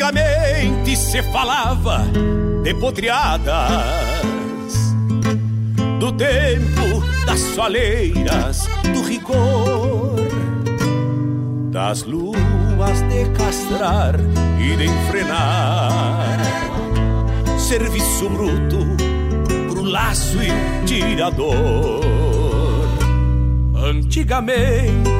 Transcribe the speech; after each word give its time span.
Antigamente 0.00 0.96
se 0.96 1.22
falava 1.24 2.06
de 2.62 2.72
potriadas 2.72 3.52
Do 5.98 6.10
tempo 6.12 7.02
das 7.26 7.38
soleiras, 7.40 8.66
do 8.94 9.02
rigor 9.02 10.16
Das 11.70 12.04
luas 12.04 13.02
de 13.10 13.28
castrar 13.36 14.14
e 14.58 14.74
de 14.74 14.86
enfrenar. 14.86 16.38
Serviço 17.58 18.30
bruto 18.30 18.78
pro 19.68 19.82
laço 19.82 20.38
e 20.42 20.50
tirador. 20.86 22.00
Antigamente 23.76 25.19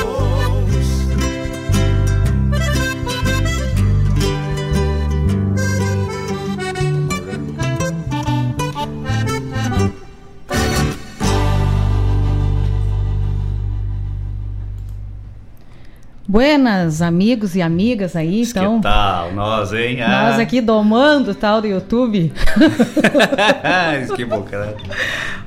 Buenas, 16.31 17.01
amigos 17.01 17.57
e 17.57 17.61
amigas 17.61 18.15
aí, 18.15 18.43
então. 18.43 18.77
Que 18.77 18.83
tal? 18.83 19.33
Nós, 19.33 19.73
hein? 19.73 20.01
Ah. 20.01 20.29
Nós 20.29 20.39
aqui 20.39 20.61
domando 20.61 21.35
tal 21.35 21.59
do 21.59 21.67
YouTube. 21.67 22.31
que 24.15 24.23
boca, 24.23 24.65
né? 24.65 24.73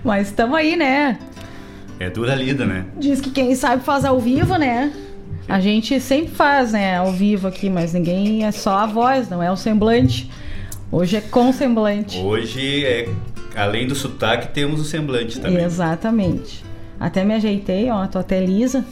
Mas 0.04 0.28
estamos 0.28 0.54
aí, 0.54 0.76
né? 0.76 1.19
É 1.98 2.10
dura 2.10 2.34
lida, 2.34 2.66
né? 2.66 2.84
Diz 2.98 3.19
que 3.19 3.31
quem 3.31 3.54
sabe 3.54 3.82
faz 3.82 4.04
ao 4.04 4.20
vivo, 4.20 4.58
né? 4.58 4.92
A 5.48 5.58
gente 5.58 5.98
sempre 6.00 6.34
faz, 6.34 6.72
né, 6.72 6.98
ao 6.98 7.12
vivo 7.12 7.48
aqui, 7.48 7.70
mas 7.70 7.94
ninguém 7.94 8.44
é 8.44 8.52
só 8.52 8.81
a 8.81 8.86
voz, 8.86 9.31
não 9.31 9.42
é 9.42 9.50
o 9.50 9.56
semblante. 9.56 10.31
Hoje 10.92 11.16
é 11.16 11.22
com 11.22 11.50
semblante. 11.50 12.19
Hoje, 12.19 12.84
é, 12.84 13.08
além 13.56 13.86
do 13.86 13.94
sotaque, 13.94 14.48
temos 14.48 14.82
o 14.82 14.84
semblante 14.84 15.40
também. 15.40 15.64
Exatamente. 15.64 16.62
Até 17.05 17.23
me 17.23 17.35
ajeitei, 17.35 17.91
ó, 17.91 18.06
tô 18.06 18.19
até 18.19 18.41
lisa. 18.41 18.83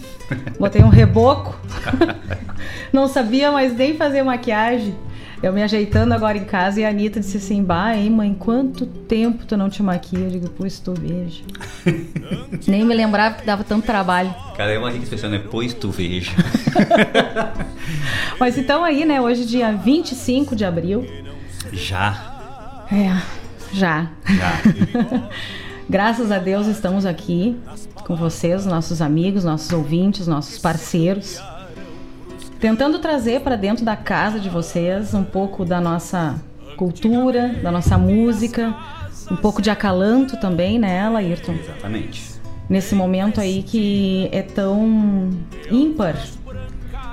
Botei 0.61 0.82
um 0.82 0.91
reboco. 0.91 1.59
não 2.93 3.09
sabia 3.09 3.50
mais 3.50 3.75
nem 3.75 3.97
fazer 3.97 4.23
maquiagem. 4.23 4.94
Eu 5.43 5.50
me 5.50 5.62
ajeitando 5.62 6.12
agora 6.12 6.37
em 6.37 6.44
casa 6.44 6.79
e 6.79 6.85
a 6.85 6.91
Anitta 6.91 7.20
disse 7.20 7.38
assim: 7.38 7.64
Bah, 7.64 7.97
hein, 7.97 8.11
mãe, 8.11 8.35
quanto 8.38 8.85
tempo 8.85 9.47
tu 9.47 9.56
não 9.56 9.70
te 9.70 9.82
maquia? 9.82 10.19
Eu 10.19 10.29
digo, 10.29 10.50
pois 10.50 10.79
tu 10.79 10.93
veja. 10.93 11.43
Nem 12.69 12.85
me 12.85 12.94
lembrava 12.94 13.37
que 13.37 13.47
dava 13.47 13.64
tanto 13.64 13.87
trabalho. 13.87 14.32
Cara, 14.59 14.73
é 14.73 14.79
uma 14.79 14.91
rica 14.91 15.05
expressão, 15.05 15.31
né? 15.31 15.43
Pois 15.50 15.73
tu 15.73 15.91
veja. 15.91 16.32
Mas 18.38 18.59
então 18.59 18.85
aí, 18.85 19.06
né, 19.06 19.23
hoje, 19.23 19.47
dia 19.47 19.73
25 19.73 20.55
de 20.55 20.67
abril. 20.67 21.06
Já. 21.73 22.85
É, 22.93 23.17
já. 23.73 24.11
Já. 24.29 25.31
Graças 25.92 26.32
a 26.32 26.38
Deus 26.38 26.68
estamos 26.68 27.04
aqui 27.04 27.54
com 28.06 28.16
vocês, 28.16 28.64
nossos 28.64 29.02
amigos, 29.02 29.44
nossos 29.44 29.70
ouvintes, 29.74 30.26
nossos 30.26 30.58
parceiros 30.58 31.38
tentando 32.58 32.98
trazer 32.98 33.42
para 33.42 33.56
dentro 33.56 33.84
da 33.84 33.94
casa 33.94 34.40
de 34.40 34.48
vocês 34.48 35.12
um 35.12 35.22
pouco 35.22 35.66
da 35.66 35.82
nossa 35.82 36.42
cultura, 36.78 37.60
da 37.62 37.70
nossa 37.70 37.98
música, 37.98 38.74
um 39.30 39.36
pouco 39.36 39.60
de 39.60 39.68
acalanto 39.68 40.40
também 40.40 40.78
nela, 40.78 41.20
né, 41.20 41.26
Ayrton. 41.26 41.52
Exatamente. 41.52 42.40
Nesse 42.70 42.94
momento 42.94 43.38
aí 43.38 43.62
que 43.62 44.30
é 44.32 44.40
tão 44.40 45.28
ímpar 45.70 46.16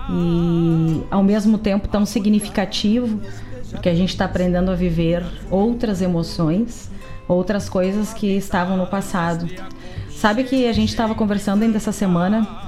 e 0.09 1.03
ao 1.11 1.21
mesmo 1.21 1.57
tempo 1.57 1.89
tão 1.89 2.05
significativo, 2.05 3.19
porque 3.71 3.89
a 3.89 3.93
gente 3.93 4.11
está 4.11 4.23
aprendendo 4.23 4.71
a 4.71 4.73
viver 4.73 5.21
outras 5.51 6.01
emoções, 6.01 6.89
outras 7.29 7.69
coisas 7.69 8.13
que 8.13 8.35
estavam 8.35 8.75
no 8.75 8.87
passado. 8.87 9.47
Sabe 10.09 10.43
que 10.43 10.67
a 10.67 10.73
gente 10.73 10.89
estava 10.89 11.15
conversando 11.15 11.63
ainda 11.63 11.77
essa 11.77 11.93
semana 11.93 12.67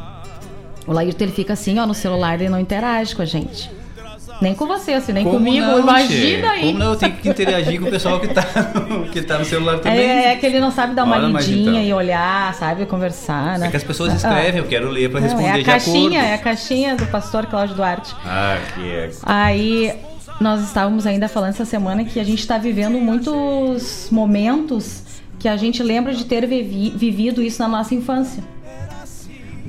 o 0.87 0.93
Laírton 0.93 1.25
ele 1.25 1.31
fica 1.31 1.53
assim, 1.53 1.79
ó, 1.79 1.85
no 1.85 1.93
celular, 1.93 2.35
ele 2.35 2.49
não 2.49 2.59
interage 2.59 3.15
com 3.15 3.21
a 3.21 3.25
gente. 3.25 3.69
Nem 4.41 4.55
com 4.55 4.65
você, 4.65 4.93
assim, 4.93 5.13
nem 5.13 5.23
Como 5.23 5.37
comigo. 5.37 5.63
Não, 5.67 5.79
Imagina 5.79 6.49
aí. 6.49 6.61
Como 6.67 6.79
não? 6.79 6.93
Eu 6.93 6.95
tenho 6.95 7.13
que 7.13 7.29
interagir 7.29 7.79
com 7.79 7.87
o 7.87 7.91
pessoal 7.91 8.19
que 8.19 8.27
tá, 8.27 8.43
que 9.13 9.21
tá 9.21 9.37
no 9.37 9.45
celular 9.45 9.77
também. 9.77 9.99
É, 9.99 10.31
é 10.31 10.35
que 10.35 10.45
ele 10.47 10.59
não 10.59 10.71
sabe 10.71 10.95
dar 10.95 11.03
uma 11.03 11.15
Olha, 11.15 11.27
lidinha 11.27 11.69
então. 11.73 11.83
e 11.83 11.93
olhar, 11.93 12.51
sabe? 12.55 12.87
Conversar, 12.87 13.59
né? 13.59 13.67
É 13.67 13.69
que 13.69 13.77
as 13.77 13.83
pessoas 13.83 14.15
escrevem, 14.15 14.59
ah, 14.59 14.63
eu 14.63 14.67
quero 14.67 14.89
ler 14.89 15.11
para 15.11 15.19
responder 15.19 15.47
é 15.47 15.51
a 15.51 15.57
de 15.57 15.63
caixinha. 15.63 16.23
É 16.23 16.33
a 16.33 16.37
caixinha 16.39 16.95
do 16.95 17.05
pastor 17.05 17.45
Cláudio 17.45 17.75
Duarte. 17.75 18.15
Ah, 18.25 18.57
que 18.73 18.89
é. 18.89 19.11
Aí 19.21 19.93
nós 20.41 20.61
estávamos 20.63 21.05
ainda 21.05 21.27
falando 21.27 21.51
essa 21.51 21.65
semana 21.65 22.03
que 22.03 22.19
a 22.19 22.23
gente 22.23 22.39
está 22.39 22.57
vivendo 22.57 22.97
muitos 22.99 24.09
momentos 24.11 25.03
que 25.39 25.47
a 25.47 25.55
gente 25.55 25.81
lembra 25.81 26.13
de 26.13 26.25
ter 26.25 26.45
vivi 26.47 26.89
vivido 26.89 27.41
isso 27.41 27.61
na 27.61 27.67
nossa 27.67 27.93
infância 27.95 28.43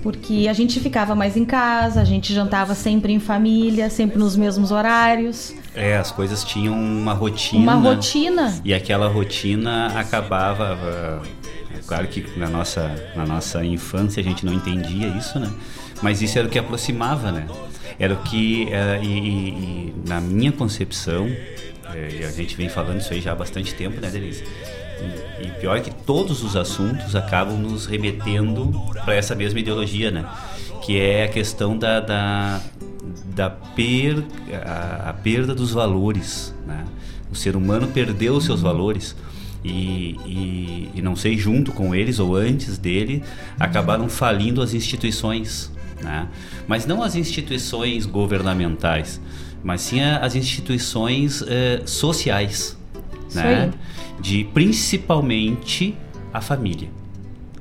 porque 0.02 0.48
a 0.50 0.52
gente 0.52 0.80
ficava 0.80 1.14
mais 1.14 1.36
em 1.36 1.44
casa, 1.44 2.00
a 2.00 2.04
gente 2.04 2.34
jantava 2.34 2.74
sempre 2.74 3.12
em 3.12 3.20
família, 3.20 3.88
sempre 3.88 4.19
nos 4.19 4.36
mesmos 4.36 4.72
horários. 4.72 5.54
É, 5.74 5.96
as 5.96 6.10
coisas 6.10 6.42
tinham 6.42 6.75
uma 6.75 7.12
rotina. 7.14 7.62
Uma 7.62 7.75
rotina. 7.75 8.60
E 8.64 8.75
aquela 8.75 9.06
rotina 9.06 9.98
acabava. 9.98 11.22
É 11.72 11.78
claro 11.86 12.08
que 12.08 12.26
na 12.36 12.48
nossa, 12.48 12.92
na 13.14 13.25
nossa 13.25 13.64
infância 13.64 14.20
a 14.20 14.25
gente 14.25 14.44
não 14.44 14.52
entendia 14.52 15.06
isso, 15.08 15.38
né? 15.38 15.48
Mas 16.02 16.20
isso 16.20 16.36
era 16.36 16.48
o 16.48 16.50
que 16.50 16.58
aproximava, 16.58 17.30
né? 17.30 17.46
Era 18.02 18.14
o 18.14 18.16
que. 18.16 18.69
Era, 18.69 18.99
e, 18.99 19.06
e, 19.06 19.49
e, 19.49 19.94
na 20.08 20.20
minha 20.20 20.50
concepção, 20.50 21.28
é, 21.94 22.19
e 22.20 22.25
a 22.25 22.32
gente 22.32 22.56
vem 22.56 22.69
falando 22.69 22.99
isso 23.00 23.12
aí 23.12 23.20
já 23.20 23.31
há 23.31 23.34
bastante 23.37 23.72
tempo, 23.75 24.00
né, 24.00 24.10
Denise? 24.10 24.43
E, 25.40 25.46
e 25.46 25.50
pior 25.60 25.76
é 25.76 25.81
que 25.81 25.94
todos 26.04 26.43
os 26.43 26.56
assuntos 26.56 27.14
acabam 27.14 27.56
nos 27.56 27.87
remetendo 27.87 28.72
para 29.04 29.14
essa 29.14 29.37
mesma 29.37 29.60
ideologia, 29.60 30.10
né? 30.10 30.28
Que 30.84 30.99
é 30.99 31.26
a 31.26 31.28
questão 31.28 31.78
da, 31.78 32.00
da, 32.00 32.60
da 33.26 33.50
per, 33.50 34.25
a, 34.66 35.10
a 35.10 35.12
perda 35.12 35.54
dos 35.54 35.70
valores, 35.70 36.52
né? 36.66 36.84
O 37.31 37.37
ser 37.37 37.54
humano 37.54 37.87
perdeu 37.87 38.34
os 38.34 38.44
seus 38.44 38.60
valores. 38.60 39.14
E, 39.64 40.19
e, 40.26 40.90
e, 40.96 41.00
não 41.00 41.14
sei, 41.14 41.38
junto 41.38 41.70
com 41.70 41.94
eles 41.94 42.19
ou 42.19 42.34
antes 42.34 42.78
dele, 42.78 43.22
acabaram 43.60 44.08
falindo 44.08 44.60
as 44.60 44.75
instituições. 44.75 45.70
Né? 46.02 46.28
Mas 46.66 46.87
não 46.87 47.02
as 47.02 47.14
instituições 47.14 48.06
governamentais, 48.06 49.20
mas 49.62 49.81
sim 49.82 50.00
as 50.00 50.34
instituições 50.34 51.43
eh, 51.46 51.82
sociais. 51.87 52.76
Isso 53.28 53.38
né? 53.38 53.64
Aí 53.64 53.93
de 54.22 54.44
principalmente 54.44 55.96
a 56.32 56.40
família. 56.40 56.88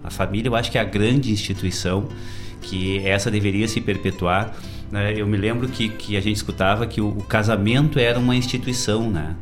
A 0.03 0.09
família, 0.09 0.49
eu 0.49 0.55
acho 0.55 0.71
que 0.71 0.77
é 0.77 0.81
a 0.81 0.85
grande 0.85 1.31
instituição 1.31 2.07
que 2.61 2.99
essa 2.99 3.31
deveria 3.31 3.67
se 3.67 3.81
perpetuar. 3.81 4.55
Né? 4.91 5.13
Eu 5.17 5.25
me 5.25 5.37
lembro 5.37 5.67
que, 5.67 5.89
que 5.89 6.15
a 6.15 6.21
gente 6.21 6.35
escutava 6.35 6.85
que 6.85 7.01
o, 7.01 7.09
o 7.09 7.23
casamento 7.23 7.99
era 7.99 8.19
uma 8.19 8.35
instituição, 8.35 9.09
né? 9.09 9.35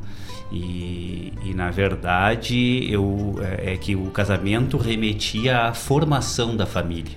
E, 0.52 1.32
e, 1.46 1.54
na 1.54 1.70
verdade 1.70 2.92
eu, 2.92 3.36
é, 3.40 3.74
é, 3.74 3.78
que 3.78 3.96
o 3.96 4.06
casamento 4.06 4.78
remetia 4.78 5.68
à 5.68 5.74
formação 5.76 6.58
da 6.58 6.66
família. 6.66 7.16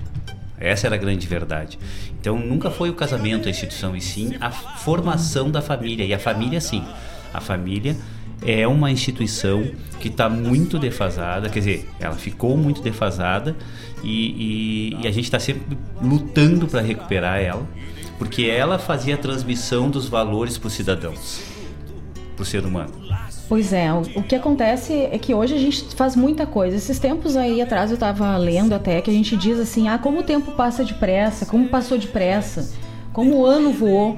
Essa 0.63 0.87
era 0.87 0.95
a 0.95 0.99
grande 0.99 1.27
verdade. 1.27 1.79
Então 2.21 2.39
nunca 2.39 2.71
foi 2.71 2.89
o 2.89 2.95
casamento 2.95 3.49
a 3.49 3.51
instituição, 3.51 3.97
e 3.97 4.01
sim 4.01 4.35
a 4.41 4.51
formação 4.51 5.51
da 5.51 5.61
família. 5.61 6.05
E 6.05 6.15
a 6.15 6.19
família, 6.19 6.61
sim. 6.61 6.85
A 7.35 7.41
família 7.41 7.97
é 8.45 8.67
uma 8.67 8.91
instituição 8.91 9.69
que 10.01 10.09
está 10.09 10.29
muito 10.29 10.79
defasada, 10.79 11.49
quer 11.49 11.61
dizer, 11.61 11.89
ela 11.99 12.15
ficou 12.15 12.57
muito 12.57 12.83
defasada 12.83 13.57
e, 14.03 14.97
e, 14.97 15.03
e 15.03 15.07
a 15.07 15.11
gente 15.11 15.25
está 15.25 15.39
sempre 15.39 15.77
lutando 16.01 16.67
para 16.67 16.81
recuperar 16.81 17.41
ela, 17.41 17.67
porque 18.19 18.45
ela 18.45 18.79
fazia 18.79 19.15
a 19.15 19.19
transmissão 19.19 19.91
dos 19.91 20.09
valores 20.09 20.59
para 20.59 20.67
os 20.67 20.73
cidadãos, 20.73 21.43
para 22.37 22.43
o 22.43 22.45
ser 22.45 22.65
humano. 22.65 23.02
Pois 23.53 23.71
é, 23.71 23.93
o, 23.93 24.01
o, 24.17 24.23
que 24.23 24.35
acontece 24.35 24.95
é 24.95 25.19
que 25.19 25.35
hoje 25.35 25.55
a 25.55 25.59
gente 25.59 25.95
faz 25.95 26.17
muita 26.17 26.47
coisa. 26.47 26.75
Esses 26.75 26.99
tempos 26.99 27.37
aí 27.37 27.61
atrás 27.61 27.91
eu 27.91 27.97
estava 27.97 28.35
lendo 28.39 28.73
até 28.73 29.03
que 29.03 29.11
a 29.11 29.13
gente 29.13 29.37
diz 29.37 29.61
assim: 29.61 29.89
ah, 29.89 29.99
como 29.99 30.21
o 30.21 30.23
tempo 30.23 30.53
passa 30.53 30.83
depressa, 30.83 31.45
como 31.45 31.69
passou 31.69 31.99
depressa, 31.99 32.73
como 33.13 33.37
o 33.37 33.45
ano 33.45 33.71
voou. 33.71 34.17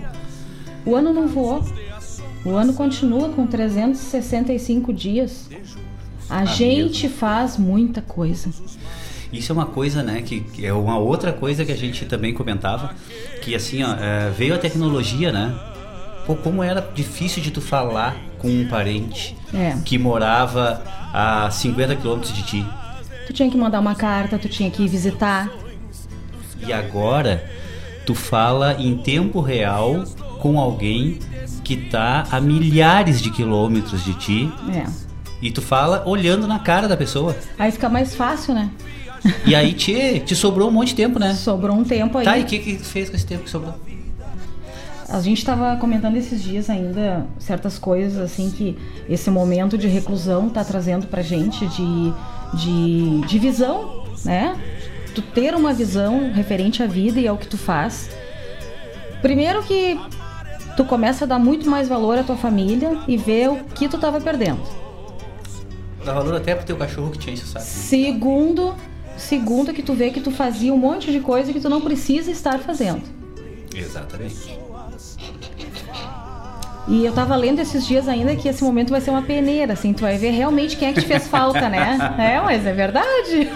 O 0.86 0.94
ano 0.94 1.12
não 1.12 1.26
voou. 1.26 1.64
O 2.44 2.50
ano 2.50 2.74
continua 2.74 3.28
com 3.30 3.44
365 3.44 4.92
dias. 4.92 5.50
A 6.30 6.42
ah, 6.42 6.44
gente 6.44 7.02
mesmo. 7.02 7.18
faz 7.18 7.58
muita 7.58 8.00
coisa. 8.00 8.50
Isso 9.32 9.50
é 9.50 9.52
uma 9.52 9.66
coisa, 9.66 10.00
né, 10.00 10.22
que 10.22 10.46
é 10.64 10.72
uma 10.72 10.96
outra 10.96 11.32
coisa 11.32 11.64
que 11.64 11.72
a 11.72 11.76
gente 11.76 12.04
também 12.04 12.32
comentava, 12.32 12.94
que 13.42 13.52
assim, 13.52 13.82
ó, 13.82 13.94
é, 13.94 14.30
veio 14.30 14.54
a 14.54 14.58
tecnologia, 14.58 15.32
né? 15.32 15.73
Pô, 16.26 16.34
como 16.34 16.62
era 16.62 16.80
difícil 16.94 17.42
de 17.42 17.50
tu 17.50 17.60
falar 17.60 18.16
com 18.38 18.48
um 18.48 18.66
parente 18.66 19.36
é. 19.52 19.76
que 19.84 19.98
morava 19.98 20.82
a 21.12 21.50
50 21.50 21.96
quilômetros 21.96 22.32
de 22.32 22.42
ti. 22.42 22.66
Tu 23.26 23.32
tinha 23.32 23.50
que 23.50 23.56
mandar 23.56 23.80
uma 23.80 23.94
carta, 23.94 24.38
tu 24.38 24.48
tinha 24.48 24.70
que 24.70 24.82
ir 24.84 24.88
visitar. 24.88 25.50
E 26.66 26.72
agora, 26.72 27.44
tu 28.06 28.14
fala 28.14 28.74
em 28.78 28.96
tempo 28.96 29.40
real 29.40 30.04
com 30.40 30.58
alguém 30.58 31.18
que 31.62 31.76
tá 31.76 32.24
a 32.30 32.40
milhares 32.40 33.20
de 33.20 33.30
quilômetros 33.30 34.04
de 34.04 34.14
ti. 34.14 34.52
É. 34.74 34.84
E 35.40 35.50
tu 35.50 35.60
fala 35.60 36.02
olhando 36.06 36.46
na 36.46 36.58
cara 36.58 36.88
da 36.88 36.96
pessoa. 36.96 37.36
Aí 37.58 37.70
fica 37.70 37.88
mais 37.88 38.14
fácil, 38.14 38.54
né? 38.54 38.70
E 39.46 39.54
aí 39.54 39.72
te, 39.72 40.20
te 40.20 40.36
sobrou 40.36 40.68
um 40.68 40.72
monte 40.72 40.88
de 40.88 40.96
tempo, 40.96 41.18
né? 41.18 41.34
Sobrou 41.34 41.76
um 41.76 41.84
tempo 41.84 42.18
aí. 42.18 42.24
Tá, 42.24 42.38
e 42.38 42.42
o 42.42 42.44
que, 42.44 42.58
que 42.58 42.78
fez 42.78 43.08
com 43.08 43.16
esse 43.16 43.26
tempo 43.26 43.44
que 43.44 43.50
sobrou? 43.50 43.74
A 45.14 45.20
gente 45.20 45.38
estava 45.38 45.76
comentando 45.76 46.16
esses 46.16 46.42
dias 46.42 46.68
ainda 46.68 47.24
certas 47.38 47.78
coisas 47.78 48.18
assim 48.18 48.50
que 48.50 48.76
esse 49.08 49.30
momento 49.30 49.78
de 49.78 49.86
reclusão 49.86 50.50
tá 50.50 50.64
trazendo 50.64 51.06
pra 51.06 51.22
gente 51.22 51.68
de, 51.68 52.12
de, 52.52 53.20
de 53.20 53.38
visão, 53.38 54.02
né? 54.24 54.60
Tu 55.14 55.22
ter 55.22 55.54
uma 55.54 55.72
visão 55.72 56.32
referente 56.32 56.82
à 56.82 56.88
vida 56.88 57.20
e 57.20 57.28
ao 57.28 57.38
que 57.38 57.46
tu 57.46 57.56
faz. 57.56 58.10
Primeiro 59.22 59.62
que 59.62 59.96
tu 60.76 60.84
começa 60.84 61.26
a 61.26 61.28
dar 61.28 61.38
muito 61.38 61.70
mais 61.70 61.86
valor 61.86 62.18
à 62.18 62.24
tua 62.24 62.36
família 62.36 62.98
e 63.06 63.16
ver 63.16 63.50
o 63.50 63.64
que 63.66 63.88
tu 63.88 63.94
estava 63.94 64.20
perdendo. 64.20 64.62
Dá 66.04 66.12
valor 66.12 66.34
até 66.34 66.56
pro 66.56 66.66
teu 66.66 66.76
cachorro 66.76 67.12
que 67.12 67.18
te 67.18 67.30
enche 67.30 67.44
o 67.44 67.46
saco. 67.46 67.64
Né? 67.64 67.70
Segundo, 67.70 68.74
segundo 69.16 69.72
que 69.72 69.80
tu 69.80 69.94
vê 69.94 70.10
que 70.10 70.20
tu 70.20 70.32
fazia 70.32 70.74
um 70.74 70.78
monte 70.78 71.12
de 71.12 71.20
coisa 71.20 71.52
que 71.52 71.60
tu 71.60 71.68
não 71.68 71.80
precisa 71.80 72.32
estar 72.32 72.58
fazendo. 72.58 73.02
Exatamente. 73.72 74.63
E 76.86 77.04
eu 77.04 77.12
tava 77.12 77.34
lendo 77.34 77.60
esses 77.60 77.86
dias 77.86 78.08
ainda 78.08 78.36
que 78.36 78.46
esse 78.46 78.62
momento 78.62 78.90
vai 78.90 79.00
ser 79.00 79.10
uma 79.10 79.22
peneira, 79.22 79.72
assim, 79.72 79.94
tu 79.94 80.02
vai 80.02 80.18
ver 80.18 80.30
realmente 80.30 80.76
quem 80.76 80.88
é 80.88 80.92
que 80.92 81.00
te 81.00 81.06
fez 81.06 81.26
falta, 81.26 81.68
né? 81.68 81.98
É, 82.18 82.40
mas 82.40 82.66
é 82.66 82.72
verdade. 82.72 83.50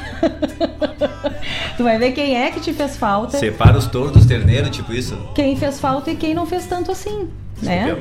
tu 1.76 1.84
vai 1.84 1.98
ver 1.98 2.12
quem 2.12 2.36
é 2.36 2.50
que 2.50 2.60
te 2.60 2.72
fez 2.72 2.96
falta. 2.96 3.38
Separa 3.38 3.76
os 3.76 3.86
touros 3.86 4.12
dos 4.12 4.26
terneiros, 4.26 4.70
tipo 4.70 4.92
isso? 4.92 5.16
Quem 5.34 5.56
fez 5.56 5.78
falta 5.78 6.10
e 6.10 6.16
quem 6.16 6.34
não 6.34 6.46
fez 6.46 6.66
tanto 6.66 6.90
assim, 6.90 7.28
né? 7.62 7.96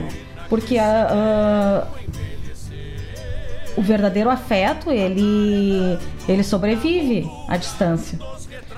Porque 0.49 0.77
a, 0.77 1.87
o 3.75 3.81
verdadeiro 3.81 4.29
afeto, 4.29 4.91
ele, 4.91 5.97
ele 6.27 6.43
sobrevive 6.43 7.29
à 7.47 7.57
distância. 7.57 8.17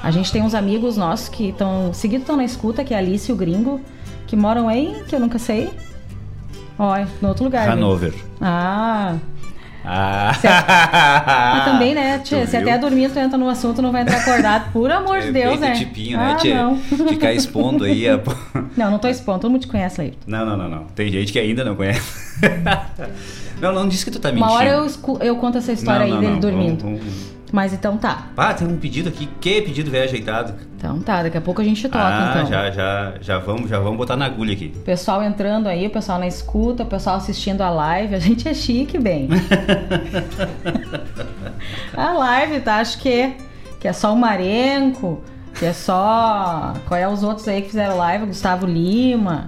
A 0.01 0.11
gente 0.11 0.31
tem 0.31 0.41
uns 0.41 0.53
amigos 0.53 0.97
nossos 0.97 1.29
que 1.29 1.49
estão 1.49 1.93
seguidos 1.93 2.23
estão 2.23 2.35
na 2.35 2.43
escuta, 2.43 2.83
que 2.83 2.93
é 2.93 2.97
a 2.97 2.99
Alice 2.99 3.29
e 3.29 3.33
o 3.33 3.35
Gringo, 3.35 3.79
que 4.27 4.35
moram 4.35 4.69
em, 4.69 5.03
que 5.05 5.15
eu 5.15 5.19
nunca 5.19 5.37
sei, 5.37 5.69
Olha, 6.79 7.07
no 7.21 7.27
outro 7.27 7.43
lugar. 7.43 7.69
Hanover. 7.69 8.13
Ah. 8.39 9.17
Ah. 9.83 10.31
Mas 11.55 11.65
também, 11.65 11.93
né, 11.93 12.19
tia, 12.19 12.47
se 12.47 12.55
até 12.55 12.77
dormir 12.77 13.11
tu 13.11 13.19
entra 13.19 13.37
no 13.37 13.49
assunto, 13.49 13.81
não 13.81 13.91
vai 13.91 14.03
entrar 14.03 14.19
acordado, 14.19 14.71
por 14.71 14.89
amor 14.89 15.17
é, 15.17 15.21
de 15.21 15.31
Deus, 15.33 15.59
né? 15.59 15.73
tipinho, 15.73 16.17
né, 16.17 16.31
ah, 16.31 16.35
tia? 16.35 16.55
Não. 16.55 16.77
Ficar 16.77 17.33
expondo 17.33 17.83
aí. 17.83 18.07
A... 18.07 18.19
Não, 18.77 18.91
não 18.91 18.99
tô 18.99 19.09
expondo, 19.09 19.39
todo 19.39 19.51
mundo 19.51 19.61
te 19.61 19.67
conhece 19.67 19.99
aí. 19.99 20.13
Não, 20.25 20.45
não, 20.45 20.55
não, 20.55 20.69
não. 20.69 20.83
Tem 20.95 21.11
gente 21.11 21.33
que 21.33 21.39
ainda 21.39 21.65
não 21.65 21.75
conhece. 21.75 22.39
não, 23.59 23.73
não 23.73 23.87
disse 23.89 24.05
que 24.05 24.11
tu 24.11 24.19
tá 24.19 24.31
mentindo. 24.31 24.49
Uma 24.49 24.55
hora 24.55 24.69
eu, 24.69 24.87
eu 25.19 25.35
conto 25.35 25.57
essa 25.57 25.73
história 25.73 26.07
não, 26.07 26.15
aí 26.15 26.19
dele 26.21 26.33
não, 26.33 26.39
dormindo. 26.39 26.81
Vamos, 26.81 26.99
vamos 26.99 27.38
mas 27.51 27.73
então 27.73 27.97
tá. 27.97 28.27
Ah, 28.37 28.53
tem 28.53 28.67
um 28.67 28.77
pedido 28.77 29.09
aqui. 29.09 29.27
Que 29.39 29.61
pedido 29.61 29.89
velho 29.89 30.05
ajeitado? 30.05 30.53
Então 30.77 30.99
tá, 30.99 31.23
daqui 31.23 31.37
a 31.37 31.41
pouco 31.41 31.61
a 31.61 31.63
gente 31.63 31.87
toca, 31.87 32.03
ah, 32.03 32.31
então. 32.31 32.45
Já, 32.45 32.71
já, 32.71 33.13
já 33.19 33.39
vamos, 33.39 33.69
já 33.69 33.79
vamos 33.79 33.97
botar 33.97 34.15
na 34.15 34.25
agulha 34.25 34.53
aqui. 34.53 34.69
Pessoal 34.85 35.23
entrando 35.23 35.67
aí, 35.67 35.87
o 35.87 35.89
pessoal 35.89 36.19
na 36.19 36.27
escuta, 36.27 36.83
o 36.83 36.85
pessoal 36.85 37.17
assistindo 37.17 37.61
a 37.61 37.69
live. 37.69 38.15
A 38.15 38.19
gente 38.19 38.47
é 38.47 38.53
chique, 38.53 38.97
bem. 38.97 39.29
a 41.95 42.13
live, 42.13 42.61
tá? 42.61 42.77
Acho 42.77 42.99
que, 42.99 43.33
que 43.79 43.87
é 43.87 43.93
só 43.93 44.13
o 44.13 44.17
Marenco, 44.17 45.21
que 45.55 45.65
é 45.65 45.73
só. 45.73 46.73
Qual 46.87 46.99
é 46.99 47.07
os 47.07 47.23
outros 47.23 47.47
aí 47.47 47.61
que 47.61 47.69
fizeram 47.69 47.97
live? 47.97 48.27
Gustavo 48.27 48.65
Lima. 48.65 49.47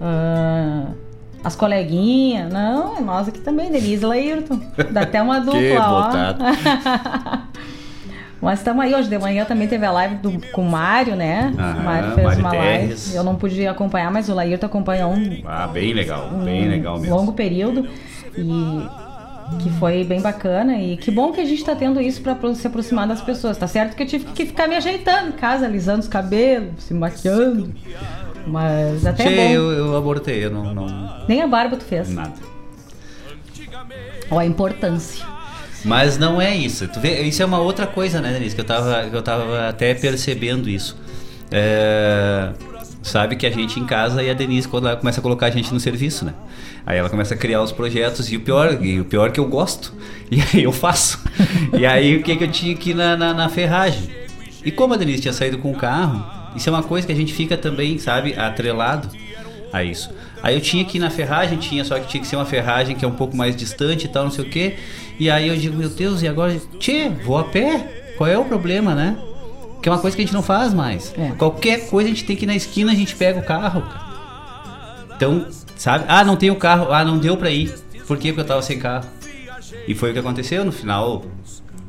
Uh 0.00 1.05
as 1.46 1.54
coleguinhas. 1.54 2.52
Não, 2.52 2.96
é 2.96 3.00
nós 3.00 3.28
aqui 3.28 3.38
também, 3.38 3.70
Denise 3.70 4.02
e 4.02 4.06
Laírton. 4.06 4.60
Dá 4.90 5.02
até 5.02 5.22
uma 5.22 5.38
dupla, 5.38 5.60
que 5.60 5.76
ó. 5.78 7.38
Mas 8.42 8.58
estamos 8.58 8.84
aí, 8.84 8.92
hoje 8.92 9.08
de 9.08 9.16
manhã 9.16 9.44
também 9.44 9.68
teve 9.68 9.86
a 9.86 9.92
live 9.92 10.16
do, 10.16 10.40
com 10.50 10.62
o 10.62 10.70
Mário, 10.70 11.14
né? 11.14 11.54
Ah, 11.56 11.76
o 11.78 11.84
Mário 11.84 12.10
fez 12.14 12.26
Mário 12.26 12.40
uma 12.40 12.50
Terres. 12.50 13.04
live. 13.04 13.16
Eu 13.16 13.24
não 13.24 13.36
pude 13.36 13.66
acompanhar, 13.66 14.10
mas 14.10 14.28
o 14.28 14.34
Laírton 14.34 14.66
acompanhou 14.66 15.12
um. 15.12 15.42
Ah, 15.46 15.68
bem 15.68 15.94
legal, 15.94 16.30
um 16.32 16.44
bem 16.44 16.68
legal 16.68 16.98
mesmo. 16.98 17.16
longo 17.16 17.32
período. 17.32 17.88
E 18.36 18.86
que 19.62 19.70
foi 19.78 20.02
bem 20.04 20.20
bacana 20.20 20.76
e 20.76 20.96
que 20.96 21.10
bom 21.10 21.32
que 21.32 21.40
a 21.40 21.44
gente 21.44 21.60
está 21.60 21.74
tendo 21.74 22.00
isso 22.00 22.20
para 22.20 22.36
se 22.54 22.66
aproximar 22.66 23.06
das 23.06 23.20
pessoas. 23.20 23.56
Tá 23.56 23.68
certo 23.68 23.94
que 23.94 24.02
eu 24.02 24.06
tive 24.06 24.24
que 24.26 24.44
ficar 24.44 24.66
me 24.66 24.74
ajeitando 24.74 25.28
em 25.28 25.32
casa, 25.32 25.64
alisando 25.64 26.00
os 26.00 26.08
cabelos, 26.08 26.82
se 26.82 26.92
maquiando, 26.92 27.72
mas 28.46 29.04
até 29.04 29.24
Che, 29.24 29.28
é 29.28 29.36
bom. 29.36 29.52
Eu, 29.54 29.72
eu 29.72 29.96
abortei, 29.96 30.44
eu 30.44 30.50
não, 30.50 30.74
não... 30.74 31.26
Nem 31.28 31.42
a 31.42 31.46
barba 31.46 31.76
tu 31.76 31.84
fez. 31.84 32.08
Nada. 32.08 32.34
Olha 34.30 34.40
a 34.40 34.46
importância. 34.46 35.24
Mas 35.84 36.18
não 36.18 36.40
é 36.40 36.54
isso. 36.54 36.88
Tu 36.88 36.98
vê, 36.98 37.22
isso 37.22 37.42
é 37.42 37.46
uma 37.46 37.58
outra 37.58 37.86
coisa, 37.86 38.20
né, 38.20 38.32
Denise? 38.32 38.54
Que 38.54 38.60
eu 38.60 38.64
tava, 38.64 39.08
que 39.08 39.14
eu 39.14 39.22
tava 39.22 39.68
até 39.68 39.94
percebendo 39.94 40.68
isso. 40.68 40.96
É, 41.50 42.50
sabe 43.02 43.36
que 43.36 43.46
a 43.46 43.50
gente 43.50 43.78
em 43.78 43.86
casa 43.86 44.20
e 44.22 44.28
a 44.28 44.34
Denise 44.34 44.66
quando 44.66 44.88
ela 44.88 44.96
começa 44.96 45.20
a 45.20 45.22
colocar 45.22 45.46
a 45.46 45.50
gente 45.50 45.72
no 45.72 45.78
serviço, 45.78 46.24
né? 46.24 46.34
Aí 46.84 46.98
ela 46.98 47.08
começa 47.08 47.34
a 47.34 47.36
criar 47.36 47.62
os 47.62 47.70
projetos 47.70 48.30
e 48.32 48.36
o 48.36 48.40
pior, 48.40 48.82
e 48.82 49.00
o 49.00 49.04
pior 49.04 49.28
é 49.28 49.30
que 49.30 49.40
eu 49.40 49.46
gosto. 49.46 49.94
E 50.28 50.40
aí 50.40 50.64
eu 50.64 50.72
faço. 50.72 51.20
e 51.72 51.86
aí 51.86 52.16
o 52.16 52.22
que, 52.24 52.34
que 52.34 52.42
eu 52.42 52.50
tinha 52.50 52.74
aqui 52.74 52.92
na, 52.92 53.16
na, 53.16 53.32
na 53.32 53.48
ferragem? 53.48 54.10
E 54.64 54.72
como 54.72 54.92
a 54.94 54.96
Denise 54.96 55.22
tinha 55.22 55.32
saído 55.32 55.56
com 55.58 55.70
o 55.70 55.76
carro, 55.76 56.35
isso 56.56 56.68
é 56.68 56.72
uma 56.72 56.82
coisa 56.82 57.06
que 57.06 57.12
a 57.12 57.16
gente 57.16 57.32
fica 57.32 57.56
também, 57.56 57.98
sabe, 57.98 58.34
atrelado 58.34 59.08
a 59.72 59.84
isso. 59.84 60.10
Aí 60.42 60.54
eu 60.54 60.60
tinha 60.60 60.84
que 60.84 60.98
ir 60.98 61.00
na 61.00 61.10
ferragem, 61.10 61.58
tinha, 61.58 61.84
só 61.84 61.98
que 61.98 62.06
tinha 62.06 62.20
que 62.20 62.26
ser 62.26 62.36
uma 62.36 62.44
ferragem 62.44 62.96
que 62.96 63.04
é 63.04 63.08
um 63.08 63.14
pouco 63.14 63.36
mais 63.36 63.56
distante 63.56 64.06
e 64.06 64.08
tal, 64.08 64.24
não 64.24 64.30
sei 64.30 64.44
o 64.44 64.48
quê. 64.48 64.76
E 65.18 65.30
aí 65.30 65.48
eu 65.48 65.56
digo, 65.56 65.76
meu 65.76 65.88
Deus, 65.88 66.22
e 66.22 66.28
agora? 66.28 66.60
Tchê, 66.78 67.08
vou 67.08 67.38
a 67.38 67.44
pé? 67.44 68.14
Qual 68.16 68.28
é 68.28 68.38
o 68.38 68.44
problema, 68.44 68.94
né? 68.94 69.16
Que 69.82 69.88
é 69.88 69.92
uma 69.92 69.98
coisa 69.98 70.16
que 70.16 70.22
a 70.22 70.26
gente 70.26 70.34
não 70.34 70.42
faz 70.42 70.72
mais. 70.72 71.14
É. 71.16 71.32
Qualquer 71.32 71.88
coisa 71.88 72.08
a 72.08 72.12
gente 72.12 72.24
tem 72.24 72.36
que 72.36 72.44
ir 72.44 72.46
na 72.46 72.56
esquina, 72.56 72.92
a 72.92 72.94
gente 72.94 73.14
pega 73.14 73.38
o 73.38 73.42
carro. 73.42 73.82
Então, 75.14 75.46
sabe? 75.76 76.04
Ah, 76.08 76.24
não 76.24 76.36
tem 76.36 76.50
o 76.50 76.56
carro. 76.56 76.92
Ah, 76.92 77.04
não 77.04 77.18
deu 77.18 77.36
pra 77.36 77.50
ir. 77.50 77.74
Por 78.06 78.16
quê? 78.18 78.28
Porque 78.28 78.40
eu 78.40 78.44
tava 78.44 78.62
sem 78.62 78.78
carro. 78.78 79.06
E 79.86 79.94
foi 79.94 80.10
o 80.10 80.12
que 80.12 80.18
aconteceu 80.18 80.64
no 80.64 80.72
final 80.72 81.24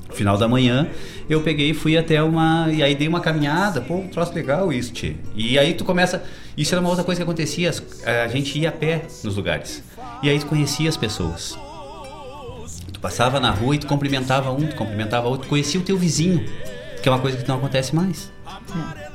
final 0.09 0.37
da 0.37 0.47
manhã, 0.47 0.87
eu 1.29 1.41
peguei 1.41 1.71
e 1.71 1.73
fui 1.73 1.97
até 1.97 2.21
uma. 2.21 2.67
E 2.71 2.81
aí 2.81 2.95
dei 2.95 3.07
uma 3.07 3.19
caminhada, 3.19 3.81
pô, 3.81 3.95
um 3.95 4.07
troço 4.07 4.33
legal 4.33 4.71
isso, 4.71 4.93
tchê. 4.93 5.15
E 5.35 5.57
aí 5.57 5.73
tu 5.73 5.83
começa. 5.83 6.23
Isso 6.57 6.73
era 6.73 6.81
uma 6.81 6.89
outra 6.89 7.03
coisa 7.03 7.19
que 7.19 7.23
acontecia, 7.23 7.71
a 8.23 8.27
gente 8.27 8.57
ia 8.57 8.69
a 8.69 8.71
pé 8.71 9.03
nos 9.23 9.35
lugares. 9.35 9.83
E 10.23 10.29
aí 10.29 10.39
tu 10.39 10.47
conhecia 10.47 10.89
as 10.89 10.97
pessoas. 10.97 11.57
Tu 12.91 12.99
passava 12.99 13.39
na 13.39 13.51
rua 13.51 13.75
e 13.75 13.77
tu 13.77 13.85
cumprimentava 13.85 14.51
um, 14.51 14.65
tu 14.65 14.75
cumprimentava 14.75 15.27
outro, 15.27 15.45
tu 15.45 15.49
conhecia 15.49 15.79
o 15.79 15.83
teu 15.83 15.97
vizinho, 15.97 16.43
que 17.01 17.07
é 17.07 17.11
uma 17.11 17.19
coisa 17.19 17.37
que 17.37 17.47
não 17.47 17.57
acontece 17.57 17.95
mais. 17.95 18.31
É. 19.03 19.07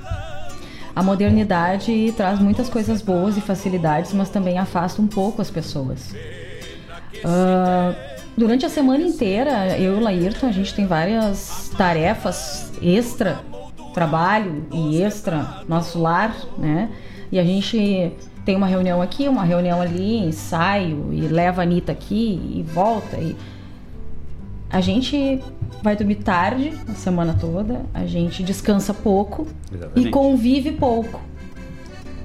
A 0.94 1.02
modernidade 1.02 2.12
traz 2.16 2.38
muitas 2.38 2.68
coisas 2.68 3.00
boas 3.00 3.37
e 3.37 3.40
facilidades, 3.40 4.12
mas 4.12 4.28
também 4.28 4.58
afasta 4.58 5.00
um 5.00 5.06
pouco 5.06 5.40
as 5.40 5.50
pessoas. 5.50 6.14
Uh, 7.25 7.94
Durante 8.37 8.65
a 8.65 8.69
semana 8.69 9.03
inteira, 9.03 9.79
eu 9.79 9.97
e 9.97 9.99
o 9.99 10.01
Laírton, 10.01 10.47
a 10.47 10.53
gente 10.53 10.75
tem 10.75 10.87
várias 10.87 11.71
tarefas 11.77 12.73
extra, 12.81 13.41
trabalho 13.93 14.65
e 14.73 15.03
extra, 15.03 15.62
nosso 15.69 16.01
lar, 16.01 16.35
né? 16.57 16.91
E 17.31 17.39
a 17.39 17.45
gente 17.45 18.12
tem 18.45 18.57
uma 18.57 18.67
reunião 18.67 19.03
aqui, 19.03 19.29
uma 19.29 19.45
reunião 19.45 19.81
ali, 19.81 20.19
ensaio, 20.19 21.12
e 21.12 21.21
leva 21.21 21.61
a 21.61 21.65
Anitta 21.65 21.93
aqui 21.93 22.41
e 22.55 22.62
volta. 22.62 23.17
E 23.17 23.37
a 24.71 24.81
gente 24.81 25.41
vai 25.83 25.95
dormir 25.95 26.17
tarde 26.17 26.73
a 26.89 26.95
semana 26.95 27.37
toda, 27.39 27.83
a 27.93 28.07
gente 28.07 28.43
descansa 28.43 28.95
pouco 28.95 29.47
Exatamente. 29.71 30.09
e 30.09 30.11
convive 30.11 30.73
pouco. 30.73 31.21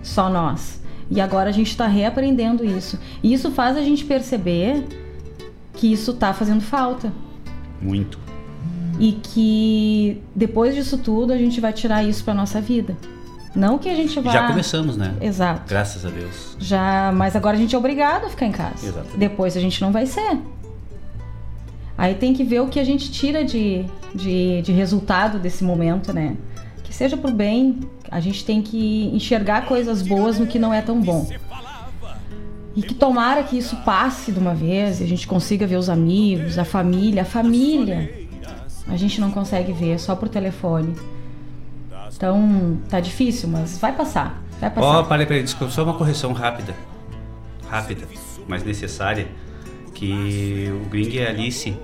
Só 0.01 0.29
nós. 0.29 0.81
E 1.09 1.19
agora 1.19 1.49
a 1.49 1.53
gente 1.53 1.69
está 1.69 1.85
reaprendendo 1.85 2.63
isso. 2.63 2.97
E 3.21 3.33
isso 3.33 3.51
faz 3.51 3.75
a 3.75 3.81
gente 3.81 4.05
perceber 4.05 4.85
que 5.77 5.91
isso 5.91 6.13
tá 6.13 6.33
fazendo 6.33 6.61
falta. 6.61 7.11
Muito. 7.81 8.19
E 8.99 9.13
que 9.13 10.21
depois 10.35 10.73
disso 10.75 10.97
tudo 10.97 11.31
a 11.31 11.37
gente 11.37 11.61
vai 11.61 11.71
tirar 11.71 12.03
isso 12.03 12.23
para 12.23 12.33
nossa 12.33 12.59
vida. 12.59 12.97
Não 13.55 13.77
que 13.77 13.89
a 13.89 13.95
gente 13.95 14.19
vá. 14.19 14.31
Já 14.31 14.47
começamos, 14.47 14.97
né? 14.97 15.15
Exato. 15.21 15.63
Graças 15.67 16.05
a 16.05 16.09
Deus. 16.09 16.55
Já, 16.59 17.11
mas 17.15 17.35
agora 17.35 17.55
a 17.55 17.59
gente 17.59 17.73
é 17.73 17.77
obrigado 17.77 18.25
a 18.25 18.29
ficar 18.29 18.45
em 18.45 18.51
casa. 18.51 18.85
Exato. 18.85 19.17
Depois 19.17 19.55
a 19.55 19.59
gente 19.59 19.81
não 19.81 19.91
vai 19.91 20.05
ser. 20.05 20.39
Aí 21.97 22.13
tem 22.13 22.33
que 22.33 22.43
ver 22.43 22.61
o 22.61 22.67
que 22.67 22.79
a 22.79 22.83
gente 22.83 23.11
tira 23.11 23.43
de, 23.43 23.85
de, 24.13 24.61
de 24.61 24.71
resultado 24.71 25.39
desse 25.39 25.63
momento, 25.63 26.13
né? 26.13 26.37
Que 26.83 26.93
seja 26.93 27.17
pro 27.17 27.31
bem, 27.31 27.79
a 28.11 28.19
gente 28.19 28.45
tem 28.45 28.61
que 28.61 29.09
enxergar 29.13 29.65
coisas 29.65 30.03
boas 30.03 30.37
no 30.37 30.45
que 30.45 30.59
não 30.59 30.71
é 30.71 30.81
tão 30.81 31.01
bom. 31.01 31.27
E 32.77 32.83
que 32.83 32.93
tomara 32.93 33.41
que 33.41 33.57
isso 33.57 33.75
passe 33.77 34.31
de 34.31 34.37
uma 34.37 34.53
vez 34.53 35.01
e 35.01 35.03
a 35.03 35.07
gente 35.07 35.25
consiga 35.25 35.65
ver 35.65 35.77
os 35.77 35.89
amigos, 35.89 36.59
a 36.59 36.63
família. 36.63 37.23
A 37.23 37.25
família 37.25 38.27
a 38.87 38.95
gente 38.95 39.19
não 39.19 39.31
consegue 39.31 39.73
ver 39.73 39.99
só 39.99 40.15
por 40.15 40.29
telefone. 40.29 40.95
Então 42.15 42.77
tá 42.87 42.99
difícil, 42.99 43.49
mas 43.49 43.79
vai 43.79 43.93
passar. 43.93 44.43
Vai 44.61 44.69
passar. 44.69 44.87
Ó, 44.87 45.01
oh, 45.01 45.05
parei, 45.05 45.25
parei, 45.25 45.41
desculpa, 45.41 45.73
só 45.73 45.83
uma 45.83 45.95
correção 45.95 46.33
rápida. 46.33 46.75
Rápida, 47.67 48.07
mas 48.47 48.63
necessária. 48.63 49.27
Que 49.95 50.71
o 50.71 50.87
Gring 50.87 51.09
e 51.09 51.25
a 51.25 51.29
Alice 51.29 51.75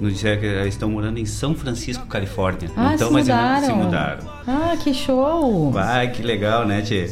nos 0.00 0.14
disseram 0.14 0.40
que 0.40 0.46
estão 0.66 0.90
morando 0.90 1.18
em 1.18 1.26
São 1.26 1.54
Francisco, 1.54 2.06
Califórnia. 2.06 2.70
Ah, 2.74 2.94
então, 2.94 3.08
se 3.08 3.12
mas 3.12 3.28
mudaram. 3.28 3.66
se 3.66 3.72
mudaram. 3.74 4.24
Ah, 4.46 4.74
que 4.82 4.94
show! 4.94 5.70
Vai, 5.70 6.10
que 6.10 6.22
legal, 6.22 6.66
né, 6.66 6.80
Tia? 6.80 7.10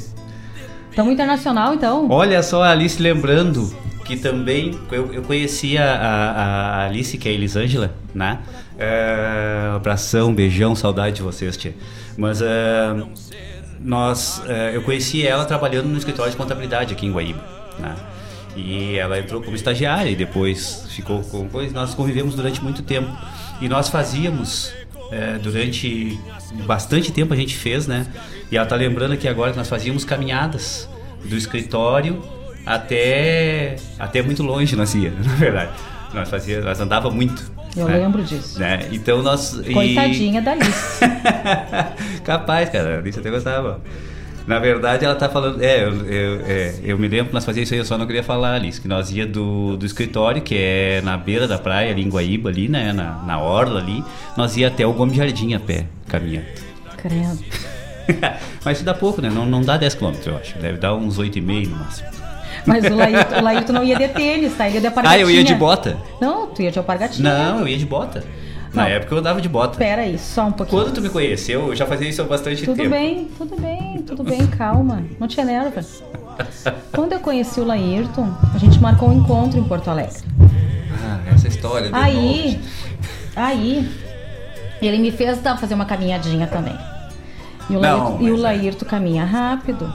Tão 0.95 1.11
internacional, 1.11 1.75
então. 1.75 2.07
Olha 2.11 2.43
só 2.43 2.63
a 2.63 2.71
Alice 2.71 3.01
lembrando 3.01 3.75
que 4.05 4.17
também 4.17 4.79
eu, 4.91 5.13
eu 5.13 5.23
conhecia 5.23 5.85
a, 5.85 6.31
a, 6.31 6.87
Alice, 6.87 7.17
que 7.17 7.29
é 7.29 7.33
a 7.33 7.35
Elisângela, 7.35 7.95
né? 8.15 8.41
É, 8.79 9.73
abração, 9.75 10.35
beijão, 10.35 10.75
saudade 10.75 11.17
de 11.17 11.23
vocês, 11.23 11.57
tia. 11.57 11.75
Mas 12.17 12.43
é, 12.43 13.03
nós, 13.81 14.43
é, 14.47 14.77
eu 14.77 14.83
conheci 14.83 15.27
ela 15.27 15.45
trabalhando 15.45 15.87
no 15.87 15.97
escritório 15.97 16.31
de 16.31 16.37
contabilidade 16.37 16.93
aqui 16.93 17.07
em 17.07 17.13
Guaíba, 17.13 17.43
né? 17.79 17.95
E 18.55 18.97
ela 18.97 19.19
entrou 19.19 19.41
como 19.43 19.57
estagiária 19.57 20.11
e 20.11 20.17
depois 20.17 20.87
ficou 20.91 21.23
com. 21.23 21.49
Pois 21.49 21.73
nós 21.73 21.95
convivemos 21.95 22.35
durante 22.35 22.63
muito 22.63 22.83
tempo. 22.83 23.11
E 23.63 23.69
nós 23.69 23.89
fazíamos 23.89 24.75
é, 25.13 25.39
durante 25.39 26.19
bastante 26.67 27.13
tempo 27.13 27.35
a 27.35 27.37
gente 27.37 27.55
fez, 27.55 27.87
né? 27.87 28.07
E 28.51 28.57
ela 28.57 28.67
tá 28.67 28.75
lembrando 28.75 29.17
que 29.17 29.29
agora 29.29 29.53
nós 29.55 29.69
fazíamos 29.69 30.05
caminhadas 30.05 30.89
do 31.25 31.37
escritório 31.37 32.23
até 32.65 33.77
até 33.99 34.23
muito 34.23 34.43
longe 34.43 34.75
nós 34.75 34.95
ia, 34.95 35.11
na 35.23 35.35
verdade. 35.35 35.71
Nós 36.15 36.29
fazia, 36.29 36.61
nós 36.61 36.81
andava 36.81 37.11
muito. 37.11 37.51
Eu 37.77 37.89
né? 37.89 37.99
lembro 37.99 38.23
disso. 38.23 38.59
Né? 38.59 38.89
Então 38.93 39.23
nós 39.23 39.61
Coitadinha 39.73 40.41
e... 40.41 40.45
da 40.45 40.53
Alice. 40.53 41.01
Capaz, 42.25 42.69
cara, 42.69 42.97
a 42.97 42.99
Alice 42.99 43.19
até 43.19 43.31
gostava. 43.31 43.81
Na 44.47 44.59
verdade, 44.59 45.05
ela 45.05 45.15
tá 45.15 45.29
falando. 45.29 45.63
É, 45.63 45.85
eu, 45.85 46.07
eu, 46.07 46.41
é, 46.47 46.75
eu 46.83 46.99
me 46.99 47.07
lembro 47.09 47.27
que 47.27 47.35
nós 47.35 47.45
fazíamos 47.45 47.69
isso 47.69 47.75
aí, 47.75 47.81
eu 47.81 47.85
só 47.85 47.97
não 47.97 48.07
queria 48.07 48.23
falar, 48.23 48.55
Alice, 48.55 48.81
que 48.81 48.89
nós 48.89 49.11
ia 49.11 49.27
do, 49.27 49.77
do 49.77 49.87
escritório, 49.87 50.43
que 50.43 50.57
é 50.57 51.01
na 51.03 51.17
beira 51.17 51.47
da 51.47 51.59
praia, 51.59 51.93
ali 51.93 52.03
em 52.03 52.09
Guaíba, 52.09 52.51
ali, 52.51 52.69
né? 52.69 52.93
Na, 52.93 53.23
na 53.23 53.41
orla 53.41 53.81
ali. 53.81 54.03
Nós 54.37 54.57
ia 54.57 54.69
até 54.69 54.87
o 54.87 54.93
Gomes 54.93 55.17
Jardim 55.17 55.55
a 55.55 55.61
pé, 55.61 55.87
caminhando. 56.09 56.47
Credo. 56.97 57.39
Mas 58.65 58.79
isso 58.79 58.85
dá 58.85 58.95
pouco, 58.95 59.21
né? 59.21 59.31
Não, 59.31 59.47
não 59.47 59.63
dá 59.63 59.77
10 59.77 59.95
km, 59.95 60.13
eu 60.27 60.37
acho. 60.37 60.59
Deve 60.59 60.79
dar 60.79 60.95
uns 60.95 61.19
8,5 61.19 61.69
no 61.69 61.77
máximo. 61.77 62.09
Mas 62.67 62.85
o 62.85 62.95
Laírto, 62.95 63.35
o 63.35 63.43
Laírto 63.43 63.73
não 63.73 63.83
ia 63.83 63.97
de 63.97 64.09
tênis, 64.09 64.57
tá? 64.57 64.67
Ele 64.67 64.77
ia 64.77 64.81
de 64.81 64.87
alpargatinha. 64.87 65.19
Ah, 65.19 65.21
eu 65.21 65.31
ia 65.31 65.45
de 65.45 65.55
bota? 65.55 65.97
Não, 66.21 66.49
tu 66.49 66.63
ia 66.63 66.71
de 66.71 66.79
alpargatinha. 66.79 67.29
Não, 67.29 67.61
eu 67.61 67.69
ia 67.69 67.79
de 67.79 67.87
bota. 67.87 68.25
Na 68.75 68.85
não. 68.85 68.91
época 68.91 69.15
eu 69.15 69.19
andava 69.19 69.41
de 69.41 69.49
bota. 69.49 69.77
Pera 69.77 70.03
aí, 70.03 70.19
só 70.19 70.47
um 70.47 70.53
pouquinho. 70.53 70.83
Quando 70.83 70.95
tu 70.95 71.01
me 71.03 71.11
conheceu, 71.11 71.69
eu 71.69 71.77
já 71.77 71.87
fazia 71.87 72.09
isso 72.09 72.23
há 72.23 72.25
bastante 72.25 72.65
tudo 72.65 72.77
tempo. 72.77 72.89
Tudo 72.89 72.91
bem, 72.91 73.29
tudo 73.37 73.61
bem, 73.61 74.03
tudo 74.03 74.25
bem, 74.25 74.47
calma. 74.47 75.05
Não 75.19 75.29
te 75.29 75.41
enerva. 75.41 75.85
Quando 76.91 77.13
eu 77.13 77.21
conheci 77.21 77.61
o 77.61 77.65
Laírton, 77.65 78.33
a 78.55 78.59
gente 78.59 78.81
marcou 78.81 79.11
um 79.11 79.19
encontro 79.19 79.59
em 79.59 79.65
Porto 79.65 79.89
Alegre. 79.89 80.23
Ah, 81.05 81.21
essa 81.35 81.49
história. 81.49 81.91
Aí, 81.93 82.59
aí, 83.37 83.89
ele 84.81 84.99
me 84.99 85.11
fez 85.11 85.39
fazer 85.41 85.75
uma 85.75 85.85
caminhadinha 85.85 86.47
também. 86.47 86.77
E 87.69 87.77
o, 87.77 87.81
Laírto, 87.81 88.23
e 88.23 88.31
o 88.31 88.37
é. 88.37 88.39
Laírto 88.39 88.85
caminha 88.87 89.25
rápido. 89.25 89.93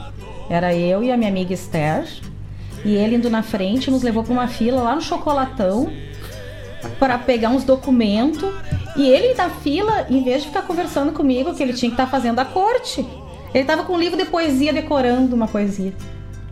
Era 0.48 0.74
eu 0.74 1.02
e 1.02 1.10
a 1.10 1.16
minha 1.16 1.28
amiga 1.30 1.52
Esther. 1.52 2.06
E 2.84 2.94
ele 2.94 3.16
indo 3.16 3.28
na 3.28 3.42
frente 3.42 3.90
nos 3.90 4.04
levou 4.04 4.22
para 4.22 4.32
uma 4.32 4.46
fila 4.46 4.80
lá 4.82 4.94
no 4.94 5.02
Chocolatão 5.02 5.90
para 6.98 7.18
pegar 7.18 7.50
uns 7.50 7.64
documentos. 7.64 8.52
E 8.96 9.06
ele 9.06 9.34
na 9.34 9.50
fila, 9.50 10.06
em 10.10 10.22
vez 10.22 10.42
de 10.42 10.48
ficar 10.48 10.62
conversando 10.62 11.12
comigo, 11.12 11.54
que 11.54 11.62
ele 11.62 11.72
tinha 11.72 11.90
que 11.90 11.94
estar 11.94 12.06
tá 12.06 12.10
fazendo 12.10 12.38
a 12.40 12.44
corte, 12.44 13.06
ele 13.54 13.62
estava 13.62 13.84
com 13.84 13.94
um 13.94 13.98
livro 13.98 14.16
de 14.16 14.24
poesia 14.24 14.72
decorando 14.72 15.34
uma 15.34 15.46
poesia. 15.46 15.92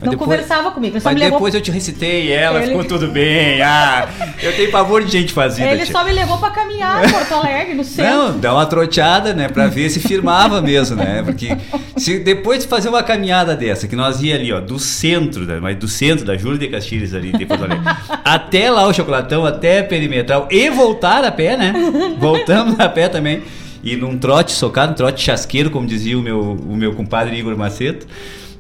Não 0.01 0.11
depois, 0.11 0.29
conversava 0.29 0.71
comigo. 0.71 0.99
Mas 1.03 1.15
me 1.15 1.21
levou... 1.21 1.39
depois 1.39 1.55
eu 1.55 1.61
te 1.61 1.71
recitei 1.71 2.31
ela 2.31 2.59
ele... 2.59 2.69
ficou 2.69 2.85
tudo 2.85 3.09
bem. 3.09 3.63
Ah, 3.63 4.07
eu 4.43 4.55
tenho 4.55 4.71
pavor 4.71 5.03
de 5.03 5.11
gente 5.11 5.33
fazida. 5.33 5.71
Ele 5.71 5.87
só 5.87 6.05
me 6.05 6.13
levou 6.13 6.37
para 6.39 6.51
caminhar 6.51 7.03
em 7.03 7.11
Porto 7.11 7.33
Alegre, 7.33 7.75
no 7.75 7.83
centro. 7.83 8.13
Não, 8.13 8.39
dá 8.39 8.53
uma 8.53 8.67
troteada, 8.67 9.33
né? 9.33 9.49
Pra 9.49 9.69
ver 9.69 9.89
se 9.89 10.01
firmava 10.01 10.61
mesmo, 10.61 10.97
né? 10.97 11.23
Porque 11.23 11.57
se 11.97 12.19
depois 12.19 12.63
de 12.63 12.69
fazer 12.69 12.91
uma 12.91 13.03
caminhada 13.03 13.57
dessa, 13.57 13.89
que 13.89 13.97
nós 13.97 14.23
ia 14.23 14.35
ali, 14.35 14.53
ó, 14.53 14.61
do 14.61 14.79
centro, 14.79 15.47
né? 15.47 15.59
mas 15.61 15.77
do 15.77 15.89
centro 15.89 16.27
da 16.27 16.37
Júlia 16.37 16.59
de 16.59 16.69
Castilhos 16.69 17.15
ali 17.15 17.33
de 17.33 17.47
Porto 17.47 17.65
Alegre, 17.65 17.85
até 18.23 18.71
lá 18.71 18.87
o 18.87 18.93
Chocolatão, 18.93 19.47
até 19.47 19.83
Perimetral 19.83 20.47
e 20.51 20.69
voltar 20.69 21.25
a 21.25 21.33
pé, 21.33 21.57
né? 21.57 21.73
Voltamos 22.19 22.79
a 22.79 22.89
pé 22.89 23.09
também. 23.09 23.43
E 23.83 23.97
num 23.97 24.19
trote 24.19 24.53
socado, 24.53 24.93
um 24.93 24.95
trote 24.95 25.23
chasqueiro, 25.23 25.71
como 25.71 25.87
dizia 25.87 26.19
o 26.19 26.23
meu, 26.23 26.41
o 26.41 26.77
meu 26.77 26.93
compadre 26.93 27.37
Igor 27.37 27.57
Maceto. 27.57 28.07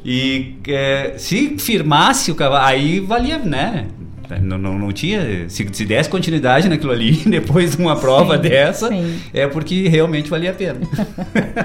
E 0.08 0.54
é, 0.68 1.14
se 1.18 1.58
firmasse 1.58 2.30
o 2.30 2.36
cavalo, 2.36 2.64
aí 2.64 3.00
valia, 3.00 3.38
né? 3.38 3.88
Não, 4.40 4.56
não, 4.56 4.78
não 4.78 4.92
tinha. 4.92 5.48
Se, 5.48 5.68
se 5.72 5.84
desse 5.84 6.08
continuidade 6.08 6.68
naquilo 6.68 6.92
ali, 6.92 7.16
depois 7.26 7.74
de 7.74 7.82
uma 7.82 7.96
prova 7.96 8.36
sim, 8.36 8.42
dessa, 8.42 8.88
sim. 8.88 9.20
é 9.34 9.48
porque 9.48 9.88
realmente 9.88 10.30
valia 10.30 10.52
a 10.52 10.54
pena. 10.54 10.78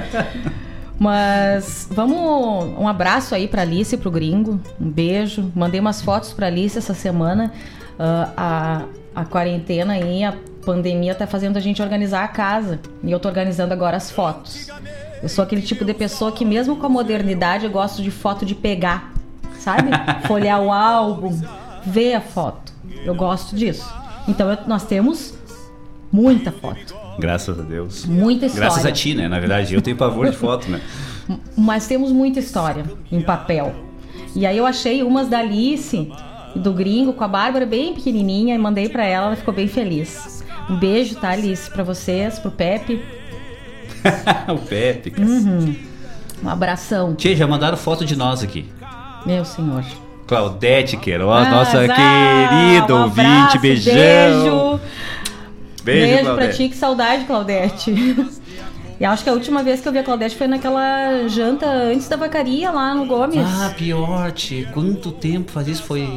Mas 0.97 1.87
vamos. 1.91 2.79
Um 2.79 2.87
abraço 2.87 3.35
aí 3.35 3.47
para 3.47 3.61
Alice 3.61 3.93
e 3.93 3.97
para 3.97 4.09
o 4.09 4.11
gringo. 4.11 4.59
Um 4.79 4.89
beijo. 4.89 5.51
Mandei 5.55 5.79
umas 5.79 6.01
fotos 6.01 6.33
para 6.33 6.47
Alice 6.47 6.75
essa 6.75 6.95
semana. 6.95 7.53
Uh, 7.99 8.33
a, 8.35 8.85
a 9.13 9.23
quarentena 9.23 9.93
aí, 9.93 10.23
a 10.23 10.33
pandemia 10.65 11.13
tá 11.13 11.27
fazendo 11.27 11.57
a 11.57 11.59
gente 11.59 11.79
organizar 11.79 12.23
a 12.23 12.27
casa. 12.27 12.79
E 13.03 13.11
eu 13.11 13.19
tô 13.19 13.29
organizando 13.29 13.71
agora 13.71 13.97
as 13.97 14.09
fotos. 14.09 14.67
Eu 15.21 15.29
sou 15.29 15.43
aquele 15.43 15.61
tipo 15.61 15.85
de 15.85 15.93
pessoa 15.93 16.31
que, 16.31 16.43
mesmo 16.43 16.75
com 16.75 16.85
a 16.85 16.89
modernidade, 16.89 17.65
eu 17.65 17.71
gosto 17.71 18.01
de 18.01 18.09
foto 18.09 18.45
de 18.45 18.55
pegar, 18.55 19.13
sabe? 19.59 19.89
Folhear 20.27 20.61
o 20.61 20.71
álbum, 20.71 21.39
ver 21.85 22.15
a 22.15 22.21
foto. 22.21 22.73
Eu 23.05 23.13
gosto 23.13 23.55
disso. 23.55 23.87
Então 24.27 24.49
eu, 24.49 24.57
nós 24.67 24.83
temos 24.85 25.33
muita 26.11 26.51
foto. 26.51 26.95
Graças 27.19 27.59
a 27.59 27.63
Deus. 27.63 28.05
Muita 28.05 28.47
história. 28.47 28.67
Graças 28.67 28.85
a 28.85 28.91
ti, 28.91 29.13
né? 29.13 29.27
Na 29.27 29.39
verdade, 29.39 29.73
eu 29.73 29.81
tenho 29.81 29.95
pavor 29.95 30.29
de 30.29 30.35
foto, 30.35 30.69
né? 30.69 30.81
Mas 31.55 31.87
temos 31.87 32.11
muita 32.11 32.39
história 32.39 32.83
em 33.11 33.21
papel. 33.21 33.75
E 34.35 34.45
aí 34.45 34.57
eu 34.57 34.65
achei 34.65 35.03
umas 35.03 35.27
da 35.27 35.39
Alice 35.39 36.11
do 36.55 36.73
Gringo 36.73 37.13
com 37.13 37.23
a 37.23 37.27
Bárbara 37.27 37.65
bem 37.65 37.93
pequenininha 37.93 38.55
e 38.55 38.57
mandei 38.57 38.89
para 38.89 39.05
ela, 39.05 39.27
ela 39.27 39.35
ficou 39.35 39.53
bem 39.53 39.67
feliz. 39.67 40.43
Um 40.69 40.77
beijo, 40.77 41.15
tá, 41.15 41.29
Alice, 41.29 41.69
para 41.69 41.83
vocês, 41.83 42.39
pro 42.39 42.51
Pepe, 42.51 43.01
o 44.53 44.57
Pepe. 44.57 45.13
Uhum. 45.17 45.75
Um 46.43 46.49
abração. 46.49 47.13
Tia, 47.15 47.35
já 47.35 47.47
mandaram 47.47 47.77
foto 47.77 48.03
de 48.03 48.15
nós 48.15 48.43
aqui. 48.43 48.65
Meu 49.25 49.45
senhor. 49.45 49.83
Claudete, 50.25 50.97
que 50.97 51.11
era 51.11 51.23
a 51.23 51.49
nossa 51.49 51.79
querida 51.79 52.95
um 52.95 53.03
ouvinte, 53.03 53.21
abraço, 53.21 53.59
beijão. 53.59 53.93
Beijo. 53.93 54.79
Beijo, 55.83 56.07
beijo 56.07 56.23
Claudete. 56.23 56.47
pra 56.47 56.57
ti, 56.57 56.69
que 56.69 56.75
saudade, 56.77 57.25
Claudete. 57.25 57.91
E 59.01 59.05
acho 59.05 59.23
que 59.23 59.31
a 59.31 59.33
última 59.33 59.63
vez 59.63 59.81
que 59.81 59.87
eu 59.87 59.91
vi 59.91 59.97
a 59.97 60.03
Claudete 60.03 60.35
foi 60.35 60.45
naquela 60.45 61.27
janta 61.27 61.65
antes 61.65 62.07
da 62.07 62.15
vacaria 62.15 62.69
lá 62.69 62.93
no 62.93 63.07
Gomes. 63.07 63.43
Ah, 63.43 63.73
pior, 63.75 64.31
tia. 64.31 64.67
Quanto 64.67 65.11
tempo 65.11 65.51
faz 65.51 65.67
isso? 65.67 65.81
Foi 65.81 66.07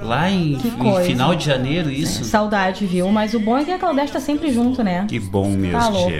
Lá 0.00 0.28
em, 0.28 0.54
em, 0.54 1.04
final 1.04 1.36
de 1.36 1.44
janeiro, 1.46 1.88
isso. 1.88 2.22
É, 2.22 2.24
saudade, 2.24 2.86
viu? 2.86 3.08
Mas 3.12 3.34
o 3.34 3.38
bom 3.38 3.56
é 3.56 3.64
que 3.64 3.70
a 3.70 3.78
Claudete 3.78 4.10
tá 4.10 4.18
sempre 4.18 4.52
junto, 4.52 4.82
né? 4.82 5.06
Que 5.08 5.20
bom 5.20 5.48
mesmo, 5.48 5.78
tá 5.78 5.88
louco. 5.88 6.12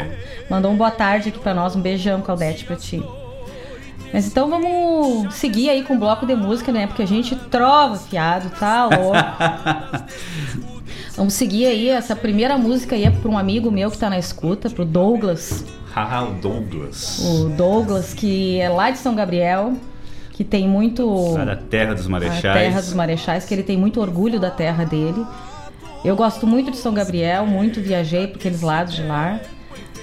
Mandou 0.49 0.71
um 0.71 0.77
boa 0.77 0.93
tarde 0.93 1.31
aqui 1.31 1.39
pra 1.41 1.53
nós. 1.53 1.75
Um 1.75 1.81
beijão, 1.81 2.23
Claudete, 2.23 2.65
pra 2.65 2.77
ti. 2.77 3.03
Mas 4.13 4.29
então 4.29 4.49
vamos 4.49 5.35
seguir 5.35 5.69
aí 5.69 5.83
com 5.83 5.97
o 5.97 5.99
bloco 5.99 6.25
de 6.25 6.37
música, 6.37 6.71
né? 6.71 6.87
Porque 6.87 7.03
a 7.03 7.07
gente 7.07 7.35
trova 7.35 7.97
fiado, 7.97 8.51
tá 8.51 8.85
louco. 8.85 10.07
vamos 11.17 11.35
seguir 11.35 11.67
aí. 11.67 11.89
Essa 11.89 12.15
primeira 12.15 12.57
música 12.57 12.95
aí 12.95 13.03
é 13.03 13.11
pra 13.11 13.29
um 13.29 13.37
amigo 13.37 13.69
meu 13.73 13.91
que 13.91 13.99
tá 13.99 14.09
na 14.09 14.19
escuta, 14.19 14.71
pro 14.71 14.85
Douglas. 14.85 15.65
Haha, 15.95 16.25
o 16.25 16.33
Douglas. 16.33 17.21
O 17.21 17.49
Douglas, 17.51 18.13
que 18.15 18.61
é 18.61 18.69
lá 18.69 18.91
de 18.91 18.99
São 18.99 19.15
Gabriel 19.15 19.75
que 20.35 20.43
tem 20.43 20.69
muito. 20.69 21.37
A 21.39 21.45
da 21.45 21.57
Terra 21.57 21.95
dos 21.95 22.09
Marechais. 22.09 22.45
A 22.45 22.53
Terra 22.53 22.81
dos 22.81 22.93
Marechais, 22.93 23.45
que 23.45 23.55
ele 23.55 23.63
tem 23.63 23.77
muito 23.77 24.01
orgulho 24.01 24.39
da 24.39 24.51
terra 24.51 24.85
dele. 24.85 25.25
Eu 26.05 26.17
gosto 26.17 26.47
muito 26.47 26.71
de 26.71 26.77
São 26.77 26.93
Gabriel, 26.93 27.47
muito 27.47 27.81
viajei 27.81 28.27
por 28.27 28.37
aqueles 28.37 28.61
lados 28.61 28.95
de 28.95 29.03
lá. 29.03 29.41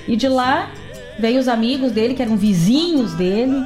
E 0.08 0.16
de 0.16 0.28
lá 0.28 0.72
veio 1.20 1.40
os 1.40 1.48
amigos 1.48 1.92
dele, 1.92 2.16
que 2.16 2.22
eram 2.22 2.38
vizinhos 2.38 3.14
dele, 3.14 3.62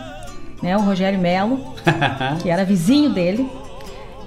né? 0.61 0.75
O 0.75 0.81
Rogério 0.81 1.19
Melo, 1.19 1.75
que 2.41 2.49
era 2.49 2.65
vizinho 2.65 3.11
dele. 3.11 3.47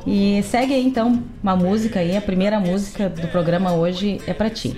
E 0.06 0.40
segue 0.44 0.72
aí 0.72 0.86
então 0.86 1.22
uma 1.42 1.56
música 1.56 1.98
aí, 1.98 2.16
a 2.16 2.20
primeira 2.20 2.60
música 2.60 3.08
do 3.08 3.26
programa 3.28 3.72
hoje 3.72 4.20
é 4.26 4.32
para 4.32 4.48
ti. 4.48 4.76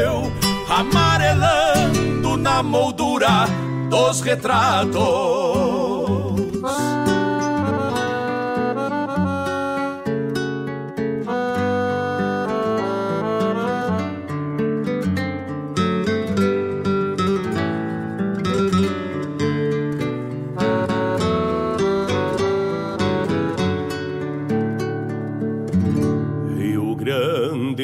Eu 0.00 0.32
amarelando 0.68 1.07
moldura 2.62 3.46
dos 3.90 4.20
retratos 4.20 5.88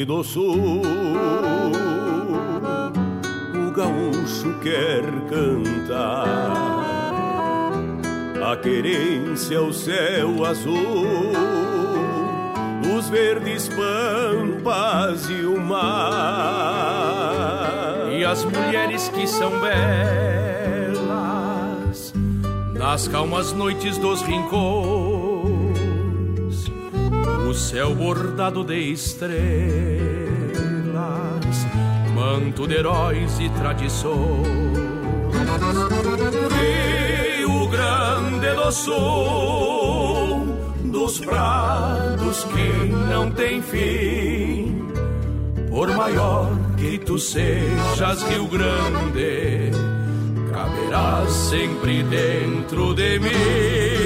do 0.05 0.23
Sul. 0.23 1.04
Quer 4.65 5.03
cantar 5.29 6.25
a 8.51 8.57
querência, 8.57 9.61
o 9.61 9.71
céu 9.71 10.43
azul, 10.43 11.31
os 12.97 13.07
verdes 13.09 13.69
pampas 13.69 15.29
e 15.29 15.45
o 15.45 15.61
mar. 15.61 15.85
E 18.11 18.25
as 18.25 18.43
mulheres 18.43 19.07
que 19.09 19.27
são 19.27 19.51
belas 19.59 19.75
nas 22.73 23.07
calmas 23.07 23.53
noites 23.53 23.99
dos 23.99 24.23
rincões 24.23 25.05
céu 27.55 27.95
bordado 27.95 28.63
de 28.63 28.91
estrelas, 28.91 30.24
manto 32.25 32.67
de 32.67 32.75
heróis 32.75 33.39
e 33.39 33.49
tradições. 33.49 34.47
Rio 36.57 37.67
Grande 37.67 38.55
do 38.55 38.71
Sul, 38.71 40.47
dos 40.85 41.19
prados 41.19 42.43
que 42.45 42.87
não 43.09 43.29
tem 43.29 43.61
fim, 43.61 44.89
por 45.69 45.87
maior 45.95 46.49
que 46.77 46.97
tu 46.97 47.19
sejas, 47.19 48.23
Rio 48.23 48.47
Grande, 48.47 49.69
caberás 50.51 51.31
sempre 51.31 52.01
dentro 52.03 52.95
de 52.95 53.19
mim. 53.19 54.05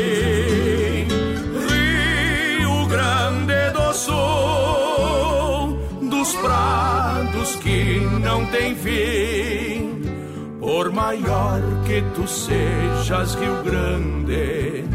prados 6.41 6.98
que 7.61 7.99
não 8.21 8.45
tem 8.47 8.75
fim. 8.75 10.01
Por 10.59 10.91
maior 10.91 11.61
que 11.85 12.01
tu 12.13 12.27
sejas, 12.27 13.35
Rio 13.35 13.63
Grande, 13.63 14.85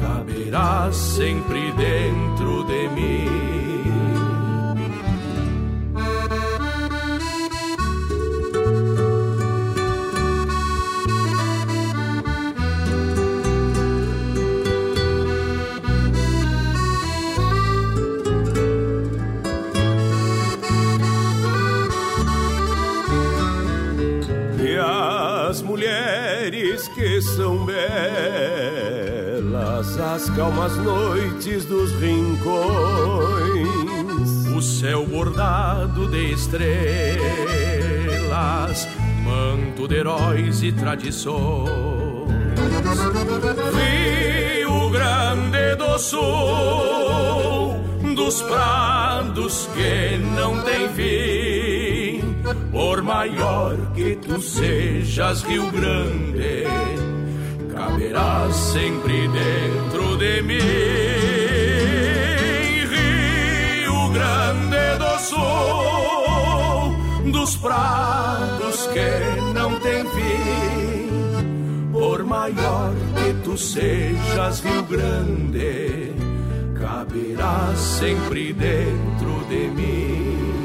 caberás 0.00 0.94
sempre 0.96 1.72
dentro 1.72 2.64
de 2.64 2.88
mim. 2.90 3.77
Belas 30.08 30.22
as 30.22 30.30
calmas 30.30 30.76
noites 30.78 31.64
dos 31.66 31.92
rincões. 32.00 32.58
O 34.56 34.62
céu 34.62 35.04
bordado 35.06 36.08
de 36.08 36.32
estrelas, 36.32 36.78
manto 39.22 39.86
de 39.86 39.96
heróis 39.96 40.62
e 40.62 40.72
tradições. 40.72 41.68
Rio 43.76 44.90
Grande 44.90 45.76
do 45.76 45.98
Sul, 45.98 46.24
dos 48.14 48.40
prados 48.42 49.68
que 49.74 50.16
não 50.34 50.62
tem 50.62 50.88
fim. 50.90 52.22
Por 52.72 53.02
maior 53.02 53.76
que 53.94 54.16
tu 54.16 54.40
sejas, 54.40 55.42
Rio 55.42 55.70
Grande 55.70 56.97
caberás 58.08 58.54
sempre 58.54 59.28
dentro 59.28 60.16
de 60.16 60.42
mim. 60.42 60.58
Rio 62.88 64.10
Grande 64.10 64.98
do 64.98 65.18
Sul, 65.20 66.96
dos 67.30 67.56
prados 67.56 68.86
que 68.88 69.40
não 69.52 69.78
tem 69.80 70.04
fim. 70.04 71.08
Por 71.92 72.24
maior 72.24 72.94
que 73.16 73.34
tu 73.44 73.58
sejas, 73.58 74.60
Rio 74.60 74.82
Grande, 74.84 76.12
caberás 76.78 77.78
sempre 77.78 78.52
dentro 78.52 79.44
de 79.48 79.68
mim. 79.68 80.57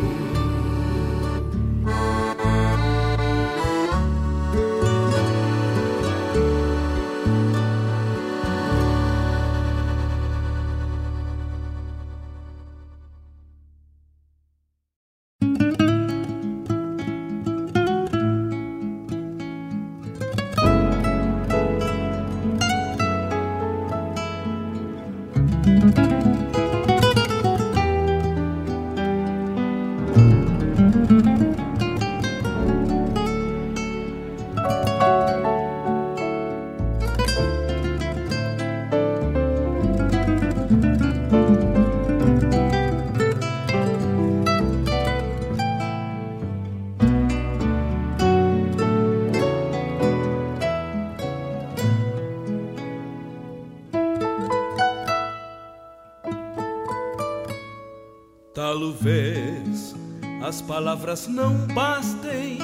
Palavras 61.03 61.27
não 61.27 61.53
bastem 61.73 62.59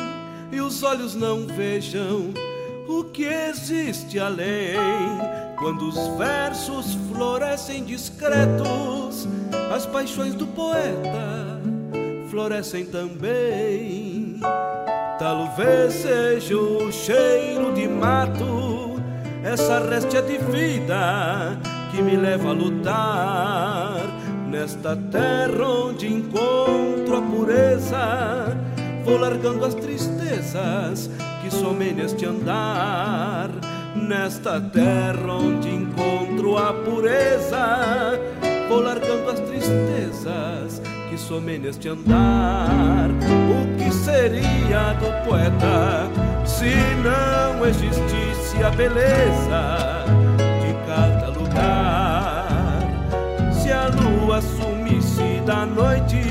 e 0.50 0.62
os 0.62 0.82
olhos 0.82 1.14
não 1.14 1.46
vejam 1.46 2.34
o 2.88 3.04
que 3.04 3.26
existe 3.26 4.18
além. 4.18 4.78
Quando 5.58 5.90
os 5.90 6.18
versos 6.18 6.98
florescem 7.12 7.84
discretos, 7.84 9.28
as 9.76 9.86
paixões 9.86 10.36
do 10.36 10.48
poeta 10.48 11.60
florescem 12.30 12.86
também. 12.86 14.40
Talvez 15.20 15.96
seja 15.96 16.56
o 16.56 16.90
cheiro 16.94 17.74
de 17.74 17.90
mato, 17.90 19.02
essa 19.44 19.80
réstia 19.80 20.22
de 20.22 20.38
vida 20.38 21.60
que 21.92 22.02
me 22.02 22.16
leva 22.16 22.50
a 22.50 22.54
lutar 22.54 24.19
Nesta 24.50 24.96
terra 24.96 25.64
onde 25.64 26.12
encontro 26.12 27.18
a 27.18 27.22
pureza, 27.22 28.58
vou 29.06 29.20
largando 29.20 29.64
as 29.64 29.76
tristezas 29.76 31.08
que 31.42 31.54
somem 31.54 31.94
neste 31.94 32.26
andar. 32.26 33.52
Nesta 33.96 34.60
terra 34.60 35.34
onde 35.34 35.70
encontro 35.70 36.58
a 36.58 36.74
pureza, 36.74 38.20
vou 38.68 38.82
largando 38.82 39.30
as 39.30 39.40
tristezas 39.40 40.82
que 41.12 41.18
somem 41.18 41.60
neste 41.60 41.88
andar. 41.88 43.08
O 43.12 43.78
que 43.78 43.92
seria 43.94 44.94
do 44.94 45.30
poeta 45.30 46.10
se 46.44 46.74
não 47.04 47.68
existisse 47.68 48.64
a 48.64 48.72
beleza 48.72 50.29
sumisse 54.42 55.42
da 55.46 55.66
noite 55.66 56.22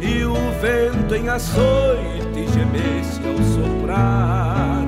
e 0.00 0.24
o 0.24 0.34
vento 0.60 1.14
em 1.14 1.28
açoite 1.28 2.46
gemesse 2.52 3.20
ao 3.26 3.36
soprar. 3.54 4.84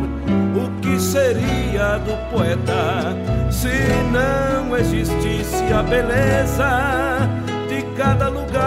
O 0.55 0.71
que 0.81 0.99
seria 0.99 1.99
do 1.99 2.17
poeta 2.31 3.15
se 3.51 3.69
não 4.13 4.77
existisse 4.77 5.65
a 5.73 5.83
beleza 5.83 7.21
de 7.69 7.83
cada 7.97 8.29
lugar? 8.29 8.67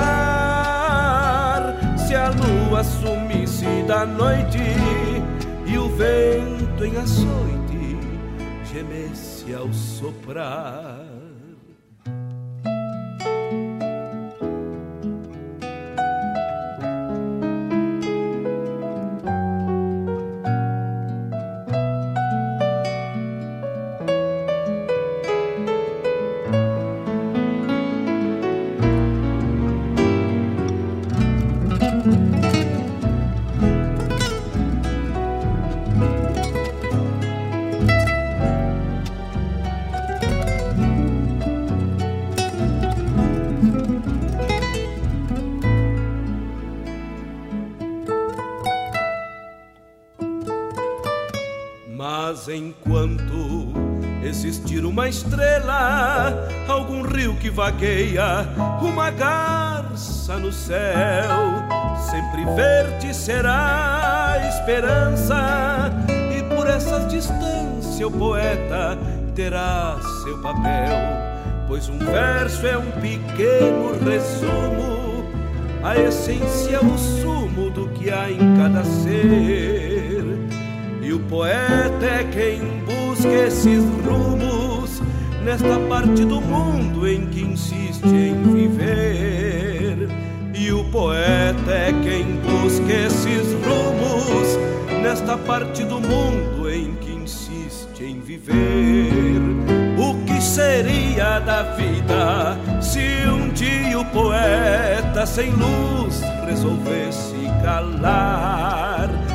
Se 1.98 2.16
a 2.16 2.30
lua 2.30 2.84
sumisse 2.84 3.84
da 3.88 4.06
noite 4.06 4.60
e 5.66 5.78
o 5.78 5.90
vento 5.90 6.86
em 6.86 6.98
açoite 6.98 7.98
gemesse 8.72 9.54
ao 9.54 9.72
soprar. 9.74 11.09
Enquanto 52.56 53.74
existir 54.24 54.84
uma 54.86 55.08
estrela, 55.08 56.48
algum 56.68 57.02
rio 57.02 57.36
que 57.36 57.50
vagueia, 57.50 58.48
uma 58.82 59.10
garça 59.12 60.38
no 60.38 60.52
céu, 60.52 61.64
sempre 62.10 62.46
verde 62.56 63.14
será 63.14 64.32
a 64.32 64.48
esperança, 64.48 65.92
e 66.36 66.44
por 66.56 66.68
essas 66.68 67.08
distâncias 67.08 68.02
o 68.02 68.12
poeta 68.12 68.98
terá 69.36 69.98
seu 70.24 70.38
papel. 70.42 70.98
Pois 71.68 71.88
um 71.88 72.00
verso 72.00 72.66
é 72.66 72.78
um 72.78 72.92
pequeno 72.92 73.94
resumo, 74.04 75.24
a 75.84 75.98
essência, 75.98 76.82
o 76.82 76.98
sumo 76.98 77.70
do 77.70 77.88
que 77.90 78.10
há 78.10 78.30
em 78.30 78.58
cada 78.58 78.84
ser. 78.84 79.99
E 81.10 81.14
o 81.14 81.20
poeta 81.22 82.06
é 82.06 82.24
quem 82.24 82.62
busca 82.86 83.28
esses 83.28 83.84
rumos 84.06 85.02
nesta 85.44 85.80
parte 85.90 86.24
do 86.24 86.40
mundo 86.40 87.08
em 87.08 87.26
que 87.26 87.42
insiste 87.42 88.06
em 88.06 88.44
viver. 88.54 90.08
E 90.54 90.72
o 90.72 90.84
poeta 90.92 91.72
é 91.72 91.92
quem 92.04 92.36
busca 92.36 92.94
esses 92.94 93.54
rumos 93.54 95.02
nesta 95.02 95.36
parte 95.36 95.84
do 95.84 96.00
mundo 96.00 96.70
em 96.70 96.94
que 96.98 97.12
insiste 97.12 98.04
em 98.04 98.20
viver. 98.20 99.42
O 99.98 100.14
que 100.28 100.40
seria 100.40 101.40
da 101.40 101.64
vida 101.74 102.56
se 102.80 103.28
um 103.28 103.50
dia 103.50 104.00
o 104.00 104.06
poeta 104.06 105.26
sem 105.26 105.50
luz 105.54 106.22
resolvesse 106.46 107.34
calar? 107.64 109.29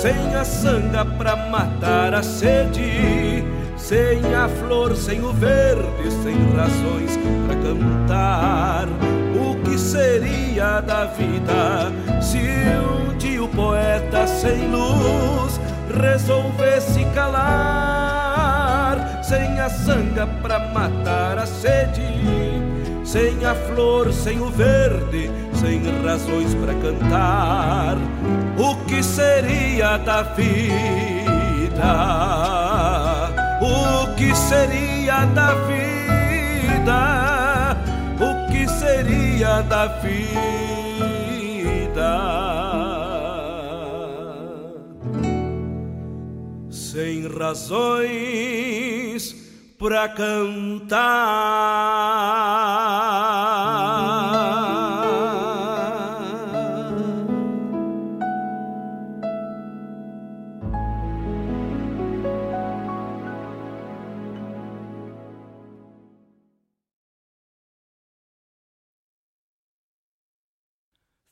Sem 0.00 0.34
a 0.34 0.44
sanga 0.44 1.04
pra 1.04 1.34
matar 1.36 2.14
a 2.14 2.22
sede, 2.22 3.42
sem 3.76 4.34
a 4.34 4.48
flor, 4.48 4.94
sem 4.94 5.22
o 5.22 5.32
verde, 5.32 6.10
sem 6.22 6.36
razões 6.54 7.18
pra 7.46 7.56
cantar. 7.56 8.86
O 9.40 9.56
que 9.62 9.78
seria 9.78 10.80
da 10.80 11.06
vida 11.06 11.90
se 12.20 12.38
um 12.38 13.16
dia 13.16 13.42
o 13.42 13.48
poeta 13.48 14.26
sem 14.26 14.70
luz 14.70 15.58
resolvesse 15.98 17.04
calar? 17.14 18.96
Sem 19.22 19.58
a 19.58 19.70
sanga 19.70 20.26
pra 20.42 20.58
matar 20.72 21.38
a 21.38 21.46
sede, 21.46 22.02
sem 23.04 23.44
a 23.44 23.54
flor, 23.54 24.12
sem 24.12 24.40
o 24.40 24.50
verde, 24.50 25.30
sem 25.56 25.82
razões 26.04 26.54
para 26.54 26.74
cantar. 26.74 27.96
O 28.58 28.76
que 28.86 29.02
seria 29.02 29.96
da 29.98 30.22
vida? 30.22 30.56
O 33.60 34.14
que 34.16 34.34
seria 34.34 35.24
da 35.26 35.54
vida? 35.66 36.96
O 38.20 38.52
que 38.52 38.68
seria 38.68 39.62
da 39.62 39.86
vida? 39.86 40.26
Sem 46.70 47.26
razões 47.28 48.66
para 49.78 50.08
cantar. 50.08 50.96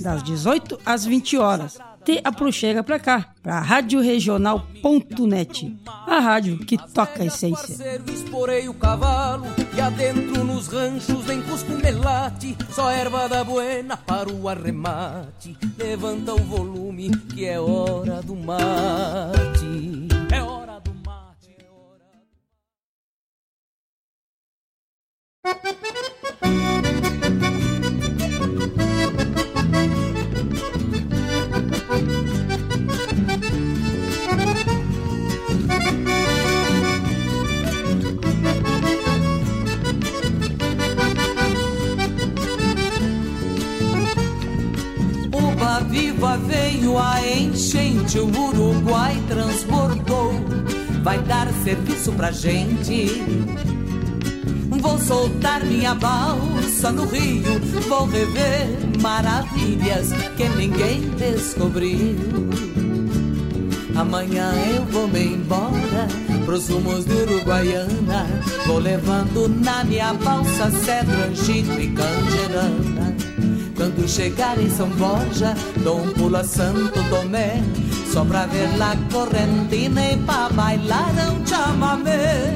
das 0.00 0.22
18 0.22 0.78
às 0.84 1.04
20 1.04 1.38
horas. 1.38 1.78
Te 2.04 2.20
aproxega 2.24 2.82
pra 2.82 2.98
cá, 2.98 3.28
pra 3.40 3.60
radioregional.net, 3.60 5.78
a 5.86 6.18
rádio 6.18 6.58
que 6.58 6.76
toca 6.76 7.22
a 7.22 7.26
essência. 7.26 8.02
Esporei 8.12 8.68
o 8.68 8.74
cavalo 8.74 9.46
e 9.76 9.80
adentro 9.80 10.42
nos 10.42 10.66
ranchos 10.66 11.30
em 11.30 11.40
Cusco 11.42 11.70
só 12.72 12.90
erva 12.90 13.28
da 13.28 13.44
buena 13.44 13.96
para 13.96 14.32
o 14.32 14.48
arremate. 14.48 15.56
Levanta 15.78 16.34
o 16.34 16.38
volume 16.38 17.16
que 17.28 17.44
é 17.44 17.60
hora 17.60 18.20
do 18.20 18.34
mate. 18.34 20.08
É 20.32 20.42
hora 20.42 20.80
do 20.80 20.92
mate, 21.06 21.54
é 21.56 21.68
hora. 21.70 22.10
Uba 26.44 26.81
veio 46.36 46.98
a 46.98 47.20
enchente, 47.26 48.18
o 48.18 48.26
Uruguai 48.26 49.20
transbordou. 49.28 50.32
Vai 51.02 51.18
dar 51.20 51.48
serviço 51.64 52.12
pra 52.12 52.30
gente. 52.30 53.22
Vou 54.68 54.98
soltar 54.98 55.64
minha 55.64 55.94
balsa 55.94 56.90
no 56.90 57.04
rio, 57.06 57.60
vou 57.88 58.06
rever 58.06 58.66
maravilhas 59.00 60.10
que 60.36 60.48
ninguém 60.48 61.00
descobriu. 61.10 62.16
Amanhã 63.94 64.52
eu 64.74 64.84
vou 64.86 65.06
me 65.06 65.24
embora 65.24 66.08
pros 66.44 66.68
rumos 66.68 67.04
de 67.04 67.12
Uruguaiana. 67.12 68.26
Vou 68.66 68.78
levando 68.78 69.48
na 69.48 69.84
minha 69.84 70.14
balsa 70.14 70.70
cedro, 70.70 71.14
angico 71.28 71.78
e 71.78 71.88
canjerana. 71.92 73.31
Quando 73.82 74.08
chegar 74.08 74.56
em 74.60 74.70
São 74.70 74.88
Borja, 74.90 75.56
dou 75.82 76.02
um 76.02 76.12
pulo 76.12 76.36
a 76.36 76.44
Santo 76.44 77.02
Tomé. 77.10 77.60
Só 78.12 78.24
pra 78.24 78.46
ver 78.46 78.68
lá 78.78 78.94
correntina 79.10 80.12
e 80.12 80.16
pra 80.18 80.48
bailar 80.50 81.12
um 81.32 81.44
chamamé. 81.44 82.54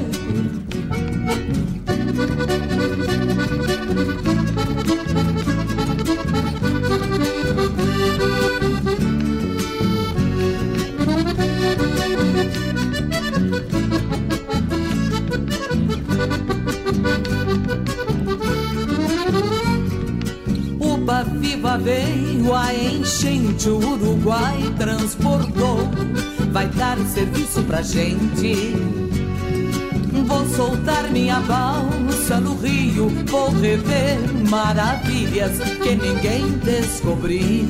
Veio 21.87 22.53
a 22.53 22.73
enchente, 22.73 23.69
o 23.69 23.77
Uruguai 23.77 24.57
transportou. 24.77 25.89
Vai 26.51 26.67
dar 26.67 26.97
serviço 27.13 27.63
pra 27.63 27.81
gente. 27.81 28.75
Vou 30.25 30.45
soltar 30.49 31.09
minha 31.09 31.39
balsa 31.39 32.41
no 32.41 32.57
rio, 32.57 33.09
vou 33.27 33.49
rever 33.51 34.19
maravilhas 34.49 35.59
que 35.81 35.95
ninguém 35.95 36.57
descobriu. 36.57 37.65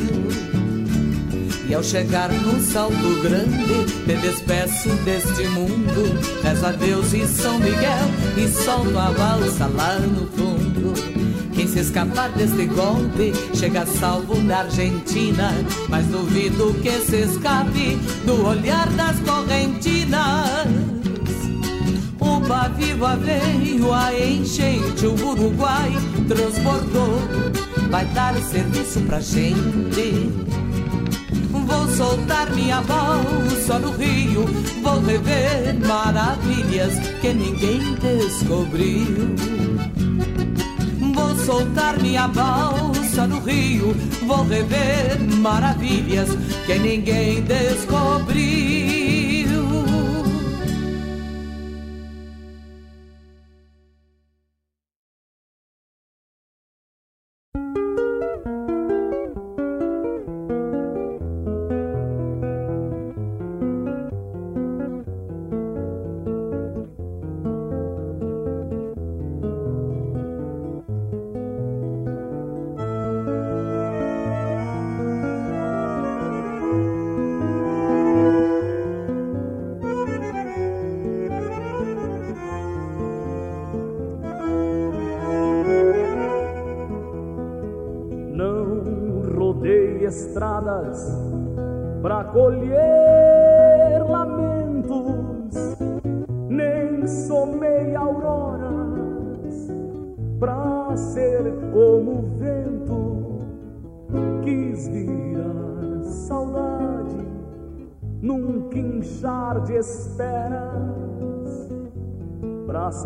E 1.70 1.76
ao 1.76 1.84
chegar 1.84 2.32
no 2.32 2.60
salto 2.60 3.22
grande, 3.22 3.94
me 4.08 4.16
despeço 4.16 4.90
deste 5.06 5.48
mundo. 5.50 6.18
Rezo 6.42 6.66
a 6.66 6.72
Deus 6.72 7.14
e 7.14 7.28
São 7.28 7.60
Miguel 7.60 8.08
e 8.36 8.48
solto 8.48 8.98
a 8.98 9.12
balsa 9.12 9.68
lá 9.68 10.00
no 10.00 10.26
fundo. 10.28 11.17
Se 11.78 11.82
escapar 11.82 12.32
deste 12.32 12.66
golpe 12.66 13.32
chega 13.54 13.86
salvo 13.86 14.42
na 14.42 14.62
Argentina. 14.62 15.54
Mas 15.88 16.08
duvido 16.08 16.74
que 16.82 16.90
se 17.02 17.18
escape 17.18 18.00
do 18.26 18.48
olhar 18.48 18.90
das 18.94 19.20
correntinas. 19.20 20.66
Uba 22.20 22.70
viva 22.70 23.16
veio 23.18 23.94
a 23.94 24.12
enchente, 24.12 25.06
o 25.06 25.14
Uruguai 25.14 25.92
transbordou. 26.28 27.20
Vai 27.92 28.06
dar 28.08 28.36
serviço 28.38 29.00
pra 29.02 29.20
gente. 29.20 30.32
Vou 31.52 31.88
soltar 31.90 32.50
minha 32.56 32.82
bolsa 32.82 33.78
no 33.78 33.92
rio, 33.92 34.46
vou 34.82 35.00
rever 35.02 35.76
maravilhas 35.86 36.98
que 37.22 37.32
ninguém 37.36 37.94
descobriu. 38.02 39.67
Soltar 41.46 42.00
minha 42.02 42.28
bolsa 42.28 43.26
no 43.28 43.40
rio, 43.40 43.96
vou 44.26 44.44
rever 44.46 45.20
maravilhas 45.38 46.30
que 46.66 46.78
ninguém 46.78 47.42
descobriu. 47.44 48.77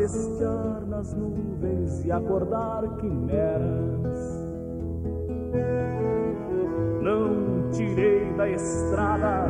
Cestear 0.08 0.86
nas 0.88 1.14
nuvens 1.14 2.06
e 2.06 2.12
acordar 2.12 2.84
quimeras. 2.98 4.42
Não 7.02 7.70
tirei 7.72 8.34
da 8.34 8.50
estrada 8.50 9.48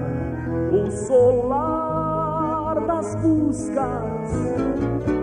o 0.71 0.91
solar 0.91 2.85
das 2.85 3.15
buscas, 3.15 4.31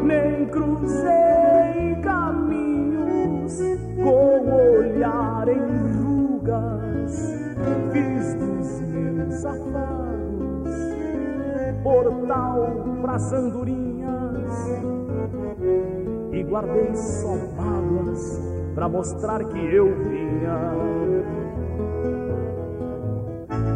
nem 0.02 0.46
cruzei 0.46 1.96
caminhos 2.02 3.58
com 3.96 4.78
olhar 4.78 5.48
em 5.48 6.02
rugas. 6.02 7.34
Fiz 7.92 8.34
dos 8.34 8.80
meus 8.80 9.44
afagos 9.44 10.08
portal 11.82 12.98
pras 13.00 13.32
andorinhas 13.32 13.87
e 13.87 13.87
guardei 16.48 16.94
só 16.94 17.36
mágoas 17.56 18.40
para 18.74 18.88
mostrar 18.88 19.44
que 19.44 19.58
eu 19.74 19.94
vinha. 20.04 20.72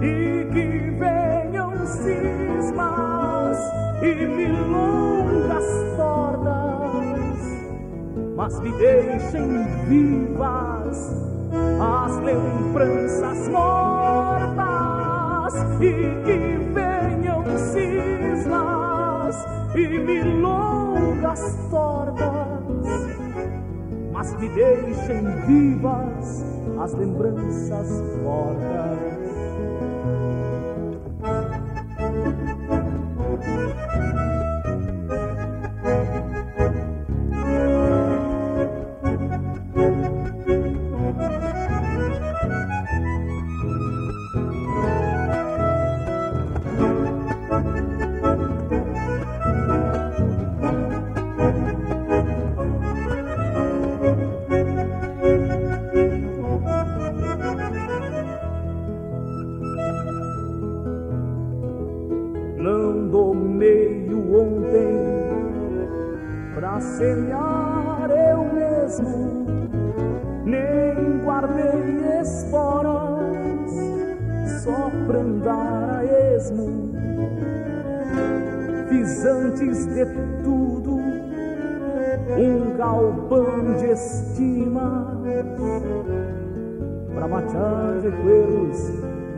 E 0.00 0.44
que 0.52 0.90
venham 0.98 1.86
cismas 1.86 3.58
e 4.02 4.26
milongas 4.26 5.64
tordas, 5.96 7.38
mas 8.36 8.58
me 8.60 8.72
deixem 8.72 9.64
vivas 9.86 11.12
as 11.80 12.16
lembranças 12.18 13.48
mortas 13.48 14.62
e 15.80 15.92
que 16.24 16.58
venham 16.72 17.44
cismas 17.58 19.36
e 19.74 19.86
milongas 19.98 21.56
tordas, 21.70 22.41
mas 24.22 24.36
que 24.36 24.48
deixem 24.50 25.24
vivas 25.48 26.44
as 26.78 26.92
lembranças 26.94 27.90
mortas. 28.22 29.22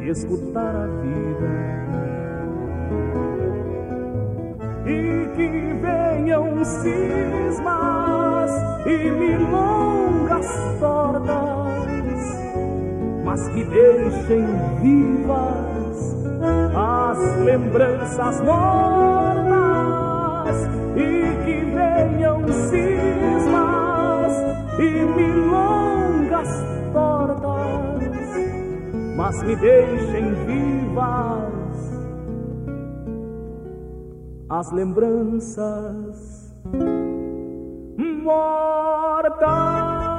E 0.05 0.11
escutar 0.11 0.74
a 0.77 0.87
vida. 0.87 1.48
E 4.87 5.29
que 5.35 5.48
venham 5.81 6.64
cismas 6.64 8.50
e 8.87 9.11
milongas 9.11 10.46
tortas, 10.79 12.22
mas 13.24 13.48
que 13.48 13.64
deixem 13.64 14.47
vivas 14.82 16.16
as 16.74 17.41
lembranças 17.41 18.41
mortas. 18.43 19.34
Venham 21.95 22.47
cismas 22.49 24.32
e 24.78 25.05
milongas 25.16 26.49
tortas 26.92 27.95
mas 29.16 29.42
me 29.45 29.57
deixem 29.57 30.34
vivas 30.45 31.92
as 34.51 34.72
lembranças 34.72 36.45
mortas. 38.24 40.13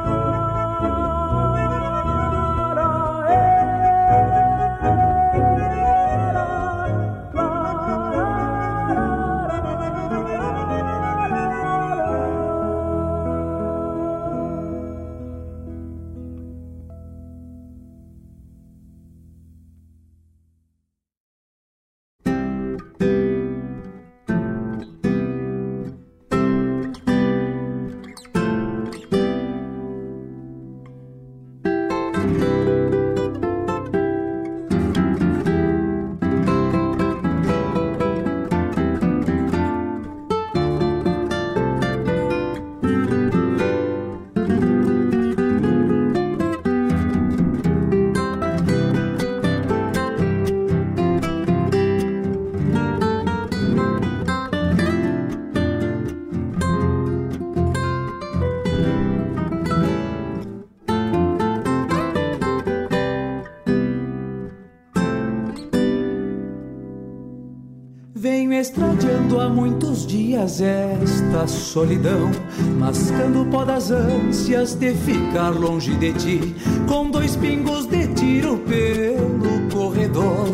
Estradiando 68.65 69.39
há 69.39 69.47
muitos 69.47 70.07
dias 70.07 70.59
esta 70.59 71.45
solidão, 71.45 72.31
mascando 72.79 73.43
o 73.43 73.45
pó 73.45 73.63
das 73.63 73.91
ânsias 73.91 74.73
de 74.73 74.91
ficar 74.95 75.51
longe 75.51 75.95
de 75.97 76.11
ti, 76.13 76.55
com 76.87 77.11
dois 77.11 77.35
pingos 77.35 77.85
de 77.85 78.07
tiro 78.15 78.57
pelo 78.57 79.69
corredor, 79.71 80.49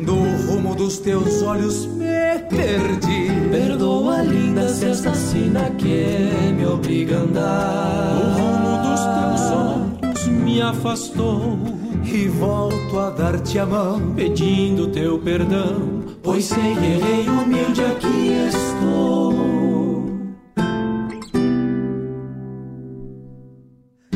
do 0.00 0.14
rumo 0.46 0.76
dos 0.76 0.98
teus 0.98 1.42
olhos 1.42 1.86
me 1.86 2.38
perdi. 2.48 3.30
Perdoa, 3.50 4.22
linda, 4.22 4.68
se 4.68 4.86
esta 4.86 5.12
sina 5.12 5.68
que 5.70 6.30
me 6.56 6.66
obriga 6.66 7.16
a 7.16 7.20
andar. 7.22 8.16
O 8.16 8.38
rumo 8.38 8.76
dos 8.88 9.00
teus 9.16 9.50
olhos 9.50 10.26
me 10.28 10.62
afastou 10.62 11.58
e 12.04 12.28
volto 12.28 12.98
a 13.00 13.10
dar-te 13.10 13.58
a 13.58 13.66
mão, 13.66 14.14
pedindo 14.14 14.86
teu 14.86 15.18
perdão, 15.18 15.95
pois 16.26 16.48
que 16.48 16.60
errei 16.60 17.28
humilde 17.28 17.82
aqui 17.82 18.32
estou. 18.48 19.46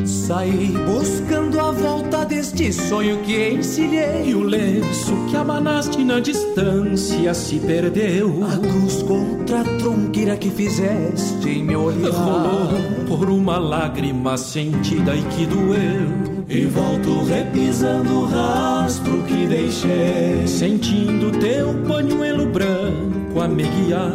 Saí 0.05 0.73
buscando 0.85 1.59
a 1.59 1.71
volta 1.71 2.25
deste 2.25 2.71
sonho 2.73 3.21
que 3.21 3.51
encilhei. 3.51 4.29
E 4.29 4.35
o 4.35 4.43
lenço 4.43 5.13
que 5.29 5.37
abanaste 5.37 6.03
na 6.03 6.19
distância 6.19 7.33
se 7.33 7.59
perdeu. 7.59 8.43
A 8.43 8.57
cruz 8.57 9.01
contra 9.03 9.61
a 9.61 9.63
tronqueira 9.77 10.35
que 10.35 10.49
fizeste 10.49 11.49
em 11.49 11.63
meu 11.63 11.83
olhar. 11.83 12.11
Rolou 12.11 13.07
por 13.07 13.29
uma 13.29 13.57
lágrima 13.57 14.37
sentida 14.37 15.15
e 15.15 15.23
que 15.23 15.45
doeu. 15.45 16.30
E 16.53 16.65
volto 16.65 17.23
repisando 17.23 18.23
o 18.23 18.25
rastro 18.25 19.23
que 19.23 19.47
deixei. 19.47 20.45
Sentindo 20.45 21.31
teu 21.39 21.73
pañuelo 21.87 22.45
branco 22.47 23.39
a 23.39 23.47
me 23.47 23.63
guiar. 23.63 24.11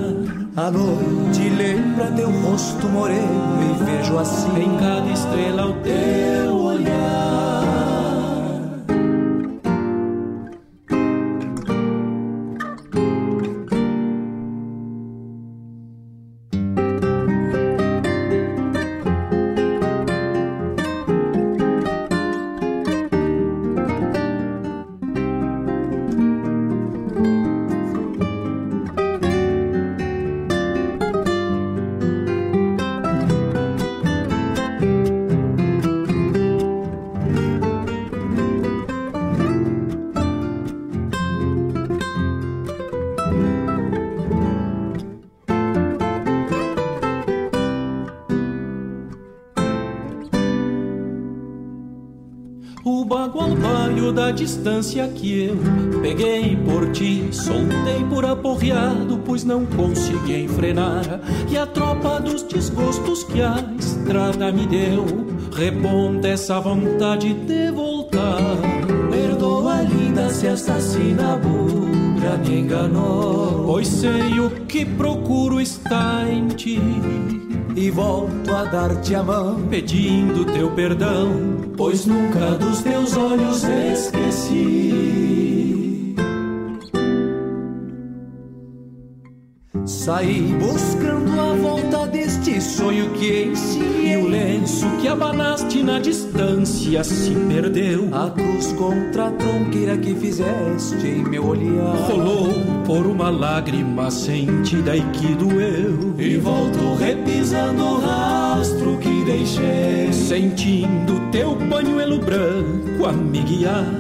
A 0.54 0.70
noite 0.70 1.48
lembra 1.48 2.12
teu 2.12 2.30
rosto 2.30 2.86
moreno 2.88 3.58
e 3.62 3.84
vejo 3.84 4.18
assim 4.18 4.64
em 4.64 4.76
cada 4.76 5.10
estrela 5.10 5.66
o 5.66 5.72
teu 5.80 6.55
distância 54.46 55.08
que 55.08 55.46
eu 55.46 55.56
peguei 56.00 56.56
por 56.64 56.92
ti, 56.92 57.28
soltei 57.32 58.04
por 58.08 58.24
aporreado, 58.24 59.18
pois 59.24 59.42
não 59.42 59.66
consegui 59.66 60.44
enfrenar. 60.44 61.20
E 61.50 61.58
a 61.58 61.66
tropa 61.66 62.20
dos 62.20 62.42
desgostos 62.44 63.24
que 63.24 63.42
a 63.42 63.56
estrada 63.76 64.52
me 64.52 64.64
deu, 64.68 65.04
reponta 65.52 66.28
essa 66.28 66.60
vontade 66.60 67.34
de 67.34 67.72
voltar. 67.72 68.38
Perdoa, 69.10 69.82
linda, 69.82 70.28
se 70.28 70.46
esta 70.46 70.80
sinabura 70.80 72.38
me 72.46 72.60
enganou, 72.60 73.64
pois 73.66 73.88
sei 73.88 74.38
o 74.38 74.48
que 74.68 74.84
procuro 74.84 75.60
está 75.60 76.22
em 76.30 76.46
ti 76.46 76.80
e 77.74 77.90
volto 77.90 78.54
a 78.54 78.64
dar-te 78.64 79.14
a 79.14 79.22
mão, 79.22 79.60
pedindo 79.68 80.44
teu 80.46 80.70
perdão, 80.70 81.55
pois 81.76 82.06
nunca 82.06 82.56
dos 82.56 82.82
teus 82.82 83.16
olhos 83.16 83.62
esqueci. 83.64 85.45
Saí 90.06 90.54
buscando 90.60 91.32
a 91.32 91.52
volta 91.54 92.06
deste 92.06 92.60
sonho 92.60 93.10
que 93.14 93.46
ensinei. 93.46 94.12
E 94.12 94.16
o 94.16 94.28
lenço 94.28 94.86
que 95.00 95.08
abanaste 95.08 95.82
na 95.82 95.98
distância 95.98 97.02
se 97.02 97.32
perdeu. 97.48 98.08
A 98.14 98.30
cruz 98.30 98.72
contra 98.74 99.26
a 99.26 99.30
tronqueira 99.32 99.98
que 99.98 100.14
fizeste 100.14 101.04
em 101.04 101.24
meu 101.24 101.44
olhar. 101.44 101.96
Rolou 102.08 102.52
por 102.86 103.04
uma 103.04 103.30
lágrima 103.30 104.08
sentida 104.08 104.96
e 104.96 105.02
que 105.10 105.34
doeu. 105.34 106.14
E 106.16 106.36
volto 106.36 106.94
repisando 106.94 107.82
o 107.82 107.98
rastro 107.98 108.98
que 108.98 109.24
deixei. 109.24 110.12
Sentindo 110.12 111.20
teu 111.32 111.56
pañuelo 111.68 112.20
branco 112.20 113.06
a 113.06 113.12
me 113.12 113.40
guiar. 113.40 113.92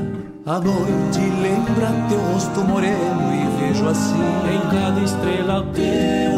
A 0.46 0.60
noite 0.60 1.18
lembra 1.42 1.90
teu 2.08 2.20
rosto 2.32 2.60
moreno 2.60 3.34
e 3.34 3.45
vejo 3.58 3.88
assim. 3.88 4.14
Em 4.52 4.60
cada 4.70 5.00
estrela 5.00 5.66
teu 5.74 6.35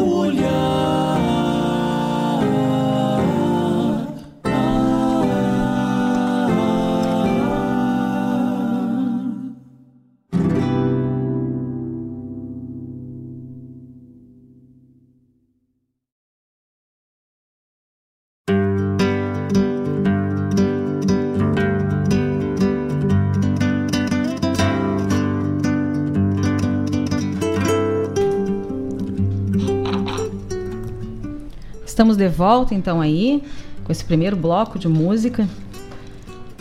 volta 32.39 32.73
então 32.73 33.01
aí 33.01 33.43
com 33.83 33.91
esse 33.91 34.05
primeiro 34.05 34.37
bloco 34.37 34.79
de 34.79 34.87
música. 34.87 35.45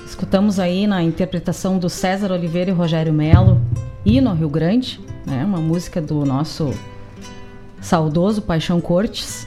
Escutamos 0.05 0.59
aí 0.59 0.89
na 0.89 1.05
interpretação 1.05 1.79
do 1.79 1.89
César 1.89 2.33
Oliveira 2.33 2.71
e 2.71 2.75
Rogério 2.75 3.13
Melo, 3.13 3.61
Hino 4.05 4.35
Rio 4.35 4.49
Grande, 4.49 5.01
né? 5.25 5.45
uma 5.45 5.61
música 5.61 6.01
do 6.01 6.25
nosso 6.25 6.75
saudoso 7.81 8.43
Paixão 8.43 8.81
Cortes. 8.81 9.47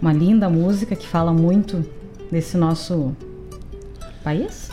Uma 0.00 0.12
linda 0.12 0.48
música 0.48 0.94
que 0.94 1.06
fala 1.06 1.32
muito 1.32 1.84
desse 2.30 2.56
nosso 2.56 3.16
país. 4.22 4.70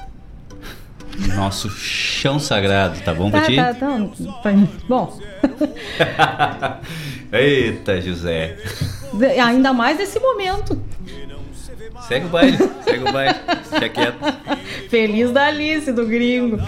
Nosso 1.36 1.70
chão 1.72 2.40
sagrado, 2.40 3.00
tá 3.02 3.16
bom 3.16 3.32
pra 3.32 3.42
tá, 3.42 3.48
ti? 3.48 3.56
Tá, 3.56 3.74
tá, 3.74 3.98
tá. 4.44 4.52
Bom. 4.88 5.20
Eita, 7.34 8.00
José. 8.00 8.58
Ainda 9.43 9.74
mais 9.74 9.97
nesse 9.97 10.20
momento. 10.20 10.82
Segue 12.07 12.26
o 12.26 12.30
baile, 12.30 12.57
segue 12.84 13.10
o 13.10 13.12
baile. 13.12 13.36
Fica 13.64 13.89
quieto. 13.89 14.18
Feliz 14.89 15.32
da 15.32 15.47
Alice, 15.47 15.91
do 15.91 16.05
gringo. 16.05 16.60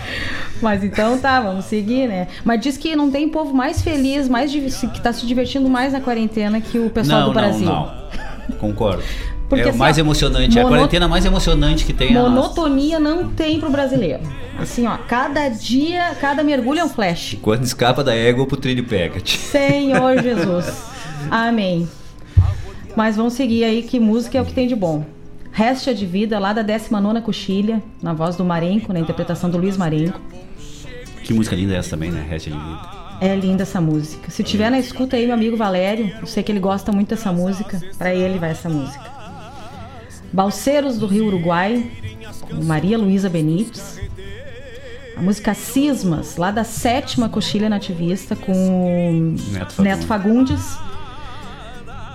Mas 0.61 0.83
então 0.83 1.17
tá, 1.17 1.39
vamos 1.39 1.65
seguir, 1.65 2.07
né? 2.07 2.27
Mas 2.43 2.61
diz 2.61 2.77
que 2.77 2.95
não 2.95 3.09
tem 3.09 3.27
povo 3.29 3.53
mais 3.53 3.81
feliz, 3.81 4.27
mais 4.27 4.51
que 4.53 5.01
tá 5.01 5.11
se 5.11 5.25
divertindo 5.25 5.67
mais 5.69 5.93
na 5.93 6.01
quarentena 6.01 6.61
que 6.61 6.77
o 6.77 6.89
pessoal 6.89 7.21
não, 7.21 7.27
do 7.29 7.33
Brasil. 7.33 7.65
Não, 7.65 7.85
não. 8.49 8.57
Concordo. 8.57 9.03
Porque, 9.49 9.67
é 9.67 9.71
o 9.71 9.75
mais 9.75 9.97
assim, 9.97 10.01
emocionante, 10.01 10.55
mono... 10.55 10.67
a 10.67 10.69
quarentena 10.69 11.07
mais 11.07 11.25
emocionante 11.25 11.83
que 11.83 11.91
tem. 11.91 12.13
Monotonia 12.13 12.99
não 12.99 13.29
tem 13.29 13.59
pro 13.59 13.69
brasileiro. 13.69 14.21
Assim, 14.57 14.87
ó, 14.87 14.97
cada 15.07 15.49
dia, 15.49 16.15
cada 16.21 16.41
mergulho 16.43 16.79
é 16.79 16.83
um 16.85 16.89
flash. 16.89 17.37
Quando 17.41 17.63
escapa 17.63 18.03
da 18.03 18.15
égua 18.15 18.45
pro 18.45 18.55
trilho 18.55 18.83
pega-te. 18.85 19.37
Senhor 19.37 20.21
Jesus. 20.23 20.83
Amém. 21.29 21.89
Mas 22.95 23.15
vamos 23.15 23.33
seguir 23.33 23.63
aí, 23.63 23.83
que 23.83 23.99
música 23.99 24.37
é 24.37 24.41
o 24.41 24.45
que 24.45 24.53
tem 24.53 24.67
de 24.67 24.75
bom. 24.75 25.05
Réstia 25.51 25.93
de 25.93 26.05
Vida, 26.05 26.39
lá 26.39 26.53
da 26.53 26.61
19 26.61 27.21
Coxilha, 27.21 27.81
na 28.01 28.13
voz 28.13 28.35
do 28.35 28.45
Marenco, 28.45 28.93
na 28.93 28.99
interpretação 28.99 29.49
do 29.49 29.57
Luiz 29.57 29.75
Marenco. 29.77 30.19
Que 31.23 31.33
música 31.33 31.55
linda 31.55 31.73
é 31.73 31.77
essa 31.77 31.91
também, 31.91 32.11
né? 32.11 32.25
Réstia 32.27 32.53
de 32.53 32.57
Vida. 32.57 32.79
É 33.21 33.35
linda 33.35 33.63
essa 33.63 33.79
música. 33.79 34.31
Se 34.31 34.43
tiver 34.43 34.71
na 34.71 34.79
escuta 34.79 35.15
aí, 35.15 35.25
meu 35.25 35.35
amigo 35.35 35.55
Valério, 35.55 36.11
eu 36.19 36.25
sei 36.25 36.41
que 36.41 36.51
ele 36.51 36.59
gosta 36.59 36.91
muito 36.91 37.09
dessa 37.09 37.31
música, 37.31 37.79
para 37.97 38.15
ele 38.15 38.39
vai 38.39 38.51
essa 38.51 38.67
música. 38.67 39.11
Balseiros 40.33 40.97
do 40.97 41.05
Rio 41.05 41.27
Uruguai, 41.27 41.85
com 42.49 42.63
Maria 42.63 42.97
Luísa 42.97 43.29
Benites. 43.29 43.99
a 45.15 45.21
música 45.21 45.53
Cismas, 45.53 46.37
lá 46.37 46.49
da 46.49 46.63
sétima 46.63 47.29
coxilha 47.29 47.69
nativista 47.69 48.35
com 48.35 49.35
Neto 49.51 49.73
Fagundes. 49.73 49.79
Neto 49.79 50.07
Fagundes. 50.07 50.77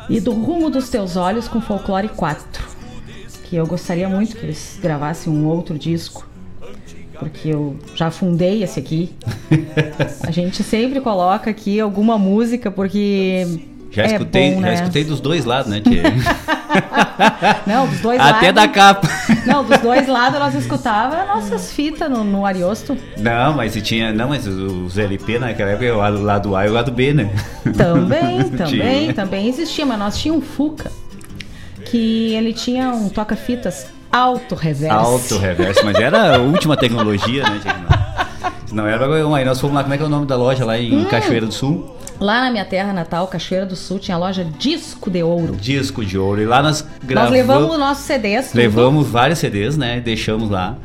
E 0.08 0.20
do 0.20 0.32
Rumo 0.32 0.70
dos 0.70 0.88
Teus 0.88 1.16
Olhos 1.16 1.48
com 1.48 1.60
Folclore 1.60 2.08
4. 2.08 2.64
Que 3.44 3.56
eu 3.56 3.66
gostaria 3.66 4.08
muito 4.08 4.36
que 4.36 4.44
eles 4.44 4.78
gravassem 4.80 5.32
um 5.32 5.46
outro 5.46 5.78
disco. 5.78 6.26
Porque 7.18 7.48
eu 7.48 7.76
já 7.94 8.10
fundei 8.10 8.62
esse 8.62 8.78
aqui. 8.78 9.12
A 10.26 10.30
gente 10.30 10.62
sempre 10.62 11.00
coloca 11.00 11.50
aqui 11.50 11.80
alguma 11.80 12.18
música, 12.18 12.70
porque. 12.70 13.75
Já 13.96 14.02
é 14.02 14.06
escutei, 14.12 14.50
bom, 14.50 14.60
já 14.60 14.66
né? 14.66 14.74
escutei 14.74 15.04
dos 15.04 15.20
dois 15.20 15.44
lados, 15.46 15.70
né, 15.70 15.80
tia? 15.80 16.02
Não, 17.66 17.86
dos 17.86 18.00
dois 18.00 18.20
Até 18.20 18.32
lados. 18.52 18.54
da 18.54 18.68
capa. 18.68 19.08
Não, 19.46 19.64
dos 19.64 19.78
dois 19.78 20.06
lados 20.06 20.38
nós 20.38 20.54
escutava 20.54 21.24
nossas 21.24 21.72
fitas 21.72 22.10
no, 22.10 22.22
no 22.22 22.44
Ariosto. 22.44 22.96
Não, 23.18 23.54
mas 23.54 23.72
se 23.72 23.80
tinha. 23.80 24.12
Não, 24.12 24.28
mas 24.28 24.46
os 24.46 24.98
LP 24.98 25.38
naquela 25.38 25.70
época, 25.70 25.94
o 25.94 26.22
lado- 26.22 26.54
A 26.54 26.66
e 26.66 26.68
o 26.68 26.72
lado 26.72 26.92
B, 26.92 27.14
né? 27.14 27.30
Também, 27.76 28.42
também, 28.50 29.00
Tinha. 29.00 29.14
também 29.14 29.48
existia, 29.48 29.86
mas 29.86 29.98
nós 29.98 30.18
tínhamos 30.18 30.44
um 30.44 30.46
Fuca, 30.46 30.90
que 31.86 32.34
ele 32.34 32.52
tinha 32.52 32.90
um 32.90 33.08
toca-fitas 33.08 33.86
alto 34.12 34.54
reverso. 34.54 34.94
Alto 34.96 35.38
reverso, 35.38 35.84
mas 35.84 35.96
era 35.98 36.36
a 36.36 36.38
última 36.38 36.76
tecnologia, 36.76 37.42
né, 37.44 37.60
tia? 37.62 37.76
Não 38.72 38.86
era 38.86 38.98
bagulho. 38.98 39.34
Aí 39.34 39.44
nós 39.44 39.58
fomos 39.60 39.74
lá, 39.76 39.82
como 39.82 39.94
é 39.94 39.96
que 39.96 40.02
é 40.02 40.06
o 40.06 40.10
nome 40.10 40.26
da 40.26 40.36
loja 40.36 40.64
lá 40.64 40.78
em 40.78 40.98
Hum. 40.98 41.04
Cachoeira 41.06 41.46
do 41.46 41.52
Sul? 41.52 41.96
Lá 42.20 42.40
na 42.44 42.50
minha 42.50 42.64
terra 42.64 42.92
natal, 42.92 43.26
Cachoeira 43.28 43.66
do 43.66 43.76
Sul, 43.76 43.98
tinha 43.98 44.14
a 44.16 44.18
loja 44.18 44.44
Disco 44.58 45.10
de 45.10 45.22
Ouro. 45.22 45.54
Disco 45.56 46.04
de 46.04 46.16
ouro. 46.18 46.40
E 46.40 46.46
lá 46.46 46.62
nós 46.62 46.82
Nós 46.82 46.90
gravamos. 47.04 47.32
levamos 47.32 47.78
nossos 47.78 48.04
CDs. 48.04 48.46
tudo. 48.48 48.56
Levamos 48.58 49.06
vários 49.08 49.38
CDs, 49.38 49.76
né? 49.76 50.00
Deixamos 50.00 50.48
lá. 50.50 50.76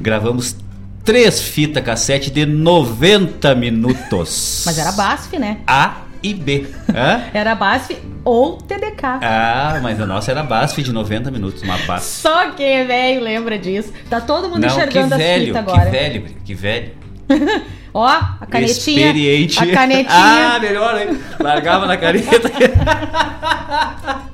Gravamos 0.00 0.56
três 1.04 1.40
fitas 1.40 1.82
cassete 1.82 2.30
de 2.30 2.44
90 2.44 3.54
minutos. 3.54 4.62
Mas 4.66 4.78
era 4.78 4.92
BASF, 4.92 5.38
né? 5.38 5.58
A 5.66 6.02
e 6.22 6.32
B. 6.34 6.66
Hã? 6.94 7.22
Era 7.34 7.54
BASF 7.54 7.98
ou 8.24 8.56
TDK. 8.56 9.04
Ah, 9.22 9.78
mas 9.82 10.00
a 10.00 10.06
nossa 10.06 10.30
era 10.30 10.42
BASF 10.42 10.82
de 10.82 10.90
90 10.90 11.30
minutos, 11.30 11.62
uma 11.62 11.76
BASF. 11.86 12.22
Só 12.22 12.50
quem 12.52 12.66
é 12.78 12.84
velho 12.84 13.20
lembra 13.22 13.58
disso. 13.58 13.92
Tá 14.08 14.22
todo 14.22 14.48
mundo 14.48 14.60
Não, 14.62 14.68
que 14.70 14.74
enxergando 14.74 15.12
as 15.14 15.20
velho, 15.20 15.46
fitas 15.48 15.64
que 15.64 15.70
agora. 15.70 15.90
velho, 15.90 16.24
que 16.42 16.54
velho. 16.54 16.92
Ó, 17.94 18.04
a 18.04 18.46
canetinha. 18.46 19.06
Experiente. 19.06 19.62
A 19.62 19.66
canetinha. 19.72 20.08
Ah, 20.10 20.58
melhor, 20.60 21.00
hein? 21.00 21.18
Largava 21.38 21.86
na 21.86 21.96
caneta. 21.96 22.50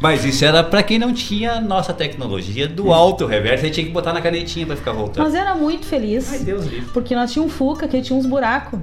Mas 0.00 0.24
isso 0.24 0.44
era 0.44 0.64
pra 0.64 0.82
quem 0.82 0.98
não 0.98 1.12
tinha 1.12 1.60
nossa 1.60 1.92
tecnologia 1.92 2.66
do 2.66 2.92
alto 2.92 3.24
reverso, 3.24 3.64
aí 3.64 3.70
tinha 3.70 3.86
que 3.86 3.92
botar 3.92 4.12
na 4.12 4.20
canetinha 4.20 4.66
pra 4.66 4.74
ficar 4.76 4.92
voltando. 4.92 5.24
Nós 5.24 5.34
era 5.34 5.54
muito 5.54 5.86
feliz. 5.86 6.32
Ai, 6.32 6.40
Deus 6.40 6.64
livre. 6.64 6.90
Porque 6.92 7.14
nós 7.14 7.32
tínhamos 7.32 7.54
um 7.54 7.56
Fuca, 7.56 7.86
que 7.86 8.00
tinha 8.00 8.18
uns 8.18 8.26
buracos. 8.26 8.80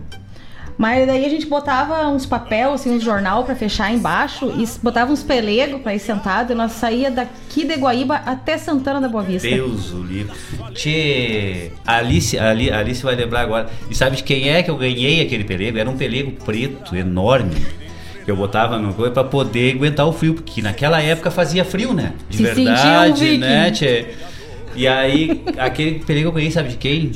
Mas 0.79 1.05
daí 1.05 1.25
a 1.25 1.29
gente 1.29 1.45
botava 1.45 2.07
uns 2.07 2.25
papel, 2.25 2.71
assim, 2.71 2.91
uns 2.95 3.03
jornal 3.03 3.43
pra 3.43 3.53
fechar 3.53 3.93
embaixo 3.93 4.49
e 4.57 4.65
botava 4.81 5.11
uns 5.11 5.21
pelegos 5.21 5.81
pra 5.81 5.93
ir 5.93 5.99
sentado 5.99 6.53
e 6.53 6.55
nós 6.55 6.71
saía 6.71 7.11
daqui 7.11 7.65
de 7.65 7.75
Guaíba 7.75 8.15
até 8.25 8.57
Santana 8.57 9.01
da 9.01 9.09
Boa 9.09 9.21
Vista. 9.21 9.45
Deus 9.49 9.91
o 9.91 10.01
livre. 10.01 10.31
Tchê, 10.73 11.71
Alice, 11.85 12.39
Ali- 12.39 12.71
Alice 12.71 13.03
vai 13.03 13.13
lembrar 13.13 13.41
agora. 13.41 13.69
E 13.91 13.93
sabe 13.93 14.15
de 14.15 14.23
quem 14.23 14.49
é 14.49 14.63
que 14.63 14.71
eu 14.71 14.77
ganhei 14.77 15.19
aquele 15.21 15.43
pelego? 15.43 15.77
Era 15.77 15.89
um 15.89 15.97
pelego 15.97 16.31
preto, 16.45 16.95
enorme. 16.95 17.57
Que 18.23 18.31
eu 18.31 18.37
botava 18.37 18.79
no 18.79 18.93
coisa 18.93 19.11
pra 19.11 19.25
poder 19.25 19.75
aguentar 19.75 20.07
o 20.07 20.13
frio, 20.13 20.33
porque 20.35 20.61
naquela 20.61 21.01
época 21.01 21.29
fazia 21.29 21.65
frio, 21.65 21.93
né? 21.93 22.13
De 22.29 22.37
Se 22.37 22.43
um 22.43 22.45
verdade, 22.55 23.25
viking. 23.25 23.37
né, 23.39 23.69
tchê? 23.71 24.05
E 24.77 24.87
aí, 24.87 25.43
aquele 25.57 25.99
pelego 25.99 26.29
eu 26.29 26.31
ganhei, 26.31 26.51
sabe 26.51 26.69
de 26.69 26.77
quem? 26.77 27.11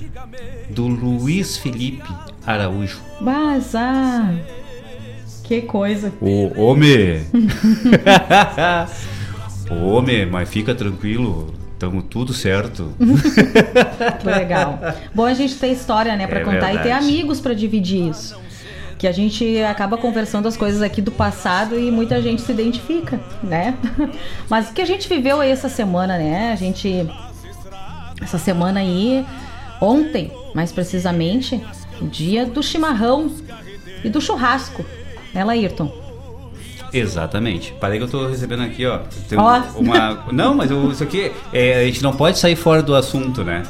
Do 0.69 0.85
Luiz 0.87 1.55
Felipe 1.57 2.03
Araújo. 2.45 2.99
Ah, 3.25 4.33
que 5.43 5.61
coisa. 5.61 6.11
Ô, 6.21 6.51
homem! 6.61 7.25
Homem, 9.69 10.25
mas 10.29 10.49
fica 10.49 10.75
tranquilo, 10.75 11.53
tamo 11.79 12.01
tudo 12.01 12.33
certo. 12.33 12.93
Que 14.19 14.25
legal. 14.27 14.79
Bom 15.13 15.25
a 15.25 15.33
gente 15.33 15.55
ter 15.55 15.67
história, 15.67 16.15
né, 16.15 16.27
pra 16.27 16.39
É 16.39 16.43
contar 16.43 16.73
e 16.73 16.77
ter 16.77 16.83
verdade. 16.83 17.05
amigos 17.05 17.39
pra 17.39 17.53
dividir 17.53 18.09
isso. 18.09 18.41
Que 18.97 19.07
a 19.07 19.11
gente 19.11 19.61
acaba 19.63 19.97
conversando 19.97 20.47
as 20.47 20.55
coisas 20.55 20.81
aqui 20.81 21.01
do 21.01 21.11
passado 21.11 21.77
e 21.77 21.91
muita 21.91 22.21
gente 22.21 22.41
se 22.41 22.51
identifica, 22.51 23.19
né? 23.43 23.75
Mas 24.49 24.69
o 24.69 24.73
que 24.73 24.81
a 24.81 24.85
gente 24.85 25.09
viveu 25.09 25.41
aí 25.41 25.51
essa 25.51 25.67
semana, 25.67 26.17
né? 26.17 26.53
A 26.53 26.55
gente 26.55 27.05
essa 28.21 28.37
semana 28.37 28.79
aí 28.79 29.25
ontem, 29.81 30.31
mais 30.55 30.71
precisamente, 30.71 31.61
dia 32.01 32.45
do 32.45 32.61
chimarrão 32.63 33.31
e 34.03 34.09
do 34.09 34.19
churrasco. 34.21 34.85
Né, 35.33 35.43
Laírton? 35.43 35.91
Exatamente. 36.93 37.73
Parei 37.79 37.97
que 37.97 38.03
eu 38.03 38.07
tô 38.09 38.27
recebendo 38.27 38.61
aqui, 38.63 38.85
ó. 38.85 38.99
Ó. 39.35 39.61
uma. 39.79 40.25
Não, 40.31 40.53
mas 40.53 40.69
o- 40.71 40.91
isso 40.91 41.03
aqui. 41.03 41.31
é, 41.51 41.81
a 41.81 41.85
gente 41.85 42.03
não 42.03 42.13
pode 42.13 42.37
sair 42.37 42.55
fora 42.55 42.83
do 42.83 42.93
assunto, 42.95 43.43
né? 43.43 43.63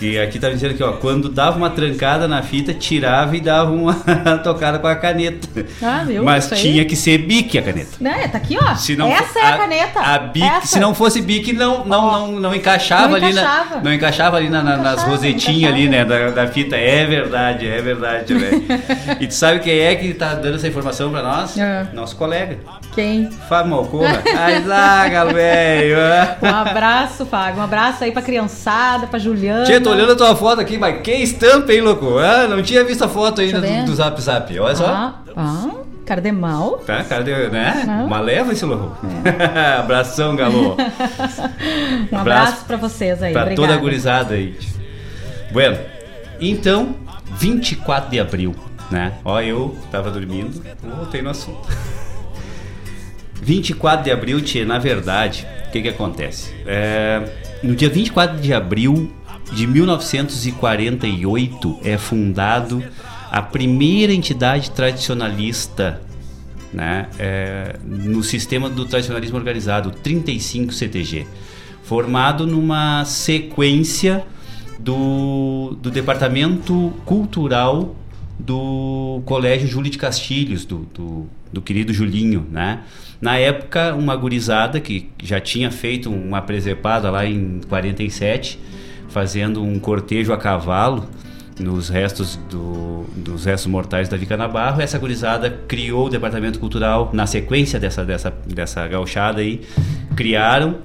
E 0.00 0.16
aqui 0.18 0.38
tá 0.38 0.48
dizendo 0.48 0.72
aqui, 0.74 0.82
ó, 0.82 0.92
quando 0.92 1.28
dava 1.28 1.56
uma 1.56 1.70
trancada 1.70 2.28
na 2.28 2.40
fita, 2.40 2.72
tirava 2.72 3.36
e 3.36 3.40
dava 3.40 3.72
uma 3.72 3.94
tocada 4.44 4.78
com 4.78 4.86
a 4.86 4.94
caneta. 4.94 5.48
Ah, 5.82 6.04
viu? 6.06 6.22
Mas 6.22 6.48
tinha 6.50 6.84
que 6.84 6.94
ser 6.94 7.18
bique 7.18 7.58
a 7.58 7.62
caneta. 7.62 7.90
Né, 8.00 8.28
tá 8.28 8.38
aqui, 8.38 8.56
ó. 8.60 8.74
Se 8.76 8.94
não 8.94 9.08
Essa 9.10 9.38
é 9.40 9.42
a, 9.42 9.56
caneta. 9.58 10.00
A 10.00 10.18
bique, 10.20 10.46
Essa. 10.46 10.66
se 10.68 10.78
não 10.80 10.94
fosse 10.94 11.20
bique, 11.20 11.52
não, 11.52 11.84
não, 11.84 12.12
não, 12.12 12.40
não 12.40 12.54
encaixava 12.54 13.08
Não 13.08 13.14
ali 13.16 13.30
encaixava. 13.32 13.74
na. 13.76 13.82
Não 13.82 13.92
encaixava 13.92 14.36
ali 14.36 14.48
na- 14.48 14.62
na- 14.62 14.76
nas 14.76 14.80
encaixava, 14.92 15.10
rosetinhas 15.10 15.72
ali, 15.72 15.88
né? 15.88 16.04
Da, 16.04 16.30
da 16.30 16.46
fita. 16.46 16.76
É 16.76 17.04
verdade, 17.04 17.66
é 17.66 17.82
verdade, 17.82 18.34
velho. 18.34 18.62
e 19.20 19.26
tu 19.26 19.34
sabe 19.34 19.58
quem 19.60 19.80
é 19.80 19.96
que 19.96 20.14
tá 20.14 20.34
dando 20.34 20.54
essa 20.56 20.68
informação 20.68 21.10
pra 21.10 21.22
nós? 21.22 21.58
É. 21.58 21.88
Nosso 21.92 22.14
colega. 22.14 22.56
Quem? 22.94 23.28
Famocona. 23.48 24.22
Ai, 24.36 24.62
zaga, 24.62 25.24
velho. 25.32 25.96
Um 26.40 26.54
abraço, 26.54 27.26
Fábio. 27.26 27.60
Um 27.60 27.64
abraço 27.64 28.04
aí 28.04 28.12
pra 28.12 28.22
criançada, 28.22 29.08
pra 29.08 29.18
Juliana. 29.18 29.64
Tchê, 29.64 29.80
tô 29.88 29.94
olhando 29.94 30.12
a 30.12 30.16
tua 30.16 30.36
foto 30.36 30.60
aqui, 30.60 30.76
mas 30.76 31.00
que 31.02 31.12
estampa, 31.12 31.72
hein, 31.72 31.80
louco? 31.80 32.18
Ah, 32.18 32.46
não 32.46 32.62
tinha 32.62 32.84
visto 32.84 33.02
a 33.04 33.08
foto 33.08 33.40
ainda 33.40 33.60
do, 33.60 33.86
do 33.86 33.94
Zap 33.94 34.20
Zap. 34.20 34.58
Olha 34.58 34.76
só. 34.76 34.86
Ah, 34.86 35.14
ah, 35.36 35.70
cara 36.04 36.20
de 36.20 36.32
mal. 36.32 36.78
Tá, 36.78 37.02
cara, 37.04 37.22
deu, 37.22 37.50
né? 37.50 37.84
Ah. 37.88 38.04
Uma 38.04 38.20
leva 38.20 38.52
esse 38.52 38.64
louco. 38.64 38.98
Abração, 39.78 40.36
galô. 40.36 40.76
Um 42.10 42.18
abraço, 42.18 42.64
pra 42.64 42.76
vocês 42.76 43.22
aí. 43.22 43.32
Pra 43.32 43.42
Obrigada. 43.42 43.68
toda 43.68 43.78
a 43.78 43.80
gurizada 43.80 44.34
aí. 44.34 44.56
Bueno, 45.52 45.78
então, 46.40 46.94
24 47.38 48.10
de 48.10 48.20
abril, 48.20 48.54
né? 48.90 49.14
Ó, 49.24 49.40
eu 49.40 49.76
tava 49.90 50.10
dormindo, 50.10 50.62
voltei 50.82 51.22
no 51.22 51.30
assunto. 51.30 51.68
24 53.40 54.04
de 54.04 54.10
abril, 54.10 54.40
tia, 54.40 54.64
na 54.64 54.78
verdade, 54.78 55.46
o 55.68 55.70
que 55.70 55.82
que 55.82 55.88
acontece? 55.88 56.52
É, 56.66 57.22
no 57.62 57.74
dia 57.74 57.88
24 57.88 58.38
de 58.38 58.52
abril 58.52 59.12
de 59.52 59.66
1948 59.66 61.80
é 61.84 61.98
fundado 61.98 62.82
a 63.30 63.42
primeira 63.42 64.12
entidade 64.12 64.70
tradicionalista 64.70 66.00
né, 66.72 67.08
é, 67.18 67.76
no 67.84 68.22
sistema 68.22 68.68
do 68.68 68.84
tradicionalismo 68.84 69.36
organizado, 69.36 69.88
o 69.88 69.92
35 69.92 70.72
CTG, 70.72 71.26
formado 71.82 72.46
numa 72.46 73.04
sequência 73.04 74.24
do, 74.78 75.76
do 75.80 75.90
Departamento 75.90 76.92
Cultural 77.04 77.96
do 78.38 79.20
Colégio 79.24 79.66
Júlio 79.66 79.90
de 79.90 79.98
Castilhos, 79.98 80.64
do, 80.64 80.86
do, 80.94 81.26
do 81.52 81.60
querido 81.60 81.92
Julinho, 81.92 82.46
né? 82.50 82.80
Na 83.20 83.36
época, 83.36 83.96
uma 83.96 84.14
gurizada 84.14 84.80
que 84.80 85.10
já 85.20 85.40
tinha 85.40 85.72
feito 85.72 86.08
uma 86.08 86.40
presepada 86.40 87.10
lá 87.10 87.26
em 87.26 87.60
47, 87.68 88.60
fazendo 89.18 89.64
um 89.64 89.80
cortejo 89.80 90.32
a 90.32 90.36
cavalo, 90.36 91.08
nos 91.58 91.88
restos 91.88 92.38
do, 92.48 93.04
dos 93.16 93.46
restos 93.46 93.66
mortais 93.66 94.08
da 94.08 94.16
Vica 94.16 94.36
Nabarro. 94.36 94.80
Essa 94.80 94.96
gurizada 94.96 95.50
criou 95.66 96.06
o 96.06 96.08
departamento 96.08 96.60
cultural 96.60 97.10
na 97.12 97.26
sequência 97.26 97.80
dessa 97.80 98.04
dessa 98.04 98.32
dessa 98.46 98.86
gauchada 98.86 99.40
aí, 99.40 99.62
criaram 100.14 100.76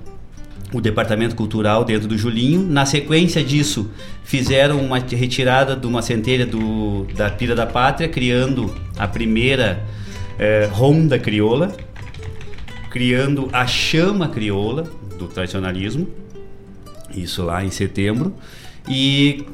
o 0.74 0.82
departamento 0.82 1.36
cultural 1.36 1.86
dentro 1.86 2.08
do 2.08 2.18
Julinho. 2.18 2.64
Na 2.64 2.88
sequência 2.88 3.44
disso, 3.44 3.92
fizeram 4.24 4.80
uma 4.80 4.98
retirada 4.98 5.76
de 5.76 5.86
uma 5.86 6.02
centelha 6.02 6.48
do, 6.48 7.06
da 7.16 7.30
Pira 7.30 7.54
da 7.54 7.68
Pátria, 7.68 8.10
criando 8.10 8.74
a 8.98 9.08
primeira 9.08 9.86
eh, 10.40 10.68
ronda 10.72 11.20
crioula, 11.20 11.72
criando 12.90 13.48
a 13.54 13.68
chama 13.68 14.28
crioula 14.28 14.86
do 15.20 15.28
tradicionalismo, 15.28 16.23
isso 17.16 17.44
lá 17.44 17.64
em 17.64 17.72
setembro, 17.72 18.34
e 18.88 19.46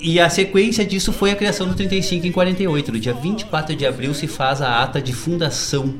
e 0.00 0.20
a 0.20 0.28
sequência 0.28 0.84
disso 0.84 1.12
foi 1.12 1.30
a 1.30 1.36
criação 1.36 1.66
do 1.66 1.74
35 1.74 2.26
em 2.26 2.32
48. 2.32 2.92
No 2.92 3.00
dia 3.00 3.14
24 3.14 3.74
de 3.74 3.86
abril 3.86 4.12
se 4.12 4.26
faz 4.26 4.60
a 4.60 4.82
ata 4.82 5.00
de 5.00 5.14
fundação 5.14 5.94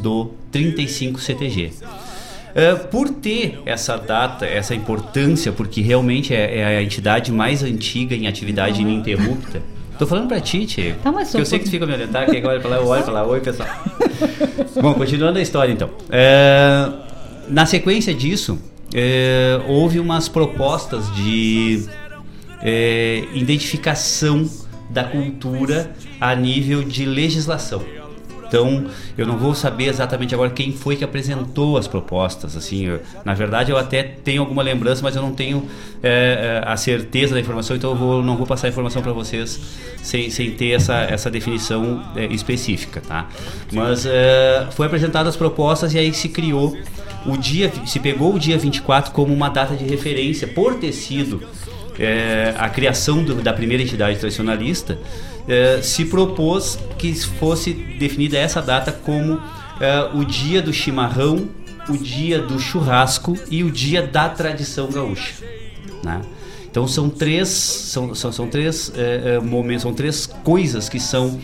do 0.00 0.32
35 0.52 1.18
CTG. 1.18 1.72
Uh, 2.48 2.88
por 2.88 3.08
ter 3.08 3.62
essa 3.64 3.96
data, 3.96 4.44
essa 4.44 4.74
importância, 4.74 5.52
porque 5.52 5.80
realmente 5.80 6.34
é, 6.34 6.58
é 6.58 6.76
a 6.78 6.82
entidade 6.82 7.30
mais 7.30 7.62
antiga 7.62 8.14
em 8.14 8.26
atividade 8.26 8.82
ininterrupta. 8.82 9.62
Tô 9.98 10.06
falando 10.06 10.28
pra 10.28 10.40
ti, 10.40 10.64
Tio. 10.64 10.94
Tá, 11.02 11.10
mas 11.10 11.34
eu 11.34 11.44
sei 11.44 11.58
que 11.58 11.64
tu 11.64 11.70
fica 11.70 11.86
me 11.86 11.92
orientar, 11.92 12.28
que 12.28 12.36
agora 12.36 12.60
pra 12.60 12.70
lá, 12.70 12.76
eu 12.76 12.86
olho 12.86 13.02
pra 13.02 13.12
lá, 13.12 13.26
oi 13.26 13.40
pessoal. 13.40 13.68
Bom, 14.80 14.94
continuando 14.94 15.38
a 15.38 15.42
história 15.42 15.72
então. 15.72 15.90
É, 16.10 16.88
na 17.48 17.66
sequência 17.66 18.14
disso, 18.14 18.58
é, 18.94 19.60
houve 19.66 20.00
umas 20.00 20.28
propostas 20.28 21.14
de 21.14 21.86
é, 22.62 23.24
identificação 23.34 24.48
da 24.90 25.04
cultura 25.04 25.92
a 26.20 26.34
nível 26.34 26.82
de 26.82 27.04
legislação. 27.04 27.97
Então, 28.48 28.86
eu 29.16 29.26
não 29.26 29.36
vou 29.36 29.54
saber 29.54 29.84
exatamente 29.84 30.34
agora 30.34 30.50
quem 30.50 30.72
foi 30.72 30.96
que 30.96 31.04
apresentou 31.04 31.76
as 31.76 31.86
propostas. 31.86 32.56
Assim, 32.56 32.86
eu, 32.86 33.00
na 33.24 33.34
verdade, 33.34 33.70
eu 33.70 33.76
até 33.76 34.02
tenho 34.02 34.40
alguma 34.40 34.62
lembrança, 34.62 35.02
mas 35.02 35.14
eu 35.14 35.20
não 35.20 35.32
tenho 35.32 35.68
é, 36.02 36.62
a 36.64 36.76
certeza 36.76 37.34
da 37.34 37.40
informação, 37.40 37.76
então 37.76 37.90
eu 37.90 37.96
vou, 37.96 38.22
não 38.22 38.36
vou 38.36 38.46
passar 38.46 38.66
a 38.68 38.70
informação 38.70 39.02
para 39.02 39.12
vocês 39.12 39.60
sem, 40.02 40.30
sem 40.30 40.50
ter 40.52 40.70
essa, 40.70 40.94
essa 41.02 41.30
definição 41.30 42.02
é, 42.16 42.24
específica, 42.26 43.02
tá? 43.06 43.28
Mas 43.70 44.06
é, 44.06 44.66
foi 44.70 44.86
apresentadas 44.86 45.34
as 45.34 45.36
propostas 45.36 45.92
e 45.92 45.98
aí 45.98 46.12
se 46.14 46.30
criou 46.30 46.76
o 47.26 47.36
dia, 47.36 47.70
se 47.86 48.00
pegou 48.00 48.34
o 48.34 48.38
dia 48.38 48.56
24 48.56 49.12
como 49.12 49.34
uma 49.34 49.50
data 49.50 49.76
de 49.76 49.84
referência 49.84 50.48
por 50.48 50.76
ter 50.76 50.92
sido 50.92 51.42
é, 51.98 52.54
a 52.56 52.68
criação 52.68 53.22
do, 53.22 53.34
da 53.36 53.52
primeira 53.52 53.82
entidade 53.82 54.18
tradicionalista, 54.18 54.98
é, 55.48 55.80
se 55.82 56.04
propôs 56.04 56.78
que 56.98 57.14
fosse 57.14 57.72
definida 57.72 58.36
essa 58.36 58.60
data 58.60 58.92
como 58.92 59.40
é, 59.80 60.10
o 60.14 60.24
dia 60.24 60.60
do 60.60 60.72
chimarrão, 60.72 61.48
o 61.88 61.96
dia 61.96 62.38
do 62.38 62.58
churrasco 62.58 63.36
e 63.50 63.64
o 63.64 63.70
dia 63.70 64.06
da 64.06 64.28
tradição 64.28 64.90
gaúcha. 64.90 65.34
Né? 66.04 66.20
Então 66.70 66.86
são 66.86 67.08
três, 67.08 67.48
são, 67.48 68.14
são, 68.14 68.30
são 68.30 68.46
três 68.48 68.92
é, 68.94 69.40
momentos, 69.40 69.82
são 69.82 69.94
três 69.94 70.26
coisas 70.26 70.88
que 70.88 71.00
são 71.00 71.40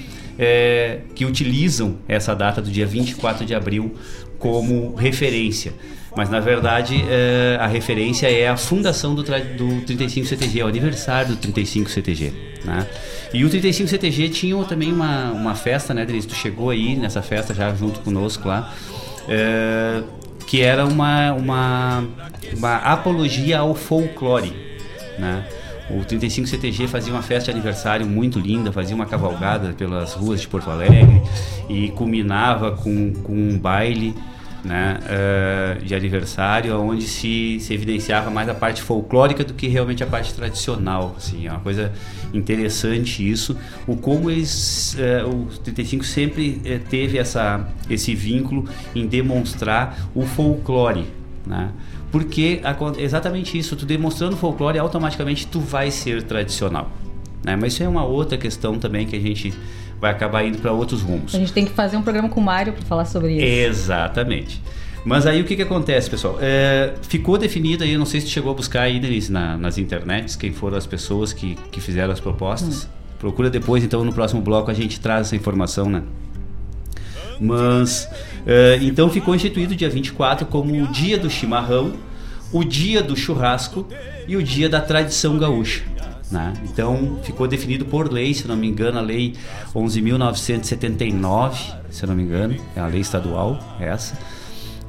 que 1.14 1.24
utilizam 1.24 1.96
essa 2.08 2.34
data 2.34 2.60
do 2.60 2.68
dia 2.68 2.84
24 2.84 3.46
de 3.46 3.54
abril 3.54 3.94
como 4.36 4.92
referência. 4.96 5.72
Mas 6.16 6.28
na 6.28 6.40
verdade 6.40 7.04
é, 7.08 7.56
a 7.60 7.66
referência 7.66 8.26
é 8.30 8.48
a 8.48 8.56
fundação 8.56 9.14
do, 9.14 9.22
do 9.22 9.80
35 9.82 10.26
CTG, 10.26 10.60
é 10.60 10.64
o 10.64 10.68
aniversário 10.68 11.30
do 11.30 11.36
35 11.36 11.90
CTG. 11.90 12.32
Né? 12.64 12.86
E 13.34 13.44
o 13.44 13.50
35 13.50 13.88
CTG 13.90 14.28
tinha 14.28 14.64
também 14.64 14.92
uma, 14.92 15.32
uma 15.32 15.54
festa, 15.56 15.92
né, 15.92 16.06
Denise? 16.06 16.28
Tu 16.28 16.36
chegou 16.36 16.70
aí 16.70 16.94
nessa 16.94 17.20
festa 17.20 17.52
já 17.52 17.74
junto 17.74 17.98
conosco 17.98 18.46
lá. 18.46 18.72
É, 19.28 20.02
que 20.46 20.62
era 20.62 20.86
uma, 20.86 21.32
uma, 21.32 22.04
uma 22.56 22.76
apologia 22.76 23.58
ao 23.58 23.74
folclore. 23.74 24.54
Né? 25.18 25.44
O 25.90 26.04
35 26.04 26.46
CTG 26.46 26.86
fazia 26.86 27.12
uma 27.12 27.22
festa 27.22 27.52
de 27.52 27.58
aniversário 27.58 28.06
muito 28.06 28.38
linda, 28.38 28.70
fazia 28.70 28.94
uma 28.94 29.04
cavalgada 29.04 29.72
pelas 29.72 30.14
ruas 30.14 30.40
de 30.40 30.46
Porto 30.46 30.70
Alegre 30.70 31.20
e 31.68 31.88
culminava 31.88 32.70
com, 32.70 33.12
com 33.14 33.32
um 33.32 33.58
baile 33.58 34.14
né, 34.64 34.98
uh, 35.04 35.84
de 35.84 35.94
aniversário, 35.94 36.80
onde 36.80 37.04
se, 37.04 37.58
se 37.60 37.74
evidenciava 37.74 38.30
mais 38.30 38.48
a 38.48 38.54
parte 38.54 38.80
folclórica 38.80 39.44
do 39.44 39.52
que 39.52 39.68
realmente 39.68 40.02
a 40.02 40.06
parte 40.06 40.32
tradicional. 40.32 41.14
Assim, 41.16 41.46
é 41.46 41.50
uma 41.50 41.60
coisa 41.60 41.92
interessante 42.32 43.28
isso, 43.28 43.56
o 43.86 43.96
como 43.96 44.30
eles, 44.30 44.96
uh, 44.98 45.28
o 45.28 45.46
35 45.58 46.04
sempre 46.04 46.62
uh, 46.64 46.88
teve 46.88 47.18
essa, 47.18 47.68
esse 47.90 48.14
vínculo 48.14 48.64
em 48.94 49.06
demonstrar 49.06 50.08
o 50.14 50.22
folclore, 50.22 51.06
né? 51.46 51.70
Porque 52.10 52.60
exatamente 52.96 53.58
isso, 53.58 53.74
tu 53.74 53.84
demonstrando 53.84 54.36
folclore, 54.36 54.78
automaticamente 54.78 55.48
tu 55.48 55.58
vai 55.58 55.90
ser 55.90 56.22
tradicional. 56.22 56.88
Né? 57.44 57.56
Mas 57.56 57.72
isso 57.74 57.82
é 57.82 57.88
uma 57.88 58.04
outra 58.04 58.38
questão 58.38 58.78
também 58.78 59.04
que 59.04 59.16
a 59.16 59.20
gente 59.20 59.52
vai 60.04 60.12
acabar 60.12 60.44
indo 60.44 60.58
para 60.58 60.70
outros 60.70 61.00
rumos. 61.00 61.34
A 61.34 61.38
gente 61.38 61.52
tem 61.52 61.64
que 61.64 61.72
fazer 61.72 61.96
um 61.96 62.02
programa 62.02 62.28
com 62.28 62.38
o 62.38 62.44
Mário 62.44 62.74
para 62.74 62.84
falar 62.84 63.06
sobre 63.06 63.32
isso. 63.32 63.44
Exatamente. 63.44 64.60
Mas 65.02 65.26
aí 65.26 65.40
o 65.40 65.44
que, 65.46 65.56
que 65.56 65.62
acontece, 65.62 66.10
pessoal? 66.10 66.38
É, 66.42 66.92
ficou 67.08 67.38
definido 67.38 67.84
aí, 67.84 67.92
eu 67.94 67.98
não 67.98 68.04
sei 68.04 68.20
se 68.20 68.28
chegou 68.28 68.52
a 68.52 68.54
buscar 68.54 68.82
aí, 68.82 69.00
Denise, 69.00 69.32
na, 69.32 69.56
nas 69.56 69.78
internets, 69.78 70.36
quem 70.36 70.52
foram 70.52 70.76
as 70.76 70.86
pessoas 70.86 71.32
que, 71.32 71.56
que 71.72 71.80
fizeram 71.80 72.12
as 72.12 72.20
propostas. 72.20 72.84
Hum. 72.84 72.88
Procura 73.18 73.48
depois, 73.48 73.82
então, 73.82 74.04
no 74.04 74.12
próximo 74.12 74.42
bloco 74.42 74.70
a 74.70 74.74
gente 74.74 75.00
traz 75.00 75.28
essa 75.28 75.36
informação, 75.36 75.88
né? 75.88 76.02
Mas, 77.40 78.06
é, 78.46 78.78
então 78.82 79.08
ficou 79.08 79.34
instituído 79.34 79.74
dia 79.74 79.88
24 79.88 80.46
como 80.46 80.70
o 80.82 80.86
dia 80.88 81.16
do 81.16 81.30
chimarrão, 81.30 81.94
o 82.52 82.62
dia 82.62 83.02
do 83.02 83.16
churrasco 83.16 83.88
e 84.28 84.36
o 84.36 84.42
dia 84.42 84.68
da 84.68 84.82
tradição 84.82 85.38
gaúcha. 85.38 85.82
Né? 86.34 86.52
Então 86.64 87.20
ficou 87.22 87.46
definido 87.46 87.84
por 87.84 88.12
lei, 88.12 88.34
se 88.34 88.48
não 88.48 88.56
me 88.56 88.66
engano, 88.66 88.98
a 88.98 89.00
lei 89.00 89.34
11.979, 89.72 91.54
se 91.90 92.04
não 92.04 92.16
me 92.16 92.24
engano, 92.24 92.56
é 92.74 92.80
a 92.80 92.88
lei 92.88 93.00
estadual 93.00 93.56
essa. 93.78 94.18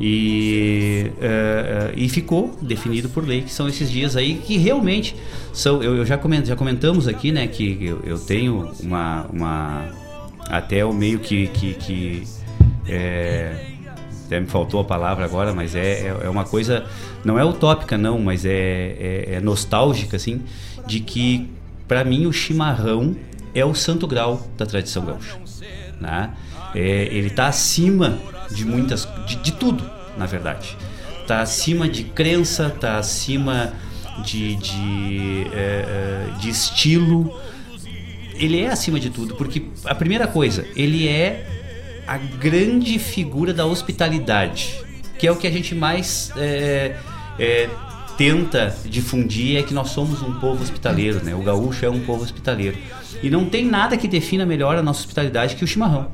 E, 0.01 1.11
uh, 1.17 1.19
uh, 1.19 1.93
e 1.95 2.09
ficou 2.09 2.57
definido 2.59 3.09
por 3.09 3.23
lei 3.27 3.43
que 3.43 3.53
são 3.53 3.67
esses 3.67 3.91
dias 3.91 4.15
aí 4.15 4.41
que 4.43 4.57
realmente 4.57 5.15
são. 5.53 5.83
Eu, 5.83 5.97
eu 5.97 6.05
já, 6.05 6.17
coment, 6.17 6.45
já 6.45 6.55
comentamos 6.55 7.07
aqui, 7.07 7.31
né, 7.31 7.45
que 7.45 7.77
eu, 7.85 8.01
eu 8.03 8.17
tenho 8.17 8.71
uma, 8.81 9.27
uma. 9.31 9.85
Até 10.49 10.83
o 10.83 10.91
meio 10.91 11.19
que. 11.19 11.45
que, 11.47 11.75
que 11.75 12.23
é, 12.87 13.75
até 14.25 14.39
me 14.39 14.47
faltou 14.47 14.79
a 14.79 14.83
palavra 14.83 15.23
agora, 15.23 15.53
mas 15.53 15.75
é, 15.75 16.07
é, 16.07 16.17
é, 16.23 16.29
uma 16.29 16.43
coisa, 16.43 16.85
não 17.23 17.37
é 17.37 17.45
utópica 17.45 17.97
não, 17.97 18.19
mas 18.19 18.43
é, 18.43 18.51
é, 18.51 19.25
é 19.35 19.39
nostálgica, 19.39 20.17
assim, 20.17 20.41
de 20.85 20.99
que 20.99 21.49
para 21.87 22.03
mim 22.03 22.25
o 22.25 22.33
chimarrão 22.33 23.15
é 23.53 23.63
o 23.63 23.73
santo 23.73 24.07
grau 24.07 24.45
da 24.57 24.65
tradição 24.65 25.05
gaúcha. 25.05 25.37
Né? 25.99 26.33
É, 26.73 27.07
ele 27.11 27.27
está 27.27 27.47
acima 27.47 28.19
de 28.51 28.65
muitas, 28.65 29.07
de, 29.25 29.37
de 29.37 29.51
tudo, 29.53 29.89
na 30.17 30.25
verdade. 30.25 30.75
Está 31.21 31.41
acima 31.41 31.87
de 31.87 32.03
crença, 32.03 32.67
está 32.67 32.97
acima 32.97 33.73
de, 34.23 34.55
de, 34.55 35.47
é, 35.53 36.29
é, 36.35 36.39
de 36.39 36.49
estilo. 36.49 37.39
Ele 38.35 38.61
é 38.61 38.67
acima 38.67 38.99
de 38.99 39.09
tudo, 39.09 39.35
porque 39.35 39.63
a 39.85 39.95
primeira 39.95 40.27
coisa, 40.27 40.67
ele 40.75 41.07
é 41.07 41.47
a 42.05 42.17
grande 42.17 42.99
figura 42.99 43.53
da 43.53 43.65
hospitalidade, 43.65 44.75
que 45.17 45.25
é 45.25 45.31
o 45.31 45.35
que 45.35 45.47
a 45.47 45.51
gente 45.51 45.73
mais 45.73 46.31
é, 46.35 46.97
é, 47.39 47.69
tenta 48.17 48.75
difundir 48.85 49.57
é 49.57 49.63
que 49.63 49.73
nós 49.73 49.89
somos 49.89 50.21
um 50.21 50.33
povo 50.39 50.63
hospitaleiro, 50.63 51.23
né? 51.23 51.35
O 51.35 51.41
gaúcho 51.41 51.85
é 51.85 51.89
um 51.89 51.99
povo 52.01 52.23
hospitaleiro. 52.23 52.77
E 53.21 53.29
não 53.29 53.45
tem 53.45 53.65
nada 53.65 53.97
que 53.97 54.07
defina 54.07 54.45
melhor 54.45 54.77
a 54.77 54.81
nossa 54.81 54.99
hospitalidade 55.01 55.55
que 55.55 55.63
o 55.63 55.67
chimarrão, 55.67 56.07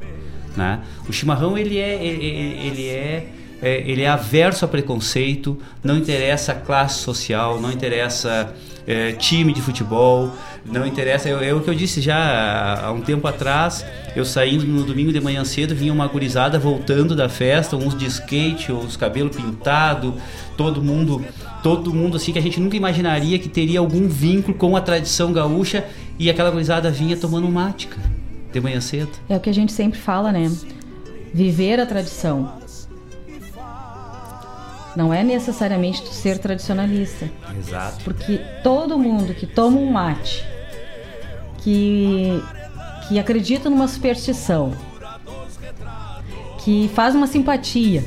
né? 0.55 0.81
O 1.07 1.13
chimarrão 1.13 1.57
ele 1.57 1.77
é 1.77 2.03
ele 2.03 2.87
é, 2.87 3.27
é 3.61 3.83
ele 3.89 4.01
é 4.01 4.07
averso 4.07 4.65
a 4.65 4.67
preconceito, 4.67 5.57
não 5.83 5.97
interessa 5.97 6.53
classe 6.53 6.99
social, 6.99 7.59
não 7.59 7.71
interessa 7.71 8.53
é, 8.87 9.11
time 9.13 9.53
de 9.53 9.61
futebol, 9.61 10.31
não 10.65 10.85
interessa. 10.85 11.29
É, 11.29 11.49
é, 11.49 11.53
o 11.53 11.61
que 11.61 11.69
eu 11.69 11.75
disse 11.75 12.01
já 12.01 12.85
há 12.85 12.91
um 12.91 13.01
tempo 13.01 13.27
atrás. 13.27 13.85
Eu 14.15 14.25
saindo 14.25 14.65
no 14.65 14.83
domingo 14.83 15.13
de 15.13 15.21
manhã 15.21 15.43
cedo, 15.45 15.73
vinha 15.73 15.93
uma 15.93 16.07
gurizada 16.07 16.59
voltando 16.59 17.15
da 17.15 17.29
festa, 17.29 17.75
uns 17.75 17.97
de 17.97 18.05
skate, 18.05 18.71
os 18.71 18.97
cabelos 18.97 19.35
pintados, 19.35 20.13
todo 20.57 20.81
mundo, 20.81 21.23
todo 21.61 21.93
mundo 21.93 22.17
assim 22.17 22.33
que 22.33 22.39
a 22.39 22.41
gente 22.41 22.59
nunca 22.59 22.75
imaginaria 22.75 23.37
que 23.39 23.49
teria 23.49 23.79
algum 23.79 24.07
vínculo 24.07 24.57
com 24.57 24.75
a 24.75 24.81
tradição 24.81 25.31
gaúcha 25.31 25.85
e 26.17 26.29
aquela 26.29 26.51
gurizada 26.51 26.89
vinha 26.89 27.15
tomando 27.15 27.47
mática 27.49 27.97
de 28.51 28.59
manhã 28.59 28.81
cedo. 28.81 29.11
É 29.29 29.35
o 29.35 29.39
que 29.39 29.49
a 29.49 29.53
gente 29.53 29.71
sempre 29.71 29.99
fala, 29.99 30.31
né? 30.31 30.51
Viver 31.33 31.79
a 31.79 31.85
tradição. 31.85 32.53
Não 34.95 35.13
é 35.13 35.23
necessariamente 35.23 36.05
ser 36.13 36.37
tradicionalista. 36.37 37.29
Exato. 37.57 38.03
Porque 38.03 38.41
todo 38.61 38.99
mundo 38.99 39.33
que 39.33 39.47
toma 39.47 39.79
um 39.79 39.89
mate, 39.89 40.43
que, 41.59 42.43
que 43.07 43.17
acredita 43.17 43.69
numa 43.69 43.87
superstição, 43.87 44.73
que 46.59 46.89
faz 46.93 47.15
uma 47.15 47.25
simpatia, 47.25 48.03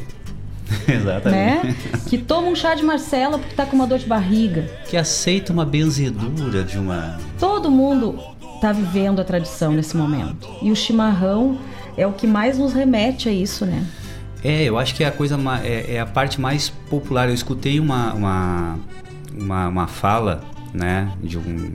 Exatamente. 0.88 1.66
Né? 1.66 1.76
Que 2.06 2.18
toma 2.18 2.48
um 2.48 2.54
chá 2.54 2.74
de 2.74 2.82
Marcela 2.82 3.38
porque 3.38 3.54
tá 3.54 3.66
com 3.66 3.76
uma 3.76 3.86
dor 3.86 3.98
de 3.98 4.06
barriga. 4.06 4.62
Que 4.88 4.96
aceita 4.96 5.52
uma 5.52 5.64
benzedura 5.64 6.62
de 6.62 6.78
uma. 6.78 7.18
Todo 7.38 7.70
mundo 7.70 8.18
tá 8.60 8.72
vivendo 8.72 9.20
a 9.20 9.24
tradição 9.24 9.72
nesse 9.72 9.96
momento. 9.96 10.48
E 10.62 10.70
o 10.70 10.76
chimarrão 10.76 11.58
é 11.96 12.06
o 12.06 12.12
que 12.12 12.26
mais 12.26 12.58
nos 12.58 12.72
remete 12.72 13.28
a 13.28 13.32
isso, 13.32 13.66
né? 13.66 13.86
É, 14.42 14.64
eu 14.64 14.78
acho 14.78 14.94
que 14.94 15.02
é 15.02 15.06
a 15.06 15.12
coisa 15.12 15.38
é, 15.62 15.94
é 15.94 16.00
a 16.00 16.06
parte 16.06 16.40
mais 16.40 16.68
popular. 16.68 17.28
Eu 17.28 17.34
escutei 17.34 17.80
uma, 17.80 18.12
uma, 18.12 18.78
uma, 19.34 19.68
uma, 19.68 19.86
fala, 19.86 20.42
né, 20.72 21.10
de 21.22 21.38
um 21.38 21.72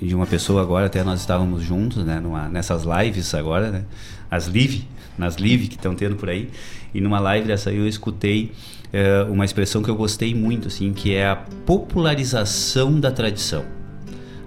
de 0.00 0.14
uma 0.14 0.26
pessoa 0.26 0.62
agora, 0.62 0.86
até 0.86 1.04
nós 1.04 1.20
estávamos 1.20 1.62
juntos, 1.62 2.04
né, 2.04 2.18
numa, 2.18 2.48
nessas 2.48 2.84
lives 2.84 3.34
agora, 3.34 3.70
né, 3.70 3.84
as 4.30 4.46
live, 4.46 4.86
nas 5.18 5.36
lives 5.36 5.68
que 5.68 5.74
estão 5.74 5.94
tendo 5.94 6.16
por 6.16 6.28
aí. 6.28 6.50
E 6.96 7.00
numa 7.02 7.20
live 7.20 7.46
dessa 7.46 7.70
eu 7.70 7.86
escutei 7.86 8.52
uh, 8.86 9.30
uma 9.30 9.44
expressão 9.44 9.82
que 9.82 9.90
eu 9.90 9.94
gostei 9.94 10.34
muito, 10.34 10.68
assim, 10.68 10.94
que 10.94 11.14
é 11.14 11.28
a 11.28 11.36
popularização 11.36 12.98
da 12.98 13.10
tradição. 13.10 13.66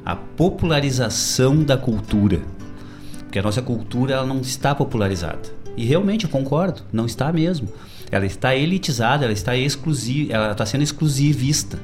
A 0.03 0.15
popularização 0.15 1.63
da 1.63 1.77
cultura. 1.77 2.41
Porque 3.19 3.37
a 3.37 3.43
nossa 3.43 3.61
cultura 3.61 4.15
ela 4.15 4.25
não 4.25 4.41
está 4.41 4.73
popularizada. 4.73 5.47
E 5.77 5.85
realmente 5.85 6.25
eu 6.25 6.31
concordo, 6.31 6.81
não 6.91 7.05
está 7.05 7.31
mesmo. 7.31 7.69
Ela 8.11 8.25
está 8.25 8.55
elitizada, 8.55 9.25
ela 9.25 9.33
está 9.33 9.55
exclusiva, 9.55 10.33
ela 10.33 10.51
está 10.51 10.65
sendo 10.65 10.81
exclusivista. 10.81 11.79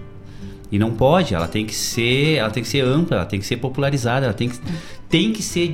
E 0.72 0.80
não 0.80 0.96
pode, 0.96 1.36
ela 1.36 1.48
tem 1.48 1.64
que 1.64 1.76
ser, 1.76 2.38
ela 2.38 2.50
tem 2.50 2.64
que 2.64 2.70
ser 2.70 2.84
ampla, 2.84 3.18
ela 3.18 3.26
tem 3.28 3.40
que 3.40 3.46
ser 3.46 3.58
popularizada, 3.58 4.26
ela 4.26 4.34
tem 4.34 4.50
que, 4.50 4.60
tem 5.08 5.32
que 5.32 5.44
ser 5.44 5.72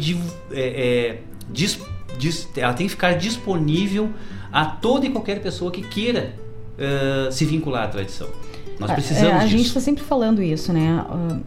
é, 0.51 0.59
é, 0.59 1.21
dis, 1.49 1.79
dis, 2.19 2.49
ela 2.57 2.73
tem 2.73 2.87
que 2.87 2.91
ficar 2.91 3.13
disponível 3.13 4.11
a 4.51 4.65
toda 4.65 5.05
e 5.05 5.09
qualquer 5.09 5.41
pessoa 5.41 5.71
que 5.71 5.81
queira 5.81 6.33
uh, 6.77 7.31
se 7.31 7.45
vincular 7.45 7.85
à 7.85 7.87
tradição. 7.87 8.27
Nós 8.79 8.89
é, 8.89 8.93
precisamos 8.93 9.29
é, 9.29 9.35
a 9.35 9.39
disso. 9.39 9.49
gente 9.49 9.67
está 9.67 9.79
sempre 9.79 10.03
falando 10.03 10.41
isso, 10.41 10.73
né? 10.73 11.05
Uh, 11.09 11.39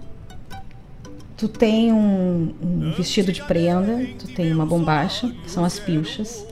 tu 1.37 1.49
tem 1.49 1.93
um, 1.93 2.55
um, 2.63 2.93
vestido 2.97 3.33
de 3.33 3.43
prenda, 3.43 4.07
tu 4.19 4.29
tem 4.29 4.53
uma 4.53 4.65
bombacha, 4.65 5.29
que 5.43 5.51
são 5.51 5.65
as 5.65 5.79
pilchas. 5.79 6.47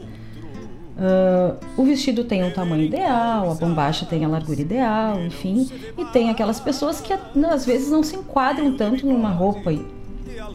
Uh, 0.92 1.57
o 1.76 1.84
vestido 1.84 2.24
tem 2.24 2.46
o 2.46 2.53
tamanho 2.53 2.84
ideal, 2.84 3.50
a 3.50 3.55
bombacha 3.55 4.05
tem 4.05 4.24
a 4.24 4.28
largura 4.28 4.61
ideal, 4.61 5.20
enfim. 5.24 5.70
E 5.96 6.05
tem 6.07 6.30
aquelas 6.30 6.61
pessoas 6.61 7.00
que 7.00 7.12
às 7.12 7.64
vezes 7.64 7.90
não 7.90 8.03
se 8.03 8.16
enquadram 8.16 8.76
tanto 8.76 9.07
numa 9.07 9.30
roupa 9.30 9.72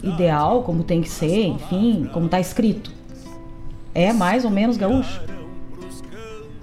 ideal, 0.04 0.62
como 0.64 0.84
tem 0.84 1.02
que 1.02 1.10
ser, 1.10 1.48
enfim, 1.48 2.10
como 2.14 2.28
está 2.28 2.40
escrito. 2.40 2.92
É 3.94 4.14
mais 4.14 4.46
ou 4.46 4.52
menos 4.52 4.78
gaúcho? 4.78 5.22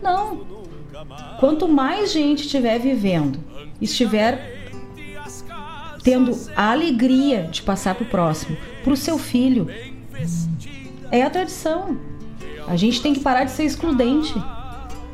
Não. 0.05 0.40
Quanto 1.40 1.66
mais 1.66 2.12
gente 2.12 2.42
estiver 2.42 2.78
vivendo, 2.78 3.38
estiver 3.80 4.52
tendo 6.02 6.38
a 6.55 6.72
alegria 6.72 7.48
de 7.50 7.62
passar 7.62 7.94
para 7.94 8.05
o 8.05 8.09
próximo, 8.09 8.57
para 8.84 8.92
o 8.92 8.96
seu 8.96 9.18
filho, 9.18 9.66
é 11.11 11.22
a 11.22 11.30
tradição. 11.30 11.96
A 12.68 12.76
gente 12.76 13.00
tem 13.00 13.14
que 13.14 13.20
parar 13.20 13.44
de 13.44 13.50
ser 13.50 13.64
excludente, 13.64 14.34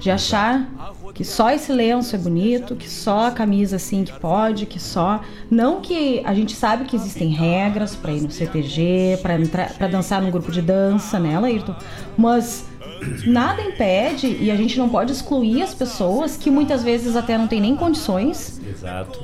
de 0.01 0.11
achar 0.11 0.69
que 1.15 1.25
só 1.25 1.51
esse 1.51 1.73
lenço 1.73 2.17
é 2.17 2.19
bonito, 2.19 2.75
que 2.75 2.89
só 2.89 3.27
a 3.27 3.31
camisa 3.31 3.77
assim 3.77 4.05
que 4.05 4.19
pode, 4.19 4.67
que 4.67 4.81
só 4.81 5.21
não 5.51 5.81
que 5.81 6.23
a 6.25 6.35
gente 6.35 6.55
sabe 6.55 6.85
que 6.85 6.97
existem 6.97 7.29
regras 7.29 7.95
para 7.95 8.13
ir 8.13 8.23
no 8.23 8.31
CTG, 8.31 9.19
para 9.23 9.87
dançar 9.89 10.21
num 10.21 10.31
grupo 10.31 10.51
de 10.51 10.63
dança, 10.63 11.19
né, 11.19 11.39
Laírton? 11.39 11.75
Mas 12.17 12.67
nada 13.27 13.63
impede 13.63 14.37
e 14.41 14.51
a 14.51 14.57
gente 14.57 14.79
não 14.79 14.89
pode 14.89 15.13
excluir 15.13 15.63
as 15.63 15.75
pessoas 15.75 16.37
que 16.37 16.51
muitas 16.51 16.83
vezes 16.83 17.17
até 17.17 17.37
não 17.37 17.47
têm 17.47 17.61
nem 17.61 17.77
condições. 17.77 18.61
Exato. 18.69 19.21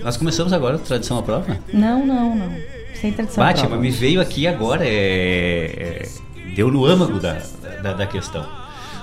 Nós 0.00 0.16
começamos 0.16 0.52
agora 0.52 0.76
a 0.76 0.78
tradição 0.78 1.18
à 1.18 1.22
prova? 1.22 1.58
Não, 1.72 2.04
não, 2.04 2.34
não. 2.34 2.52
Sem 2.94 3.12
tradição 3.12 3.42
Bate, 3.42 3.66
mas 3.66 3.80
me 3.80 3.90
veio 3.90 4.20
aqui 4.20 4.46
agora 4.46 4.84
é, 4.84 6.02
é 6.04 6.08
deu 6.54 6.70
no 6.70 6.84
âmago 6.84 7.18
da, 7.18 7.42
da, 7.82 7.92
da 7.92 8.06
questão. 8.06 8.46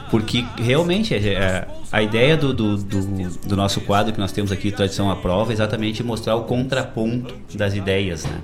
Porque 0.10 0.44
realmente 0.58 1.14
é, 1.14 1.34
é, 1.34 1.68
a 1.92 2.02
ideia 2.02 2.36
do, 2.36 2.54
do, 2.54 2.78
do, 2.78 3.30
do, 3.48 3.56
nosso 3.56 3.82
quadro 3.82 4.12
que 4.12 4.20
nós 4.20 4.32
temos 4.32 4.52
aqui, 4.52 4.72
Tradição 4.72 5.10
à 5.12 5.16
Prova, 5.16 5.52
é 5.52 5.54
exatamente 5.54 6.04
mostrar 6.04 6.36
o 6.36 6.44
contraponto 6.46 7.36
das 7.54 7.76
ideias. 7.76 8.26
Né? 8.26 8.42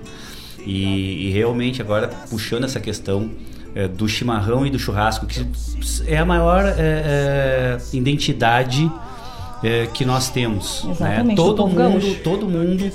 E, 0.65 1.27
e 1.27 1.31
realmente 1.31 1.81
agora 1.81 2.07
puxando 2.29 2.65
essa 2.65 2.79
questão 2.79 3.31
é, 3.75 3.87
do 3.89 4.07
chimarrão 4.07 4.65
e 4.65 4.69
do 4.69 4.79
churrasco, 4.79 5.27
que 5.27 5.45
é 6.07 6.17
a 6.17 6.25
maior 6.25 6.63
é, 6.65 6.73
é 6.77 7.77
identidade 7.93 8.89
é, 9.61 9.85
que 9.87 10.05
nós 10.05 10.29
temos. 10.29 10.83
Né? 10.85 10.91
Exatamente, 10.91 11.27
né? 11.27 11.35
Todo 11.35 11.67
mundo, 11.67 11.75
gaúcho. 11.75 12.15
todo 12.23 12.47
mundo 12.47 12.91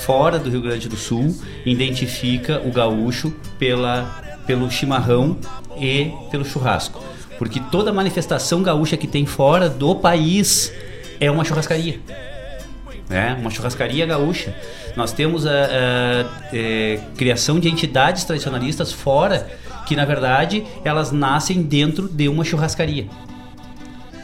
fora 0.00 0.38
do 0.38 0.48
Rio 0.48 0.62
Grande 0.62 0.88
do 0.88 0.96
Sul 0.96 1.36
identifica 1.66 2.62
o 2.64 2.72
gaúcho 2.72 3.32
pela 3.58 4.20
pelo 4.46 4.68
chimarrão 4.70 5.36
e 5.78 6.10
pelo 6.30 6.44
churrasco. 6.44 7.02
Porque 7.38 7.60
toda 7.70 7.92
manifestação 7.92 8.62
gaúcha 8.62 8.96
que 8.96 9.06
tem 9.06 9.24
fora 9.24 9.68
do 9.68 9.94
país 9.94 10.72
é 11.20 11.30
uma 11.30 11.44
churrascaria. 11.44 12.00
Né? 13.08 13.36
Uma 13.40 13.50
churrascaria 13.50 14.04
gaúcha. 14.06 14.54
Nós 14.96 15.12
temos 15.12 15.46
a, 15.46 15.50
a, 15.50 15.54
a, 15.54 16.24
a 16.24 17.16
criação 17.16 17.60
de 17.60 17.68
entidades 17.68 18.24
tradicionalistas 18.24 18.92
fora 18.92 19.48
que, 19.92 19.96
na 19.96 20.06
verdade, 20.06 20.64
elas 20.84 21.12
nascem 21.12 21.62
dentro 21.62 22.08
de 22.08 22.26
uma 22.26 22.44
churrascaria. 22.44 23.06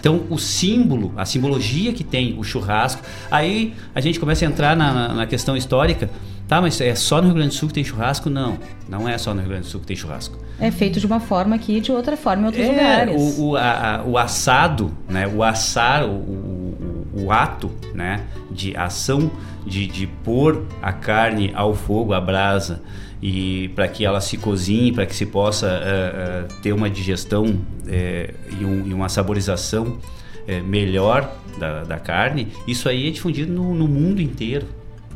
Então, 0.01 0.23
o 0.31 0.39
símbolo, 0.39 1.12
a 1.14 1.27
simbologia 1.27 1.93
que 1.93 2.03
tem 2.03 2.39
o 2.39 2.45
churrasco, 2.45 3.03
aí 3.31 3.75
a 3.95 4.01
gente 4.01 4.19
começa 4.19 4.47
a 4.47 4.49
entrar 4.49 4.75
na, 4.75 5.12
na 5.12 5.27
questão 5.27 5.57
histórica. 5.57 6.09
Tá, 6.47 6.62
mas 6.62 6.81
é 6.81 6.95
só 6.95 7.21
no 7.21 7.27
Rio 7.27 7.35
Grande 7.35 7.51
do 7.51 7.55
Sul 7.55 7.69
que 7.69 7.75
tem 7.75 7.85
churrasco? 7.85 8.31
Não, 8.31 8.57
não 8.89 9.07
é 9.07 9.19
só 9.19 9.35
no 9.35 9.41
Rio 9.41 9.51
Grande 9.51 9.64
do 9.64 9.71
Sul 9.71 9.81
que 9.81 9.87
tem 9.87 9.97
churrasco. 9.97 10.39
É 10.59 10.71
feito 10.71 10.99
de 10.99 11.05
uma 11.05 11.21
forma 11.21 11.57
aqui 11.57 11.77
e 11.77 11.81
de 11.83 11.93
outra 11.93 12.16
forma 12.16 12.45
em 12.45 12.47
outros 12.47 12.64
é, 12.64 12.69
lugares. 12.69 13.39
O, 13.39 13.49
o, 13.49 13.57
a, 13.57 14.03
o 14.07 14.16
assado, 14.16 14.91
né, 15.07 15.29
o 15.29 15.43
assar, 15.43 16.07
o, 16.07 16.12
o, 16.12 17.25
o, 17.25 17.31
ato 17.31 17.71
né, 17.95 18.23
de 18.51 18.75
ação 18.75 19.31
de, 19.66 19.87
de 19.87 20.07
pôr 20.07 20.64
a 20.81 20.91
carne 20.91 21.53
ao 21.55 21.75
fogo, 21.75 22.14
à 22.14 22.21
brasa, 22.21 22.81
e 23.21 23.69
para 23.75 23.89
que 23.89 24.05
ela 24.05 24.21
se 24.21 24.37
cozinhe, 24.37 24.93
para 24.93 25.05
que 25.05 25.14
se 25.14 25.27
possa 25.27 25.66
uh, 25.66 26.55
uh, 26.55 26.62
ter 26.62 26.73
uma 26.73 26.89
digestão 26.89 27.45
uh, 27.45 28.55
e, 28.61 28.64
um, 28.64 28.87
e, 28.87 28.95
uma 28.95 29.09
saborização 29.09 29.99
melhor 30.64 31.31
da, 31.59 31.85
da, 31.85 31.99
carne, 31.99 32.49
isso 32.66 32.89
aí 32.89 33.09
é 33.09 33.11
difundido 33.11 33.53
no, 33.53 33.75
no 33.75 33.87
mundo 33.87 34.23
inteiro. 34.23 34.66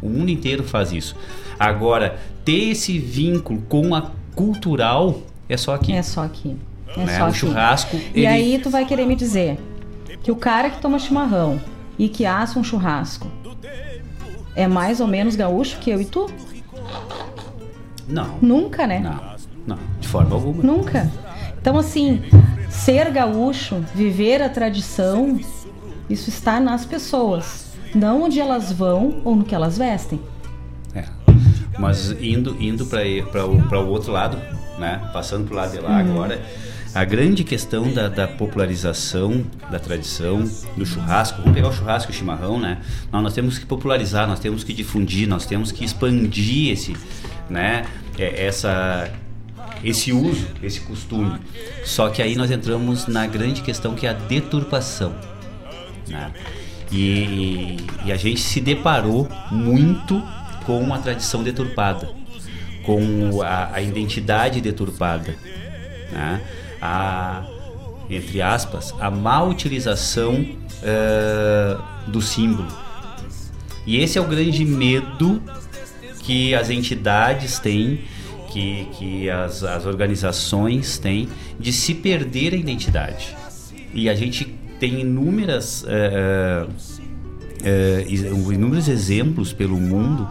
O 0.03 0.09
mundo 0.11 0.30
inteiro 0.30 0.62
faz 0.62 0.92
isso. 0.92 1.16
Agora, 1.59 2.18
ter 2.44 2.70
esse 2.70 2.98
vínculo 2.98 3.62
com 3.62 3.94
a 3.94 4.11
cultural 4.34 5.22
é 5.48 5.57
só 5.57 5.74
aqui. 5.74 5.92
É 5.94 6.03
só 6.03 6.22
aqui. 6.22 6.55
É 6.94 7.05
né? 7.05 7.16
só 7.16 7.24
o 7.24 7.28
aqui. 7.28 7.38
churrasco. 7.38 7.96
E 8.14 8.20
ele... 8.20 8.26
aí 8.26 8.59
tu 8.59 8.68
vai 8.68 8.84
querer 8.84 9.07
me 9.07 9.16
dizer 9.16 9.59
que 10.22 10.30
o 10.30 10.36
cara 10.36 10.68
que 10.68 10.82
toma 10.82 10.98
chimarrão 10.98 11.59
e 11.98 12.11
que 12.11 12.26
assa 12.26 12.59
um 12.59 12.64
churrasco 12.64 13.26
é 14.55 14.68
mais 14.68 15.00
ou 15.00 15.07
menos 15.07 15.34
gaúcho 15.34 15.78
que 15.78 15.90
eu 15.90 16.00
e 16.00 16.05
tu? 16.05 16.30
Não. 18.12 18.38
Nunca, 18.40 18.86
né? 18.86 19.00
Não, 19.00 19.76
não, 19.76 19.78
de 20.00 20.08
forma 20.08 20.34
alguma. 20.34 20.62
Nunca. 20.62 21.10
Então, 21.60 21.78
assim, 21.78 22.22
ser 22.68 23.10
gaúcho, 23.10 23.84
viver 23.94 24.42
a 24.42 24.48
tradição, 24.48 25.40
isso 26.08 26.28
está 26.28 26.60
nas 26.60 26.84
pessoas 26.84 27.72
não 27.94 28.22
onde 28.22 28.40
elas 28.40 28.72
vão 28.72 29.20
ou 29.24 29.36
no 29.36 29.44
que 29.44 29.54
elas 29.54 29.78
vestem. 29.78 30.20
É. 30.94 31.04
Mas 31.78 32.10
indo 32.20 32.56
indo 32.60 32.86
para 32.86 33.46
o 33.46 33.88
outro 33.88 34.12
lado, 34.12 34.38
né? 34.78 35.00
Passando 35.12 35.46
para 35.46 35.54
o 35.54 35.56
lado 35.56 35.72
de 35.72 35.78
lá 35.78 35.90
uhum. 35.90 35.98
agora, 35.98 36.42
a 36.94 37.04
grande 37.04 37.42
questão 37.44 37.92
da, 37.92 38.08
da, 38.08 38.28
popularização 38.28 39.44
da 39.70 39.78
tradição 39.78 40.44
do 40.76 40.84
churrasco, 40.84 41.38
vamos 41.40 41.54
pegar 41.54 41.68
o 41.68 41.72
churrasco 41.72 42.10
e 42.10 42.14
o 42.14 42.16
chimarrão, 42.16 42.60
né? 42.60 42.78
Nós, 43.10 43.22
nós 43.22 43.32
temos 43.32 43.58
que 43.58 43.64
popularizar, 43.64 44.26
nós 44.26 44.40
temos 44.40 44.62
que 44.62 44.74
difundir, 44.74 45.26
nós 45.26 45.46
temos 45.46 45.72
que 45.72 45.84
expandir 45.84 46.72
esse, 46.72 46.94
né? 47.48 47.86
É, 48.18 48.46
essa 48.46 49.10
esse 49.82 50.12
uso, 50.12 50.46
esse 50.62 50.80
costume. 50.80 51.40
Só 51.84 52.08
que 52.08 52.22
aí 52.22 52.36
nós 52.36 52.50
entramos 52.50 53.06
na 53.06 53.26
grande 53.26 53.62
questão 53.62 53.94
que 53.94 54.06
é 54.06 54.10
a 54.10 54.12
deturpação. 54.12 55.14
Né? 56.08 56.32
E, 56.90 57.78
e 58.04 58.12
a 58.12 58.16
gente 58.16 58.40
se 58.40 58.60
deparou 58.60 59.28
muito 59.50 60.22
com 60.64 60.92
a 60.94 60.98
tradição 60.98 61.42
deturpada, 61.42 62.08
com 62.84 63.42
a, 63.42 63.74
a 63.74 63.80
identidade 63.80 64.60
deturpada, 64.60 65.34
né? 66.12 66.40
a, 66.80 67.44
entre 68.08 68.42
aspas, 68.42 68.94
a 69.00 69.10
má 69.10 69.42
utilização 69.42 70.34
uh, 70.34 72.10
do 72.10 72.20
símbolo. 72.20 72.68
E 73.84 73.96
esse 73.96 74.18
é 74.18 74.20
o 74.20 74.26
grande 74.26 74.64
medo 74.64 75.42
que 76.22 76.54
as 76.54 76.70
entidades 76.70 77.58
têm, 77.58 78.00
que, 78.50 78.88
que 78.92 79.30
as, 79.30 79.62
as 79.62 79.86
organizações 79.86 80.98
têm, 80.98 81.28
de 81.58 81.72
se 81.72 81.94
perder 81.94 82.54
a 82.54 82.56
identidade. 82.56 83.36
E 83.92 84.08
a 84.08 84.14
gente 84.14 84.44
tem 84.78 85.00
inúmeras, 85.00 85.84
uh, 85.84 86.68
uh, 86.68 88.52
inúmeros 88.52 88.88
exemplos 88.88 89.52
pelo 89.52 89.76
mundo 89.76 90.28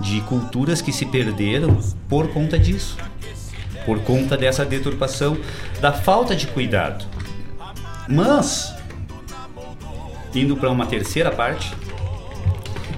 de 0.00 0.20
culturas 0.22 0.80
que 0.80 0.92
se 0.92 1.06
perderam 1.06 1.78
por 2.08 2.28
conta 2.28 2.58
disso, 2.58 2.96
por 3.84 4.00
conta 4.00 4.36
dessa 4.36 4.64
deturpação, 4.64 5.36
da 5.80 5.92
falta 5.92 6.34
de 6.34 6.46
cuidado. 6.46 7.04
Mas, 8.08 8.74
indo 10.34 10.56
para 10.56 10.70
uma 10.70 10.86
terceira 10.86 11.30
parte, 11.30 11.72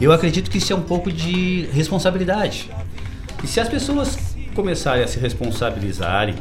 eu 0.04 0.12
acredito 0.12 0.50
que 0.50 0.58
isso 0.58 0.72
é 0.72 0.76
um 0.76 0.82
pouco 0.82 1.10
de 1.10 1.66
responsabilidade. 1.72 2.70
E 3.42 3.46
se 3.46 3.58
as 3.58 3.68
pessoas 3.68 4.36
começarem 4.54 5.02
a 5.02 5.08
se 5.08 5.18
responsabilizarem 5.18 6.34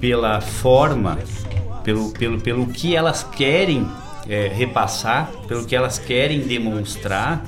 pela 0.00 0.40
forma, 0.40 1.18
pelo, 1.84 2.10
pelo, 2.12 2.40
pelo 2.40 2.66
que 2.66 2.94
elas 2.94 3.22
querem 3.22 3.86
é, 4.28 4.48
repassar, 4.48 5.30
pelo 5.46 5.64
que 5.64 5.76
elas 5.76 5.98
querem 5.98 6.40
demonstrar, 6.40 7.44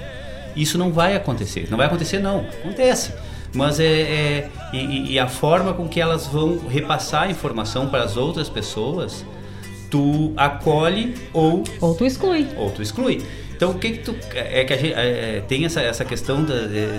isso 0.55 0.79
não 0.79 0.93
vai 0.93 1.17
acontecer. 1.17 1.67
Não 1.69 1.77
vai 1.77 1.87
acontecer, 1.87 2.21
não. 2.21 2.41
Acontece. 2.41 3.13
Mas 3.53 3.81
é, 3.81 3.85
é 3.85 4.51
e, 4.73 5.15
e, 5.15 5.19
a 5.19 5.27
forma 5.27 5.75
com 5.75 5.89
que 5.89 6.01
elas 6.01 6.27
vão 6.27 6.59
repassar 6.69 7.25
a 7.25 7.31
informação 7.31 7.89
para 7.89 8.05
as 8.05 8.17
outras 8.17 8.49
pessoas, 8.49 9.25
tu 9.91 10.33
acolhe 10.37 11.15
ou 11.33 11.65
ou 11.81 11.95
tu 11.95 12.05
exclui. 12.05 12.47
Ou 12.57 12.71
tu 12.71 12.83
exclui. 12.83 13.25
Então, 13.57 13.71
o 13.71 13.79
que, 13.79 13.93
que 13.93 13.99
tu. 13.99 14.15
É 14.35 14.65
que 14.65 14.77
gente 14.77 14.93
é, 14.93 15.43
tem 15.49 15.65
essa, 15.65 15.81
essa 15.81 16.05
questão 16.05 16.45
da, 16.45 16.55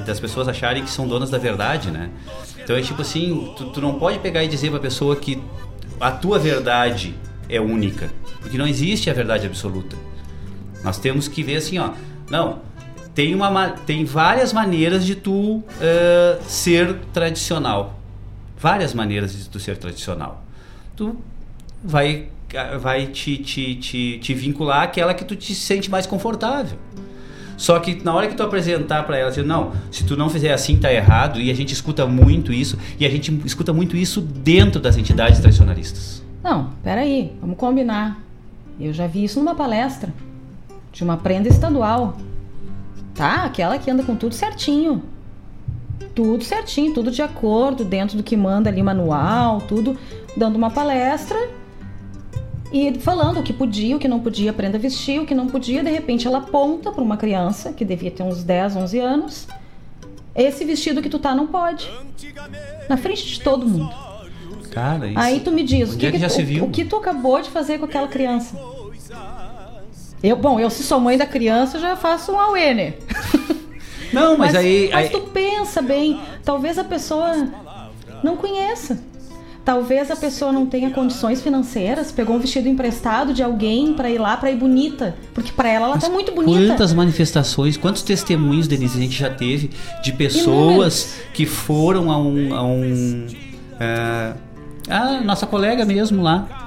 das 0.05 0.19
pessoas 0.19 0.47
acharem 0.47 0.83
que 0.83 0.89
são 0.89 1.07
donas 1.07 1.29
da 1.29 1.37
verdade, 1.37 1.91
né? 1.91 2.09
Então, 2.63 2.75
é 2.75 2.81
tipo 2.81 3.01
assim: 3.01 3.53
tu, 3.55 3.69
tu 3.69 3.79
não 3.79 3.99
pode 3.99 4.17
pegar 4.19 4.43
e 4.43 4.47
dizer 4.47 4.71
pra 4.71 4.79
pessoa 4.79 5.15
que 5.15 5.41
a 6.01 6.11
tua 6.11 6.39
verdade 6.39 7.13
é 7.47 7.61
única. 7.61 8.11
Porque 8.41 8.57
não 8.57 8.67
existe 8.67 9.07
a 9.09 9.13
verdade 9.13 9.45
absoluta. 9.45 9.95
Nós 10.83 10.97
temos 10.97 11.27
que 11.27 11.43
ver 11.43 11.57
assim, 11.57 11.77
ó. 11.77 11.91
Não, 12.29 12.59
tem, 13.13 13.35
uma, 13.35 13.69
tem 13.69 14.03
várias 14.03 14.51
maneiras 14.51 15.05
de 15.05 15.15
tu 15.15 15.57
uh, 15.57 15.63
ser 16.47 16.95
tradicional. 17.13 17.99
Várias 18.59 18.95
maneiras 18.95 19.37
de 19.37 19.47
tu 19.47 19.59
ser 19.59 19.77
tradicional. 19.77 20.43
Tu 20.95 21.15
vai 21.83 22.29
vai 22.79 23.07
te, 23.07 23.37
te, 23.37 23.75
te, 23.75 24.19
te 24.19 24.33
vincular 24.33 24.83
àquela 24.83 25.13
que 25.13 25.25
tu 25.25 25.35
te 25.35 25.53
sente 25.53 25.89
mais 25.89 26.05
confortável. 26.05 26.77
Só 27.57 27.79
que 27.79 28.03
na 28.03 28.13
hora 28.13 28.27
que 28.27 28.35
tu 28.35 28.43
apresentar 28.43 29.03
para 29.03 29.17
ela, 29.17 29.29
assim, 29.29 29.41
não, 29.41 29.71
se 29.91 30.05
tu 30.05 30.15
não 30.15 30.29
fizer 30.29 30.53
assim 30.53 30.77
tá 30.77 30.93
errado, 30.93 31.41
e 31.41 31.49
a 31.49 31.55
gente 31.55 31.73
escuta 31.73 32.05
muito 32.05 32.53
isso, 32.53 32.77
e 32.99 33.05
a 33.05 33.09
gente 33.09 33.33
escuta 33.45 33.73
muito 33.73 33.97
isso 33.97 34.21
dentro 34.21 34.79
das 34.79 34.95
entidades 34.95 35.39
tradicionalistas. 35.39 36.23
Não, 36.43 36.69
peraí, 36.83 37.33
vamos 37.41 37.57
combinar. 37.57 38.21
Eu 38.79 38.93
já 38.93 39.07
vi 39.07 39.23
isso 39.23 39.39
numa 39.39 39.55
palestra 39.55 40.13
de 40.91 41.03
uma 41.03 41.17
prenda 41.17 41.49
estadual. 41.49 42.15
Tá? 43.15 43.43
Aquela 43.43 43.79
que 43.79 43.89
anda 43.89 44.03
com 44.03 44.15
tudo 44.15 44.35
certinho. 44.35 45.03
Tudo 46.13 46.43
certinho, 46.43 46.93
tudo 46.93 47.09
de 47.09 47.23
acordo, 47.23 47.83
dentro 47.83 48.15
do 48.17 48.23
que 48.23 48.37
manda 48.37 48.69
ali 48.69 48.83
manual, 48.83 49.61
tudo, 49.61 49.97
dando 50.35 50.55
uma 50.55 50.69
palestra 50.69 51.37
e 52.71 52.99
falando 52.99 53.39
o 53.39 53.43
que 53.43 53.53
podia, 53.53 53.95
o 53.95 53.99
que 53.99 54.07
não 54.07 54.19
podia, 54.19 54.51
aprenda 54.51 54.77
a 54.77 54.81
vestir, 54.81 55.19
o 55.19 55.25
que 55.25 55.33
não 55.33 55.47
podia, 55.47 55.83
de 55.83 55.89
repente 55.89 56.27
ela 56.27 56.39
aponta 56.39 56.91
para 56.91 57.03
uma 57.03 57.17
criança 57.17 57.71
que 57.71 57.85
devia 57.85 58.11
ter 58.11 58.23
uns 58.23 58.43
10, 58.43 58.75
11 58.75 58.99
anos, 58.99 59.47
esse 60.35 60.65
vestido 60.65 61.01
que 61.01 61.09
tu 61.09 61.17
tá 61.17 61.33
não 61.33 61.47
pode. 61.47 61.89
Na 62.89 62.97
frente 62.97 63.25
de 63.25 63.41
todo 63.41 63.65
mundo. 63.65 63.93
Cara, 64.71 65.07
isso... 65.07 65.19
Aí 65.19 65.39
tu 65.39 65.51
me 65.51 65.63
diz, 65.63 65.93
o 65.93 65.97
que, 65.97 66.05
é 66.05 66.11
que, 66.11 66.17
que, 66.17 66.21
já 66.21 66.27
tu, 66.27 66.33
se 66.33 66.43
viu? 66.43 66.65
o 66.65 66.69
que 66.69 66.85
tu 66.85 66.97
acabou 66.97 67.41
de 67.41 67.49
fazer 67.49 67.79
com 67.79 67.85
aquela 67.85 68.07
criança? 68.07 68.55
Eu, 70.21 70.35
bom, 70.35 70.59
eu 70.59 70.69
se 70.69 70.83
sou 70.83 70.99
mãe 70.99 71.17
da 71.17 71.25
criança 71.25 71.79
já 71.79 71.95
faço 71.95 72.31
um 72.31 72.39
auê, 72.39 72.73
né? 72.73 72.93
Não, 74.11 74.37
mas, 74.37 74.53
mas 74.53 74.55
aí. 74.55 74.89
Mas 74.91 75.05
aí... 75.05 75.11
tu 75.11 75.21
pensa 75.29 75.81
bem, 75.81 76.19
talvez 76.43 76.77
a 76.77 76.83
pessoa 76.83 77.47
não 78.23 78.37
conheça. 78.37 79.03
Talvez 79.67 80.09
a 80.09 80.15
pessoa 80.15 80.49
não 80.49 80.65
tenha 80.65 80.91
condições 80.91 81.41
financeiras, 81.41 82.09
pegou 82.09 82.37
um 82.37 82.39
vestido 82.39 82.69
emprestado 82.69 83.33
de 83.33 83.43
alguém 83.43 83.93
para 83.93 84.09
ir 84.09 84.17
lá 84.17 84.37
para 84.37 84.49
ir 84.49 84.55
bonita, 84.55 85.13
porque 85.33 85.51
para 85.51 85.67
ela 85.67 85.87
ela 85.87 85.95
Mas 85.95 86.05
tá 86.05 86.09
muito 86.09 86.31
bonita. 86.31 86.71
Quantas 86.73 86.93
manifestações, 86.93 87.75
quantos 87.75 88.01
testemunhos, 88.01 88.65
Denise, 88.65 88.97
a 88.97 89.01
gente 89.01 89.19
já 89.19 89.29
teve 89.29 89.71
de 90.01 90.13
pessoas 90.13 91.15
que 91.33 91.45
foram 91.45 92.09
a 92.09 92.17
um, 92.17 92.55
a 92.55 92.63
um 92.63 93.27
é, 93.77 94.33
a 94.89 95.19
nossa 95.19 95.45
colega 95.45 95.83
mesmo 95.83 96.23
lá, 96.23 96.66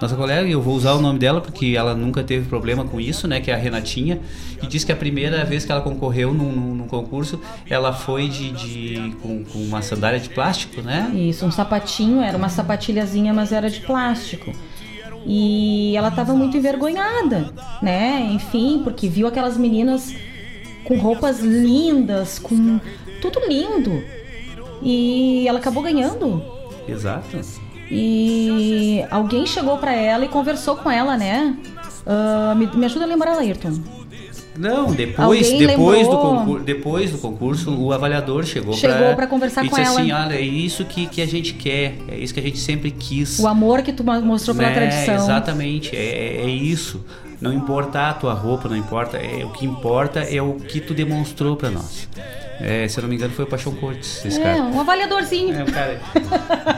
nossa 0.00 0.14
colega, 0.14 0.48
eu 0.48 0.60
vou 0.60 0.74
usar 0.74 0.92
o 0.92 1.00
nome 1.00 1.18
dela 1.18 1.40
porque 1.40 1.74
ela 1.76 1.94
nunca 1.94 2.22
teve 2.22 2.48
problema 2.48 2.84
com 2.84 3.00
isso, 3.00 3.26
né? 3.26 3.40
Que 3.40 3.50
é 3.50 3.54
a 3.54 3.56
Renatinha. 3.56 4.20
E 4.62 4.66
disse 4.66 4.84
que 4.84 4.92
a 4.92 4.96
primeira 4.96 5.44
vez 5.44 5.64
que 5.64 5.72
ela 5.72 5.80
concorreu 5.80 6.32
num, 6.32 6.74
num 6.74 6.86
concurso, 6.86 7.40
ela 7.68 7.92
foi 7.92 8.28
de, 8.28 8.50
de 8.52 9.16
com, 9.22 9.44
com, 9.44 9.58
uma 9.58 9.82
sandália 9.82 10.20
de 10.20 10.28
plástico, 10.28 10.82
né? 10.82 11.10
Isso, 11.14 11.44
um 11.46 11.50
sapatinho, 11.50 12.20
era 12.20 12.36
uma 12.36 12.48
sapatilhazinha, 12.48 13.32
mas 13.32 13.52
era 13.52 13.70
de 13.70 13.80
plástico. 13.80 14.52
E 15.26 15.96
ela 15.96 16.08
estava 16.08 16.34
muito 16.34 16.56
envergonhada, 16.56 17.52
né? 17.82 18.28
Enfim, 18.32 18.80
porque 18.84 19.08
viu 19.08 19.26
aquelas 19.26 19.56
meninas 19.56 20.14
com 20.84 20.96
roupas 20.98 21.40
lindas, 21.40 22.38
com 22.38 22.78
tudo 23.20 23.40
lindo. 23.48 24.02
E 24.82 25.46
ela 25.48 25.58
acabou 25.58 25.82
ganhando. 25.82 26.42
Exato. 26.86 27.36
E 27.90 29.04
alguém 29.10 29.46
chegou 29.46 29.78
para 29.78 29.92
ela 29.94 30.24
e 30.24 30.28
conversou 30.28 30.76
com 30.76 30.90
ela, 30.90 31.16
né? 31.16 31.56
Uh, 32.06 32.54
me, 32.56 32.66
me, 32.66 32.84
ajuda 32.84 33.04
a 33.04 33.08
lembrar, 33.08 33.38
Ayrton. 33.38 33.80
Não, 34.58 34.92
depois, 34.92 35.52
depois, 35.52 36.08
do 36.08 36.16
concurso, 36.16 36.64
depois 36.64 37.10
do 37.10 37.18
concurso, 37.18 37.78
o 37.78 37.92
avaliador 37.92 38.44
chegou, 38.44 38.72
chegou 38.72 39.14
para 39.14 39.26
conversar 39.26 39.64
e 39.64 39.68
com 39.68 39.76
disse 39.76 39.88
ela. 39.88 40.00
assim, 40.00 40.12
olha, 40.12 40.34
é 40.34 40.40
isso 40.40 40.84
que, 40.86 41.06
que 41.06 41.20
a 41.20 41.26
gente 41.26 41.52
quer, 41.54 41.98
é 42.08 42.16
isso 42.16 42.32
que 42.32 42.40
a 42.40 42.42
gente 42.42 42.58
sempre 42.58 42.90
quis. 42.90 43.38
O 43.38 43.46
amor 43.46 43.82
que 43.82 43.92
tu 43.92 44.02
mostrou 44.02 44.56
pela 44.56 44.70
é, 44.70 44.74
tradição. 44.74 45.14
Exatamente, 45.14 45.94
é, 45.94 46.42
é 46.42 46.48
isso. 46.48 47.04
Não 47.38 47.52
importa 47.52 48.08
a 48.08 48.14
tua 48.14 48.32
roupa, 48.32 48.68
não 48.68 48.76
importa, 48.76 49.18
é 49.18 49.44
o 49.44 49.50
que 49.50 49.66
importa 49.66 50.20
é 50.20 50.40
o 50.40 50.54
que 50.54 50.80
tu 50.80 50.94
demonstrou 50.94 51.54
para 51.54 51.70
nós. 51.70 52.08
É, 52.60 52.88
se 52.88 52.98
eu 52.98 53.02
não 53.02 53.08
me 53.08 53.16
engano, 53.16 53.32
foi 53.32 53.44
o 53.44 53.48
Paixão 53.48 53.74
Cortes, 53.74 54.24
esse 54.24 54.40
é, 54.40 54.42
cara. 54.42 54.62
um 54.62 54.80
avaliadorzinho. 54.80 55.54
É, 55.54 55.62
um 55.62 55.66
cara. 55.66 56.00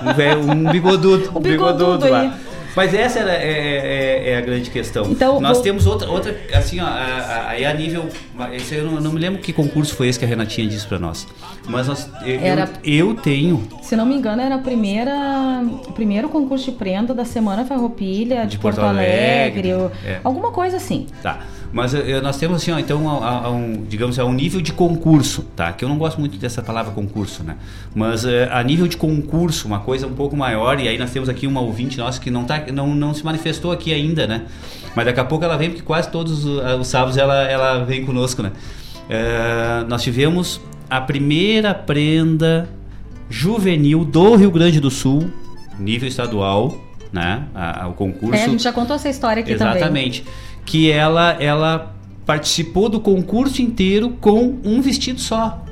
Um, 0.03 0.15
véio, 0.15 0.39
um 0.41 0.71
bigodudo. 0.71 1.31
o 1.35 1.39
bigodudo, 1.41 1.99
bigodudo 1.99 2.11
lá. 2.11 2.39
Mas 2.79 2.95
essa 2.95 3.19
era, 3.19 3.33
é, 3.33 3.43
é, 3.43 4.31
é, 4.31 4.37
a 4.37 4.41
grande 4.41 4.71
questão. 4.71 5.11
Então, 5.11 5.41
Nós 5.41 5.55
vou... 5.55 5.63
temos 5.65 5.85
outra, 5.85 6.09
outra, 6.09 6.39
assim, 6.55 6.79
ó, 6.79 6.87
aí 7.49 7.65
a, 7.65 7.71
a, 7.71 7.75
nível. 7.75 8.09
Esse 8.53 8.77
eu 8.77 8.85
não, 8.85 9.01
não, 9.01 9.13
me 9.13 9.19
lembro 9.19 9.41
que 9.41 9.53
concurso 9.53 9.97
foi 9.97 10.07
esse 10.07 10.17
que 10.17 10.25
a 10.25 10.29
Renatinha 10.29 10.69
disse 10.69 10.87
para 10.87 10.97
nós. 10.97 11.27
Mas 11.67 11.89
nós, 11.89 12.09
eu, 12.25 12.39
era, 12.41 12.71
eu, 12.85 13.15
tenho. 13.15 13.67
Se 13.83 13.97
não 13.97 14.07
me 14.07 14.15
engano, 14.15 14.41
era 14.41 14.55
a 14.55 14.59
primeira, 14.59 15.13
o 15.89 15.93
primeiro 15.93 16.29
concurso 16.29 16.67
de 16.67 16.73
prenda 16.73 17.13
da 17.13 17.25
Semana 17.25 17.65
Farroupilha 17.65 18.45
de, 18.45 18.53
de 18.53 18.59
Porto, 18.59 18.77
Porto, 18.77 18.89
Alegre. 18.89 19.73
Alegre 19.73 19.97
é. 20.07 20.21
Alguma 20.23 20.53
coisa 20.53 20.77
assim. 20.77 21.09
Tá. 21.21 21.41
Mas 21.73 21.93
uh, 21.93 21.99
nós 22.23 22.37
temos 22.39 22.63
assim, 22.63 22.71
ó, 22.71 22.79
então, 22.79 23.23
a, 23.23 23.47
a 23.47 23.51
um, 23.51 23.85
digamos, 23.89 24.19
a 24.19 24.25
um 24.25 24.33
nível 24.33 24.61
de 24.61 24.73
concurso, 24.73 25.43
tá? 25.55 25.73
Que 25.73 25.85
eu 25.85 25.89
não 25.89 25.99
gosto 25.99 26.19
muito 26.19 26.39
dessa 26.39 26.63
palavra 26.63 26.93
concurso, 26.93 27.43
né? 27.43 27.57
Mas 27.95 28.25
uh, 28.25 28.29
a 28.51 28.63
nível 28.63 28.87
de 28.87 28.97
concurso, 28.97 29.67
uma 29.67 29.81
coisa 29.81 30.07
um 30.07 30.15
pouco 30.15 30.37
maior, 30.37 30.81
e 30.81 30.89
aí 30.89 30.97
nós 30.99 31.11
temos 31.11 31.29
aqui 31.29 31.47
uma 31.47 31.61
ouvinte 31.61 31.99
nossa 31.99 32.21
que 32.21 32.31
não, 32.31 32.45
tá, 32.45 32.65
não, 32.73 32.95
não 32.95 33.13
se 33.13 33.25
manifestou 33.25 33.71
aqui 33.71 33.93
ainda, 33.93 34.27
né? 34.27 34.47
Mas 34.97 35.05
daqui 35.05 35.21
a 35.21 35.25
pouco 35.25 35.45
ela 35.45 35.57
vem, 35.57 35.71
porque 35.71 35.83
quase 35.83 36.11
todos 36.11 36.45
os, 36.45 36.81
os 36.81 36.87
sábados 36.87 37.19
ela, 37.19 37.43
ela 37.45 37.85
vem 37.85 38.05
conosco, 38.05 38.43
né? 38.43 38.53
Uh, 39.09 39.89
nós 39.89 40.03
tivemos 40.03 40.61
a 40.89 41.01
primeira 41.01 41.75
prenda 41.75 42.69
juvenil 43.29 44.05
do 44.05 44.37
Rio 44.37 44.51
Grande 44.51 44.81
do 44.81 44.91
Sul, 44.91 45.31
nível 45.79 46.09
estadual, 46.09 46.75
né? 47.13 47.45
A, 47.55 47.85
a, 47.85 47.89
o 47.89 47.93
concurso. 47.93 48.35
É, 48.35 48.45
a 48.45 48.49
gente 48.49 48.63
já 48.63 48.73
contou 48.73 48.97
essa 48.97 49.09
história 49.09 49.43
aqui 49.43 49.53
Exatamente. 49.53 49.85
também. 49.85 50.09
Exatamente 50.09 50.48
que 50.69 50.91
ela 50.91 51.33
ela 51.43 51.95
participou 52.27 52.91
do 52.91 53.01
concurso 53.01 53.63
inteiro 53.63 54.11
com 54.21 54.59
um 54.63 54.83
vestido 54.83 55.19
só. 55.19 55.65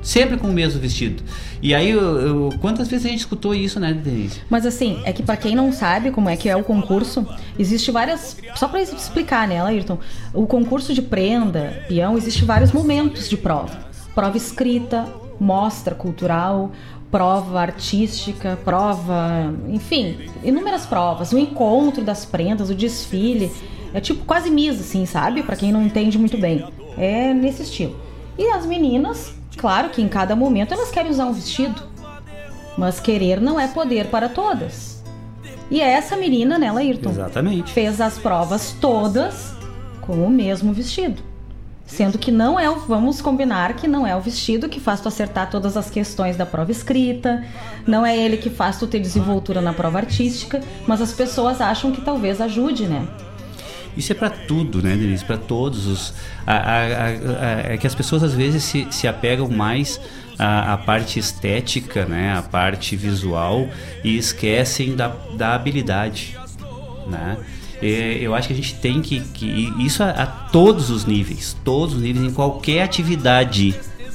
Sempre 0.00 0.36
com 0.36 0.46
o 0.46 0.52
mesmo 0.52 0.80
vestido. 0.80 1.24
E 1.60 1.74
aí, 1.74 1.90
eu, 1.90 2.20
eu, 2.20 2.50
quantas 2.60 2.86
vezes 2.86 3.06
a 3.06 3.08
gente 3.08 3.20
escutou 3.20 3.52
isso, 3.52 3.80
né, 3.80 3.92
Denise? 3.92 4.42
Mas 4.48 4.64
assim, 4.64 5.00
é 5.04 5.12
que 5.12 5.24
para 5.24 5.36
quem 5.36 5.56
não 5.56 5.72
sabe 5.72 6.12
como 6.12 6.28
é 6.28 6.36
que 6.36 6.48
é 6.48 6.54
o 6.54 6.62
concurso, 6.62 7.26
existe 7.58 7.90
várias. 7.90 8.36
Só 8.54 8.68
para 8.68 8.80
explicar, 8.80 9.48
né, 9.48 9.60
Ayrton? 9.60 9.98
O 10.32 10.46
concurso 10.46 10.94
de 10.94 11.02
prenda, 11.02 11.82
peão, 11.88 12.16
existe 12.16 12.44
vários 12.44 12.70
momentos 12.70 13.28
de 13.28 13.36
prova: 13.36 13.76
prova 14.14 14.36
escrita, 14.36 15.08
mostra 15.40 15.96
cultural, 15.96 16.70
prova 17.14 17.60
artística, 17.60 18.58
prova, 18.64 19.54
enfim, 19.68 20.28
inúmeras 20.42 20.84
provas, 20.84 21.32
o 21.32 21.38
encontro 21.38 22.02
das 22.02 22.24
prendas, 22.24 22.70
o 22.70 22.74
desfile, 22.74 23.52
é 23.92 24.00
tipo 24.00 24.24
quase 24.24 24.50
misa, 24.50 24.80
assim, 24.80 25.06
sabe? 25.06 25.44
Para 25.44 25.54
quem 25.54 25.70
não 25.70 25.80
entende 25.80 26.18
muito 26.18 26.36
bem, 26.36 26.66
é 26.98 27.32
nesse 27.32 27.62
estilo. 27.62 27.94
E 28.36 28.48
as 28.48 28.66
meninas, 28.66 29.32
claro 29.56 29.90
que 29.90 30.02
em 30.02 30.08
cada 30.08 30.34
momento 30.34 30.74
elas 30.74 30.90
querem 30.90 31.12
usar 31.12 31.26
um 31.26 31.32
vestido, 31.32 31.80
mas 32.76 32.98
querer 32.98 33.40
não 33.40 33.60
é 33.60 33.68
poder 33.68 34.06
para 34.06 34.28
todas. 34.28 35.00
E 35.70 35.80
essa 35.80 36.16
menina, 36.16 36.58
né, 36.58 36.68
Ayrton? 36.68 37.10
Exatamente. 37.10 37.72
Fez 37.72 38.00
as 38.00 38.18
provas 38.18 38.76
todas 38.80 39.54
com 40.00 40.14
o 40.14 40.28
mesmo 40.28 40.72
vestido. 40.72 41.22
Sendo 41.86 42.18
que 42.18 42.30
não 42.30 42.58
é 42.58 42.68
o, 42.68 42.76
vamos 42.80 43.20
combinar 43.20 43.74
que 43.74 43.86
não 43.86 44.06
é 44.06 44.16
o 44.16 44.20
vestido 44.20 44.68
que 44.68 44.80
faz 44.80 45.00
tu 45.00 45.08
acertar 45.08 45.50
todas 45.50 45.76
as 45.76 45.90
questões 45.90 46.36
da 46.36 46.46
prova 46.46 46.72
escrita, 46.72 47.44
não 47.86 48.06
é 48.06 48.16
ele 48.16 48.38
que 48.38 48.48
faz 48.48 48.78
tu 48.78 48.86
ter 48.86 49.00
desenvoltura 49.00 49.60
na 49.60 49.72
prova 49.72 49.98
artística, 49.98 50.62
mas 50.86 51.02
as 51.02 51.12
pessoas 51.12 51.60
acham 51.60 51.92
que 51.92 52.00
talvez 52.00 52.40
ajude, 52.40 52.86
né? 52.86 53.06
Isso 53.96 54.10
é 54.12 54.14
para 54.14 54.30
tudo, 54.30 54.82
né, 54.82 54.96
Denise? 54.96 55.24
Para 55.24 55.36
todos 55.36 55.86
os. 55.86 56.14
A, 56.46 56.54
a, 56.54 56.82
a, 56.82 57.72
é 57.72 57.76
que 57.76 57.86
as 57.86 57.94
pessoas 57.94 58.22
às 58.22 58.34
vezes 58.34 58.64
se, 58.64 58.86
se 58.90 59.06
apegam 59.06 59.48
mais 59.48 60.00
à, 60.38 60.72
à, 60.72 60.76
parte 60.76 61.18
estética, 61.18 62.04
né, 62.04 62.36
à 62.36 62.42
parte 62.42 62.96
visual 62.96 63.68
e 64.02 64.16
esquecem 64.16 64.96
da, 64.96 65.14
da 65.36 65.54
habilidade, 65.54 66.36
né? 67.06 67.36
E, 67.84 68.18
eu 68.22 68.34
acho 68.34 68.48
que 68.48 68.54
a 68.54 68.56
gente 68.56 68.74
tem 68.76 69.02
que, 69.02 69.20
que 69.20 69.70
isso 69.78 70.02
a, 70.02 70.08
a 70.10 70.26
todos 70.26 70.88
os 70.88 71.04
níveis, 71.04 71.54
todos 71.62 71.94
os 71.94 72.00
níveis 72.00 72.24
em 72.24 72.32
qualquer 72.32 72.82
atividade. 72.82 73.74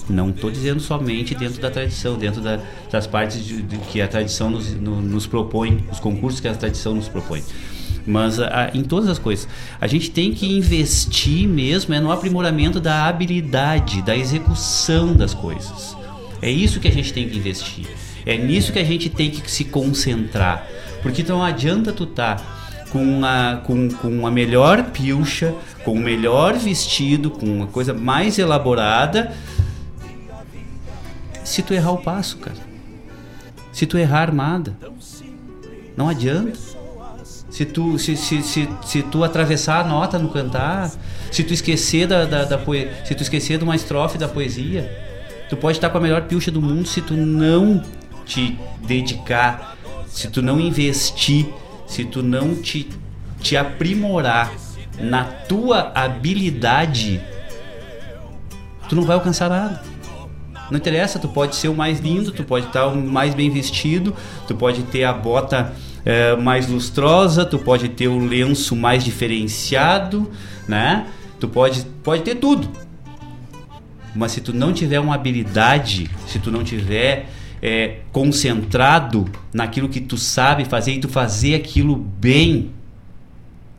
Não 0.10 0.32
estou 0.32 0.50
dizendo 0.50 0.80
somente 0.80 1.36
dentro 1.36 1.62
da 1.62 1.70
tradição, 1.70 2.18
dentro 2.18 2.42
da, 2.42 2.60
das 2.92 3.06
partes 3.06 3.46
de, 3.46 3.62
de, 3.62 3.78
que 3.78 4.02
a 4.02 4.08
tradição 4.08 4.50
nos, 4.50 4.74
no, 4.74 5.00
nos 5.00 5.28
propõe, 5.28 5.86
os 5.92 6.00
concursos 6.00 6.40
que 6.40 6.48
a 6.48 6.56
tradição 6.56 6.96
nos 6.96 7.08
propõe 7.08 7.44
mas 8.08 8.40
a, 8.40 8.72
em 8.74 8.82
todas 8.82 9.08
as 9.08 9.20
coisas. 9.20 9.48
A 9.80 9.86
gente 9.86 10.10
tem 10.10 10.34
que 10.34 10.52
investir 10.52 11.48
mesmo 11.48 11.94
é 11.94 12.00
no 12.00 12.12
aprimoramento 12.12 12.80
da 12.80 13.06
habilidade, 13.06 14.02
da 14.02 14.18
execução 14.18 15.14
das 15.14 15.36
coisas. 15.36 15.96
É 16.42 16.50
isso 16.50 16.80
que 16.80 16.88
a 16.88 16.92
gente 16.92 17.14
tem 17.14 17.30
que 17.30 17.38
investir. 17.38 17.86
É 18.26 18.36
nisso 18.36 18.74
que 18.74 18.80
a 18.80 18.84
gente 18.84 19.10
tem 19.10 19.30
que 19.30 19.52
se 19.52 19.66
concentrar. 19.66 20.66
Porque 21.04 21.22
não 21.22 21.44
adianta 21.44 21.94
tu 21.94 22.06
estar 22.06 22.38
tá 22.38 22.60
com 22.92 23.24
a, 23.24 23.62
com, 23.66 23.90
com 23.90 24.28
a 24.28 24.32
melhor 24.32 24.92
pilcha, 24.92 25.56
com 25.84 25.94
o 25.94 26.00
melhor 26.00 26.56
vestido, 26.56 27.30
com 27.30 27.46
uma 27.46 27.68
coisa 27.68 27.94
mais 27.94 28.38
elaborada, 28.38 29.34
se 31.44 31.64
tu 31.64 31.74
errar 31.74 31.92
o 31.92 31.98
passo, 31.98 32.38
cara. 32.38 32.58
Se 33.72 33.86
tu 33.86 33.98
errar 33.98 34.20
a 34.20 34.22
armada. 34.22 34.78
Não 35.96 36.08
adianta. 36.08 36.58
Se 37.50 37.66
tu, 37.66 37.98
se, 37.98 38.16
se, 38.16 38.44
se, 38.44 38.70
se 38.86 39.02
tu 39.04 39.24
atravessar 39.24 39.82
a 39.82 39.88
nota 39.88 40.20
no 40.20 40.30
cantar, 40.30 40.92
se 41.32 41.44
tu 41.44 41.54
esquecer 41.54 42.08
da, 42.08 42.26
da, 42.26 42.46
da 42.46 42.58
poe... 42.58 42.90
se 43.04 43.16
tu 43.16 43.24
esquecer 43.24 43.58
de 43.58 43.64
uma 43.64 43.76
estrofe 43.76 44.18
da 44.18 44.28
poesia, 44.28 44.90
tu 45.50 45.58
pode 45.58 45.78
estar 45.78 45.90
com 45.90 45.98
a 45.98 46.02
melhor 46.02 46.22
pilcha 46.24 46.52
do 46.52 46.62
mundo 46.62 46.88
se 46.88 47.02
tu 47.02 47.16
não 47.16 47.84
te 48.26 48.58
dedicar, 48.86 49.76
se 50.08 50.28
tu 50.28 50.42
não 50.42 50.60
investir, 50.60 51.48
se 51.90 52.06
tu 52.06 52.22
não 52.22 52.56
te, 52.56 52.88
te 53.42 53.58
aprimorar 53.58 54.54
na 55.00 55.24
tua 55.24 55.92
habilidade, 55.96 57.20
tu 58.88 58.96
não 58.96 59.04
vai 59.04 59.16
alcançar 59.16 59.50
nada. 59.50 59.82
Não 60.70 60.78
interessa, 60.78 61.18
tu 61.18 61.28
pode 61.28 61.56
ser 61.56 61.68
o 61.68 61.76
mais 61.76 62.00
lindo, 62.00 62.32
tu 62.32 62.44
pode 62.44 62.68
estar 62.68 62.86
o 62.86 62.96
mais 62.96 63.34
bem 63.34 63.50
vestido, 63.50 64.16
tu 64.48 64.54
pode 64.54 64.84
ter 64.84 65.04
a 65.04 65.12
bota 65.12 65.74
é, 66.06 66.36
mais 66.36 66.68
lustrosa, 66.68 67.44
tu 67.44 67.58
pode 67.58 67.90
ter 67.90 68.08
o 68.08 68.20
lenço 68.20 68.76
mais 68.76 69.04
diferenciado, 69.04 70.30
né? 70.68 71.08
Tu 71.40 71.48
pode, 71.48 71.84
pode 72.04 72.22
ter 72.22 72.36
tudo. 72.36 72.70
Mas 74.16 74.34
se 74.34 74.42
tu 74.42 74.54
não 74.54 74.72
tiver 74.72 75.00
uma 75.00 75.16
habilidade, 75.16 76.10
se 76.28 76.38
tu 76.38 76.52
não 76.52 76.64
tiver 76.64 77.30
é, 77.62 78.00
concentrado 78.12 79.26
naquilo 79.54 79.90
que 79.90 80.00
tu 80.00 80.18
sabe 80.18 80.66
fazer 80.66 80.94
e 80.94 81.00
tu 81.00 81.08
fazer 81.08 81.56
aquilo 81.56 81.96
bem, 81.96 82.72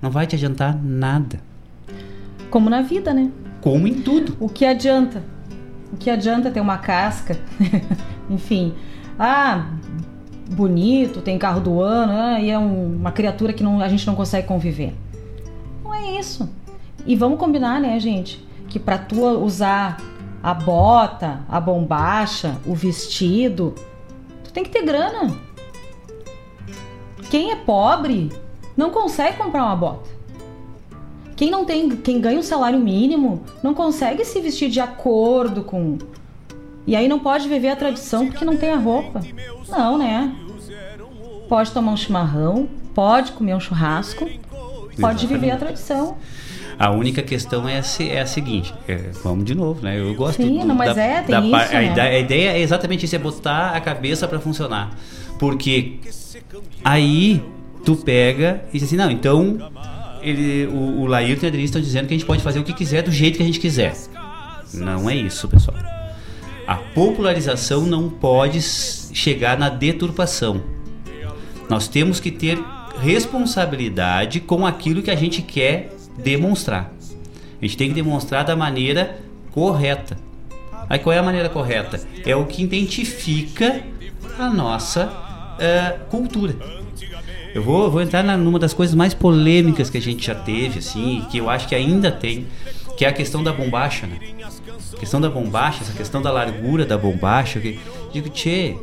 não 0.00 0.10
vai 0.10 0.26
te 0.26 0.34
adiantar 0.34 0.78
nada. 0.82 1.40
Como 2.50 2.68
na 2.68 2.82
vida, 2.82 3.14
né? 3.14 3.30
Como 3.60 3.86
em 3.86 3.94
tudo. 3.94 4.36
O 4.40 4.48
que 4.48 4.64
adianta? 4.64 5.22
O 5.92 5.96
que 5.96 6.10
adianta 6.10 6.50
ter 6.50 6.60
uma 6.60 6.78
casca? 6.78 7.38
Enfim. 8.28 8.74
Ah, 9.18 9.70
bonito, 10.50 11.20
tem 11.20 11.38
carro 11.38 11.60
do 11.60 11.80
ano, 11.82 12.12
ah, 12.12 12.40
e 12.40 12.50
é 12.50 12.58
um, 12.58 12.96
uma 12.96 13.12
criatura 13.12 13.52
que 13.52 13.62
não, 13.62 13.80
a 13.80 13.88
gente 13.88 14.06
não 14.06 14.14
consegue 14.14 14.46
conviver. 14.46 14.94
Não 15.84 15.94
é 15.94 16.18
isso. 16.18 16.48
E 17.06 17.14
vamos 17.14 17.38
combinar, 17.38 17.80
né, 17.80 17.98
gente? 18.00 18.44
Que 18.68 18.78
para 18.78 18.98
tu 18.98 19.24
usar 19.24 19.98
a 20.42 20.54
bota, 20.54 21.44
a 21.48 21.60
bombacha, 21.60 22.56
o 22.66 22.74
vestido, 22.74 23.74
tu 24.44 24.52
tem 24.52 24.64
que 24.64 24.70
ter 24.70 24.82
grana. 24.82 25.36
Quem 27.30 27.52
é 27.52 27.56
pobre 27.56 28.32
não 28.76 28.90
consegue 28.90 29.36
comprar 29.36 29.64
uma 29.64 29.76
bota. 29.76 30.08
Quem 31.36 31.50
não 31.50 31.64
tem, 31.64 31.88
quem 31.90 32.20
ganha 32.20 32.38
um 32.38 32.42
salário 32.42 32.78
mínimo, 32.78 33.42
não 33.62 33.72
consegue 33.72 34.24
se 34.24 34.40
vestir 34.40 34.68
de 34.68 34.80
acordo 34.80 35.62
com 35.62 35.96
e 36.86 36.96
aí 36.96 37.06
não 37.06 37.18
pode 37.18 37.48
viver 37.48 37.68
a 37.68 37.76
tradição 37.76 38.26
porque 38.26 38.44
não 38.44 38.56
tem 38.56 38.70
a 38.70 38.76
roupa. 38.76 39.20
Não, 39.68 39.96
né? 39.96 40.34
Pode 41.48 41.70
tomar 41.72 41.92
um 41.92 41.96
chimarrão, 41.96 42.68
pode 42.94 43.32
comer 43.32 43.54
um 43.54 43.60
churrasco, 43.60 44.28
pode 45.00 45.26
viver 45.26 45.50
a 45.50 45.56
tradição. 45.56 46.16
A 46.80 46.90
única 46.90 47.22
questão 47.22 47.68
é 47.68 47.78
a, 47.78 48.04
é 48.04 48.20
a 48.22 48.26
seguinte, 48.26 48.72
é, 48.88 49.10
vamos 49.22 49.44
de 49.44 49.54
novo, 49.54 49.82
né? 49.82 50.00
Eu 50.00 50.14
gosto 50.14 50.42
Sim, 50.42 50.60
do, 50.60 50.64
não, 50.64 50.74
mas 50.74 50.96
da, 50.96 51.02
é, 51.02 51.20
tem 51.20 51.34
da, 51.34 51.46
isso, 51.46 51.76
a, 51.76 51.78
né? 51.78 51.92
ideia, 51.92 52.10
a, 52.10 52.18
ideia, 52.18 52.50
é 52.52 52.60
exatamente 52.60 53.04
isso, 53.04 53.14
é 53.14 53.18
botar 53.18 53.72
a 53.76 53.80
cabeça 53.82 54.26
para 54.26 54.40
funcionar. 54.40 54.96
Porque 55.38 55.98
aí 56.82 57.44
tu 57.84 57.96
pega 57.96 58.64
e 58.72 58.78
diz 58.78 58.84
assim, 58.84 58.96
não, 58.96 59.10
então 59.10 59.58
ele, 60.22 60.68
o, 60.68 61.02
o 61.02 61.06
Laírton 61.06 61.44
e 61.44 61.46
a 61.46 61.48
Adriana 61.48 61.66
estão 61.66 61.82
dizendo 61.82 62.06
que 62.06 62.14
a 62.14 62.16
gente 62.16 62.26
pode 62.26 62.42
fazer 62.42 62.60
o 62.60 62.64
que 62.64 62.72
quiser 62.72 63.02
do 63.02 63.12
jeito 63.12 63.36
que 63.36 63.42
a 63.42 63.46
gente 63.46 63.60
quiser. 63.60 63.92
Não 64.72 65.10
é 65.10 65.14
isso, 65.14 65.46
pessoal. 65.48 65.76
A 66.66 66.76
popularização 66.76 67.82
não 67.82 68.08
pode 68.08 68.58
chegar 68.62 69.58
na 69.58 69.68
deturpação. 69.68 70.62
Nós 71.68 71.88
temos 71.88 72.20
que 72.20 72.30
ter 72.30 72.58
responsabilidade 73.02 74.40
com 74.40 74.66
aquilo 74.66 75.02
que 75.02 75.10
a 75.10 75.14
gente 75.14 75.42
quer 75.42 75.99
demonstrar. 76.22 76.92
A 77.60 77.64
gente 77.64 77.76
tem 77.76 77.88
que 77.88 77.94
demonstrar 77.94 78.44
da 78.44 78.56
maneira 78.56 79.18
correta. 79.52 80.16
Aí 80.88 80.98
qual 80.98 81.12
é 81.12 81.18
a 81.18 81.22
maneira 81.22 81.48
correta? 81.48 82.00
É 82.24 82.34
o 82.34 82.46
que 82.46 82.62
identifica 82.62 83.82
a 84.38 84.48
nossa 84.48 85.06
uh, 85.06 86.04
cultura. 86.06 86.54
Eu 87.54 87.62
vou, 87.62 87.90
vou 87.90 88.00
entrar 88.00 88.22
na, 88.22 88.36
numa 88.36 88.58
das 88.58 88.72
coisas 88.72 88.94
mais 88.94 89.12
polêmicas 89.12 89.90
que 89.90 89.98
a 89.98 90.00
gente 90.00 90.26
já 90.26 90.34
teve, 90.34 90.78
assim, 90.78 91.26
que 91.30 91.38
eu 91.38 91.50
acho 91.50 91.66
que 91.68 91.74
ainda 91.74 92.10
tem, 92.10 92.46
que 92.96 93.04
é 93.04 93.08
a 93.08 93.12
questão 93.12 93.42
da 93.42 93.52
bombacha, 93.52 94.06
né? 94.06 94.18
A 94.94 94.96
questão 94.96 95.20
da 95.20 95.28
bombacha, 95.28 95.82
essa 95.82 95.92
questão 95.92 96.22
da 96.22 96.30
largura 96.30 96.84
da 96.84 96.96
bombacha. 96.96 97.58
Que, 97.58 97.78
digo, 98.12 98.28
tchê, 98.28 98.76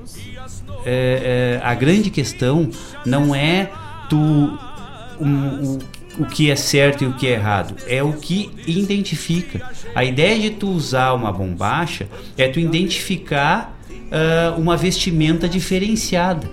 é, 0.86 1.60
é, 1.60 1.62
a 1.64 1.74
grande 1.74 2.10
questão 2.10 2.70
não 3.06 3.34
é 3.34 3.72
tu 4.10 4.18
um, 5.20 5.80
o 6.20 6.26
que 6.26 6.50
é 6.50 6.56
certo 6.56 7.04
e 7.04 7.08
o 7.08 7.14
que 7.14 7.28
é 7.28 7.32
errado. 7.32 7.76
É 7.88 8.02
o 8.02 8.14
que 8.14 8.52
identifica. 8.66 9.70
A 9.94 10.04
ideia 10.04 10.40
de 10.40 10.52
tu 10.52 10.70
usar 10.70 11.14
uma 11.14 11.32
bombacha 11.32 12.08
é 12.38 12.48
tu 12.48 12.60
identificar 12.60 13.78
uh, 13.90 14.60
uma 14.60 14.76
vestimenta 14.76 15.48
diferenciada. 15.48 16.50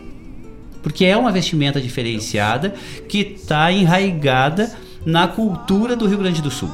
Porque 0.83 1.05
é 1.05 1.17
uma 1.17 1.33
vestimenta 1.33 1.81
diferenciada 1.81 2.75
que 3.09 3.19
está 3.19 3.73
enraigada 3.73 4.77
na 5.05 5.27
cultura 5.27 5.97
do 5.97 6.07
Rio 6.07 6.19
Grande 6.19 6.43
do 6.43 6.51
Sul. 6.51 6.71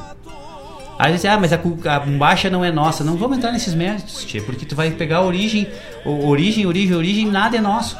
Aí 0.99 1.17
você, 1.17 1.27
ah, 1.27 1.39
mas 1.39 1.51
a, 1.51 1.55
a 1.55 1.99
bombacha 1.99 2.49
não 2.49 2.63
é 2.63 2.71
nossa. 2.71 3.03
Não 3.03 3.15
vamos 3.15 3.37
entrar 3.37 3.51
nesses 3.51 3.73
méritos, 3.73 4.25
porque 4.45 4.65
tu 4.65 4.75
vai 4.75 4.91
pegar 4.91 5.21
origem, 5.21 5.67
origem, 6.05 6.65
origem, 6.67 6.95
origem, 6.95 7.25
nada 7.25 7.57
é 7.57 7.61
nosso. 7.61 7.97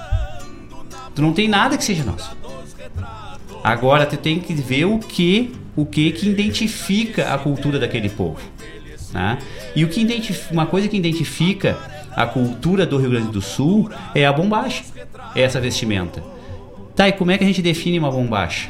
Tu 1.15 1.21
não 1.21 1.33
tem 1.33 1.47
nada 1.47 1.77
que 1.77 1.83
seja 1.83 2.03
nosso. 2.03 2.37
Agora 3.63 4.05
tu 4.05 4.17
tem 4.17 4.39
que 4.39 4.53
ver 4.53 4.85
o 4.85 4.97
que, 4.99 5.51
o 5.75 5.85
que 5.85 6.11
que 6.11 6.29
identifica 6.29 7.33
a 7.33 7.37
cultura 7.37 7.79
daquele 7.79 8.09
povo, 8.09 8.41
né? 9.13 9.37
E 9.75 9.83
o 9.83 9.87
que 9.87 10.01
identifica, 10.01 10.53
uma 10.53 10.65
coisa 10.65 10.87
que 10.87 10.97
identifica 10.97 11.77
a 12.11 12.25
cultura 12.25 12.85
do 12.85 12.97
Rio 12.97 13.11
Grande 13.11 13.31
do 13.31 13.41
Sul 13.41 13.89
é 14.15 14.25
a 14.25 14.33
bombacha, 14.33 14.83
é 15.35 15.41
essa 15.41 15.61
vestimenta. 15.61 16.23
Tá, 16.95 17.07
e 17.07 17.13
como 17.13 17.31
é 17.31 17.37
que 17.37 17.43
a 17.43 17.47
gente 17.47 17.61
define 17.61 17.99
uma 17.99 18.11
bombacha? 18.11 18.69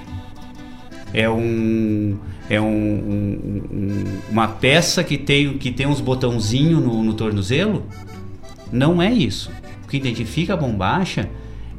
É 1.14 1.30
um 1.30 2.18
é 2.50 2.60
um, 2.60 2.66
um, 2.66 4.04
uma 4.30 4.48
peça 4.48 5.06
que 5.06 5.18
tem, 5.18 5.58
que 5.58 5.72
tem 5.72 5.88
uns 5.88 6.02
botãozinhos 6.02 6.84
no, 6.84 7.02
no 7.02 7.14
tornozelo? 7.14 7.86
Não 8.70 9.02
é 9.02 9.10
isso. 9.10 9.50
O 9.86 9.88
que 9.88 9.96
identifica 9.96 10.54
a 10.54 10.58
bombacha 10.58 11.30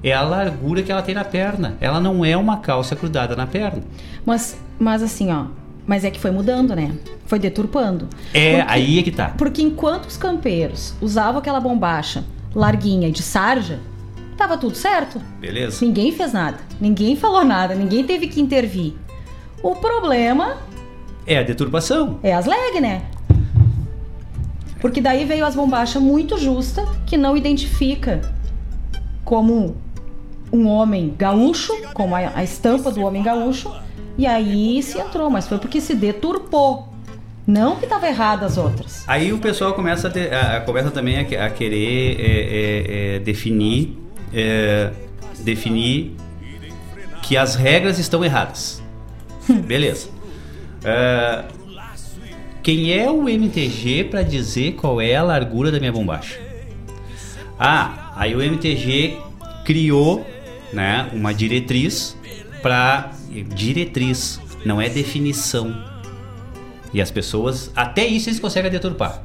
é 0.03 0.13
a 0.13 0.23
largura 0.23 0.83
que 0.83 0.91
ela 0.91 1.03
tem 1.03 1.15
na 1.15 1.25
perna. 1.25 1.77
Ela 1.81 2.01
não 2.01 2.25
é 2.25 2.37
uma 2.37 2.59
calça 2.59 2.95
grudada 2.95 3.37
na 3.37 3.47
perna. 3.47 3.83
Mas, 4.27 4.59
mas 4.79 5.03
assim, 5.03 5.31
ó. 5.31 5.47
Mas 5.87 6.05
é 6.05 6.11
que 6.11 6.21
foi 6.21 6.31
mudando, 6.31 6.75
né? 6.75 6.93
Foi 7.27 7.39
deturpando. 7.39 8.09
É, 8.33 8.59
porque, 8.59 8.73
aí 8.73 8.99
é 8.99 9.03
que 9.03 9.11
tá. 9.11 9.35
Porque 9.37 9.63
enquanto 9.63 10.07
os 10.07 10.17
campeiros 10.17 10.95
usavam 11.01 11.39
aquela 11.39 11.61
bombacha 11.61 12.25
larguinha 12.55 13.11
de 13.11 13.23
sarja, 13.23 13.81
tava 14.37 14.57
tudo 14.57 14.77
certo. 14.77 15.21
Beleza. 15.41 15.85
Ninguém 15.85 16.13
fez 16.13 16.33
nada. 16.33 16.59
Ninguém 16.81 17.17
falou 17.17 17.45
nada. 17.45 17.75
Ninguém 17.75 18.05
teve 18.05 18.29
que 18.29 18.41
intervir. 18.41 18.95
O 19.63 19.75
problema. 19.77 20.57
É 21.27 21.39
a 21.39 21.43
deturpação. 21.43 22.19
É 22.23 22.33
as 22.35 22.47
leg, 22.47 22.81
né? 22.81 23.03
Porque 24.81 25.01
daí 25.01 25.25
veio 25.25 25.47
as 25.47 25.55
bombachas 25.55 26.03
muito 26.03 26.37
justa, 26.37 26.85
que 27.07 27.17
não 27.17 27.37
identifica 27.37 28.21
como 29.25 29.77
um 30.53 30.69
homem 30.69 31.15
gaúcho, 31.17 31.73
como 31.95 32.15
a, 32.15 32.33
a 32.35 32.45
estampa 32.45 32.91
do 32.91 33.01
homem 33.03 33.23
gaúcho, 33.23 33.73
E 34.19 34.27
aí 34.27 34.83
se 34.83 34.99
entrou, 34.99 35.31
mas 35.31 35.49
foi 35.49 35.59
porque 35.59 35.81
se 35.81 35.95
deturpou. 35.95 36.93
Não 37.47 37.77
que 37.77 37.85
estava 37.85 38.07
errado 38.07 38.45
as 38.45 38.57
outras. 38.57 39.03
Aí 39.09 39.33
o 39.33 39.39
pessoal 39.39 39.73
começa, 39.73 40.09
a 40.09 40.11
ter, 40.11 40.33
a, 40.33 40.61
começa 40.61 40.91
também 40.91 41.19
a, 41.19 41.47
a 41.47 41.51
querer 41.51 42.21
é, 42.21 42.25
é, 42.25 43.17
é, 43.17 43.19
definir, 43.19 43.99
é, 44.33 44.91
definir 45.41 46.15
que 47.23 47.37
as 47.37 47.57
regras 47.57 47.99
estão 47.99 48.25
erradas. 48.25 48.83
Beleza. 49.67 50.09
É, 50.85 51.45
quem 52.63 52.93
é 52.93 53.11
o 53.11 53.29
MTG 53.29 54.05
para 54.05 54.23
dizer 54.23 54.75
qual 54.75 55.01
é 55.01 55.17
a 55.17 55.23
largura 55.23 55.73
da 55.73 55.81
minha 55.81 55.91
bombacha? 55.91 56.39
Ah, 57.59 58.13
aí 58.15 58.37
o 58.37 58.43
MTG 58.43 59.19
criou 59.65 60.25
né, 60.73 61.09
uma 61.13 61.33
diretriz 61.33 62.17
para 62.63 63.11
diretriz, 63.55 64.41
não 64.65 64.81
é 64.81 64.89
definição 64.89 65.93
e 66.93 67.01
as 67.01 67.11
pessoas, 67.11 67.71
até 67.75 68.07
isso 68.07 68.29
eles 68.29 68.39
conseguem 68.39 68.71
deturpar. 68.71 69.23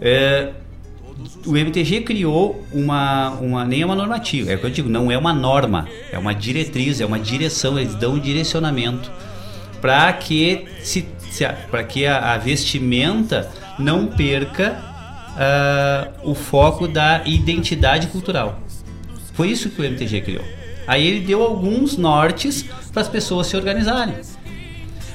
É, 0.00 0.50
o 1.46 1.56
MTG 1.56 2.02
criou 2.02 2.64
uma, 2.72 3.30
uma 3.30 3.64
nem 3.64 3.82
é 3.82 3.86
uma 3.86 3.94
normativa, 3.94 4.52
é 4.52 4.56
o 4.56 4.58
que 4.58 4.66
eu 4.66 4.70
digo, 4.70 4.88
não 4.88 5.10
é 5.10 5.16
uma 5.16 5.32
norma, 5.32 5.88
é 6.12 6.18
uma 6.18 6.34
diretriz, 6.34 7.00
é 7.00 7.06
uma 7.06 7.18
direção, 7.18 7.78
eles 7.78 7.94
dão 7.94 8.14
um 8.14 8.18
direcionamento 8.18 9.10
para 9.80 10.12
que 10.12 10.66
se, 10.82 11.06
se 11.30 11.46
para 11.70 11.84
que 11.84 12.06
a, 12.06 12.34
a, 12.34 12.38
vestimenta 12.38 13.50
não 13.78 14.06
perca 14.06 14.78
uh, 15.34 16.30
o 16.30 16.34
foco 16.34 16.88
da 16.88 17.22
identidade 17.26 18.06
cultural. 18.08 18.58
Foi 19.34 19.50
isso 19.50 19.68
que 19.68 19.80
o 19.80 19.84
MTG 19.84 20.22
criou. 20.22 20.44
Aí 20.86 21.06
ele 21.06 21.20
deu 21.20 21.42
alguns 21.42 21.96
nortes 21.96 22.64
para 22.92 23.02
as 23.02 23.08
pessoas 23.08 23.46
se 23.46 23.56
organizarem. 23.56 24.14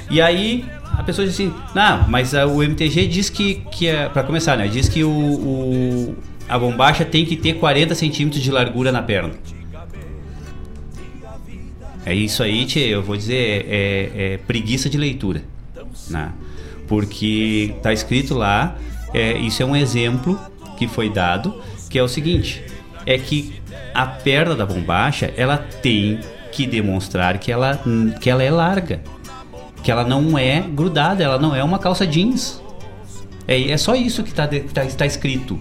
E 0.09 0.21
aí 0.21 0.65
a 0.97 1.03
pessoa 1.03 1.25
diz 1.25 1.35
assim, 1.35 1.53
não, 1.73 2.07
mas 2.09 2.35
a, 2.35 2.45
o 2.45 2.61
MTG 2.61 3.07
diz 3.07 3.29
que, 3.29 3.55
que 3.71 3.87
é, 3.87 4.09
para 4.09 4.23
começar, 4.23 4.57
né, 4.57 4.67
diz 4.67 4.89
que 4.89 5.03
o, 5.03 5.09
o, 5.09 6.15
a 6.47 6.59
bombacha 6.59 7.05
tem 7.05 7.25
que 7.25 7.37
ter 7.37 7.53
40 7.53 7.95
centímetros 7.95 8.43
de 8.43 8.51
largura 8.51 8.91
na 8.91 9.01
perna. 9.01 9.33
É 12.05 12.13
isso 12.13 12.41
aí, 12.41 12.65
tchê, 12.65 12.79
eu 12.79 13.03
vou 13.03 13.15
dizer, 13.15 13.65
é, 13.69 14.11
é 14.15 14.39
preguiça 14.45 14.89
de 14.89 14.97
leitura, 14.97 15.43
né? 16.09 16.31
Porque 16.87 17.75
tá 17.83 17.93
escrito 17.93 18.33
lá, 18.33 18.75
é, 19.13 19.37
isso 19.37 19.61
é 19.61 19.65
um 19.65 19.75
exemplo 19.75 20.39
que 20.77 20.87
foi 20.87 21.09
dado, 21.09 21.61
que 21.89 21.99
é 21.99 22.03
o 22.03 22.07
seguinte, 22.07 22.63
é 23.05 23.17
que 23.17 23.58
a 23.99 24.07
perna 24.07 24.55
da 24.55 24.65
bombacha, 24.65 25.33
ela 25.35 25.57
tem 25.57 26.19
que 26.51 26.65
demonstrar 26.65 27.37
que 27.37 27.51
ela, 27.51 27.79
que 28.19 28.29
ela 28.29 28.43
é 28.43 28.49
larga 28.49 29.01
que 29.81 29.91
ela 29.91 30.03
não 30.03 30.37
é 30.37 30.61
grudada, 30.61 31.23
ela 31.23 31.39
não 31.39 31.55
é 31.55 31.63
uma 31.63 31.79
calça 31.79 32.05
jeans. 32.05 32.61
É, 33.47 33.71
é 33.71 33.77
só 33.77 33.95
isso 33.95 34.23
que 34.23 34.29
está 34.29 34.47
tá, 34.47 34.85
tá 34.85 35.05
escrito. 35.05 35.59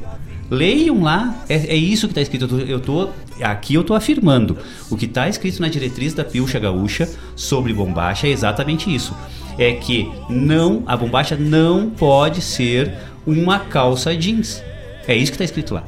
Leiam 0.51 1.03
lá, 1.03 1.45
é, 1.49 1.55
é 1.55 1.77
isso 1.77 2.07
que 2.09 2.13
está 2.13 2.23
escrito. 2.23 2.45
Eu 2.45 2.49
tô, 2.49 2.59
eu 2.59 2.81
tô, 2.81 3.11
aqui 3.43 3.75
eu 3.75 3.83
estou 3.83 3.97
afirmando. 3.97 4.57
O 4.91 4.97
que 4.97 5.05
está 5.05 5.29
escrito 5.29 5.61
na 5.61 5.69
diretriz 5.69 6.15
da 6.15 6.25
Pilcha 6.25 6.59
Gaúcha 6.59 7.09
sobre 7.37 7.73
bombacha 7.73 8.27
é 8.27 8.31
exatamente 8.31 8.93
isso. 8.95 9.15
É 9.59 9.73
que 9.73 10.11
não, 10.29 10.83
a 10.87 10.97
bombacha 10.97 11.37
não 11.37 11.91
pode 11.91 12.41
ser 12.41 12.93
uma 13.27 13.59
calça 13.59 14.17
jeans. 14.17 14.63
É 15.07 15.15
isso 15.15 15.33
que 15.33 15.37
está 15.37 15.45
escrito 15.45 15.75
lá. 15.75 15.85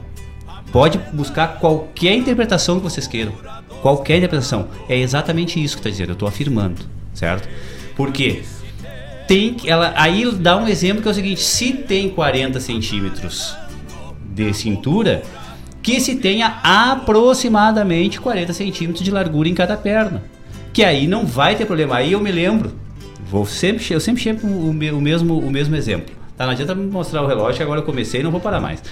Pode 0.72 0.98
buscar 1.12 1.58
qualquer 1.58 2.14
interpretação 2.14 2.76
que 2.76 2.84
vocês 2.84 3.06
queiram. 3.06 3.32
Qualquer 3.82 4.18
interpretação. 4.18 4.68
É 4.88 4.96
exatamente 4.96 5.62
isso 5.62 5.76
que 5.76 5.80
está 5.80 5.90
dizendo. 5.90 6.10
Eu 6.10 6.14
estou 6.14 6.28
afirmando, 6.28 6.82
certo? 7.12 7.48
Porque 7.96 8.42
tem 9.26 9.56
ela 9.64 9.92
aí 9.96 10.30
dá 10.32 10.56
um 10.56 10.68
exemplo 10.68 11.02
que 11.02 11.08
é 11.08 11.10
o 11.10 11.14
seguinte: 11.14 11.40
se 11.40 11.72
tem 11.72 12.08
40 12.08 12.60
centímetros 12.60 13.56
de 14.22 14.52
cintura, 14.54 15.22
que 15.82 16.00
se 16.00 16.16
tenha 16.16 16.60
aproximadamente 16.62 18.20
40 18.20 18.52
centímetros 18.52 19.04
de 19.04 19.10
largura 19.10 19.48
em 19.48 19.54
cada 19.54 19.76
perna. 19.76 20.22
Que 20.72 20.84
aí 20.84 21.06
não 21.06 21.26
vai 21.26 21.56
ter 21.56 21.66
problema. 21.66 21.96
Aí 21.96 22.12
eu 22.12 22.20
me 22.20 22.30
lembro, 22.30 22.72
vou 23.28 23.44
sempre, 23.44 23.84
eu 23.90 24.00
sempre 24.00 24.22
chamo 24.22 24.40
o, 24.44 24.70
o, 24.70 25.00
mesmo, 25.00 25.38
o 25.38 25.50
mesmo 25.50 25.74
exemplo. 25.74 26.14
Tá, 26.36 26.44
não 26.44 26.52
adianta 26.52 26.74
me 26.74 26.86
mostrar 26.86 27.22
o 27.22 27.26
relógio, 27.26 27.62
agora 27.62 27.80
eu 27.80 27.84
comecei 27.84 28.20
e 28.20 28.22
não 28.22 28.30
vou 28.30 28.40
parar 28.40 28.60
mais. 28.60 28.82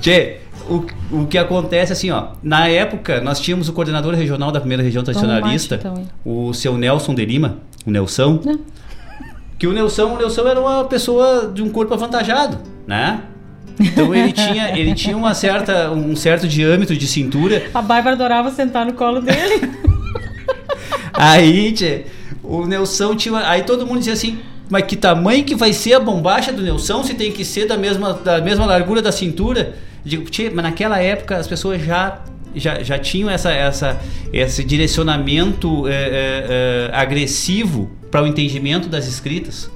Tchê, 0.00 0.38
o, 0.68 0.86
o 1.22 1.26
que 1.26 1.38
acontece 1.38 1.92
assim, 1.92 2.10
ó, 2.10 2.28
na 2.42 2.68
época 2.68 3.20
nós 3.20 3.40
tínhamos 3.40 3.68
o 3.68 3.72
coordenador 3.72 4.14
regional 4.14 4.50
da 4.52 4.60
primeira 4.60 4.82
região 4.82 5.02
tradicionalista, 5.02 5.76
então, 5.76 6.04
o 6.24 6.52
seu 6.52 6.76
Nelson 6.76 7.14
de 7.14 7.24
Lima, 7.24 7.58
o 7.86 7.90
Nelson. 7.90 8.40
É. 8.46 8.58
Que 9.58 9.66
o 9.66 9.72
Nelson, 9.72 10.14
o 10.14 10.18
Nelson 10.18 10.48
era 10.48 10.60
uma 10.60 10.84
pessoa 10.84 11.50
de 11.52 11.62
um 11.62 11.70
corpo 11.70 11.94
avantajado, 11.94 12.58
né? 12.86 13.22
Então 13.78 14.14
ele 14.14 14.32
tinha, 14.32 14.70
ele 14.78 14.94
tinha 14.94 15.16
uma 15.16 15.34
certa, 15.34 15.90
um 15.90 16.14
certo 16.16 16.48
diâmetro 16.48 16.96
de 16.96 17.06
cintura. 17.06 17.64
A 17.72 17.82
Bárbara 17.82 18.16
adorava 18.16 18.50
sentar 18.50 18.84
no 18.84 18.92
colo 18.92 19.20
dele. 19.20 19.70
aí, 21.14 21.72
tchê, 21.72 22.06
o 22.42 22.66
Nelson 22.66 23.14
tinha. 23.14 23.48
Aí 23.48 23.62
todo 23.62 23.86
mundo 23.86 23.98
dizia 23.98 24.14
assim: 24.14 24.38
mas 24.72 24.84
que 24.84 24.96
tamanho 24.96 25.44
que 25.44 25.54
vai 25.54 25.72
ser 25.72 25.92
a 25.92 26.00
bombacha 26.00 26.52
do 26.52 26.62
Nelson 26.62 27.04
se 27.04 27.12
tem 27.14 27.30
que 27.30 27.44
ser 27.44 27.66
da 27.66 27.76
mesma, 27.76 28.14
da 28.14 28.40
mesma 28.40 28.64
largura 28.64 29.02
da 29.02 29.12
cintura? 29.12 29.74
Digo, 30.04 30.24
tchê, 30.24 30.50
mas 30.50 30.64
naquela 30.64 31.00
época 31.00 31.36
as 31.36 31.46
pessoas 31.46 31.82
já 31.82 32.22
já, 32.54 32.82
já 32.82 32.98
tinham 32.98 33.30
essa, 33.30 33.50
essa, 33.50 34.00
esse 34.32 34.62
direcionamento 34.62 35.88
é, 35.88 35.92
é, 35.92 36.90
é, 36.90 36.90
agressivo 36.92 37.90
para 38.10 38.22
o 38.22 38.26
entendimento 38.26 38.88
das 38.88 39.06
escritas. 39.06 39.70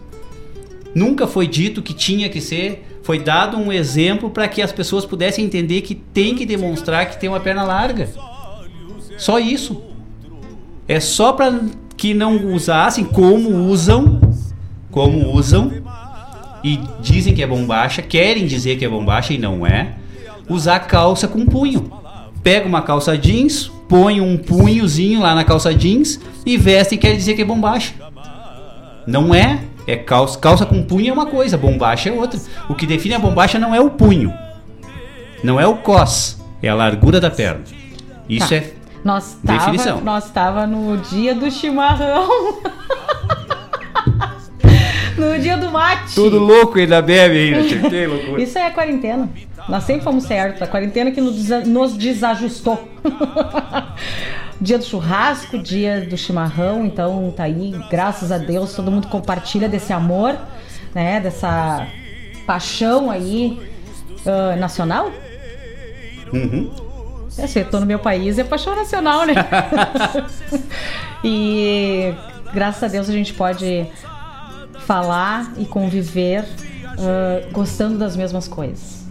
Nunca 0.95 1.27
foi 1.27 1.47
dito 1.47 1.83
que 1.83 1.93
tinha 1.93 2.29
que 2.29 2.41
ser, 2.41 2.87
foi 3.03 3.19
dado 3.19 3.57
um 3.57 3.73
exemplo 3.73 4.31
para 4.31 4.49
que 4.49 4.61
as 4.63 4.73
pessoas 4.73 5.05
pudessem 5.05 5.45
entender 5.45 5.83
que 5.83 5.95
tem 5.95 6.35
que 6.35 6.45
demonstrar 6.45 7.09
que 7.09 7.19
tem 7.19 7.29
uma 7.29 7.41
perna 7.41 7.63
larga. 7.63 8.09
Só 9.17 9.39
isso. 9.39 9.83
É 10.89 11.01
só 11.01 11.33
para 11.33 11.61
que 11.97 12.13
não 12.15 12.53
usassem 12.53 13.05
como 13.05 13.51
usam, 13.69 14.21
como 14.91 15.33
usam 15.33 15.73
e 16.63 16.79
dizem 17.01 17.35
que 17.35 17.43
é 17.43 17.47
bombacha, 17.47 18.03
querem 18.03 18.47
dizer 18.47 18.77
que 18.77 18.85
é 18.85 18.89
bombacha 18.89 19.33
e 19.33 19.39
não 19.39 19.67
é, 19.67 19.95
usar 20.49 20.81
calça 20.81 21.27
com 21.27 21.45
punho 21.45 21.91
pega 22.47 22.69
uma 22.69 22.81
calça 22.81 23.19
jeans, 23.19 23.73
põe 23.89 24.21
um 24.21 24.39
punhozinho 24.39 25.21
lá 25.21 25.35
na 25.35 25.43
calça 25.43 25.75
jeans 25.75 26.21
e 26.47 26.57
veste 26.57 26.95
e 26.95 26.99
quer 26.99 27.17
dizer 27.17 27.35
que 27.35 27.43
é 27.43 27.45
bombacha. 27.45 27.93
Não 29.05 29.35
é. 29.35 29.65
É 29.85 29.97
calça, 29.97 30.39
calça 30.39 30.65
com 30.65 30.81
punho 30.85 31.11
é 31.11 31.13
uma 31.13 31.27
coisa, 31.27 31.59
bombacha 31.59 32.09
é 32.09 32.13
outra. 32.13 32.39
O 32.69 32.75
que 32.77 32.87
define 32.87 33.17
a 33.17 33.19
bombacha 33.19 33.59
não 33.59 33.75
é 33.75 33.81
o 33.81 33.91
punho. 33.91 34.33
Não 35.43 35.61
é 35.61 35.67
o 35.67 35.79
cos, 35.79 36.41
é 36.63 36.69
a 36.69 36.75
largura 36.77 37.19
da 37.21 37.33
perna. 37.33 37.65
Isso 38.29 38.49
tá. 38.49 38.55
é 38.55 38.73
nós 39.05 39.37
tava, 39.45 39.59
definição. 39.59 40.01
Nós 40.01 40.27
estava 40.27 40.69
no 40.69 40.99
dia 40.99 41.35
do 41.35 41.51
chimarrão. 41.51 42.29
dia 45.47 45.57
do 45.57 45.71
mate. 45.71 46.15
Tudo 46.15 46.39
louco 46.39 46.79
ainda 46.79 47.01
bebe 47.01 47.55
ainda. 47.55 47.67
Que 47.89 48.07
loucura. 48.07 48.43
Isso 48.43 48.59
é 48.59 48.71
quarentena. 48.71 49.29
Nós 49.69 49.85
sempre 49.85 50.03
fomos 50.03 50.25
certos. 50.25 50.61
A 50.63 50.67
quarentena 50.67 51.11
que 51.11 51.21
nos 51.21 51.97
desajustou. 51.97 52.89
dia 54.61 54.79
do 54.79 54.85
churrasco, 54.85 55.59
dia 55.59 56.01
do 56.01 56.17
chimarrão, 56.17 56.85
então 56.87 57.33
tá 57.37 57.45
aí, 57.45 57.75
graças 57.91 58.33
a 58.33 58.39
Deus, 58.39 58.75
todo 58.75 58.91
mundo 58.91 59.07
compartilha 59.09 59.69
desse 59.69 59.93
amor, 59.93 60.37
né? 60.95 61.21
Dessa 61.21 61.87
paixão 62.47 63.11
aí 63.11 63.61
uh, 64.25 64.59
nacional. 64.59 65.13
Uhum. 66.33 66.71
É, 67.39 67.47
se 67.47 67.61
eu 67.61 67.67
tô 67.67 67.81
no 67.81 67.87
meu 67.87 67.99
país, 67.99 68.39
é 68.39 68.45
paixão 68.45 68.75
nacional, 68.75 69.27
né? 69.27 69.35
e 71.23 72.15
graças 72.55 72.83
a 72.83 72.89
Deus 72.89 73.11
a 73.11 73.13
gente 73.13 73.35
pode 73.35 73.87
falar 74.87 75.53
e 75.59 75.65
conviver 75.65 76.43
uh, 76.45 77.53
gostando 77.53 77.99
das 77.99 78.17
mesmas 78.17 78.47
coisas. 78.47 79.05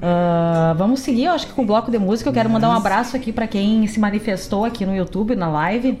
Uh, 0.00 0.74
vamos 0.76 1.00
seguir, 1.00 1.24
eu 1.24 1.32
acho 1.32 1.46
que 1.46 1.52
com 1.52 1.62
o 1.62 1.66
bloco 1.66 1.90
de 1.90 1.98
música. 1.98 2.30
Eu 2.30 2.34
quero 2.34 2.48
mandar 2.48 2.70
um 2.70 2.72
abraço 2.72 3.14
aqui 3.14 3.32
para 3.32 3.46
quem 3.46 3.86
se 3.86 4.00
manifestou 4.00 4.64
aqui 4.64 4.86
no 4.86 4.96
YouTube, 4.96 5.36
na 5.36 5.48
live. 5.48 6.00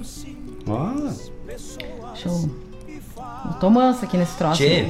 Ah. 0.66 1.12
Deixa 1.46 2.28
eu. 2.28 2.50
Eu 3.44 3.52
tô 3.60 3.68
mansa 3.68 4.06
aqui 4.06 4.16
nesse 4.16 4.36
troço. 4.36 4.62
Tchê, 4.62 4.86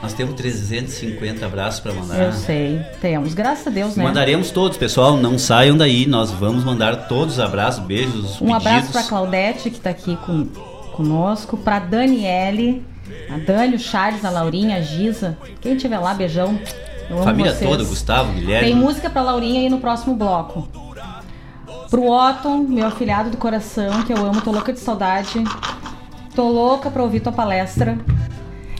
nós 0.00 0.12
temos 0.12 0.34
350 0.34 1.44
abraços 1.44 1.80
para 1.80 1.92
mandar. 1.92 2.22
Eu 2.22 2.32
sei, 2.32 2.80
temos. 3.00 3.34
Graças 3.34 3.66
a 3.66 3.70
Deus, 3.70 3.96
né? 3.96 4.04
Mandaremos 4.04 4.50
todos, 4.50 4.76
pessoal. 4.76 5.16
Não 5.16 5.38
saiam 5.38 5.76
daí. 5.76 6.06
Nós 6.06 6.30
vamos 6.30 6.64
mandar 6.64 7.08
todos 7.08 7.34
os 7.34 7.40
abraços, 7.40 7.84
beijos, 7.84 8.40
Um 8.40 8.46
pedidos. 8.46 8.66
abraço 8.66 8.92
para 8.92 9.02
Claudete, 9.04 9.70
que 9.70 9.80
tá 9.80 9.90
aqui 9.90 10.16
com, 10.24 10.46
conosco. 10.92 11.56
Para 11.56 11.80
Daniele, 11.80 12.84
a 13.32 13.38
Dani, 13.38 13.76
o 13.76 13.78
Charles, 13.78 14.24
a 14.24 14.30
Laurinha, 14.30 14.76
a 14.76 14.80
Giza. 14.80 15.38
Quem 15.60 15.76
tiver 15.76 15.98
lá, 15.98 16.12
beijão. 16.12 16.58
Família 17.24 17.52
vocês. 17.52 17.68
toda, 17.68 17.84
Gustavo, 17.84 18.32
Guilherme. 18.32 18.68
Tem 18.68 18.76
música 18.76 19.10
pra 19.10 19.22
Laurinha 19.22 19.60
aí 19.60 19.68
no 19.68 19.78
próximo 19.78 20.14
bloco. 20.14 20.68
Pro 21.90 22.08
Otton, 22.08 22.58
meu 22.58 22.86
afilhado 22.86 23.30
do 23.30 23.36
coração, 23.36 24.02
que 24.02 24.12
eu 24.12 24.18
amo, 24.18 24.40
tô 24.40 24.50
louca 24.50 24.72
de 24.72 24.80
saudade. 24.80 25.42
tô 26.34 26.48
louca 26.48 26.90
pra 26.90 27.02
ouvir 27.02 27.20
tua 27.20 27.32
palestra. 27.32 27.98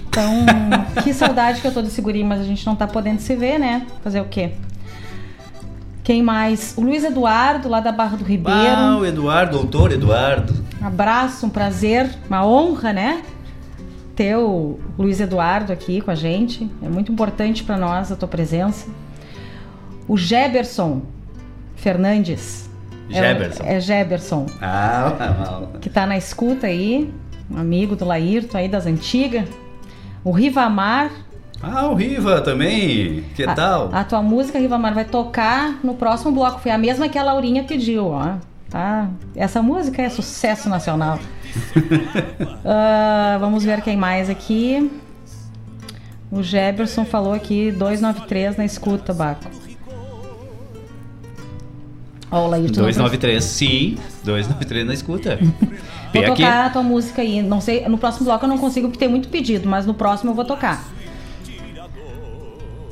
Então, 0.08 0.44
que 1.02 1.12
saudade 1.12 1.60
que 1.60 1.66
eu 1.66 1.72
tô 1.72 1.82
desse 1.82 2.00
guri, 2.00 2.24
mas 2.24 2.40
a 2.40 2.44
gente 2.44 2.64
não 2.66 2.74
tá 2.74 2.86
podendo 2.86 3.20
se 3.20 3.34
ver, 3.34 3.58
né? 3.58 3.86
Fazer 4.02 4.20
o 4.20 4.26
quê? 4.26 4.52
Quem 6.02 6.22
mais? 6.22 6.74
O 6.76 6.80
Luiz 6.80 7.04
Eduardo, 7.04 7.68
lá 7.68 7.80
da 7.80 7.92
Barra 7.92 8.16
do 8.16 8.24
Ribeiro. 8.24 8.58
Ah, 8.58 8.96
o 8.98 9.06
Eduardo, 9.06 9.58
doutor 9.58 9.92
Eduardo. 9.92 10.52
Abraço, 10.80 11.46
um 11.46 11.50
prazer, 11.50 12.10
uma 12.28 12.44
honra, 12.44 12.92
né? 12.92 13.22
Ter 14.22 14.36
o 14.36 14.78
Luiz 14.96 15.18
Eduardo 15.18 15.72
aqui 15.72 16.00
com 16.00 16.08
a 16.08 16.14
gente. 16.14 16.70
É 16.80 16.88
muito 16.88 17.10
importante 17.10 17.64
para 17.64 17.76
nós 17.76 18.12
a 18.12 18.14
tua 18.14 18.28
presença. 18.28 18.88
O 20.06 20.16
Geberson 20.16 21.02
Fernandes. 21.74 22.70
Geberson. 23.08 23.64
É, 23.64 23.74
é 23.74 23.80
Geberson. 23.80 24.46
Ah, 24.60 25.62
que 25.82 25.90
tá 25.90 26.06
na 26.06 26.16
escuta 26.16 26.68
aí. 26.68 27.12
Um 27.50 27.58
amigo 27.58 27.96
do 27.96 28.04
Laírto 28.04 28.56
aí 28.56 28.68
das 28.68 28.86
antigas. 28.86 29.48
O 30.22 30.30
Rivamar. 30.30 31.10
Ah, 31.60 31.88
o 31.88 31.94
Riva 31.94 32.40
também. 32.42 33.24
Que 33.34 33.42
a, 33.42 33.54
tal? 33.56 33.90
A 33.92 34.04
tua 34.04 34.22
música, 34.22 34.56
Rivamar, 34.56 34.94
vai 34.94 35.04
tocar 35.04 35.80
no 35.82 35.96
próximo 35.96 36.30
bloco. 36.30 36.60
Foi 36.60 36.70
a 36.70 36.78
mesma 36.78 37.08
que 37.08 37.18
a 37.18 37.24
Laurinha 37.24 37.64
pediu, 37.64 38.06
ó. 38.06 38.36
Tá? 38.72 39.10
Essa 39.36 39.60
música 39.60 40.00
é 40.00 40.08
sucesso 40.08 40.66
nacional. 40.66 41.18
uh, 41.76 43.38
vamos 43.38 43.62
ver 43.64 43.82
quem 43.82 43.98
mais 43.98 44.30
aqui. 44.30 44.90
O 46.30 46.42
Jefferson 46.42 47.04
falou 47.04 47.34
aqui 47.34 47.70
293 47.70 48.56
na 48.56 48.64
escuta, 48.64 49.12
Baco. 49.12 49.44
Ó, 52.30 52.46
o 52.46 52.48
Laírton 52.48 52.80
293, 52.80 53.44
sim. 53.44 53.98
293 54.24 54.86
na 54.86 54.94
escuta. 54.94 55.38
vou 56.14 56.22
tocar 56.22 56.32
aqui. 56.32 56.42
a 56.42 56.70
tua 56.70 56.82
música 56.82 57.20
aí. 57.20 57.42
Não 57.42 57.60
sei, 57.60 57.86
no 57.86 57.98
próximo 57.98 58.24
bloco 58.24 58.46
eu 58.46 58.48
não 58.48 58.56
consigo 58.56 58.88
porque 58.88 59.00
tem 59.00 59.08
muito 59.08 59.28
pedido, 59.28 59.68
mas 59.68 59.84
no 59.84 59.92
próximo 59.92 60.30
eu 60.30 60.34
vou 60.34 60.46
tocar. 60.46 60.82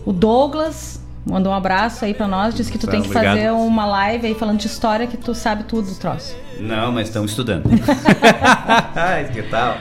O 0.05 0.13
Douglas 0.13 1.00
mandou 1.25 1.53
um 1.53 1.55
abraço 1.55 2.05
aí 2.05 2.15
pra 2.15 2.27
nós, 2.27 2.55
disse 2.55 2.71
que 2.71 2.79
tu 2.79 2.87
tem 2.87 3.01
que 3.03 3.09
obrigado. 3.09 3.37
fazer 3.37 3.51
uma 3.51 3.87
live 3.87 4.27
aí 4.27 4.35
falando 4.35 4.59
de 4.59 4.67
história 4.67 5.07
que 5.07 5.17
tu 5.17 5.35
sabe 5.35 5.65
tudo 5.65 5.89
do 5.89 5.95
troço. 5.95 6.35
Não, 6.59 6.93
mas 6.93 7.09
estamos 7.09 7.31
estudando. 7.31 7.69
que 9.33 9.43
tal? 9.45 9.77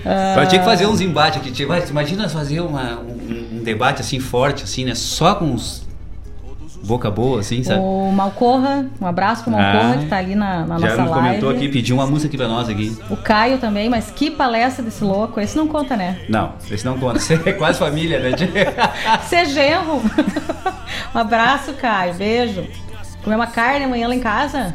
Uh... 0.00 0.48
tinha 0.48 0.60
que 0.60 0.64
fazer 0.64 0.86
uns 0.86 1.00
embates 1.00 1.40
aqui. 1.40 1.52
Imagina 1.90 2.28
fazer 2.28 2.60
uma, 2.60 3.00
um, 3.00 3.58
um, 3.58 3.62
debate 3.62 4.00
assim 4.00 4.18
forte, 4.18 4.64
assim, 4.64 4.84
né? 4.84 4.94
Só 4.94 5.34
com 5.34 5.54
os 5.54 5.82
boca 6.82 7.10
boa, 7.10 7.40
assim, 7.40 7.62
sabe? 7.62 7.80
O 7.80 8.10
Malcorra, 8.12 8.86
um 9.00 9.06
abraço 9.06 9.42
pro 9.42 9.52
Malcorra, 9.52 9.94
ah, 9.94 9.98
que 9.98 10.06
tá 10.06 10.16
ali 10.16 10.34
na, 10.34 10.60
na 10.60 10.78
nossa 10.78 10.86
live. 10.86 11.08
Já 11.08 11.14
comentou 11.14 11.50
aqui, 11.50 11.68
pediu 11.68 11.96
uma 11.96 12.06
música 12.06 12.28
aqui 12.28 12.36
pra 12.36 12.48
nós 12.48 12.68
aqui. 12.68 12.96
O 13.08 13.16
Caio 13.16 13.58
também, 13.58 13.88
mas 13.88 14.10
que 14.10 14.30
palestra 14.30 14.84
desse 14.84 15.04
louco. 15.04 15.40
Esse 15.40 15.56
não 15.56 15.66
conta, 15.68 15.96
né? 15.96 16.18
Não, 16.28 16.52
esse 16.70 16.84
não 16.84 16.98
conta. 16.98 17.18
Você 17.18 17.34
é 17.44 17.52
quase 17.52 17.78
família, 17.78 18.18
né? 18.18 18.30
Você 19.22 19.36
é 19.36 19.44
genro. 19.44 20.02
um 21.14 21.18
abraço, 21.18 21.72
Caio. 21.74 22.14
Beijo. 22.14 22.66
Comer 23.22 23.36
uma 23.36 23.46
carne 23.46 23.84
amanhã 23.84 24.08
lá 24.08 24.14
em 24.14 24.20
casa? 24.20 24.74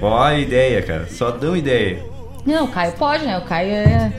Ó, 0.00 0.30
ideia, 0.30 0.82
cara. 0.82 1.06
Só 1.08 1.30
dão 1.30 1.56
ideia. 1.56 2.02
Não, 2.46 2.64
o 2.64 2.68
Caio 2.68 2.92
pode, 2.92 3.24
né? 3.24 3.38
O 3.38 3.42
Caio 3.42 3.72
é 3.72 4.12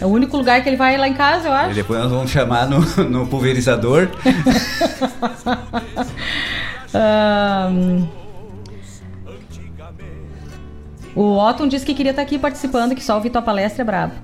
é 0.00 0.06
o 0.06 0.08
único 0.08 0.36
lugar 0.36 0.62
que 0.62 0.68
ele 0.68 0.76
vai 0.76 0.96
lá 0.96 1.06
em 1.06 1.14
casa, 1.14 1.48
eu 1.48 1.52
acho. 1.52 1.72
E 1.72 1.74
depois 1.74 2.00
nós 2.00 2.10
vamos 2.10 2.30
chamar 2.30 2.66
no, 2.68 2.80
no 3.04 3.26
pulverizador. 3.26 4.08
um, 7.70 8.08
o 11.14 11.36
Otton 11.38 11.68
disse 11.68 11.84
que 11.84 11.92
queria 11.94 12.10
estar 12.10 12.22
aqui 12.22 12.38
participando, 12.38 12.94
que 12.94 13.04
só 13.04 13.16
ouvir 13.16 13.30
tua 13.30 13.42
palestra 13.42 13.82
é 13.82 13.84
brabo. 13.84 14.14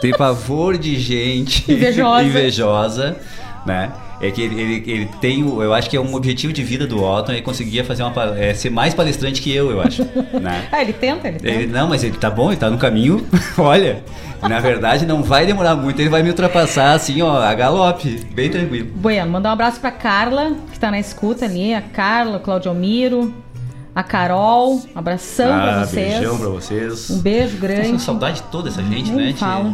Tem 0.00 0.12
pavor 0.12 0.78
de 0.78 0.98
gente 0.98 1.70
invejosa, 1.72 2.24
invejosa 2.24 3.16
né? 3.66 3.92
É 4.20 4.30
que 4.30 4.42
ele, 4.42 4.60
ele, 4.60 4.90
ele, 4.90 5.10
tem, 5.20 5.40
eu 5.40 5.72
acho 5.72 5.90
que 5.90 5.96
é 5.96 6.00
um 6.00 6.14
objetivo 6.14 6.52
de 6.52 6.62
vida 6.62 6.86
do 6.86 7.02
Otton, 7.02 7.32
ele 7.32 7.42
conseguia 7.42 7.84
fazer 7.84 8.02
uma, 8.02 8.38
é, 8.38 8.54
ser 8.54 8.70
mais 8.70 8.94
palestrante 8.94 9.40
que 9.40 9.54
eu, 9.54 9.70
eu 9.70 9.80
acho. 9.80 10.04
Né? 10.34 10.68
ah, 10.72 10.82
ele 10.82 10.92
tenta, 10.92 11.28
ele 11.28 11.38
tenta. 11.38 11.54
Ele, 11.54 11.66
não, 11.66 11.88
mas 11.88 12.02
ele 12.02 12.16
tá 12.16 12.28
bom, 12.28 12.50
ele 12.50 12.56
tá 12.58 12.68
no 12.68 12.76
caminho, 12.76 13.24
olha, 13.56 14.02
na 14.42 14.58
verdade 14.58 15.06
não 15.06 15.22
vai 15.22 15.46
demorar 15.46 15.76
muito, 15.76 16.00
ele 16.00 16.08
vai 16.08 16.22
me 16.22 16.28
ultrapassar 16.28 16.92
assim, 16.92 17.22
ó, 17.22 17.40
a 17.40 17.54
galope, 17.54 18.20
bem 18.34 18.50
tranquilo. 18.50 18.90
Bueno, 18.94 19.30
mandar 19.30 19.50
um 19.50 19.52
abraço 19.52 19.80
pra 19.80 19.90
Carla, 19.90 20.54
que 20.72 20.78
tá 20.78 20.90
na 20.90 20.98
escuta 20.98 21.44
ali, 21.44 21.72
a 21.72 21.80
Carla, 21.80 22.38
o 22.38 22.40
Claudio 22.40 22.74
Miro, 22.74 23.32
a 23.94 24.02
Carol, 24.02 24.74
um 24.74 24.98
abração 24.98 25.52
ah, 25.52 25.60
pra 25.60 25.86
vocês. 25.86 26.14
beijão 26.14 26.38
pra 26.38 26.48
vocês. 26.48 27.10
Um 27.10 27.18
beijo 27.20 27.56
grande. 27.58 27.92
Nossa, 27.92 28.04
saudade 28.04 28.42
de 28.42 28.42
toda 28.48 28.68
essa 28.68 28.82
gente, 28.82 29.12
Nem 29.12 29.26
né? 29.26 29.34
Falo. 29.34 29.72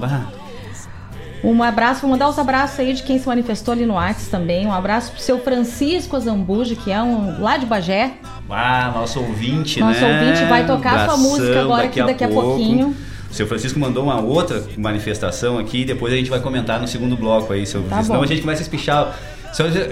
Um 1.43 1.63
abraço, 1.63 2.03
vou 2.03 2.11
mandar 2.11 2.29
os 2.29 2.39
abraços 2.39 2.79
aí 2.79 2.93
de 2.93 3.03
quem 3.03 3.19
se 3.19 3.27
manifestou 3.27 3.73
ali 3.73 3.87
no 3.87 3.97
Artes 3.97 4.29
também. 4.29 4.67
Um 4.67 4.73
abraço 4.73 5.13
pro 5.13 5.21
seu 5.21 5.39
Francisco 5.39 6.17
Azambuja, 6.17 6.77
que 6.77 6.91
é 6.93 7.03
um 7.03 7.41
lá 7.41 7.57
de 7.57 7.67
Bagé. 7.67 8.13
Ah, 8.49 8.93
nosso 8.95 9.21
ouvinte, 9.21 9.81
nosso 9.81 10.01
né? 10.01 10.13
Nosso 10.13 10.25
ouvinte 10.25 10.45
vai 10.49 10.67
tocar 10.67 10.93
Abração, 10.93 11.17
sua 11.17 11.29
música 11.31 11.61
agora 11.61 11.83
daqui 11.85 12.01
aqui 12.01 12.13
daqui 12.13 12.25
a, 12.25 12.27
a 12.27 12.31
pouquinho. 12.31 12.97
O 13.31 13.35
seu 13.35 13.47
Francisco 13.47 13.79
mandou 13.79 14.05
uma 14.05 14.21
outra 14.21 14.63
manifestação 14.77 15.59
aqui, 15.59 15.85
depois 15.85 16.13
a 16.13 16.17
gente 16.17 16.29
vai 16.29 16.41
comentar 16.41 16.81
no 16.81 16.89
segundo 16.89 17.17
bloco 17.17 17.53
aí, 17.53 17.65
seu 17.65 17.83
tá 17.85 18.03
Senão 18.03 18.19
bom. 18.19 18.25
a 18.25 18.27
gente 18.27 18.41
começa 18.41 18.61
a 18.61 18.65
espichar. 18.65 19.19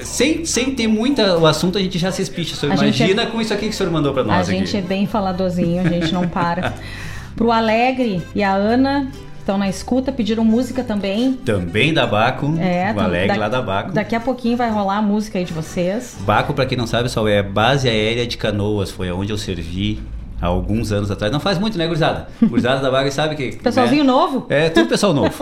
Sem, 0.04 0.44
sem 0.44 0.72
ter 0.72 0.86
muito 0.86 1.20
o 1.20 1.44
assunto, 1.44 1.78
a 1.78 1.80
gente 1.80 1.98
já 1.98 2.12
se 2.12 2.22
espicha. 2.22 2.54
Senhor 2.54 2.74
imagina 2.74 3.22
é... 3.22 3.26
com 3.26 3.40
isso 3.40 3.52
aqui 3.52 3.66
que 3.66 3.74
o 3.74 3.76
senhor 3.76 3.90
mandou 3.90 4.12
para 4.12 4.22
nós. 4.22 4.48
A 4.48 4.52
gente 4.52 4.76
é 4.76 4.80
bem 4.80 5.06
faladorzinho, 5.06 5.84
a 5.84 5.88
gente 5.88 6.12
não 6.12 6.28
para. 6.28 6.74
Pro 7.34 7.52
Alegre 7.52 8.20
e 8.34 8.42
a 8.42 8.52
Ana, 8.52 9.08
estão 9.48 9.56
na 9.56 9.68
escuta, 9.68 10.12
pediram 10.12 10.44
música 10.44 10.84
também. 10.84 11.32
Também 11.32 11.94
da 11.94 12.06
Baco. 12.06 12.54
É, 12.60 12.92
o 12.94 13.00
Alegre 13.00 13.28
da, 13.28 13.36
lá 13.36 13.48
da 13.48 13.62
Baco. 13.62 13.92
Daqui 13.92 14.14
a 14.14 14.20
pouquinho 14.20 14.58
vai 14.58 14.70
rolar 14.70 14.98
a 14.98 15.02
música 15.02 15.38
aí 15.38 15.44
de 15.44 15.54
vocês. 15.54 16.16
Baco, 16.20 16.52
para 16.52 16.66
quem 16.66 16.76
não 16.76 16.86
sabe, 16.86 17.08
só 17.08 17.26
é 17.26 17.42
base 17.42 17.88
aérea 17.88 18.26
de 18.26 18.36
Canoas, 18.36 18.90
foi 18.90 19.10
onde 19.10 19.32
eu 19.32 19.38
servi 19.38 20.00
há 20.38 20.46
alguns 20.46 20.92
anos 20.92 21.10
atrás. 21.10 21.32
Não 21.32 21.40
faz 21.40 21.58
muito, 21.58 21.78
né, 21.78 21.86
gurizada? 21.86 22.28
Gurizada 22.42 22.82
da 22.82 22.90
Baco 22.90 23.10
sabe 23.10 23.36
que. 23.36 23.56
Pessoalzinho 23.56 24.04
né? 24.04 24.12
novo? 24.12 24.44
É, 24.50 24.68
tudo 24.68 24.86
pessoal 24.86 25.14
novo. 25.14 25.32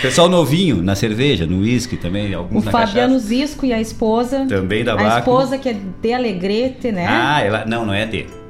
pessoal 0.00 0.28
novinho, 0.28 0.80
na 0.80 0.94
cerveja, 0.94 1.46
no 1.46 1.62
uísque 1.62 1.96
também, 1.96 2.32
alguns 2.32 2.62
O 2.62 2.66
na 2.66 2.70
Fabiano 2.70 3.14
cachaça. 3.14 3.26
Zisco 3.26 3.66
e 3.66 3.72
a 3.72 3.80
esposa. 3.80 4.46
Também 4.48 4.84
da 4.84 4.94
Baco. 4.94 5.08
A 5.08 5.18
esposa 5.18 5.58
que 5.58 5.68
é 5.68 5.76
de 6.00 6.12
Alegrete, 6.12 6.92
né? 6.92 7.06
Ah, 7.08 7.42
ela. 7.42 7.64
Não, 7.66 7.84
não 7.84 7.92
é 7.92 8.06
de. 8.06 8.43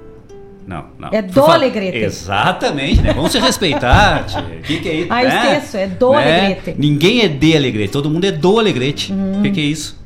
Não, 0.67 0.87
não. 0.99 1.11
É 1.13 1.21
do 1.21 1.45
Alegrete. 1.45 1.99
Exatamente, 1.99 3.03
né? 3.03 3.13
Vamos 3.13 3.33
se 3.33 3.39
respeitar. 3.39 4.27
O 4.35 4.67
que, 4.67 4.81
que 4.81 4.89
é 4.89 4.95
isso? 4.95 5.13
Ah, 5.13 5.23
né? 5.23 5.57
esqueço, 5.59 5.77
é 5.77 5.87
do 5.87 6.13
né? 6.13 6.47
Alegrete. 6.47 6.81
Ninguém 6.81 7.21
é 7.21 7.29
de 7.29 7.57
Alegrete, 7.57 7.93
todo 7.93 8.09
mundo 8.09 8.25
é 8.25 8.33
do 8.33 8.59
Alegrete. 8.59 9.13
O 9.13 9.15
hum. 9.15 9.43
que, 9.43 9.51
que 9.51 9.61
é 9.61 9.65
isso? 9.65 9.99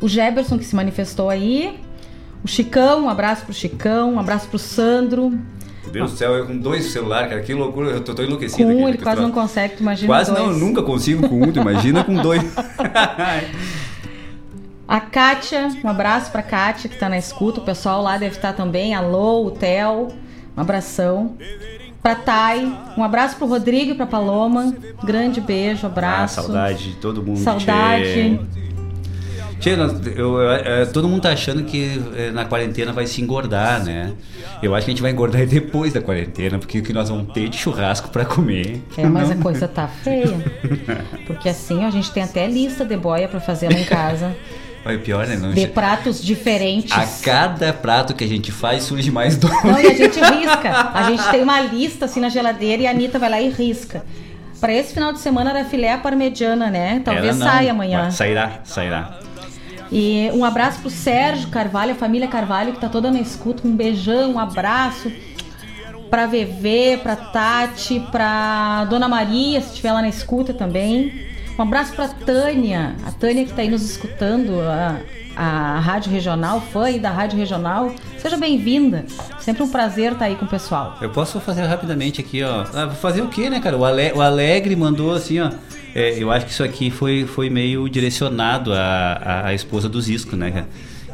O 0.00 0.08
Geberson 0.08 0.58
que 0.58 0.64
se 0.64 0.74
manifestou 0.74 1.28
aí. 1.28 1.78
O 2.42 2.48
Chicão, 2.48 3.04
um 3.04 3.08
abraço 3.08 3.44
pro 3.44 3.54
Chicão, 3.54 4.14
um 4.14 4.20
abraço 4.20 4.48
pro 4.48 4.58
Sandro. 4.58 5.30
Meu 5.30 5.92
Deus 5.92 6.12
do 6.12 6.16
céu, 6.16 6.32
eu 6.34 6.46
com 6.46 6.56
dois 6.56 6.84
celulares, 6.86 7.28
cara, 7.28 7.42
que 7.42 7.52
loucura, 7.52 7.90
eu 7.90 8.00
tô, 8.00 8.14
tô 8.14 8.22
enlouquecido. 8.22 8.68
Com 8.68 8.82
um 8.82 8.88
ele 8.88 8.98
quase 8.98 9.20
não 9.20 9.30
consegue, 9.30 9.76
tu 9.76 9.80
imagina 9.80 10.06
Quase 10.06 10.30
dois. 10.30 10.42
não, 10.42 10.52
eu 10.52 10.58
nunca 10.58 10.82
consigo 10.82 11.28
com 11.28 11.42
um, 11.42 11.52
tu 11.52 11.60
imagina 11.60 12.02
com 12.02 12.14
dois. 12.14 12.42
A 14.86 15.00
Kátia, 15.00 15.68
um 15.82 15.88
abraço 15.88 16.30
pra 16.30 16.42
Kátia 16.42 16.90
que 16.90 16.96
tá 16.96 17.08
na 17.08 17.16
escuta, 17.16 17.60
o 17.60 17.64
pessoal 17.64 18.02
lá 18.02 18.18
deve 18.18 18.36
estar 18.36 18.52
também. 18.52 18.94
Alô, 18.94 19.46
o 19.46 19.50
Theo, 19.50 20.08
um 20.56 20.60
abração. 20.60 21.36
Pra 22.02 22.14
Thay, 22.14 22.70
um 22.98 23.02
abraço 23.02 23.36
pro 23.36 23.46
Rodrigo 23.46 23.92
e 23.92 23.94
pra 23.94 24.06
Paloma. 24.06 24.74
Grande 25.02 25.40
beijo, 25.40 25.86
abraço. 25.86 26.40
Ah, 26.40 26.42
saudade 26.42 26.90
de 26.90 26.96
todo 26.96 27.22
mundo. 27.22 27.38
Saudade. 27.38 28.38
Tchê, 29.58 29.70
eu, 29.70 29.78
eu, 30.14 30.38
eu, 30.38 30.92
todo 30.92 31.08
mundo 31.08 31.22
tá 31.22 31.30
achando 31.30 31.64
que 31.64 31.98
eh, 32.14 32.30
na 32.30 32.44
quarentena 32.44 32.92
vai 32.92 33.06
se 33.06 33.22
engordar, 33.22 33.82
né? 33.82 34.12
Eu 34.62 34.74
acho 34.74 34.84
que 34.84 34.90
a 34.90 34.94
gente 34.94 35.00
vai 35.00 35.12
engordar 35.12 35.46
depois 35.48 35.94
da 35.94 36.02
quarentena, 36.02 36.58
porque 36.58 36.80
o 36.80 36.82
que 36.82 36.92
nós 36.92 37.08
vamos 37.08 37.32
ter 37.32 37.48
de 37.48 37.56
churrasco 37.56 38.10
para 38.10 38.26
comer. 38.26 38.82
É, 38.98 39.06
mas 39.06 39.30
não. 39.30 39.38
a 39.38 39.42
coisa 39.42 39.66
tá 39.66 39.88
feia. 39.88 40.36
Porque 41.26 41.48
assim, 41.48 41.84
a 41.84 41.90
gente 41.90 42.10
tem 42.12 42.22
até 42.22 42.46
lista 42.46 42.84
de 42.84 42.96
boia 42.98 43.26
para 43.26 43.40
fazer 43.40 43.72
lá 43.72 43.78
em 43.78 43.84
casa. 43.84 44.36
Olha, 44.84 44.98
pior, 44.98 45.26
né? 45.26 45.36
Não... 45.36 45.52
De 45.52 45.66
pratos 45.66 46.22
diferentes. 46.22 46.92
A 46.92 47.06
cada 47.24 47.72
prato 47.72 48.14
que 48.14 48.22
a 48.22 48.26
gente 48.26 48.52
faz 48.52 48.82
surge 48.82 49.10
mais 49.10 49.36
dois. 49.36 49.64
Não, 49.64 49.80
e 49.80 49.86
a 49.86 49.94
gente 49.94 50.20
risca. 50.20 50.90
A 50.92 51.04
gente 51.04 51.30
tem 51.30 51.42
uma 51.42 51.60
lista 51.60 52.04
assim 52.04 52.20
na 52.20 52.28
geladeira 52.28 52.82
e 52.82 52.86
a 52.86 52.90
Anitta 52.90 53.18
vai 53.18 53.30
lá 53.30 53.40
e 53.40 53.48
risca. 53.48 54.04
Para 54.60 54.72
esse 54.72 54.92
final 54.92 55.12
de 55.12 55.20
semana 55.20 55.50
era 55.50 55.64
filé 55.64 55.96
parmegiana, 55.96 56.70
né? 56.70 57.00
Talvez 57.04 57.36
saia 57.36 57.70
amanhã. 57.70 58.10
Sairá, 58.10 58.60
sairá. 58.64 59.18
E 59.90 60.30
um 60.34 60.44
abraço 60.44 60.80
pro 60.80 60.90
Sérgio 60.90 61.48
Carvalho, 61.48 61.92
a 61.92 61.94
família 61.94 62.28
Carvalho, 62.28 62.72
que 62.72 62.80
tá 62.80 62.88
toda 62.88 63.10
na 63.10 63.20
escuta. 63.20 63.66
Um 63.66 63.74
beijão, 63.74 64.32
um 64.32 64.38
abraço 64.38 65.10
pra 66.10 66.26
VV, 66.26 67.00
pra 67.02 67.16
Tati, 67.16 68.00
pra 68.10 68.84
Dona 68.84 69.08
Maria, 69.08 69.60
se 69.60 69.68
estiver 69.68 69.92
lá 69.92 70.02
na 70.02 70.08
escuta 70.08 70.52
também. 70.54 71.33
Um 71.56 71.62
abraço 71.62 71.94
para 71.94 72.08
Tânia, 72.08 72.96
a 73.06 73.12
Tânia 73.12 73.44
que 73.44 73.50
está 73.50 73.62
aí 73.62 73.70
nos 73.70 73.88
escutando, 73.88 74.60
a, 74.60 74.98
a 75.36 75.78
Rádio 75.78 76.10
Regional, 76.10 76.60
fã 76.60 76.86
aí 76.86 76.98
da 76.98 77.10
Rádio 77.10 77.38
Regional. 77.38 77.94
Seja 78.18 78.36
bem-vinda. 78.36 79.04
Sempre 79.38 79.62
um 79.62 79.68
prazer 79.68 80.06
estar 80.06 80.18
tá 80.18 80.24
aí 80.24 80.34
com 80.34 80.46
o 80.46 80.48
pessoal. 80.48 80.98
Eu 81.00 81.10
posso 81.10 81.38
fazer 81.38 81.62
rapidamente 81.62 82.20
aqui, 82.20 82.42
ó. 82.42 82.64
Ah, 82.74 82.90
fazer 82.90 83.22
o 83.22 83.28
quê, 83.28 83.48
né, 83.48 83.60
cara? 83.60 83.76
O, 83.76 83.84
Ale, 83.84 84.12
o 84.12 84.20
Alegre 84.20 84.74
mandou 84.74 85.12
assim, 85.12 85.38
ó. 85.38 85.50
É, 85.94 86.20
eu 86.20 86.32
acho 86.32 86.46
que 86.46 86.50
isso 86.50 86.64
aqui 86.64 86.90
foi, 86.90 87.24
foi 87.24 87.48
meio 87.48 87.88
direcionado 87.88 88.72
à, 88.72 89.42
à 89.44 89.54
esposa 89.54 89.88
do 89.88 90.00
Zisco, 90.00 90.34
né? 90.34 90.64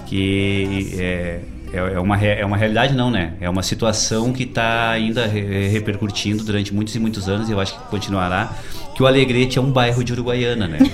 Que 0.06 0.96
é, 0.98 1.40
é, 1.72 1.78
é, 1.78 2.00
uma, 2.00 2.16
é 2.16 2.44
uma 2.44 2.56
realidade 2.56 2.94
não, 2.94 3.10
né? 3.10 3.34
É 3.42 3.50
uma 3.50 3.62
situação 3.62 4.32
que 4.32 4.44
está 4.44 4.90
ainda 4.90 5.26
repercutindo 5.26 6.42
durante 6.44 6.72
muitos 6.72 6.94
e 6.94 6.98
muitos 6.98 7.28
anos 7.28 7.48
e 7.50 7.52
eu 7.52 7.60
acho 7.60 7.78
que 7.78 7.84
continuará, 7.88 8.52
que 9.01 9.05
o 9.05 9.06
Alegrete 9.06 9.59
é 9.59 9.62
um 9.62 9.70
bairro 9.70 10.05
de 10.05 10.12
Uruguaiana, 10.12 10.68
né? 10.68 10.78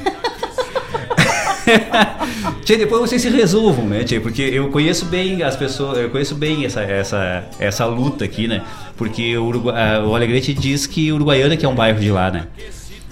Tchê, 2.64 2.76
depois 2.76 3.00
vocês 3.00 3.20
se 3.20 3.28
resolvam, 3.28 3.84
né, 3.84 4.04
Tchê? 4.04 4.20
Porque 4.20 4.42
eu 4.42 4.68
conheço 4.68 5.06
bem 5.06 5.42
as 5.42 5.56
pessoas, 5.56 5.98
eu 5.98 6.08
conheço 6.08 6.36
bem 6.36 6.64
essa, 6.64 6.82
essa, 6.82 7.44
essa 7.58 7.84
luta 7.84 8.24
aqui, 8.24 8.46
né? 8.46 8.62
Porque 8.96 9.36
o, 9.36 9.46
Urugu... 9.46 9.70
o 9.70 10.14
Alegrete 10.14 10.54
diz 10.54 10.86
que 10.86 11.10
Uruguaiana 11.10 11.56
que 11.56 11.66
é 11.66 11.68
um 11.68 11.74
bairro 11.74 11.98
de 11.98 12.12
lá, 12.12 12.30
né? 12.30 12.46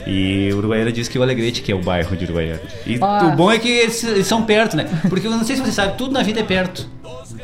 E 0.06 0.52
Uruguaiana 0.52 0.92
diz 0.92 1.08
que 1.08 1.18
o 1.18 1.22
Alegrete 1.22 1.62
que 1.62 1.72
é 1.72 1.74
o 1.74 1.80
bairro 1.80 2.16
de 2.16 2.24
Uruguaiana. 2.24 2.60
E 2.86 2.96
o 2.96 3.36
bom 3.36 3.50
é 3.50 3.58
que 3.58 3.68
eles, 3.68 4.26
são 4.26 4.42
perto, 4.42 4.76
né? 4.76 4.86
Porque 5.08 5.26
eu 5.26 5.30
não 5.30 5.44
sei 5.44 5.56
se 5.56 5.62
você 5.62 5.72
sabe, 5.72 5.96
tudo 5.96 6.12
na 6.12 6.22
vida 6.22 6.40
é 6.40 6.42
perto. 6.42 6.88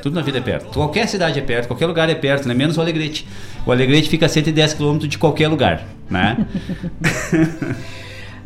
Tudo 0.02 0.14
na 0.14 0.22
vida 0.22 0.38
é 0.38 0.40
perto. 0.40 0.70
Qualquer 0.70 1.06
cidade 1.08 1.38
é 1.38 1.42
perto, 1.42 1.68
qualquer 1.68 1.86
lugar 1.86 2.08
é 2.08 2.14
perto, 2.14 2.48
né? 2.48 2.54
Menos 2.54 2.76
o 2.76 2.80
Alegrete. 2.80 3.26
O 3.66 3.72
Alegrete 3.72 4.08
fica 4.08 4.26
a 4.26 4.28
110 4.28 4.74
km 4.74 4.98
de 4.98 5.18
qualquer 5.18 5.48
lugar, 5.48 5.84
né? 6.08 6.46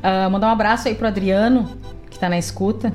uh, 0.02 0.30
mandar 0.30 0.48
um 0.48 0.50
abraço 0.50 0.88
aí 0.88 0.94
pro 0.94 1.06
Adriano, 1.06 1.70
que 2.10 2.18
tá 2.18 2.28
na 2.28 2.38
escuta. 2.38 2.92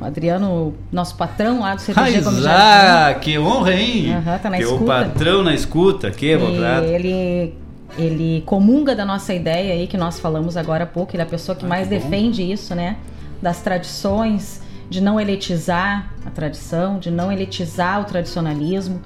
O 0.00 0.04
Adriano, 0.04 0.74
nosso 0.90 1.14
patrão 1.14 1.60
lá 1.60 1.74
do 1.74 1.80
CTG 1.82 2.22
como 2.22 2.40
já. 2.40 3.14
que 3.20 3.38
honra, 3.38 3.74
hein? 3.74 4.16
Uhum, 4.16 4.38
tá 4.38 4.50
na 4.50 4.56
que 4.56 4.62
escuta. 4.62 4.82
o 4.82 4.86
patrão 4.86 5.42
na 5.42 5.54
escuta, 5.54 6.10
que 6.10 6.36
bocado. 6.38 6.86
Ele 6.86 7.54
ele 7.98 8.42
comunga 8.46 8.94
da 8.94 9.04
nossa 9.04 9.34
ideia 9.34 9.74
aí 9.74 9.86
que 9.86 9.96
nós 9.96 10.18
falamos 10.18 10.56
agora 10.56 10.84
há 10.84 10.86
pouco, 10.86 11.14
ele 11.14 11.22
é 11.22 11.26
a 11.26 11.28
pessoa 11.28 11.56
que 11.56 11.64
ah, 11.64 11.68
mais 11.68 11.88
que 11.88 11.94
defende 11.94 12.42
isso, 12.42 12.74
né? 12.74 12.96
Das 13.42 13.60
tradições, 13.60 14.60
de 14.88 15.00
não 15.00 15.20
elitizar 15.20 16.12
a 16.26 16.30
tradição, 16.30 16.98
de 16.98 17.10
não 17.10 17.30
elitizar 17.30 18.00
o 18.00 18.04
tradicionalismo, 18.04 19.00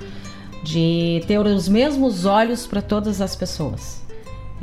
de 0.63 1.23
ter 1.27 1.39
os 1.39 1.69
mesmos 1.69 2.25
olhos 2.25 2.67
para 2.67 2.81
todas 2.81 3.21
as 3.21 3.37
pessoas. 3.37 4.03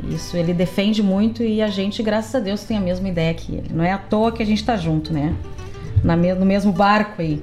Isso 0.08 0.36
ele 0.36 0.52
defende 0.52 1.02
muito 1.02 1.44
e 1.44 1.62
a 1.62 1.68
gente, 1.68 2.02
graças 2.02 2.34
a 2.34 2.40
Deus, 2.40 2.64
tem 2.64 2.76
a 2.76 2.80
mesma 2.80 3.08
ideia 3.08 3.32
que 3.32 3.54
ele. 3.54 3.70
Não 3.72 3.84
é 3.84 3.92
à 3.92 3.98
toa 3.98 4.32
que 4.32 4.42
a 4.42 4.46
gente 4.46 4.58
está 4.58 4.76
junto, 4.76 5.12
né? 5.12 5.34
Na, 6.02 6.16
no 6.16 6.44
mesmo 6.44 6.72
barco 6.72 7.22
aí. 7.22 7.40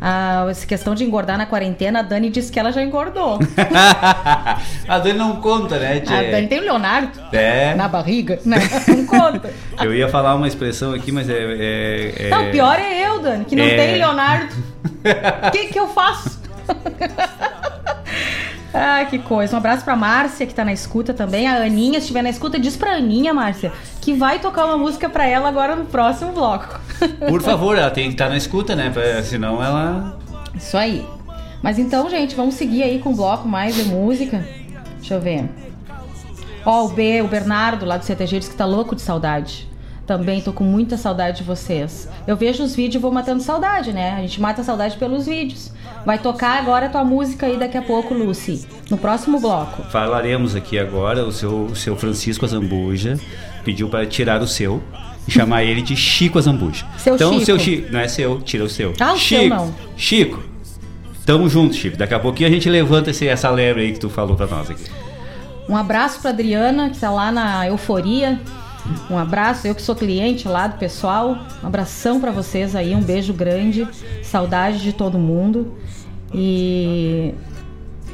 Ah, 0.00 0.46
essa 0.48 0.66
questão 0.66 0.94
de 0.94 1.04
engordar 1.04 1.36
na 1.36 1.44
quarentena, 1.44 1.98
a 1.98 2.02
Dani 2.02 2.30
disse 2.30 2.50
que 2.50 2.58
ela 2.58 2.72
já 2.72 2.82
engordou. 2.82 3.38
a 4.88 4.98
Dani 4.98 5.18
não 5.18 5.36
conta, 5.36 5.78
né, 5.78 6.00
tia? 6.00 6.18
A 6.18 6.22
Dani 6.22 6.48
tem 6.48 6.58
o 6.58 6.62
Leonardo 6.62 7.20
é. 7.32 7.74
na 7.74 7.86
barriga, 7.86 8.38
né? 8.44 8.56
Não 8.88 9.04
conta. 9.04 9.52
eu 9.78 9.94
ia 9.94 10.08
falar 10.08 10.34
uma 10.34 10.48
expressão 10.48 10.94
aqui, 10.94 11.12
mas 11.12 11.28
é. 11.28 11.34
é, 11.34 12.14
é... 12.26 12.30
Não, 12.30 12.50
pior 12.50 12.78
é 12.78 13.06
eu, 13.06 13.20
Dani, 13.20 13.44
que 13.44 13.54
não 13.54 13.64
é... 13.64 13.76
tem 13.76 13.96
Leonardo. 13.96 14.54
O 15.46 15.50
que, 15.52 15.66
que 15.66 15.78
eu 15.78 15.88
faço? 15.88 16.40
Ah, 18.72 19.04
que 19.04 19.18
coisa. 19.18 19.54
Um 19.54 19.58
abraço 19.58 19.84
pra 19.84 19.96
Márcia, 19.96 20.46
que 20.46 20.54
tá 20.54 20.64
na 20.64 20.72
escuta 20.72 21.12
também. 21.12 21.46
A 21.46 21.62
Aninha, 21.64 21.94
se 21.94 22.00
estiver 22.00 22.22
na 22.22 22.30
escuta, 22.30 22.58
diz 22.58 22.76
pra 22.76 22.94
Aninha, 22.94 23.34
Márcia, 23.34 23.72
que 24.00 24.12
vai 24.12 24.38
tocar 24.38 24.66
uma 24.66 24.78
música 24.78 25.08
pra 25.08 25.26
ela 25.26 25.48
agora 25.48 25.74
no 25.74 25.84
próximo 25.86 26.32
bloco. 26.32 26.78
Por 27.28 27.42
favor, 27.42 27.76
ela 27.76 27.90
tem 27.90 28.06
que 28.06 28.14
estar 28.14 28.26
tá 28.26 28.30
na 28.30 28.36
escuta, 28.36 28.76
né? 28.76 28.90
Pra, 28.90 29.22
senão 29.22 29.62
ela. 29.62 30.18
Isso 30.54 30.76
aí. 30.76 31.04
Mas 31.62 31.78
então, 31.78 32.08
gente, 32.08 32.34
vamos 32.34 32.54
seguir 32.54 32.82
aí 32.82 32.98
com 33.00 33.10
o 33.10 33.16
bloco 33.16 33.46
mais 33.46 33.74
de 33.74 33.84
música. 33.84 34.46
Deixa 34.98 35.14
eu 35.14 35.20
ver. 35.20 35.48
Ó, 36.64 36.82
oh, 36.82 36.86
o 36.86 36.88
B, 36.90 37.22
o 37.22 37.28
Bernardo 37.28 37.86
lá 37.86 37.96
do 37.96 38.04
CTG 38.04 38.38
diz 38.38 38.48
que 38.48 38.54
tá 38.54 38.66
louco 38.66 38.94
de 38.94 39.02
saudade. 39.02 39.68
Também 40.06 40.40
tô 40.40 40.52
com 40.52 40.64
muita 40.64 40.96
saudade 40.96 41.38
de 41.38 41.44
vocês. 41.44 42.08
Eu 42.26 42.36
vejo 42.36 42.62
os 42.62 42.74
vídeos 42.74 42.96
e 42.96 42.98
vou 42.98 43.12
matando 43.12 43.42
saudade, 43.42 43.92
né? 43.92 44.14
A 44.14 44.20
gente 44.20 44.40
mata 44.40 44.60
a 44.60 44.64
saudade 44.64 44.96
pelos 44.96 45.26
vídeos. 45.26 45.72
Vai 46.04 46.18
tocar 46.18 46.58
agora 46.58 46.86
a 46.86 46.88
tua 46.88 47.04
música 47.04 47.46
aí 47.46 47.58
daqui 47.58 47.76
a 47.76 47.82
pouco, 47.82 48.14
Lucy, 48.14 48.66
no 48.90 48.96
próximo 48.96 49.38
bloco. 49.38 49.82
Falaremos 49.90 50.56
aqui 50.56 50.78
agora, 50.78 51.24
o 51.24 51.32
seu, 51.32 51.64
o 51.64 51.76
seu 51.76 51.96
Francisco 51.96 52.44
Azambuja 52.44 53.18
pediu 53.64 53.88
para 53.88 54.06
tirar 54.06 54.40
o 54.40 54.46
seu 54.46 54.82
e 55.28 55.30
chamar 55.30 55.62
ele 55.64 55.82
de 55.82 55.94
Chico 55.96 56.38
Azambuja. 56.38 56.86
Seu 56.98 57.14
então, 57.14 57.32
Chico. 57.32 57.44
seu 57.44 57.58
Chico, 57.58 57.92
não 57.92 58.00
é 58.00 58.08
seu, 58.08 58.40
tira 58.40 58.64
o 58.64 58.68
seu. 58.68 58.94
Ah, 58.98 59.12
o 59.12 59.16
Chico, 59.18 59.40
seu 59.40 59.48
não. 59.48 59.74
Chico, 59.96 60.42
tamo 61.26 61.48
junto, 61.48 61.74
Chico. 61.74 61.96
Daqui 61.96 62.14
a 62.14 62.20
pouquinho 62.20 62.48
a 62.48 62.52
gente 62.52 62.68
levanta 62.68 63.10
esse, 63.10 63.28
essa 63.28 63.50
lebre 63.50 63.82
aí 63.82 63.92
que 63.92 64.00
tu 64.00 64.08
falou 64.08 64.36
para 64.36 64.46
nós 64.46 64.70
aqui. 64.70 64.84
Um 65.68 65.76
abraço 65.76 66.20
para 66.20 66.30
Adriana, 66.30 66.90
que 66.90 66.98
tá 66.98 67.10
lá 67.10 67.30
na 67.30 67.66
Euforia. 67.68 68.40
Um 69.10 69.18
abraço, 69.18 69.66
eu 69.66 69.74
que 69.74 69.82
sou 69.82 69.94
cliente 69.94 70.48
lá 70.48 70.66
do 70.66 70.78
pessoal. 70.78 71.36
Um 71.62 71.66
abração 71.66 72.20
para 72.20 72.30
vocês 72.30 72.74
aí, 72.74 72.94
um 72.94 73.02
beijo 73.02 73.32
grande. 73.32 73.86
Saudade 74.22 74.78
de 74.80 74.92
todo 74.92 75.18
mundo. 75.18 75.74
E 76.32 77.34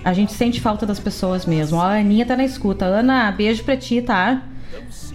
a 0.04 0.12
gente 0.12 0.32
sente 0.32 0.60
falta 0.60 0.86
das 0.86 0.98
pessoas 0.98 1.46
mesmo. 1.46 1.80
A 1.80 1.98
Aninha 1.98 2.24
tá 2.24 2.36
na 2.36 2.44
escuta. 2.44 2.84
Ana, 2.84 3.30
beijo 3.32 3.64
pra 3.64 3.76
ti, 3.76 4.00
tá? 4.00 4.42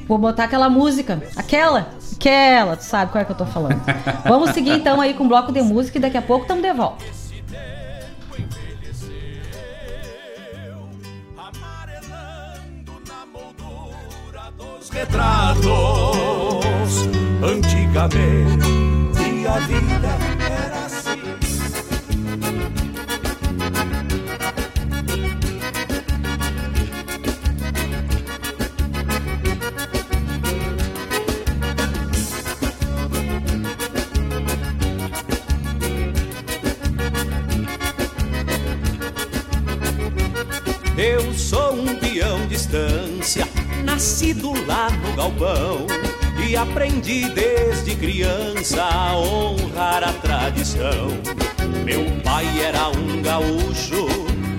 Vou 0.07 0.17
botar 0.17 0.45
aquela 0.45 0.69
música. 0.69 1.21
Aquela. 1.35 1.89
Aquela. 2.15 2.75
Tu 2.75 2.83
sabe 2.83 3.11
qual 3.11 3.21
é 3.21 3.25
que 3.25 3.31
eu 3.31 3.37
tô 3.37 3.45
falando. 3.45 3.81
Vamos 4.27 4.51
seguir 4.51 4.71
então 4.71 4.99
aí 4.99 5.13
com 5.13 5.25
o 5.25 5.27
bloco 5.27 5.51
de 5.51 5.61
música 5.61 5.97
e 5.97 6.01
daqui 6.01 6.17
a 6.17 6.21
pouco 6.21 6.43
estamos 6.43 6.63
de 6.63 6.73
volta. 6.73 7.20
Retratos. 14.91 15.71
Antigamente 17.43 18.91
a 19.51 19.59
vida 19.59 20.17
era 20.39 20.81
Eu 40.97 41.33
sou 41.33 41.73
um 41.73 41.95
peão 41.95 42.45
de 42.47 42.55
nascido 43.91 44.53
lá 44.65 44.89
no 44.89 45.15
galpão. 45.15 45.85
E 46.47 46.55
aprendi 46.55 47.29
desde 47.29 47.95
criança 47.95 48.81
a 48.81 49.15
honrar 49.15 50.03
a 50.03 50.13
tradição. 50.13 51.07
Meu 51.83 52.03
pai 52.23 52.45
era 52.61 52.89
um 52.89 53.21
gaúcho 53.21 54.07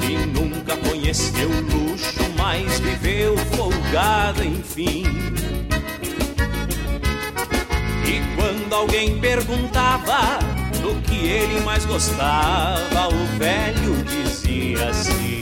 e 0.08 0.26
nunca 0.26 0.76
conheceu 0.76 1.48
luxo, 1.48 2.22
mas 2.36 2.78
viveu 2.80 3.36
folgado, 3.56 4.44
enfim. 4.44 5.04
E 8.06 8.36
quando 8.36 8.74
alguém 8.74 9.18
perguntava 9.18 10.38
do 10.82 11.00
que 11.02 11.26
ele 11.26 11.60
mais 11.62 11.84
gostava, 11.86 13.08
o 13.08 13.38
velho 13.38 14.04
dizia 14.04 14.88
assim. 14.88 15.41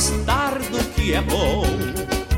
Gostar 0.00 0.58
do 0.58 0.82
que 0.94 1.12
é 1.12 1.20
bom, 1.20 1.62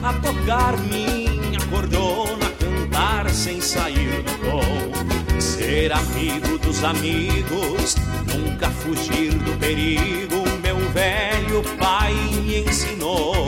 a 0.03 0.13
tocar 0.15 0.77
minha 0.79 1.61
cordona, 1.71 2.51
cantar 2.59 3.31
sem 3.31 3.61
sair 3.61 4.21
do 4.25 4.33
tom, 4.51 5.41
ser 5.41 5.93
amigo 5.93 6.59
dos 6.59 6.83
amigos, 6.83 7.95
nunca 8.27 8.69
fugir 8.69 9.33
do 9.35 9.57
perigo. 9.61 10.43
Meu 10.61 10.77
velho 10.91 11.63
pai 11.79 12.13
me 12.43 12.65
ensinou. 12.69 13.47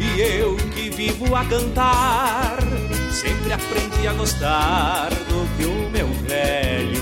E 0.00 0.20
eu 0.22 0.56
que 0.74 0.88
vivo 0.88 1.36
a 1.36 1.44
cantar, 1.44 2.56
sempre 3.10 3.52
aprendi 3.52 4.08
a 4.08 4.14
gostar 4.14 5.10
do 5.10 5.46
que 5.58 5.66
o 5.66 5.90
meu 5.90 6.08
velho 6.26 7.01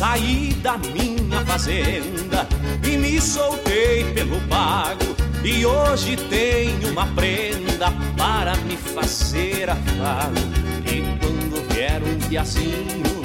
Saí 0.00 0.54
da 0.62 0.78
minha 0.78 1.44
fazenda 1.44 2.48
e 2.82 2.96
me 2.96 3.20
soltei 3.20 4.02
pelo 4.14 4.40
pago. 4.48 5.04
E 5.44 5.66
hoje 5.66 6.16
tenho 6.16 6.88
uma 6.90 7.06
prenda 7.08 7.92
para 8.16 8.56
me 8.56 8.78
fazer 8.78 9.68
afago. 9.68 10.40
E 10.86 11.02
quando 11.20 11.68
vier 11.68 12.02
um 12.02 12.18
piazinho 12.30 13.20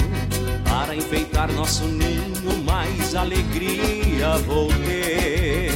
para 0.64 0.94
enfeitar 0.94 1.50
nosso 1.50 1.84
ninho, 1.84 2.62
mais 2.66 3.14
alegria 3.14 4.36
vou 4.46 4.68
ter. 4.68 5.72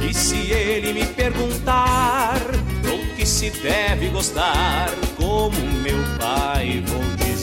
E 0.00 0.14
se 0.14 0.50
ele 0.50 0.94
me 0.94 1.04
perguntar 1.04 2.40
o 2.86 3.16
que 3.16 3.26
se 3.26 3.50
deve 3.50 4.08
gostar, 4.08 4.88
como 5.18 5.60
meu 5.82 5.98
pai 6.18 6.82
vou. 6.86 7.25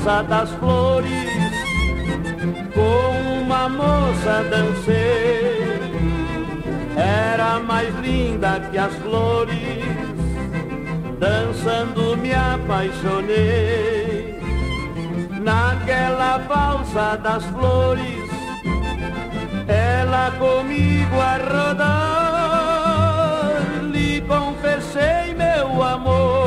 Valsa 0.00 0.22
das 0.22 0.50
flores, 0.52 1.52
com 2.74 3.42
uma 3.42 3.68
moça 3.68 4.42
dancei. 4.50 5.78
Era 6.96 7.60
mais 7.60 7.94
linda 8.00 8.60
que 8.70 8.78
as 8.78 8.94
flores, 8.96 9.84
dançando 11.18 12.16
me 12.16 12.32
apaixonei. 12.32 14.40
Naquela 15.40 16.38
valsa 16.38 17.18
das 17.18 17.44
flores, 17.46 18.30
ela 19.68 20.30
comigo 20.32 21.20
a 21.20 21.36
rodar, 21.68 23.52
lhe 23.90 24.20
confessei 24.22 25.34
meu 25.34 25.82
amor, 25.82 26.39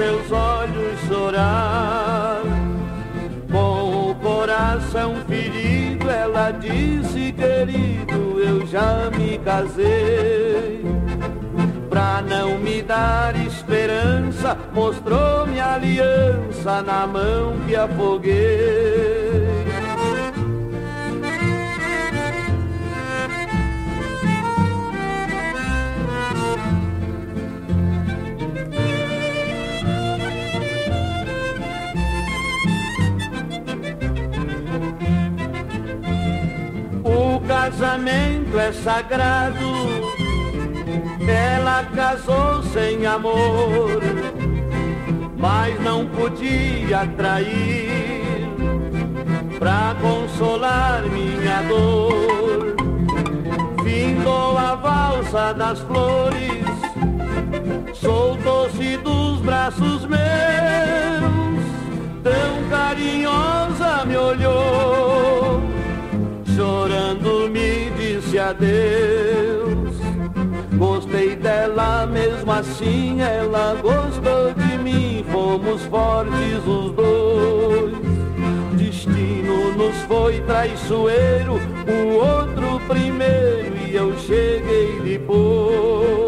seus 0.00 0.32
olhos 0.32 0.98
chorar. 1.06 2.40
Com 3.52 4.10
o 4.10 4.14
coração 4.14 5.16
ferido, 5.28 6.08
ela 6.08 6.52
disse, 6.52 7.32
querido, 7.32 8.40
eu 8.40 8.66
já 8.66 9.10
me 9.10 9.38
casei. 9.38 10.82
Pra 11.90 12.22
não 12.22 12.58
me 12.58 12.80
dar 12.80 13.36
esperança, 13.44 14.56
mostrou 14.72 15.46
minha 15.46 15.74
aliança 15.74 16.80
na 16.80 17.06
mão 17.06 17.56
que 17.66 17.76
afoguei. 17.76 19.69
Casamento 37.70 38.58
é 38.58 38.72
sagrado, 38.72 39.54
ela 41.28 41.84
casou 41.94 42.62
sem 42.64 43.06
amor, 43.06 44.02
mas 45.36 45.80
não 45.80 46.04
podia 46.06 47.06
trair 47.16 48.48
pra 49.58 49.94
consolar 50.00 51.02
minha 51.04 51.62
dor. 51.62 52.74
Findou 53.84 54.58
a 54.58 54.74
valsa 54.74 55.54
das 55.54 55.78
flores, 55.80 56.66
soltou-se 57.94 58.96
dos 58.96 59.38
braços 59.40 60.06
meus, 60.06 60.20
tão 62.24 62.68
carinhosa 62.68 64.04
me 64.06 64.16
olhou 64.16 65.70
chorando 66.60 67.48
me 67.48 67.59
adeus. 68.40 69.96
Gostei 70.76 71.36
dela 71.36 72.06
mesmo 72.06 72.50
assim, 72.50 73.20
ela 73.20 73.76
gostou 73.80 74.54
de 74.54 74.78
mim, 74.78 75.24
fomos 75.30 75.82
fortes 75.82 76.66
os 76.66 76.92
dois. 76.92 77.94
Destino 78.72 79.74
nos 79.76 79.96
foi 80.08 80.40
traiçoeiro, 80.40 81.60
o 81.86 82.14
outro 82.16 82.80
primeiro 82.88 83.76
e 83.90 83.96
eu 83.96 84.16
cheguei 84.18 85.00
depois. 85.02 86.19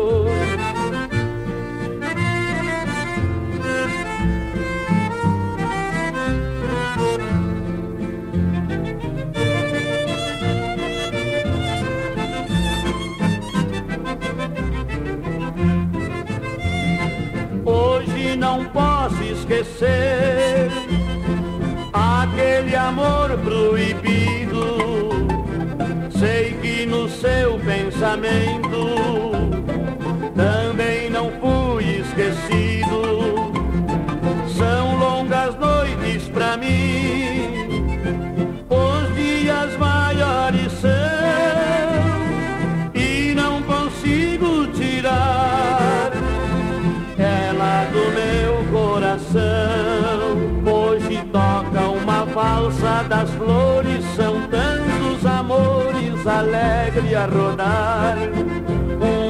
Não 18.52 18.64
posso 18.66 19.22
esquecer 19.22 20.68
aquele 21.90 22.76
amor 22.76 23.30
proibido. 23.38 25.08
Sei 26.18 26.52
que 26.60 26.84
no 26.84 27.08
seu 27.08 27.58
pensamento 27.60 29.41
flores 53.44 54.04
são 54.16 54.34
tantos 54.48 55.26
amores 55.26 56.26
alegre 56.26 57.14
a 57.14 57.26
rodar. 57.26 58.16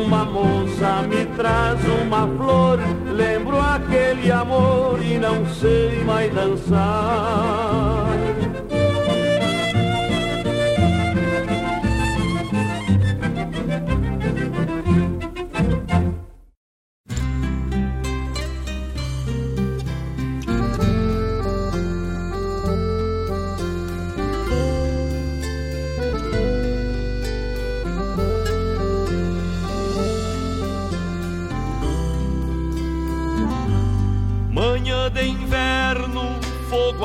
Uma 0.05 0.25
moça 0.25 1.03
me 1.09 1.25
traz 1.37 1.81
uma 2.03 2.27
flor, 2.37 2.79
lembro 3.07 3.59
aquele 3.59 4.31
amor 4.31 5.03
e 5.03 5.19
não 5.19 5.47
sei 5.47 6.05
mais 6.05 6.33
dançar. 6.35 8.07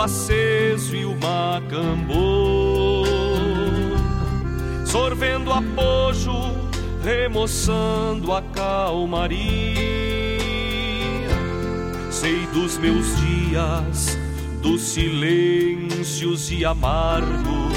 Aceso 0.02 0.96
e 0.96 1.06
uma 1.06 1.62
cambô, 1.70 3.04
sorvendo 4.86 5.52
apojo, 5.52 6.34
remoçando 7.04 8.32
a 8.32 8.42
calmaria. 8.42 9.88
Sei 12.12 12.46
dos 12.48 12.78
meus 12.78 13.16
dias, 13.18 14.18
dos 14.62 14.82
silêncios 14.82 16.52
e 16.52 16.64
amargos, 16.64 17.74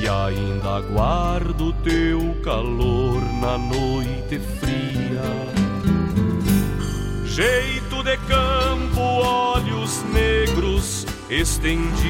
e 0.00 0.08
ainda 0.08 0.80
guardo 0.92 1.72
teu 1.82 2.36
calor 2.42 3.20
na 3.40 3.56
noite 3.56 4.38
fria. 4.60 5.22
Jeito 7.24 8.02
de 8.02 8.16
olhos 8.32 8.73
negros 10.14 11.06
estendidos, 11.28 12.04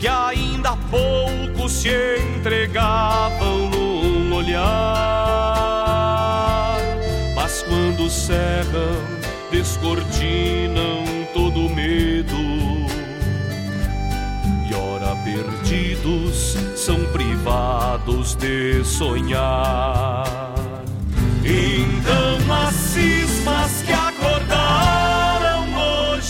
que 0.00 0.08
ainda 0.08 0.70
há 0.70 0.76
pouco 0.76 1.68
se 1.68 1.90
entregavam 2.36 3.68
num 3.70 4.34
olhar, 4.34 4.64
mas 7.36 7.62
quando 7.62 8.08
cerram, 8.08 9.02
descortinam 9.50 11.04
todo 11.34 11.68
medo. 11.68 12.34
E 14.68 14.74
ora 14.74 15.14
perdidos 15.22 16.56
são 16.74 17.04
privados 17.12 18.34
de 18.34 18.82
sonhar. 18.84 20.24
Então 21.44 22.38
as 22.54 22.74
cismas 22.74 23.82
que 23.82 23.92
acordaram 23.92 24.93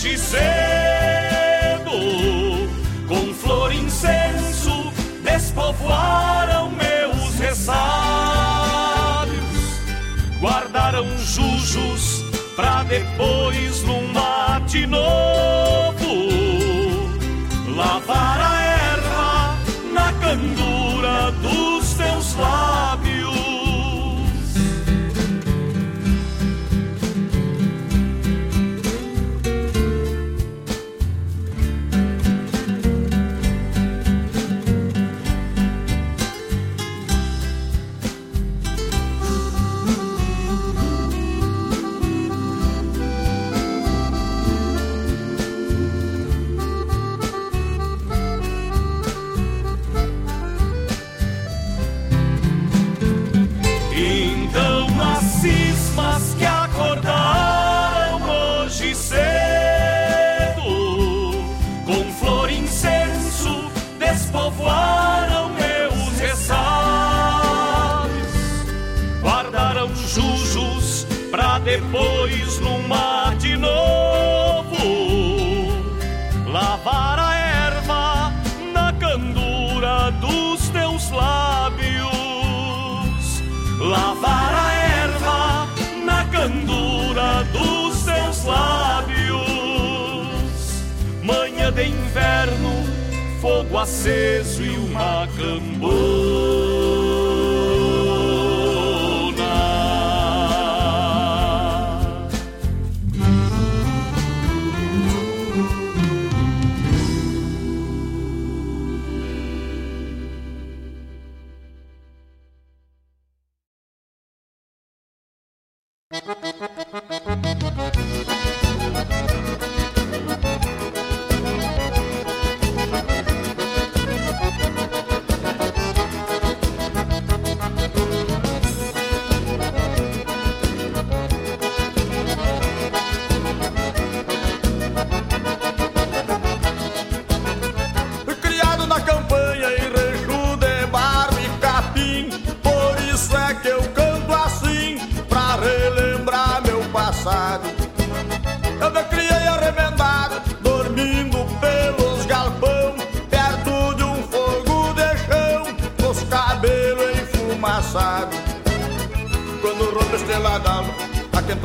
hoje 0.05 0.17
cedo, 0.19 1.89
com 3.07 3.33
flor 3.33 3.73
e 3.73 3.77
incenso, 3.77 4.93
despovoaram 5.23 6.69
meus 6.69 7.39
ressábios, 7.39 7.73
guardaram 10.39 11.05
jujos 11.17 12.23
pra 12.55 12.83
depois 12.83 13.81
num 13.81 14.13
mate 14.13 14.85
novo 14.85 16.05
lavar 17.75 18.39
a 18.39 18.61
erva 18.61 19.57
na 19.91 20.13
candura 20.13 21.31
dos 21.41 21.93
teus 21.95 22.35
lábios. 22.35 23.04
aceso 93.85 94.63
e 94.63 94.69
uma 94.79 95.27
cambona. 95.37 96.65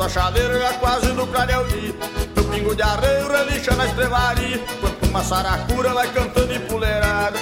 Sua 0.01 0.09
chaveira 0.09 0.57
é 0.57 0.73
quase 0.79 1.11
do 1.11 1.27
crânio 1.27 1.57
eu 1.57 1.95
No 2.35 2.43
pingo 2.45 2.75
de 2.75 2.81
arreio 2.81 3.31
relixa 3.31 3.75
na 3.75 3.85
estrebaria, 3.85 4.57
Quanto 4.79 5.05
uma 5.07 5.23
saracura 5.23 5.93
vai 5.93 6.11
cantando 6.11 6.51
empoleirada 6.51 7.37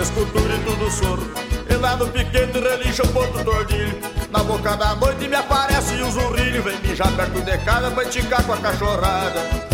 Escuto 0.00 0.38
o 0.38 0.42
grito 0.42 0.76
do 0.76 0.88
soro 0.92 1.34
E 1.68 1.74
lá 1.74 1.96
no 1.96 2.06
piquete 2.06 2.56
relixa 2.56 3.02
o 3.02 3.08
ponto 3.08 3.42
do 3.42 3.50
ordilho 3.50 3.98
Na 4.30 4.44
boca 4.44 4.76
da 4.76 4.94
noite 4.94 5.26
me 5.26 5.34
aparece 5.34 6.00
o 6.02 6.10
zurrilho 6.12 6.62
Vem 6.62 6.78
mijar 6.78 7.10
perto 7.16 7.42
de 7.42 7.58
casa 7.64 7.90
pra 7.90 8.04
esticar 8.04 8.44
com 8.44 8.52
a 8.52 8.56
cachorrada. 8.58 9.73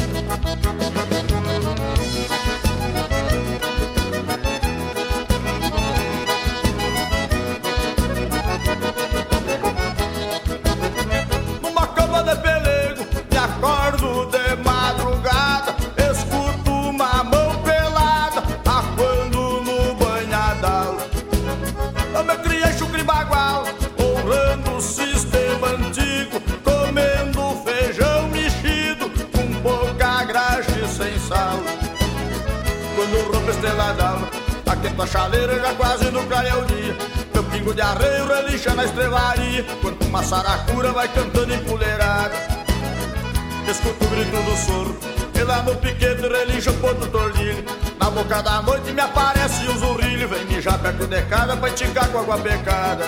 Me 49.01 49.07
aparece 49.07 49.67
o 49.69 49.79
zurrilho 49.79 50.29
Vem 50.29 50.45
mijar 50.45 50.79
perto 50.79 51.07
de 51.07 51.23
casa 51.23 51.57
pra 51.57 51.69
esticar 51.69 52.09
com 52.11 52.19
água 52.19 52.39
pecada 52.39 53.07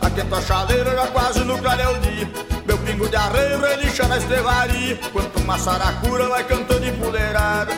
Aquenta 0.00 0.36
a 0.36 0.42
chaleira 0.42 0.92
já 0.92 1.06
quase 1.08 1.40
no 1.40 1.58
clareio 1.58 1.98
dia 1.98 2.30
Meu 2.64 2.78
pingo 2.78 3.08
de 3.08 3.16
arreio 3.16 3.60
relincha 3.60 4.06
na 4.06 4.18
estrevaria. 4.18 4.96
Quanto 5.12 5.40
uma 5.40 5.58
saracura 5.58 6.28
vai 6.28 6.44
cantando 6.44 6.86
empoleirada 6.86 7.72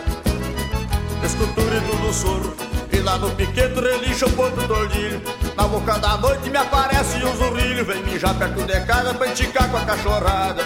Escultura 1.24 1.76
e 1.76 1.80
tudo 1.80 2.56
E 2.92 3.00
lá 3.00 3.16
no 3.16 3.30
piquete 3.30 3.80
relincha 3.80 4.26
o 4.26 4.32
ponto 4.32 4.60
do 4.66 4.74
ordilho 4.74 5.22
Na 5.56 5.66
boca 5.66 5.98
da 5.98 6.18
noite 6.18 6.50
me 6.50 6.58
aparece 6.58 7.16
o 7.24 7.36
zurrilho. 7.36 7.84
Vem 7.84 8.02
mijar 8.02 8.34
perto 8.34 8.64
de 8.64 8.80
casa 8.80 9.14
pra 9.14 9.28
enticar 9.28 9.70
com 9.70 9.78
a 9.78 9.84
cachorrada 9.86 10.62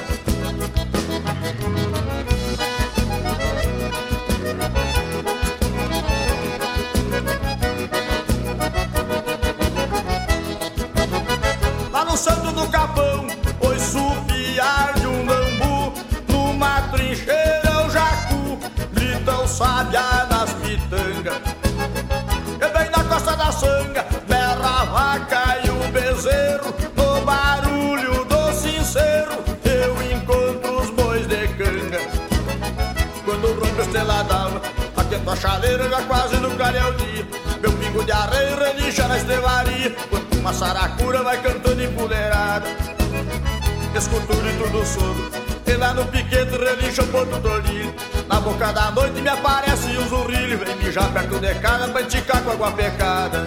chaleira 35.73 35.89
já 35.89 36.03
quase 36.03 36.37
no 36.37 36.51
clareio 36.51 36.95
dia, 36.95 37.27
meu 37.61 37.73
pingo 37.73 38.05
de 38.05 38.13
arreio 38.13 38.59
relincha 38.59 39.09
na 39.09 39.17
estrevaria, 39.17 39.97
uma 40.39 40.53
saracura 40.53 41.23
vai 41.23 41.41
cantando 41.41 41.83
empoleirada 41.83 42.67
Escultura 43.95 44.51
e 44.51 44.57
tudo 44.57 44.87
sogro 44.87 45.31
E 45.67 45.77
lá 45.77 45.93
no 45.93 46.07
piquete 46.07 46.57
relincha 46.57 47.03
o 47.03 47.07
ponto 47.09 47.39
do 47.39 48.27
Na 48.27 48.41
boca 48.41 48.73
da 48.73 48.91
noite 48.91 49.21
me 49.21 49.29
aparece 49.29 49.97
o 49.99 50.09
zurrilho. 50.09 50.59
Vem 50.59 50.77
mijar 50.77 51.13
perto 51.13 51.39
de 51.39 51.55
casa 51.57 51.89
pra 51.89 52.01
enticar 52.01 52.43
com 52.43 52.53
água 52.53 52.73
pecada 52.73 53.47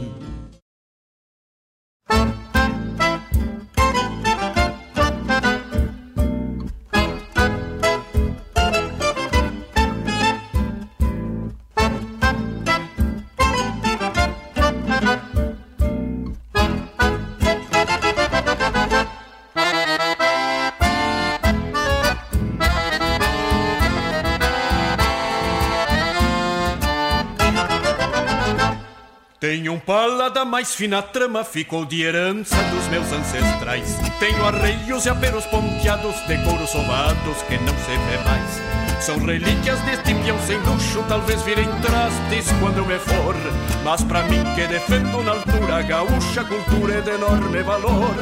Palada 30.41 30.45
mais 30.45 30.73
fina 30.73 31.01
trama, 31.01 31.43
ficou 31.43 31.85
de 31.85 32.03
herança 32.03 32.55
dos 32.55 32.87
meus 32.87 33.11
ancestrais. 33.11 33.97
Tenho 34.19 34.45
arreios 34.45 35.05
e 35.05 35.09
aperos 35.09 35.45
ponteados 35.45 36.15
de 36.27 36.37
couro 36.43 36.67
sovados 36.67 37.41
que 37.47 37.57
não 37.57 37.73
se 37.77 37.91
vê 37.91 38.17
mais. 38.25 39.03
São 39.03 39.17
relíquias 39.19 39.79
deste 39.81 40.13
peão 40.13 40.39
sem 40.45 40.57
luxo, 40.59 41.03
talvez 41.07 41.41
virem 41.43 41.67
trastes 41.81 42.51
quando 42.59 42.77
eu 42.77 42.85
me 42.85 42.99
for. 42.99 43.35
Mas 43.83 44.03
pra 44.03 44.23
mim 44.23 44.43
que 44.55 44.67
defendo 44.67 45.23
na 45.23 45.31
altura 45.31 45.81
gaúcha, 45.83 46.43
cultura 46.43 46.95
é 46.95 47.01
de 47.01 47.11
enorme 47.11 47.63
valor. 47.63 48.15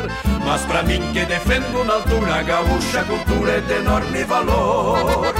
Mas 0.45 0.61
pra 0.65 0.83
mim 0.83 1.01
que 1.13 1.25
defendo 1.25 1.83
na 1.83 1.95
altura 1.95 2.43
gaúcha, 2.43 3.03
cultura 3.03 3.51
é 3.53 3.61
de 3.61 3.73
enorme 3.73 4.23
valor. 4.23 5.33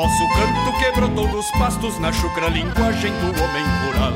Nosso 0.00 0.26
canto 0.28 0.78
que 0.78 0.92
brotou 0.92 1.28
dos 1.28 1.50
pastos 1.50 1.98
na 1.98 2.10
chucra 2.10 2.48
linguagem 2.48 3.12
do 3.12 3.26
homem 3.26 3.64
rural. 3.84 4.14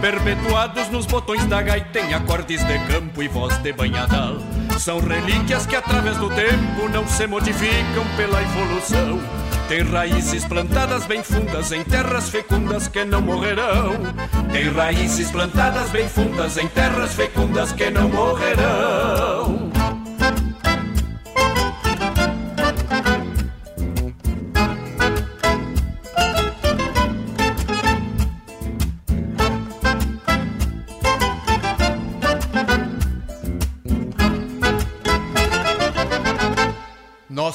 Perpetuados 0.00 0.88
nos 0.90 1.06
botões 1.06 1.44
da 1.46 1.60
gaita 1.60 1.98
em 1.98 2.14
acordes 2.14 2.62
de 2.64 2.78
campo 2.86 3.20
e 3.20 3.26
voz 3.26 3.58
de 3.58 3.72
banhadal. 3.72 4.36
São 4.78 5.00
relíquias 5.00 5.66
que 5.66 5.74
através 5.74 6.16
do 6.18 6.30
tempo 6.30 6.88
não 6.88 7.04
se 7.08 7.26
modificam 7.26 8.04
pela 8.16 8.40
evolução. 8.42 9.18
Tem 9.66 9.82
raízes 9.82 10.44
plantadas 10.44 11.04
bem 11.04 11.24
fundas 11.24 11.72
em 11.72 11.82
terras 11.82 12.28
fecundas 12.28 12.86
que 12.86 13.04
não 13.04 13.20
morrerão. 13.20 13.90
Tem 14.52 14.70
raízes 14.72 15.32
plantadas 15.32 15.90
bem 15.90 16.08
fundas 16.08 16.56
em 16.58 16.68
terras 16.68 17.12
fecundas 17.12 17.72
que 17.72 17.90
não 17.90 18.08
morrerão. 18.08 19.63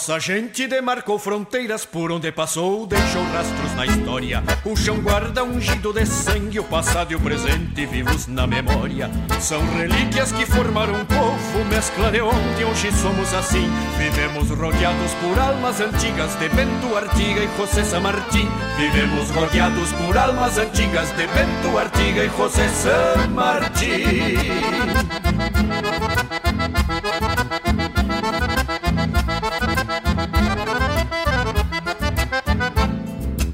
Nossa 0.10 0.22
gente 0.22 0.66
demarcou 0.66 1.20
fronteiras 1.20 1.86
por 1.86 2.12
onde 2.12 2.32
passou, 2.32 2.88
deixou 2.88 3.22
rastros 3.26 3.76
na 3.76 3.86
história. 3.86 4.44
O 4.66 4.76
chão 4.76 5.00
guarda 5.02 5.44
ungido 5.44 5.94
de 5.94 6.04
sangue, 6.04 6.60
o 6.60 6.64
passado 6.64 7.12
e 7.12 7.16
o 7.16 7.20
presente 7.20 7.86
vivos 7.86 8.26
na 8.26 8.48
memória. 8.48 9.08
São 9.40 9.62
relíquias 9.76 10.32
que 10.32 10.48
formaram 10.48 10.96
um 10.96 11.06
povo, 11.06 11.64
mescla 11.66 12.10
de 12.10 12.22
onde 12.22 12.66
hoje 12.66 12.92
somos 12.92 13.32
assim. 13.36 13.70
Vivemos 14.00 14.50
rodeados 14.50 15.14
por 15.22 15.38
almas 15.38 15.80
antigas 15.80 16.34
de 16.40 16.50
Bento 16.50 16.96
Artiga 16.98 17.44
e 17.44 17.50
José 17.56 17.84
San 17.84 18.00
Martín. 18.00 18.50
Vivemos 18.78 19.30
rodeados 19.30 19.92
por 19.92 20.18
almas 20.18 20.58
antigas 20.58 21.12
de 21.12 21.28
Bento 21.28 21.78
Artiga 21.78 22.26
e 22.26 22.30
José 22.30 22.68
San 22.70 23.30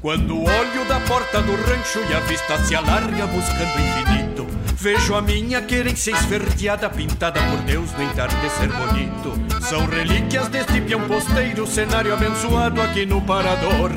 Quando 0.06 0.36
olho 0.40 0.84
da 0.88 1.00
porta 1.00 1.42
do 1.42 1.52
rancho 1.56 1.98
e 2.08 2.14
a 2.14 2.20
vista 2.20 2.56
se 2.58 2.76
alarga 2.76 3.26
buscando 3.26 3.80
infinito, 3.80 4.46
vejo 4.76 5.16
a 5.16 5.20
minha 5.20 5.60
querência 5.60 6.12
esverdeada 6.12 6.88
pintada 6.88 7.40
por 7.42 7.58
Deus 7.62 7.90
no 7.90 8.04
entardecer 8.04 8.72
bonito. 8.72 9.32
São 9.62 9.84
relíquias 9.84 10.46
deste 10.46 10.80
peão 10.80 11.00
posteiro, 11.08 11.66
cenário 11.66 12.14
abençoado 12.14 12.80
aqui 12.82 13.04
no 13.04 13.20
parador, 13.20 13.90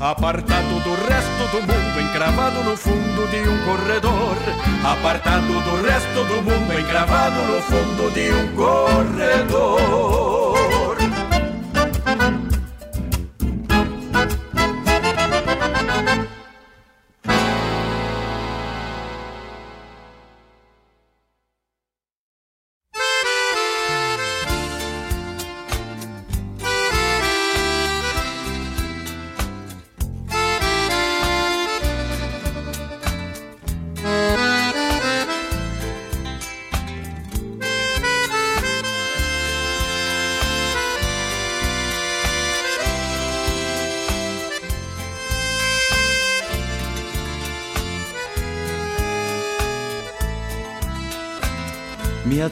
apartado 0.00 0.80
do 0.80 0.94
resto 1.06 1.48
do 1.52 1.60
mundo, 1.62 2.10
encravado 2.10 2.64
no 2.64 2.76
fundo 2.76 3.30
de 3.30 3.48
um 3.48 3.64
corredor. 3.64 4.36
Apartado 4.82 5.46
do 5.46 5.86
resto 5.86 6.24
do 6.24 6.42
mundo, 6.42 6.80
encravado 6.80 7.40
no 7.40 7.62
fundo 7.62 8.10
de 8.12 8.32
um 8.32 8.56
corredor. 8.56 8.71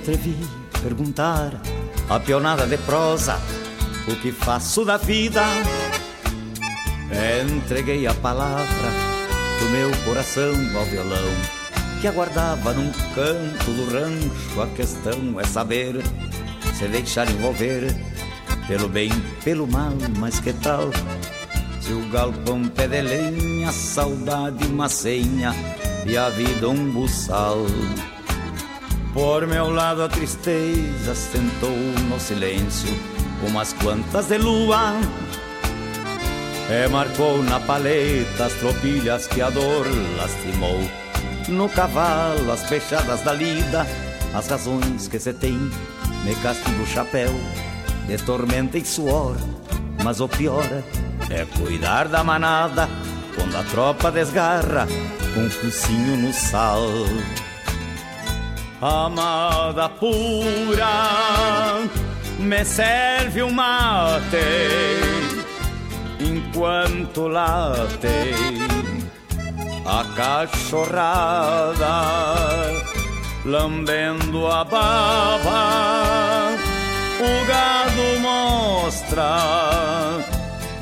Atrevi 0.01 0.37
a 0.75 0.79
perguntar 0.79 1.61
a 2.09 2.19
pionada 2.19 2.67
de 2.67 2.79
prosa 2.79 3.39
o 4.09 4.17
que 4.17 4.33
faço 4.33 4.85
da 4.85 4.97
vida. 4.97 5.43
Entreguei 7.55 8.07
a 8.07 8.15
palavra 8.15 8.91
do 9.59 9.69
meu 9.69 9.91
coração 10.05 10.53
ao 10.75 10.85
violão 10.87 11.61
que 12.01 12.09
aguardava 12.09 12.73
num 12.73 12.91
canto 13.15 13.71
do 13.73 13.93
rancho. 13.93 14.63
A 14.63 14.67
questão 14.69 15.39
é 15.39 15.45
saber 15.45 16.03
se 16.75 16.89
deixar 16.89 17.31
envolver 17.31 17.95
pelo 18.67 18.89
bem, 18.89 19.11
pelo 19.45 19.67
mal, 19.67 19.93
mas 20.19 20.41
que 20.41 20.55
tal? 20.55 20.91
Se 21.81 21.93
o 21.93 22.09
galpão 22.09 22.65
pé 22.69 22.89
de 22.89 23.03
lenha, 23.03 23.71
saudade 23.71 24.65
uma 24.67 24.89
senha 24.89 25.55
e 26.07 26.17
a 26.17 26.31
vida 26.31 26.71
um 26.71 26.91
buçal. 26.91 27.67
Por 29.13 29.47
meu 29.47 29.71
lado 29.71 30.03
a 30.03 30.09
tristeza 30.09 31.15
sentou 31.15 31.77
no 32.09 32.21
silêncio 32.21 32.89
umas 33.43 33.73
quantas 33.73 34.27
de 34.27 34.39
lua 34.39 34.95
marcou 36.91 37.43
na 37.43 37.59
paleta 37.59 38.47
as 38.47 38.53
tropilhas 38.55 39.27
que 39.27 39.43
a 39.43 39.51
dor 39.51 39.87
lastimou. 40.17 40.79
No 41.49 41.69
cavalo 41.69 42.53
as 42.53 42.65
fechadas 42.69 43.23
da 43.23 43.33
lida 43.33 43.85
As 44.33 44.47
razões 44.47 45.09
que 45.09 45.19
se 45.19 45.33
tem 45.33 45.59
Me 46.25 46.35
castigo 46.37 46.83
o 46.83 46.87
chapéu 46.87 47.33
De 48.07 48.17
tormenta 48.19 48.79
e 48.79 48.85
suor. 48.85 49.37
Mas 50.05 50.21
o 50.21 50.29
pior 50.29 50.65
é 51.29 51.45
cuidar 51.59 52.07
da 52.07 52.23
manada 52.23 52.89
Quando 53.35 53.57
a 53.57 53.65
tropa 53.65 54.13
desgarra 54.13 54.87
Com 55.35 55.41
um 55.41 55.51
focinho 55.51 56.17
no 56.19 56.33
sal 56.33 56.85
amada 58.81 59.89
pura, 59.89 61.81
me 62.39 62.65
serve 62.65 63.43
um 63.43 63.53
mate 63.53 64.37
enquanto 66.21 67.29
late 67.29 68.07
a 69.87 70.05
cachorrada, 70.15 71.85
lambendo 73.45 74.47
a 74.47 74.65
baba, 74.65 76.57
o 77.19 77.47
gado 77.47 78.21
mostra 78.21 79.41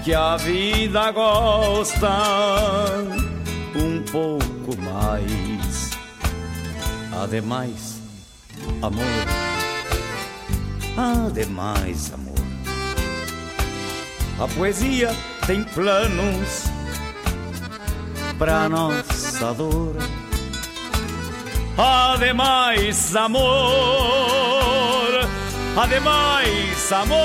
que 0.04 0.12
a 0.14 0.36
vida 0.36 1.10
gosta 1.12 2.10
um 3.74 4.02
pouco 4.10 4.76
mais. 4.82 5.90
Ademais, 7.22 7.87
amor. 8.82 9.04
Ademais, 10.96 12.12
amor. 12.12 12.34
A 14.40 14.48
poesia 14.48 15.10
tem 15.46 15.64
planos 15.64 16.64
pra 18.38 18.68
nossa 18.68 19.52
dor. 19.54 19.96
Ademais, 21.76 23.14
amor. 23.14 23.48
Ademais, 25.76 26.92
amor. 26.92 27.18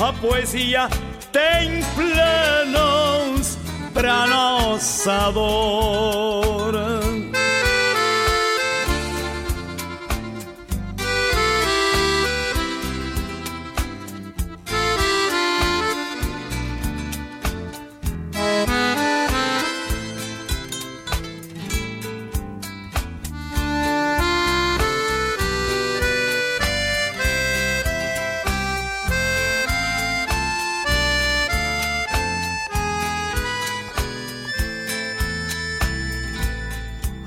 A 0.00 0.12
poesia 0.20 0.88
tem 1.32 1.82
planos 1.94 3.58
pra 3.92 4.26
nossa 4.26 5.30
dor. 5.30 6.97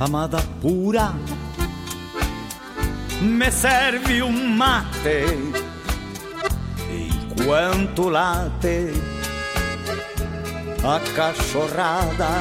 Amada 0.01 0.39
pura, 0.59 1.13
me 3.21 3.51
serve 3.51 4.23
um 4.23 4.57
mate 4.57 5.25
enquanto 6.89 8.09
late 8.09 8.93
a 10.83 10.99
cachorrada, 11.15 12.31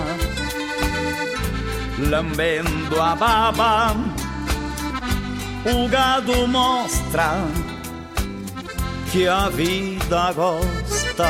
lambendo 2.09 2.99
a 2.99 3.15
baba, 3.15 3.95
o 5.67 5.87
gado 5.89 6.49
mostra 6.49 7.45
que 9.13 9.29
a 9.29 9.51
vida 9.51 10.33
gosta 10.33 11.29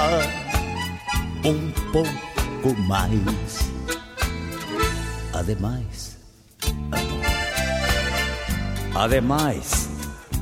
um 1.44 1.72
pouco 1.90 2.80
mais. 2.82 3.68
Ademais, 5.32 5.99
Ademais, 9.00 9.88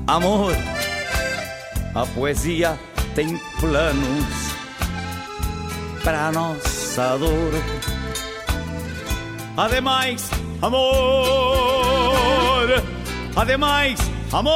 amor, 0.08 0.52
a 1.94 2.04
poesia 2.06 2.76
tem 3.14 3.38
planos 3.60 4.34
para 6.02 6.32
nossa 6.32 7.16
dor. 7.18 7.52
Ademais, 9.56 10.28
amor, 10.60 10.88
ademais, 13.36 14.00
amor, 14.32 14.52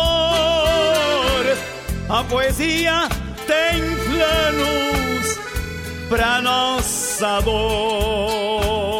a 2.08 2.24
poesia 2.24 3.08
tem 3.46 3.80
planos 4.10 5.38
pra 6.08 6.42
nossa 6.42 7.40
dor. 7.42 8.91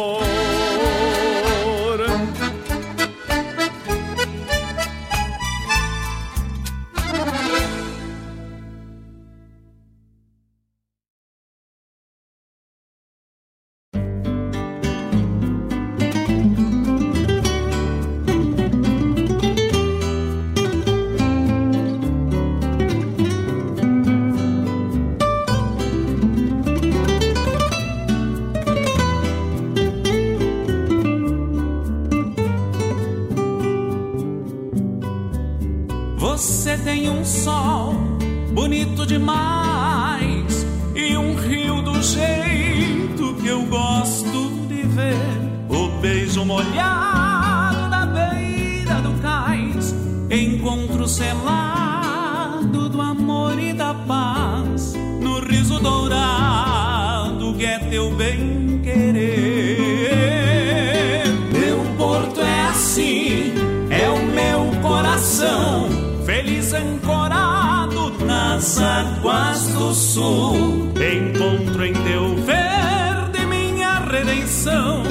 Nas 68.63 68.79
águas 68.79 69.67
do 69.73 69.93
sul. 69.93 70.55
Encontro 70.95 71.85
em 71.85 71.93
teu 71.93 72.35
verde 72.37 73.45
minha 73.45 73.99
redenção. 73.99 75.03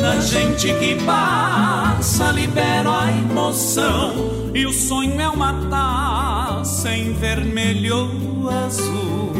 Na 0.00 0.18
gente 0.20 0.66
que 0.74 0.96
passa, 1.04 2.32
libero 2.32 2.90
a 2.90 3.08
emoção. 3.12 4.50
E 4.52 4.66
o 4.66 4.72
sonho 4.72 5.20
é 5.20 5.28
uma 5.28 5.54
taça 5.70 6.90
em 6.90 7.12
vermelho 7.12 8.10
azul. 8.64 9.32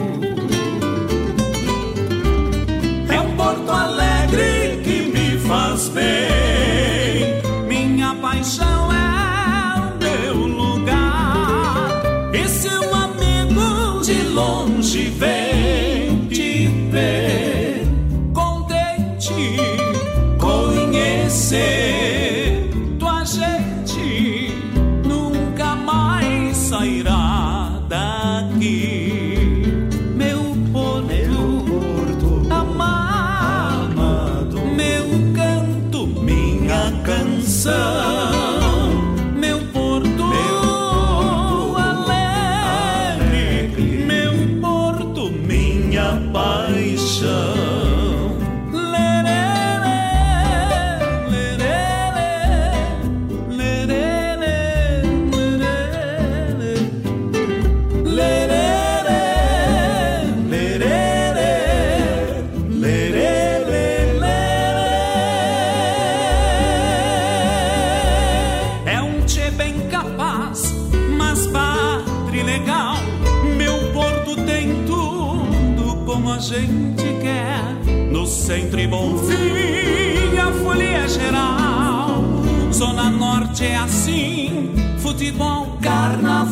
É 3.08 3.20
um 3.20 3.36
porto 3.36 3.70
alegre 3.70 4.80
que 4.84 5.10
me 5.10 5.38
faz 5.40 5.88
bem. 5.88 7.42
Minha 7.66 8.14
paixão 8.14 8.75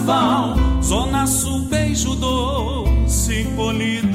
carnaval. 0.05 0.55
Zona 0.83 1.27
Sul, 1.27 1.63
beijo 1.63 2.15
doce, 2.15 3.47
polido 3.57 4.14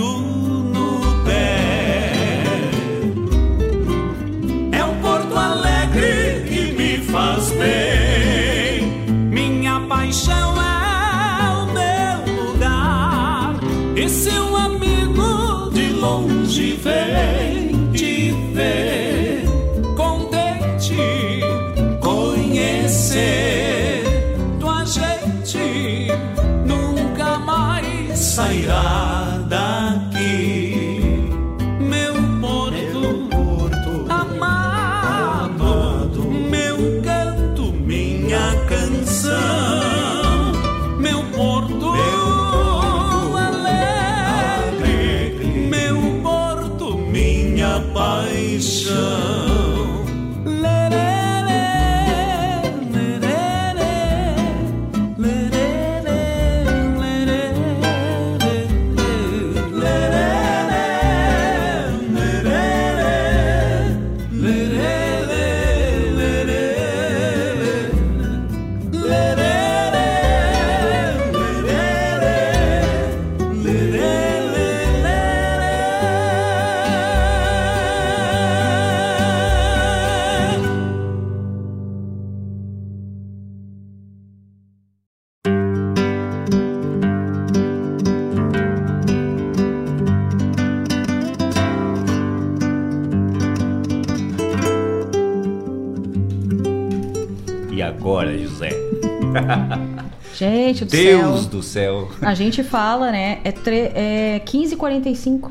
Gente 100.73 100.85
do 100.85 100.91
Deus 100.91 101.39
céu. 101.41 101.49
do 101.49 101.63
céu. 101.63 102.09
A 102.21 102.33
gente 102.33 102.63
fala, 102.63 103.11
né? 103.11 103.39
É, 103.43 103.51
tre- 103.51 103.91
é 103.95 104.41
15h45. 104.45 105.49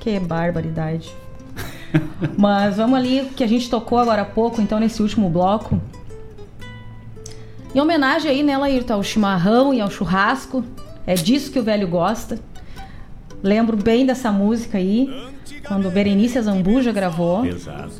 Que 0.00 0.18
barbaridade. 0.18 1.10
Mas 2.36 2.76
vamos 2.76 2.98
ali, 2.98 3.30
que 3.36 3.44
a 3.44 3.46
gente 3.46 3.68
tocou 3.68 3.98
agora 3.98 4.22
há 4.22 4.24
pouco, 4.24 4.60
então, 4.60 4.80
nesse 4.80 5.02
último 5.02 5.28
bloco. 5.28 5.80
Em 7.74 7.80
homenagem 7.80 8.30
aí, 8.30 8.42
né, 8.42 8.56
Laírton, 8.56 8.94
ao 8.94 9.02
chimarrão 9.02 9.72
e 9.72 9.80
ao 9.80 9.90
churrasco. 9.90 10.64
É 11.06 11.14
disso 11.14 11.50
que 11.50 11.58
o 11.58 11.62
velho 11.62 11.88
gosta. 11.88 12.38
Lembro 13.42 13.76
bem 13.76 14.06
dessa 14.06 14.30
música 14.30 14.78
aí, 14.78 15.08
quando 15.66 15.90
Berenice 15.90 16.40
Zambuja 16.40 16.92
gravou. 16.92 17.44
Exato. 17.44 17.92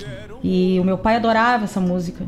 E 0.42 0.78
o 0.80 0.84
meu 0.84 0.96
pai 0.98 1.16
adorava 1.16 1.64
essa 1.64 1.80
música. 1.80 2.24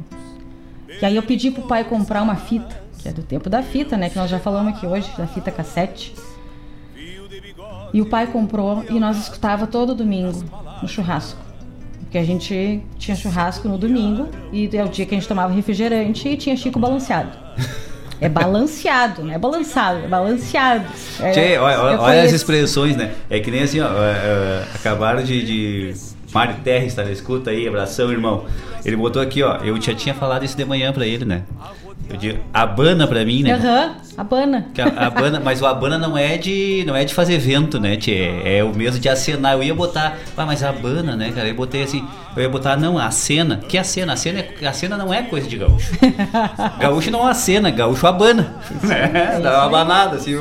E 1.00 1.04
aí 1.04 1.14
eu 1.16 1.22
pedi 1.22 1.50
pro 1.50 1.62
pai 1.62 1.84
comprar 1.84 2.22
uma 2.22 2.36
fita, 2.36 2.82
que 3.04 3.08
é 3.10 3.12
do 3.12 3.22
tempo 3.22 3.50
da 3.50 3.62
fita, 3.62 3.98
né? 3.98 4.08
Que 4.08 4.16
nós 4.16 4.30
já 4.30 4.38
falamos 4.38 4.72
aqui 4.72 4.86
hoje, 4.86 5.10
da 5.18 5.26
fita 5.26 5.50
cassete. 5.50 6.14
E 7.92 8.00
o 8.00 8.06
pai 8.06 8.26
comprou 8.26 8.82
e 8.88 8.98
nós 8.98 9.18
escutava 9.18 9.66
todo 9.66 9.94
domingo 9.94 10.42
no 10.80 10.88
churrasco. 10.88 11.38
Porque 12.00 12.16
a 12.16 12.24
gente 12.24 12.82
tinha 12.98 13.14
churrasco 13.14 13.68
no 13.68 13.76
domingo 13.76 14.28
e 14.50 14.74
é 14.74 14.82
o 14.82 14.88
dia 14.88 15.04
que 15.04 15.14
a 15.14 15.18
gente 15.18 15.28
tomava 15.28 15.52
refrigerante 15.52 16.26
e 16.28 16.36
tinha 16.36 16.56
Chico 16.56 16.78
balanceado. 16.78 17.30
É 18.20 18.28
balanceado, 18.28 19.22
não 19.22 19.34
é 19.34 19.38
balançado, 19.38 19.98
é 19.98 20.08
balanceado. 20.08 20.86
É, 21.20 21.32
Tchê, 21.32 21.58
olha, 21.58 22.00
olha, 22.00 22.22
as 22.22 22.32
expressões, 22.32 22.96
né? 22.96 23.12
É 23.28 23.38
que 23.38 23.50
nem 23.50 23.64
assim, 23.64 23.80
ó, 23.80 23.88
é, 23.88 24.12
é, 24.12 24.64
acabaram 24.74 25.22
de, 25.22 25.44
de... 25.44 25.94
Mário 26.32 26.56
Terra 26.64 26.84
está 26.84 27.04
na 27.04 27.10
escuta 27.10 27.50
aí, 27.50 27.68
abração, 27.68 28.10
irmão. 28.10 28.46
Ele 28.84 28.96
botou 28.96 29.20
aqui, 29.20 29.42
ó, 29.42 29.58
eu 29.58 29.78
já 29.80 29.94
tinha 29.94 30.14
falado 30.14 30.44
isso 30.44 30.56
de 30.56 30.64
manhã 30.64 30.92
pra 30.92 31.06
ele, 31.06 31.24
né? 31.24 31.42
Eu 32.08 32.16
digo, 32.16 32.38
abana 32.52 33.06
pra 33.06 33.24
mim, 33.24 33.42
né? 33.42 33.54
Aham, 33.54 33.96
abana. 34.16 34.66
Que 34.74 34.82
a, 34.82 34.86
abana, 35.06 35.40
mas 35.42 35.62
o 35.62 35.66
abana 35.66 35.98
não 35.98 36.16
é 36.16 36.36
de 36.36 36.84
não 36.86 36.94
é 36.94 37.04
de 37.04 37.14
fazer 37.14 37.38
vento, 37.38 37.80
né? 37.80 37.98
É, 38.06 38.58
é 38.58 38.64
o 38.64 38.74
mesmo 38.74 39.00
de 39.00 39.08
acenar. 39.08 39.54
Eu 39.54 39.62
ia 39.62 39.74
botar, 39.74 40.18
ah, 40.36 40.46
mas 40.46 40.62
a 40.62 40.68
abana, 40.68 41.16
né, 41.16 41.32
cara? 41.34 41.48
Eu 41.48 41.54
botei 41.54 41.82
assim, 41.82 42.06
eu 42.36 42.42
ia 42.42 42.48
botar 42.48 42.76
não, 42.76 42.98
a 42.98 43.10
cena. 43.10 43.60
Que 43.68 43.78
a 43.78 43.84
cena? 43.84 44.12
A 44.12 44.16
cena, 44.16 44.40
é, 44.40 44.66
a 44.66 44.72
cena 44.72 44.96
não 44.96 45.12
é 45.12 45.22
coisa 45.22 45.48
de 45.48 45.56
gaúcho. 45.56 45.92
gaúcho 46.78 47.10
não 47.10 47.26
acena, 47.26 47.70
gaúcho 47.70 48.06
abana. 48.06 48.54
Né? 48.82 49.40
Dá 49.42 49.66
uma 49.66 49.66
abanada 49.66 50.16
assim. 50.16 50.36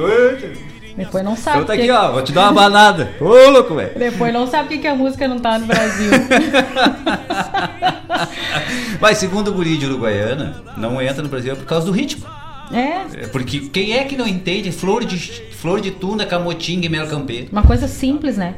Depois 0.96 1.24
não 1.24 1.36
sabe. 1.36 1.58
Então 1.58 1.68
tá 1.68 1.74
aqui, 1.74 1.90
ó, 1.90 2.12
vou 2.12 2.22
te 2.22 2.32
dar 2.32 2.42
uma 2.42 2.50
abanada. 2.50 3.12
Ô, 3.20 3.50
louco, 3.50 3.74
velho. 3.76 3.98
Depois 3.98 4.34
não 4.34 4.48
sabe 4.48 4.70
que 4.70 4.78
que 4.80 4.88
a 4.88 4.96
música 4.96 5.28
não 5.28 5.40
tá 5.40 5.58
no 5.58 5.66
Brasil. 5.66 6.12
Mas 9.00 9.18
segundo 9.18 9.50
o 9.50 9.54
guri 9.54 9.78
de 9.78 9.86
Uruguaiana, 9.86 10.62
não 10.78 11.02
entra 11.02 11.22
no 11.24 11.30
Brasil 11.30 11.56
por 11.56 11.66
causa 11.66 11.86
do 11.86 11.92
ritmo. 11.92 12.26
é, 12.72 13.24
É, 13.24 13.28
Porque 13.28 13.62
quem 13.62 13.94
é 13.98 14.04
que 14.04 14.16
não 14.16 14.28
entende 14.28 14.72
flor 14.72 15.06
de 15.06 15.18
flor 15.54 15.80
de 15.82 15.92
tuna, 15.92 16.26
camotinga 16.26 16.86
e 16.86 16.90
mel 16.90 17.08
campeiro? 17.08 17.48
uma 17.52 17.64
coisa 17.64 17.88
simples, 17.88 18.38
né? 18.38 18.56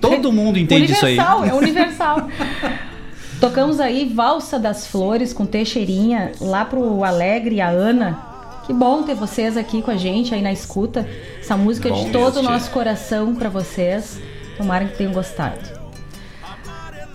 Todo 0.00 0.30
mundo 0.32 0.58
entende 0.58 0.92
isso 0.92 1.06
aí. 1.06 1.14
universal, 1.18 1.44
é 1.44 1.54
universal. 1.54 2.28
Tocamos 3.40 3.80
aí 3.80 4.10
Valsa 4.14 4.58
das 4.58 4.86
Flores 4.86 5.32
com 5.32 5.44
Teixeirinha 5.44 6.32
lá 6.40 6.64
pro 6.64 7.02
Alegre 7.04 7.56
e 7.56 7.60
a 7.60 7.68
Ana. 7.68 8.18
Que 8.66 8.72
bom 8.72 9.02
ter 9.02 9.14
vocês 9.14 9.56
aqui 9.56 9.82
com 9.82 9.90
a 9.90 9.96
gente 9.96 10.34
aí 10.34 10.40
na 10.40 10.52
escuta. 10.52 11.06
Essa 11.40 11.56
música 11.56 11.88
Bom 11.90 12.04
de 12.04 12.10
todo 12.10 12.38
o 12.38 12.42
nosso 12.42 12.64
tia. 12.66 12.72
coração 12.72 13.34
pra 13.34 13.48
vocês. 13.50 14.18
Tomara 14.56 14.86
que 14.86 14.96
tenham 14.96 15.12
gostado. 15.12 15.58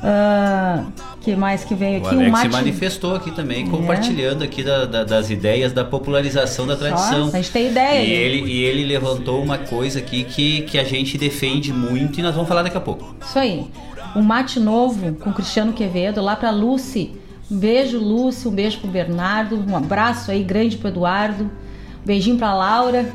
Ah, 0.03 0.85
que 1.21 1.35
mais 1.35 1.63
que 1.63 1.75
veio 1.75 2.01
O 2.01 2.05
aqui? 2.07 2.15
Alex 2.15 2.27
o 2.29 2.31
mate... 2.31 2.43
se 2.45 2.49
manifestou 2.51 3.15
aqui 3.15 3.31
também, 3.31 3.65
É. 3.65 3.69
compartilhando 3.69 4.43
aqui 4.43 4.63
da- 4.63 4.85
da- 4.85 5.03
das 5.03 5.29
ideias 5.29 5.73
da 5.73 5.83
popularização 5.83 6.65
da 6.65 6.75
tradição. 6.75 7.25
Nossa, 7.25 7.37
a 7.37 7.41
gente 7.41 7.51
tem 7.51 7.67
ideia. 7.67 8.03
E 8.03 8.11
ele, 8.11 8.49
e 8.51 8.63
ele 8.63 8.85
levantou 8.85 9.41
uma 9.43 9.57
coisa 9.57 9.99
aqui 9.99 10.23
que, 10.23 10.61
que 10.61 10.79
a 10.79 10.83
gente 10.83 11.17
defende 11.17 11.73
muito 11.73 12.19
e 12.19 12.23
nós 12.23 12.33
vamos 12.33 12.47
falar 12.47 12.63
daqui 12.63 12.77
a 12.77 12.81
pouco. 12.81 13.15
Isso 13.21 13.37
aí. 13.37 13.67
Um 14.15 14.21
mate 14.21 14.59
novo 14.59 15.13
com 15.15 15.31
Cristiano 15.33 15.73
Quevedo, 15.73 16.21
lá 16.21 16.35
pra 16.35 16.49
Lucy. 16.51 17.15
Um 17.51 17.57
beijo, 17.57 17.99
Lucy. 17.99 18.47
Um 18.47 18.51
beijo 18.51 18.79
pro 18.79 18.89
Bernardo. 18.89 19.63
Um 19.67 19.75
abraço 19.75 20.31
aí 20.31 20.43
grande 20.43 20.77
pro 20.77 20.87
Eduardo. 20.87 21.43
Um 21.45 22.05
beijinho 22.05 22.37
pra 22.37 22.53
Laura. 22.55 23.11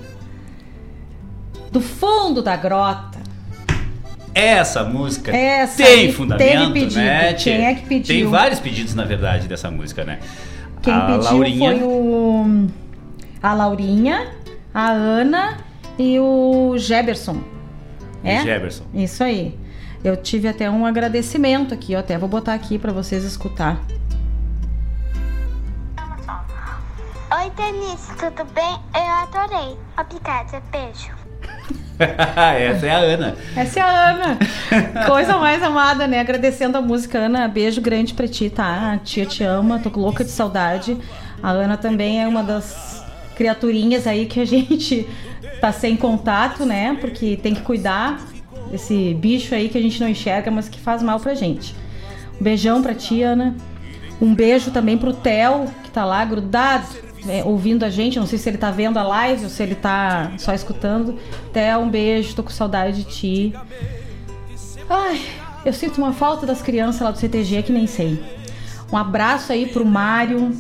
Do 1.73 1.81
fundo 1.81 2.43
da 2.43 2.55
grota. 2.55 3.14
Essa 4.35 4.83
música 4.83 5.35
Essa 5.35 5.85
tem 5.85 6.13
fundamento, 6.13 6.49
teve 6.49 6.73
pedido. 6.73 6.97
né? 6.97 7.35
Quem 7.35 7.65
é 7.67 7.75
que 7.75 7.87
pediu? 7.87 8.17
Tem 8.17 8.27
vários 8.27 8.59
pedidos, 8.59 8.95
na 8.95 9.05
verdade, 9.05 9.47
dessa 9.47 9.71
música, 9.71 10.05
né? 10.05 10.19
Quem 10.83 10.93
a 10.93 11.01
pediu 11.07 11.23
Laurinha, 11.23 11.71
foi 11.71 11.83
o 11.83 12.69
a 13.43 13.53
Laurinha, 13.55 14.33
a 14.73 14.91
Ana 14.91 15.59
e 15.99 16.19
o 16.19 16.75
Geberson. 16.77 17.41
É? 18.25 18.41
Geberson. 18.41 18.85
Isso 18.93 19.23
aí. 19.23 19.59
Eu 20.03 20.17
tive 20.17 20.49
até 20.49 20.69
um 20.71 20.85
agradecimento 20.85 21.73
aqui, 21.73 21.93
eu 21.93 22.01
até 22.01 22.19
vou 22.19 22.29
botar 22.29 22.55
aqui 22.55 22.79
pra 22.79 22.93
vocês 22.93 23.23
escutar. 23.25 23.81
Oi, 27.37 27.51
Denise, 27.57 28.13
tudo 28.19 28.45
bem? 28.53 28.79
Eu 28.95 29.03
adorei. 29.03 29.77
Obrigada, 29.99 30.63
beijo. 30.73 31.11
Essa 32.59 32.87
é 32.87 32.91
a 32.91 32.99
Ana. 32.99 33.37
Essa 33.57 33.81
é 33.81 33.83
a 33.83 34.11
Ana. 34.11 34.39
Coisa 35.07 35.37
mais 35.39 35.63
amada, 35.63 36.07
né? 36.07 36.21
Agradecendo 36.21 36.77
a 36.79 36.81
música, 36.81 37.19
Ana. 37.19 37.47
Beijo 37.47 37.81
grande 37.81 38.15
pra 38.15 38.27
ti, 38.27 38.51
tá? 38.51 38.93
A 38.93 38.99
tia 38.99 39.25
te 39.27 39.45
ama, 39.45 39.79
tô 39.79 39.89
louca 39.99 40.25
de 40.25 40.31
saudade. 40.31 40.97
A 41.43 41.51
Ana 41.51 41.77
também 41.77 42.23
é 42.23 42.27
uma 42.27 42.43
das 42.43 43.05
criaturinhas 43.37 44.07
aí 44.07 44.27
que 44.27 44.41
a 44.41 44.45
gente 44.47 45.07
tá 45.61 45.73
sem 45.73 45.97
contato, 45.97 46.65
né? 46.65 46.97
Porque 47.01 47.37
tem 47.37 47.55
que 47.55 47.63
cuidar 47.63 48.21
desse 48.71 49.15
bicho 49.15 49.55
aí 49.55 49.69
que 49.69 49.79
a 49.79 49.83
gente 49.83 50.01
não 50.01 50.09
enxerga, 50.09 50.51
mas 50.51 50.69
que 50.69 50.81
faz 50.81 51.03
mal 51.03 51.21
pra 51.21 51.35
gente. 51.35 51.75
Um 52.41 52.43
beijão 52.45 52.83
pra 52.83 52.95
ti, 52.95 53.23
Ana. 53.23 53.55
Um 54.21 54.35
beijo 54.35 54.71
também 54.71 54.97
pro 54.97 55.13
Theo, 55.13 55.67
que 55.83 55.91
tá 55.91 56.05
lá 56.05 56.25
grudado, 56.25 56.87
é, 57.29 57.43
ouvindo 57.45 57.85
a 57.85 57.91
gente. 57.91 58.19
Não 58.19 58.27
sei 58.27 58.39
se 58.39 58.49
ele 58.49 58.59
tá 58.59 58.71
vendo 58.71 58.99
a 58.99 59.03
live 59.03 59.45
ou 59.45 59.51
se 59.51 59.63
ele 59.63 59.75
tá 59.75 60.33
só 60.39 60.53
escutando. 60.53 61.19
Theo, 61.53 61.81
um 61.81 61.89
beijo, 61.89 62.35
tô 62.35 62.43
com 62.43 62.51
saudade 62.51 63.05
de 63.05 63.05
ti. 63.05 63.55
Ai, 64.89 65.21
eu 65.65 65.73
sinto 65.73 65.99
uma 65.99 66.13
falta 66.13 66.47
das 66.47 66.61
crianças 66.61 67.01
lá 67.01 67.11
do 67.11 67.19
CTG 67.19 67.63
que 67.63 67.73
nem 67.73 67.87
sei. 67.87 68.23
Um 68.93 68.97
abraço 68.97 69.53
aí 69.53 69.67
pro 69.67 69.85
Mário, 69.85 70.53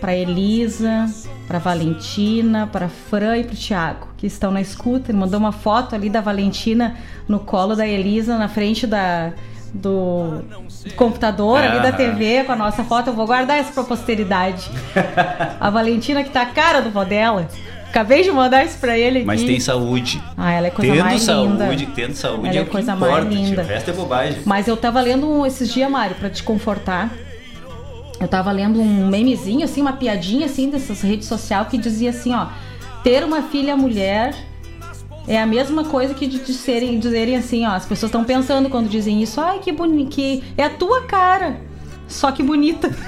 pra 0.00 0.14
Elisa, 0.14 1.06
pra 1.46 1.58
Valentina, 1.58 2.66
pra 2.66 2.88
Fran 2.88 3.38
e 3.38 3.44
pro 3.44 3.56
Thiago, 3.56 4.08
que 4.16 4.26
estão 4.26 4.50
na 4.50 4.60
escuta. 4.60 5.10
Ele 5.10 5.18
mandou 5.18 5.38
uma 5.38 5.52
foto 5.52 5.94
ali 5.94 6.08
da 6.08 6.20
Valentina 6.20 6.96
no 7.28 7.40
colo 7.40 7.74
da 7.74 7.86
Elisa, 7.86 8.38
na 8.38 8.48
frente 8.48 8.86
da, 8.86 9.32
do 9.76 10.42
computador 10.96 11.58
ali 11.58 11.80
da 11.80 11.88
Aham. 11.88 11.96
TV 11.96 12.44
com 12.44 12.52
a 12.52 12.56
nossa 12.56 12.82
foto. 12.84 13.08
Eu 13.08 13.14
vou 13.14 13.26
guardar 13.26 13.60
isso 13.60 13.72
pra 13.72 13.84
posteridade. 13.84 14.70
A 15.60 15.70
Valentina 15.70 16.22
que 16.24 16.30
tá 16.30 16.42
a 16.42 16.46
cara 16.46 16.80
do 16.80 16.90
vó 16.90 17.04
dela. 17.04 17.48
Acabei 17.88 18.22
de 18.22 18.30
mandar 18.30 18.64
isso 18.64 18.78
pra 18.78 18.98
ele. 18.98 19.24
Mas 19.24 19.42
tem 19.42 19.58
saúde. 19.58 20.22
Ah, 20.36 20.52
ela 20.52 20.66
é 20.66 20.70
coisa 20.70 20.92
tendo 20.92 21.02
mais 21.04 21.22
saúde, 21.22 21.52
linda. 21.52 21.92
tendo 21.94 22.14
saúde 22.14 22.48
Ela 22.48 22.58
é, 22.58 22.60
é 22.60 22.64
coisa 22.64 22.94
mais 22.96 23.12
importa, 23.12 23.30
tio. 23.30 23.44
linda. 23.44 23.62
O 23.62 23.66
resto 23.66 23.90
é 23.90 23.92
bobagem. 23.94 24.42
Mas 24.44 24.68
eu 24.68 24.76
tava 24.76 25.00
lendo 25.00 25.46
esses 25.46 25.72
dias, 25.72 25.90
Mário, 25.90 26.14
pra 26.16 26.28
te 26.28 26.42
confortar. 26.42 27.10
Eu 28.20 28.28
tava 28.28 28.50
lendo 28.52 28.80
um 28.80 29.06
memezinho, 29.08 29.64
assim, 29.64 29.80
uma 29.80 29.92
piadinha, 29.94 30.46
assim, 30.46 30.68
dessas 30.70 31.00
redes 31.00 31.26
sociais 31.28 31.68
que 31.68 31.78
dizia 31.78 32.10
assim, 32.10 32.34
ó. 32.34 32.46
Ter 33.02 33.22
uma 33.24 33.42
filha 33.42 33.76
mulher 33.76 34.34
é 35.26 35.40
a 35.40 35.46
mesma 35.46 35.84
coisa 35.84 36.14
que 36.14 36.26
de 36.26 36.38
disserem, 36.38 36.98
dizerem 36.98 37.36
assim, 37.36 37.66
ó. 37.66 37.70
As 37.70 37.84
pessoas 37.84 38.10
estão 38.10 38.24
pensando 38.24 38.68
quando 38.68 38.88
dizem 38.88 39.22
isso. 39.22 39.40
Ai, 39.40 39.58
que 39.58 39.72
bonito, 39.72 40.10
que 40.10 40.44
é 40.56 40.64
a 40.64 40.70
tua 40.70 41.02
cara. 41.02 41.56
Só 42.08 42.30
que 42.30 42.42
bonita. 42.42 42.90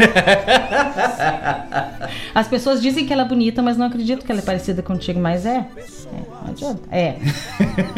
As 2.34 2.48
pessoas 2.48 2.82
dizem 2.82 3.06
que 3.06 3.12
ela 3.12 3.22
é 3.22 3.24
bonita, 3.24 3.62
mas 3.62 3.76
não 3.76 3.86
acreditam 3.86 4.26
que 4.26 4.32
ela 4.32 4.40
é 4.40 4.44
parecida 4.44 4.82
contigo, 4.82 5.20
mas 5.20 5.46
é. 5.46 5.58
É, 5.58 5.64
não 6.42 6.50
adianta. 6.50 6.82
É. 6.90 7.14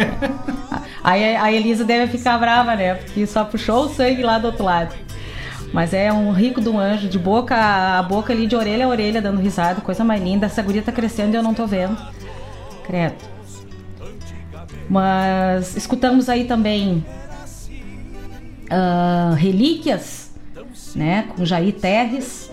Aí 1.02 1.36
a 1.36 1.50
Elisa 1.50 1.84
deve 1.84 2.12
ficar 2.12 2.36
brava, 2.38 2.76
né? 2.76 2.96
Porque 2.96 3.26
só 3.26 3.44
puxou 3.44 3.86
o 3.86 3.88
sangue 3.88 4.22
lá 4.22 4.38
do 4.38 4.48
outro 4.48 4.64
lado. 4.64 4.94
Mas 5.72 5.94
é 5.94 6.12
um 6.12 6.32
rico 6.32 6.60
de 6.60 6.68
um 6.68 6.78
anjo, 6.78 7.08
de 7.08 7.18
boca 7.18 7.56
a 7.56 8.02
boca 8.02 8.32
ali, 8.32 8.46
de 8.46 8.56
orelha 8.56 8.84
a 8.84 8.88
orelha, 8.88 9.22
dando 9.22 9.40
risada, 9.40 9.80
coisa 9.80 10.04
mais 10.04 10.22
linda. 10.22 10.46
Essa 10.46 10.62
guria 10.62 10.82
tá 10.82 10.92
crescendo 10.92 11.34
e 11.34 11.36
eu 11.36 11.42
não 11.42 11.54
tô 11.54 11.66
vendo. 11.66 11.96
Credo. 12.84 13.29
Mas 14.90 15.76
escutamos 15.76 16.28
aí 16.28 16.44
também 16.46 17.04
ah, 18.68 19.34
Relíquias, 19.36 20.32
né? 20.96 21.28
Com 21.36 21.44
Jair 21.44 21.74
Terres. 21.74 22.50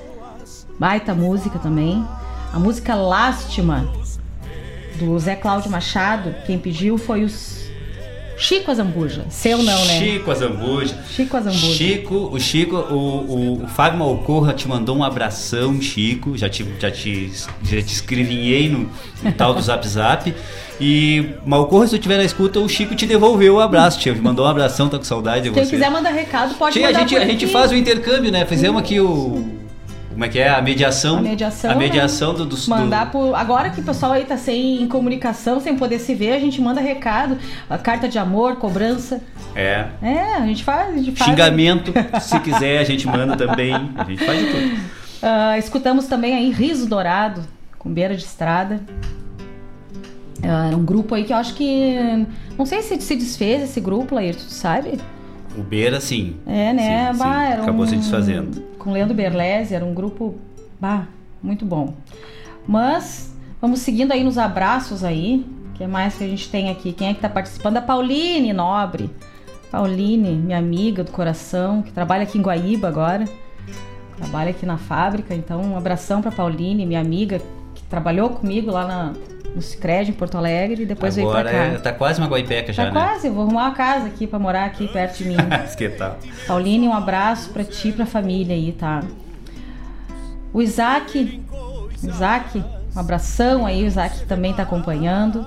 Baita 0.79 1.15
música 1.15 1.57
também. 1.57 2.05
A 2.53 2.59
música 2.59 2.93
Lástima, 2.93 3.91
do 4.99 5.17
Zé 5.17 5.35
Cláudio 5.35 5.71
Machado. 5.71 6.35
Quem 6.45 6.59
pediu 6.59 6.99
foi 6.99 7.23
os 7.23 7.56
Chico 8.37 8.69
Azambuja. 8.69 9.25
Seu 9.29 9.57
não, 9.57 9.85
né? 9.85 9.99
Chico 9.99 10.31
Azambuja. 10.31 10.95
Chico 11.09 11.37
Azambuja. 11.37 11.73
Chico, 11.73 12.15
o 12.31 12.39
Chico, 12.39 12.75
o, 12.75 13.63
o, 13.63 13.67
Fábio 13.67 13.99
Malcorra 13.99 14.53
te 14.53 14.67
mandou 14.67 14.95
um 14.95 15.03
abração, 15.03 15.81
Chico. 15.81 16.37
Já 16.37 16.47
te, 16.47 16.65
já 16.79 16.91
te, 16.91 17.31
já 17.63 17.81
te 17.81 17.93
escrevinhei 17.93 18.69
no, 18.69 18.89
no 19.23 19.31
tal 19.31 19.55
do 19.55 19.61
Zap 19.61 19.87
Zap. 19.87 20.33
E 20.79 21.31
Malcorra, 21.45 21.87
se 21.87 21.97
tu 21.97 22.01
tiver 22.03 22.17
na 22.17 22.23
escuta, 22.23 22.59
o 22.59 22.69
Chico 22.69 22.95
te 22.95 23.07
devolveu 23.07 23.55
o 23.55 23.59
abraço, 23.59 23.99
tio. 23.99 24.15
Mandou 24.21 24.45
um 24.45 24.49
abração, 24.49 24.87
tá 24.87 24.97
com 24.99 25.03
saudade 25.03 25.45
de 25.45 25.51
Quem 25.51 25.65
você. 25.65 25.71
quiser 25.71 25.89
mandar 25.89 26.11
recado, 26.11 26.53
pode 26.55 26.73
Tia, 26.73 26.85
a 26.85 26.91
mandar 26.91 26.99
gente, 26.99 27.15
por 27.15 27.21
a 27.21 27.25
gente 27.25 27.47
faz 27.47 27.71
o 27.71 27.75
intercâmbio, 27.75 28.31
né? 28.31 28.45
Fizemos 28.45 28.79
aqui 28.79 28.99
o 28.99 29.56
como 30.17 30.25
é 30.25 30.29
que 30.29 30.39
é? 30.39 30.49
A 30.49 30.59
mediação. 30.63 31.19
A 31.19 31.21
mediação. 31.21 31.69
A 31.69 31.75
mediação 31.75 32.33
do, 32.33 32.43
do, 32.43 32.57
Mandar 32.67 33.11
por. 33.11 33.35
Agora 33.35 33.69
que 33.69 33.81
o 33.81 33.83
pessoal 33.83 34.13
aí 34.13 34.25
tá 34.25 34.35
sem 34.35 34.87
comunicação, 34.87 35.59
sem 35.59 35.77
poder 35.77 35.99
se 35.99 36.15
ver, 36.15 36.33
a 36.33 36.39
gente 36.39 36.59
manda 36.59 36.81
recado, 36.81 37.37
a 37.69 37.77
carta 37.77 38.09
de 38.09 38.17
amor, 38.17 38.55
cobrança. 38.55 39.21
É. 39.55 39.85
É, 40.01 40.33
a 40.37 40.45
gente 40.47 40.63
faz. 40.63 40.91
A 40.91 40.97
gente 40.97 41.11
faz 41.11 41.29
Xingamento, 41.29 41.93
se 42.19 42.39
quiser, 42.39 42.79
a 42.79 42.83
gente 42.83 43.05
manda 43.05 43.37
também. 43.37 43.75
A 43.95 44.05
gente 44.05 44.25
faz 44.25 44.39
de 44.39 44.45
tudo. 44.47 44.65
Uh, 44.65 45.57
escutamos 45.59 46.07
também 46.07 46.33
aí 46.33 46.49
Riso 46.49 46.89
Dourado, 46.89 47.43
com 47.77 47.87
beira 47.93 48.15
de 48.15 48.23
estrada. 48.23 48.81
Uh, 50.39 50.67
era 50.67 50.75
um 50.75 50.83
grupo 50.83 51.13
aí 51.13 51.25
que 51.25 51.33
eu 51.33 51.37
acho 51.37 51.53
que. 51.53 52.25
Não 52.57 52.65
sei 52.65 52.81
se 52.81 52.99
se 52.99 53.15
desfez 53.15 53.61
esse 53.61 53.79
grupo, 53.79 54.15
Laírto, 54.15 54.45
tu 54.45 54.51
sabe? 54.51 54.97
O 55.57 55.63
Beira, 55.63 55.99
sim. 55.99 56.35
É, 56.45 56.71
né? 56.71 57.11
Sim, 57.11 57.19
bah, 57.19 57.47
sim. 57.47 57.61
Acabou 57.61 57.83
um... 57.83 57.87
se 57.87 57.95
desfazendo. 57.95 58.61
Com 58.77 58.91
Leandro 58.91 59.15
Berlese, 59.15 59.73
era 59.73 59.83
um 59.83 59.93
grupo. 59.93 60.35
Bah, 60.79 61.07
muito 61.41 61.65
bom. 61.65 61.95
Mas 62.67 63.35
vamos 63.59 63.79
seguindo 63.79 64.11
aí 64.11 64.23
nos 64.23 64.37
abraços 64.37 65.03
aí. 65.03 65.45
O 65.71 65.77
que 65.77 65.87
mais 65.87 66.15
que 66.15 66.23
a 66.23 66.27
gente 66.27 66.49
tem 66.49 66.69
aqui? 66.69 66.93
Quem 66.93 67.09
é 67.09 67.13
que 67.13 67.19
tá 67.19 67.29
participando? 67.29 67.77
A 67.77 67.81
Pauline 67.81 68.53
Nobre. 68.53 69.09
Pauline, 69.71 70.35
minha 70.35 70.57
amiga 70.57 71.03
do 71.03 71.11
coração, 71.11 71.81
que 71.81 71.91
trabalha 71.91 72.23
aqui 72.23 72.37
em 72.37 72.41
Guaíba 72.41 72.87
agora. 72.87 73.25
Trabalha 74.15 74.51
aqui 74.51 74.65
na 74.65 74.77
fábrica. 74.77 75.33
Então, 75.33 75.61
um 75.61 75.77
abração 75.77 76.21
pra 76.21 76.31
Pauline, 76.31 76.85
minha 76.85 77.01
amiga, 77.01 77.41
que 77.73 77.83
trabalhou 77.83 78.29
comigo 78.29 78.71
lá 78.71 78.87
na, 78.87 79.13
no 79.55 79.61
Cicred, 79.61 80.11
em 80.11 80.13
Porto 80.13 80.37
Alegre, 80.37 80.83
e 80.83 80.85
depois 80.85 81.17
Agora 81.17 81.49
veio 81.49 81.57
pra 81.57 81.69
cá. 81.69 81.75
é, 81.75 81.77
tá 81.79 81.91
quase 81.93 82.19
uma 82.19 82.27
guaipeca 82.27 82.71
já, 82.73 82.85
Tá 82.85 82.91
né? 82.91 82.99
quase, 83.01 83.29
vou 83.29 83.43
arrumar 83.43 83.65
uma 83.65 83.73
casa 83.75 84.07
aqui 84.07 84.27
pra 84.27 84.37
morar 84.39 84.65
aqui 84.65 84.87
perto 84.87 85.17
de 85.19 85.25
mim. 85.25 85.37
que 85.77 85.89
tal? 85.89 86.17
Pauline, 86.45 86.87
um 86.87 86.93
abraço 86.93 87.49
pra 87.51 87.63
ti 87.63 87.89
e 87.89 87.93
pra 87.93 88.05
família 88.05 88.55
aí, 88.55 88.71
tá? 88.73 89.01
O 90.53 90.61
Isaac, 90.61 91.41
Isaac, 92.03 92.63
um 92.95 92.99
abração 92.99 93.65
aí, 93.65 93.83
o 93.83 93.87
Isaac 93.87 94.25
também 94.25 94.53
tá 94.53 94.63
acompanhando. 94.63 95.45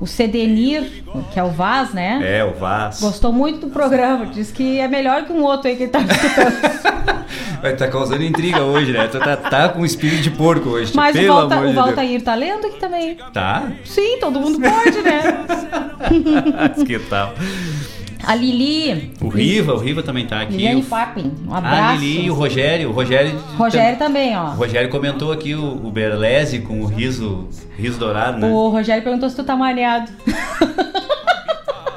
O 0.00 0.06
Cedenir, 0.06 1.02
que 1.32 1.40
é 1.40 1.42
o 1.42 1.50
Vaz, 1.50 1.92
né? 1.92 2.20
É, 2.38 2.44
o 2.44 2.52
Vaz. 2.52 3.00
Gostou 3.00 3.32
muito 3.32 3.66
do 3.66 3.72
programa, 3.72 4.26
diz 4.26 4.52
que 4.52 4.78
é 4.78 4.86
melhor 4.86 5.24
que 5.24 5.32
um 5.32 5.42
outro 5.42 5.68
aí 5.68 5.76
que 5.76 5.84
ele 5.84 5.90
tá 5.90 6.00
escutando. 6.02 7.18
Vai 7.60 7.76
tá 7.76 7.88
causando 7.88 8.22
intriga 8.22 8.62
hoje, 8.62 8.92
né? 8.92 9.08
Tu 9.08 9.18
tá, 9.18 9.36
tá 9.36 9.68
com 9.70 9.84
espírito 9.84 10.22
de 10.22 10.30
porco 10.30 10.70
hoje. 10.70 10.92
Mas 10.94 11.16
o, 11.16 11.18
pelo 11.18 11.34
Valta, 11.34 11.54
amor 11.56 11.68
o 11.68 11.72
Valtair 11.72 12.22
tá 12.22 12.34
lendo 12.34 12.66
aqui 12.66 12.78
também. 12.78 13.16
Tá? 13.32 13.70
Sim, 13.84 14.18
todo 14.20 14.40
mundo 14.40 14.60
pode, 14.60 15.02
né? 15.02 15.44
que 16.86 16.98
tal? 17.00 17.34
A 18.28 18.34
Lili. 18.34 19.12
O 19.22 19.28
Riva, 19.28 19.72
o 19.72 19.78
Riva 19.78 20.02
também 20.02 20.26
tá 20.26 20.42
aqui. 20.42 20.52
Liliane 20.52 20.82
O- 20.82 20.84
Papin, 20.84 21.32
um 21.48 21.54
A 21.54 21.58
abraço. 21.58 22.00
Lili 22.00 22.26
e 22.26 22.30
o 22.30 22.34
Rogério. 22.34 22.90
O 22.90 22.92
Rogério, 22.92 23.38
Rogério 23.56 23.98
também, 23.98 24.36
O 24.36 24.40
ó. 24.40 24.44
Rogério 24.50 24.90
comentou 24.90 25.32
aqui 25.32 25.54
o, 25.54 25.64
o 25.86 25.90
Berlese 25.90 26.58
com 26.58 26.80
o 26.82 26.86
riso, 26.86 27.48
riso 27.78 27.98
dourado, 27.98 28.38
né? 28.38 28.46
O 28.46 28.68
Rogério 28.68 29.02
perguntou 29.02 29.30
se 29.30 29.36
tu 29.36 29.44
tá 29.44 29.56
mareado. 29.56 30.10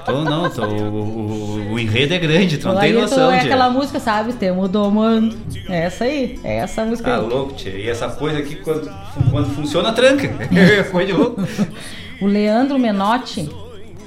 Tô, 0.05 0.23
não, 0.23 0.49
tô, 0.49 0.65
o, 0.65 1.69
o, 1.69 1.73
o 1.73 1.79
enredo 1.79 2.13
é 2.15 2.17
grande, 2.17 2.57
tu 2.57 2.67
não 2.67 2.75
O 2.75 2.79
tem 2.79 2.91
noção, 2.91 3.31
é 3.31 3.37
tia. 3.37 3.45
aquela 3.45 3.69
música, 3.69 3.99
sabe? 3.99 4.33
Temos 4.33 4.67
domando. 4.67 5.37
É 5.69 5.83
essa 5.83 6.05
aí. 6.05 6.39
É 6.43 6.57
essa 6.57 6.83
música 6.83 7.11
Tá 7.11 7.17
aí. 7.17 7.25
louco, 7.29 7.53
tia. 7.53 7.71
E 7.77 7.87
essa 7.87 8.09
coisa 8.09 8.39
aqui, 8.39 8.55
quando, 8.55 8.91
quando 9.29 9.49
funciona, 9.55 9.93
tranca. 9.93 10.27
Foi 10.91 11.05
de 11.05 11.13
louco. 11.13 11.41
O 12.19 12.27
Leandro 12.27 12.77
Menotti. 12.77 13.49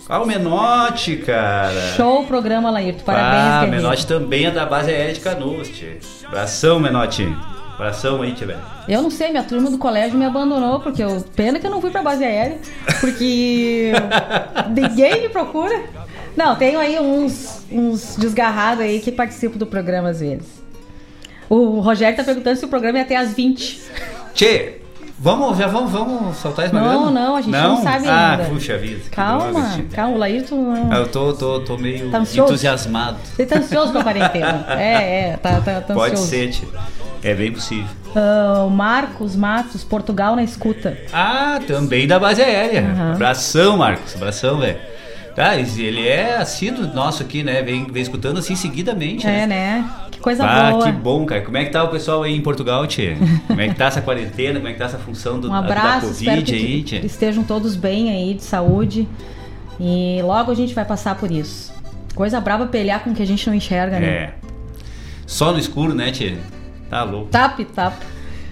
Ah, 0.08 0.20
o 0.20 0.26
Menotti, 0.26 1.16
cara. 1.16 1.92
Show 1.96 2.22
o 2.22 2.26
programa, 2.26 2.70
Laírto. 2.70 3.04
Parabéns, 3.04 3.42
ah, 3.42 3.60
guerreiro. 3.64 3.82
Menotti 3.82 4.06
também 4.06 4.46
é 4.46 4.50
da 4.50 4.66
base 4.66 4.90
aérea 4.90 5.14
de 5.14 5.20
Canoas, 5.20 5.68
tia. 5.68 5.98
Abração, 6.26 6.78
Menotti. 6.78 7.34
Abração 7.74 8.20
aí, 8.20 8.32
tia, 8.32 8.46
velho. 8.46 8.60
Eu 8.86 9.00
não 9.00 9.10
sei, 9.10 9.30
minha 9.30 9.42
turma 9.42 9.70
do 9.70 9.78
colégio 9.78 10.18
me 10.18 10.26
abandonou, 10.26 10.78
porque 10.80 11.02
eu. 11.02 11.24
Pena 11.34 11.58
que 11.58 11.66
eu 11.66 11.70
não 11.70 11.80
fui 11.80 11.90
pra 11.90 12.02
base 12.02 12.22
aérea. 12.22 12.58
Porque 13.00 13.92
ninguém 14.68 15.22
me 15.22 15.28
procura. 15.30 15.82
Não, 16.36 16.54
tenho 16.56 16.78
aí 16.78 16.98
uns, 16.98 17.64
uns 17.70 18.16
desgarrados 18.16 18.84
aí 18.84 19.00
que 19.00 19.10
participam 19.10 19.56
do 19.56 19.66
programa 19.66 20.10
às 20.10 20.20
vezes. 20.20 20.62
O 21.48 21.80
Rogério 21.80 22.16
tá 22.16 22.24
perguntando 22.24 22.58
se 22.58 22.64
o 22.64 22.68
programa 22.68 22.98
é 22.98 23.02
até 23.02 23.16
às 23.16 23.32
20. 23.32 23.80
Tchê, 24.34 24.80
vamos, 25.18 25.56
já 25.58 25.66
vamos, 25.66 25.90
vamos 25.90 26.36
soltar 26.36 26.66
esse 26.66 26.74
Não, 26.74 27.10
não, 27.10 27.36
a 27.36 27.40
gente 27.40 27.52
não 27.52 27.82
sabe 27.82 28.08
ah, 28.08 28.32
ainda. 28.32 28.44
puxa 28.44 28.76
vida. 28.78 29.00
Calma, 29.10 29.70
tia. 29.74 29.84
calma, 29.92 30.14
o 30.14 30.18
Laírton 30.18 30.56
não. 30.56 30.92
Ah, 30.92 30.96
Eu 30.96 31.08
tô, 31.08 31.32
tô, 31.32 31.60
tô 31.60 31.76
meio 31.78 32.10
Tá 32.10 32.20
entusiasmado. 32.20 33.18
Você 33.34 33.46
tá 33.46 33.58
ansioso 33.58 33.92
com 33.92 33.98
a 33.98 34.02
quarentena? 34.02 34.66
É, 34.78 35.30
é, 35.30 35.36
tá, 35.36 35.60
tá, 35.60 35.80
tá 35.80 35.94
Pode 35.94 36.12
ansioso. 36.14 36.30
ser, 36.30 36.50
tia. 36.50 36.68
É 37.22 37.34
bem 37.34 37.52
possível. 37.52 37.86
Ah, 38.14 38.64
o 38.66 38.70
Marcos 38.70 39.34
Matos, 39.34 39.82
Portugal 39.82 40.36
na 40.36 40.42
escuta. 40.42 40.96
Ah, 41.12 41.58
também 41.66 42.06
da 42.06 42.18
base 42.18 42.42
aérea. 42.42 42.82
Aham. 42.82 43.12
Abração, 43.14 43.76
Marcos. 43.78 44.14
Abração, 44.14 44.58
velho. 44.58 44.78
Tá, 45.34 45.56
ele 45.56 46.06
é 46.06 46.36
assíduo 46.36 46.86
nosso 46.94 47.22
aqui, 47.22 47.42
né? 47.42 47.60
Vem, 47.60 47.86
vem 47.86 48.02
escutando 48.02 48.38
assim 48.38 48.54
seguidamente. 48.54 49.26
É, 49.26 49.46
né? 49.46 49.90
Que 50.12 50.20
coisa 50.20 50.44
ah, 50.44 50.70
boa. 50.70 50.84
que 50.84 50.92
bom, 50.92 51.26
cara. 51.26 51.42
Como 51.42 51.56
é 51.56 51.64
que 51.64 51.70
tá 51.72 51.82
o 51.82 51.88
pessoal 51.88 52.22
aí 52.22 52.36
em 52.36 52.40
Portugal, 52.40 52.86
tia? 52.86 53.16
Como 53.48 53.60
é 53.60 53.68
que 53.68 53.74
tá 53.74 53.86
essa 53.86 54.00
quarentena? 54.00 54.60
Como 54.60 54.68
é 54.68 54.72
que 54.72 54.78
tá 54.78 54.84
essa 54.84 54.98
função 54.98 55.40
do, 55.40 55.48
Um 55.48 55.50
da 55.50 55.58
abraço, 55.58 56.06
espero 56.06 56.36
Covid 56.36 56.54
aí, 56.54 56.82
tia? 56.84 57.04
estejam 57.04 57.42
todos 57.42 57.74
bem 57.74 58.10
aí, 58.10 58.34
de 58.34 58.44
saúde. 58.44 59.08
E 59.80 60.20
logo 60.22 60.52
a 60.52 60.54
gente 60.54 60.72
vai 60.72 60.84
passar 60.84 61.16
por 61.16 61.32
isso. 61.32 61.74
Coisa 62.14 62.40
braba 62.40 62.66
pelear 62.66 63.02
com 63.02 63.10
o 63.10 63.14
que 63.14 63.22
a 63.22 63.26
gente 63.26 63.44
não 63.48 63.54
enxerga, 63.54 63.98
né? 63.98 64.06
É. 64.06 64.34
Só 65.26 65.52
no 65.52 65.58
escuro, 65.58 65.94
né, 65.94 66.12
tia? 66.12 66.38
Tá 66.88 67.02
louco. 67.02 67.30
Tap, 67.30 67.58
tap. 67.74 67.94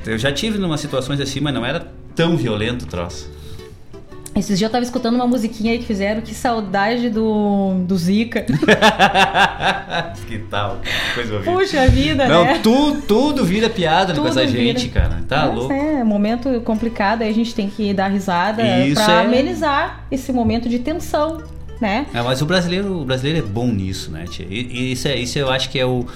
Eu 0.04 0.18
já 0.18 0.32
tive 0.32 0.58
numa 0.58 0.76
situações 0.76 1.20
assim, 1.20 1.38
mas 1.38 1.54
não 1.54 1.64
era 1.64 1.86
tão 2.16 2.36
violento 2.36 2.86
o 2.86 2.88
troço. 2.88 3.30
Esses 4.34 4.58
dias 4.58 4.68
eu 4.68 4.72
tava 4.72 4.82
escutando 4.84 5.14
uma 5.14 5.26
musiquinha 5.26 5.72
aí 5.72 5.78
que 5.78 5.84
fizeram, 5.84 6.22
que 6.22 6.34
saudade 6.34 7.10
do, 7.10 7.74
do 7.86 7.96
Zika. 7.98 8.40
que 10.26 10.38
tal? 10.50 10.80
Coisa 11.14 11.34
horrível. 11.34 11.54
Puxa 11.54 11.86
vida, 11.88 12.26
Não, 12.26 12.44
né? 12.44 12.60
tu, 12.62 13.02
tudo 13.02 13.44
vira 13.44 13.68
piada 13.68 14.14
com 14.14 14.22
Tudo 14.22 14.28
essa 14.28 14.46
vira. 14.46 14.78
gente, 14.78 14.88
cara. 14.88 15.22
Tá 15.28 15.46
Mas 15.46 15.54
louco. 15.54 15.72
É, 15.72 16.02
momento 16.02 16.60
complicado, 16.62 17.22
aí 17.22 17.28
a 17.30 17.34
gente 17.34 17.54
tem 17.54 17.68
que 17.68 17.92
dar 17.92 18.08
risada 18.08 18.62
Isso 18.86 19.02
pra 19.04 19.20
é- 19.20 19.24
amenizar 19.26 20.06
esse 20.10 20.32
momento 20.32 20.66
de 20.68 20.78
tensão, 20.78 21.42
né? 21.80 22.06
É, 22.14 22.22
mas 22.22 22.40
o 22.40 22.46
brasileiro, 22.46 23.00
o 23.00 23.04
brasileiro 23.04 23.38
é 23.40 23.42
bom 23.48 23.66
nisso, 23.66 24.10
né, 24.10 24.24
tia? 24.30 24.46
E, 24.48 24.60
e 24.70 24.92
isso, 24.92 25.08
é, 25.08 25.16
isso 25.16 25.38
eu 25.38 25.50
acho 25.50 25.68
que 25.68 25.78
é, 25.78 25.84
o, 25.84 26.06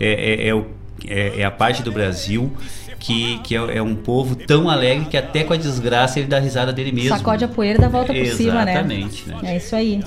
é, 0.00 0.44
é, 0.44 0.48
é 0.48 0.54
o, 0.54 0.66
é, 1.06 1.40
é 1.40 1.44
a 1.44 1.50
parte 1.50 1.82
do 1.84 1.92
Brasil 1.92 2.50
que, 3.00 3.38
que 3.38 3.56
é, 3.56 3.78
é 3.78 3.82
um 3.82 3.96
povo 3.96 4.36
tão 4.36 4.68
alegre 4.68 5.06
que 5.06 5.16
até 5.16 5.42
com 5.42 5.54
a 5.54 5.56
desgraça 5.56 6.20
ele 6.20 6.28
dá 6.28 6.38
risada 6.38 6.72
dele 6.72 6.92
mesmo. 6.92 7.16
Sacode 7.16 7.44
a 7.44 7.48
poeira 7.48 7.78
e 7.78 7.80
dá 7.80 7.86
a 7.86 7.90
volta 7.90 8.12
por 8.12 8.26
cima, 8.26 8.64
né? 8.64 8.72
Exatamente, 8.72 9.28
né? 9.28 9.38
É 9.42 9.56
isso 9.56 9.74
aí. 9.74 10.04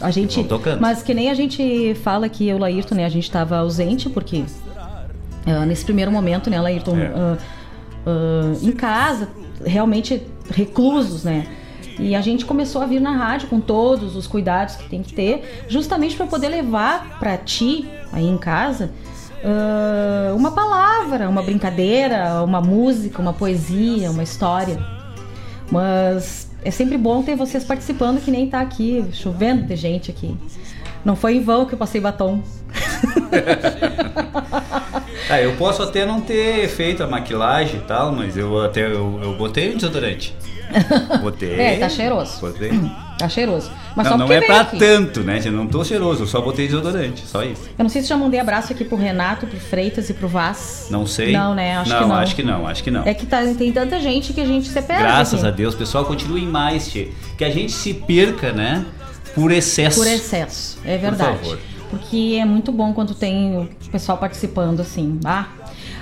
A 0.00 0.10
gente. 0.10 0.46
Mas 0.80 1.02
que 1.02 1.12
nem 1.12 1.30
a 1.30 1.34
gente 1.34 1.94
fala 2.02 2.28
que 2.28 2.48
eu, 2.48 2.58
Laírton, 2.58 2.94
né? 2.94 3.04
A 3.04 3.08
gente 3.08 3.30
tava 3.30 3.56
ausente, 3.58 4.08
porque 4.08 4.44
ah, 5.44 5.66
nesse 5.66 5.84
primeiro 5.84 6.10
momento, 6.10 6.48
né, 6.48 6.60
Laírton, 6.60 6.96
É. 6.96 7.12
ah, 7.14 7.38
ah, 8.06 8.52
em 8.62 8.72
casa, 8.72 9.28
realmente 9.64 10.22
reclusos, 10.48 11.24
né? 11.24 11.46
E 11.98 12.14
a 12.14 12.20
gente 12.20 12.44
começou 12.44 12.80
a 12.80 12.86
vir 12.86 13.00
na 13.00 13.12
rádio 13.12 13.48
com 13.48 13.60
todos 13.60 14.16
os 14.16 14.26
cuidados 14.26 14.76
que 14.76 14.88
tem 14.88 15.02
que 15.02 15.12
ter, 15.12 15.64
justamente 15.68 16.16
para 16.16 16.26
poder 16.26 16.48
levar 16.48 17.18
para 17.18 17.36
ti 17.36 17.86
aí 18.12 18.26
em 18.26 18.38
casa 18.38 18.90
ah, 19.44 20.32
uma 20.34 20.52
palavra, 20.52 21.28
uma 21.28 21.42
brincadeira, 21.42 22.42
uma 22.42 22.60
música, 22.60 23.20
uma 23.20 23.32
poesia, 23.32 24.10
uma 24.10 24.22
história. 24.22 24.78
Mas 25.70 26.50
é 26.64 26.70
sempre 26.70 26.96
bom 26.96 27.22
ter 27.22 27.34
vocês 27.34 27.64
participando, 27.64 28.20
que 28.20 28.30
nem 28.30 28.48
tá 28.48 28.60
aqui, 28.60 29.04
chovendo 29.12 29.64
de 29.64 29.76
gente 29.76 30.10
aqui. 30.10 30.36
Não 31.04 31.16
foi 31.16 31.36
em 31.36 31.42
vão 31.42 31.64
que 31.66 31.74
eu 31.74 31.78
passei 31.78 32.00
batom. 32.00 32.40
Ah, 35.28 35.40
eu 35.42 35.56
posso 35.56 35.82
até 35.82 36.06
não 36.06 36.20
ter 36.20 36.68
feito 36.68 37.02
a 37.02 37.08
maquilagem 37.08 37.80
e 37.80 37.82
tal, 37.82 38.12
mas 38.12 38.36
eu 38.36 38.60
até 38.60 38.86
eu, 38.86 39.18
eu 39.22 39.36
botei 39.36 39.72
o 39.72 39.76
desodorante. 39.76 40.36
Botei. 41.20 41.60
É, 41.60 41.78
tá 41.78 41.88
cheiroso. 41.88 42.40
Botei. 42.40 42.70
Tá 43.18 43.28
cheiroso. 43.28 43.70
Mas 43.94 44.04
não, 44.06 44.12
só 44.12 44.18
não 44.18 44.32
é 44.32 44.40
pra 44.40 44.62
aqui. 44.62 44.78
tanto, 44.78 45.20
né? 45.20 45.40
Eu 45.44 45.52
não 45.52 45.66
tô 45.66 45.84
cheiroso, 45.84 46.22
eu 46.22 46.26
só 46.26 46.40
botei 46.40 46.66
desodorante, 46.66 47.26
só 47.26 47.42
isso. 47.42 47.62
Eu 47.78 47.82
não 47.82 47.88
sei 47.88 48.02
se 48.02 48.08
já 48.08 48.16
mandei 48.16 48.40
abraço 48.40 48.72
aqui 48.72 48.84
pro 48.84 48.96
Renato, 48.96 49.46
pro 49.46 49.60
Freitas 49.60 50.08
e 50.10 50.14
pro 50.14 50.26
Vaz. 50.26 50.88
Não 50.90 51.06
sei. 51.06 51.32
Não, 51.32 51.54
né? 51.54 51.76
Acho 51.76 51.90
não, 51.90 51.98
que 51.98 52.08
não. 52.08 52.16
acho 52.16 52.34
que 52.34 52.42
não, 52.42 52.66
acho 52.66 52.84
que 52.84 52.90
não. 52.90 53.02
É 53.04 53.14
que 53.14 53.26
tá, 53.26 53.42
tem 53.56 53.70
tanta 53.70 54.00
gente 54.00 54.32
que 54.32 54.40
a 54.40 54.46
gente 54.46 54.68
se 54.68 54.82
perde. 54.82 55.02
Graças 55.02 55.40
aqui. 55.40 55.48
a 55.48 55.50
Deus, 55.50 55.74
pessoal, 55.74 56.04
continue 56.04 56.42
mais, 56.46 56.90
tchê. 56.90 57.08
Que 57.36 57.44
a 57.44 57.50
gente 57.50 57.72
se 57.72 57.94
perca, 57.94 58.52
né? 58.52 58.84
Por 59.34 59.52
excesso. 59.52 59.98
Por 59.98 60.06
excesso, 60.06 60.78
é 60.84 60.98
verdade. 60.98 61.38
favor. 61.38 61.58
Porque 61.90 62.38
é 62.40 62.44
muito 62.44 62.72
bom 62.72 62.94
quando 62.94 63.14
tem 63.14 63.58
o 63.58 63.68
pessoal 63.90 64.16
participando 64.16 64.80
assim. 64.80 65.20
Ah. 65.24 65.46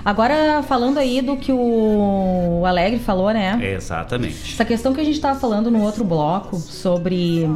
Agora, 0.05 0.63
falando 0.63 0.99
aí 0.99 1.21
do 1.21 1.37
que 1.37 1.53
o 1.53 2.63
Alegre 2.67 2.99
falou, 2.99 3.31
né? 3.33 3.59
Exatamente. 3.75 4.55
Essa 4.55 4.65
questão 4.65 4.95
que 4.95 5.01
a 5.01 5.05
gente 5.05 5.17
estava 5.17 5.39
falando 5.39 5.71
no 5.71 5.83
outro 5.83 6.05
bloco 6.05 6.57
sobre 6.57 7.49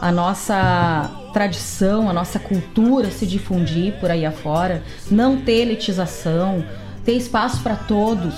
a 0.00 0.10
nossa 0.10 1.10
tradição, 1.32 2.08
a 2.08 2.12
nossa 2.12 2.38
cultura 2.38 3.10
se 3.10 3.26
difundir 3.26 3.94
por 4.00 4.10
aí 4.10 4.24
afora, 4.26 4.82
não 5.10 5.36
ter 5.36 5.60
elitização, 5.62 6.64
ter 7.04 7.12
espaço 7.12 7.62
para 7.62 7.76
todos, 7.76 8.34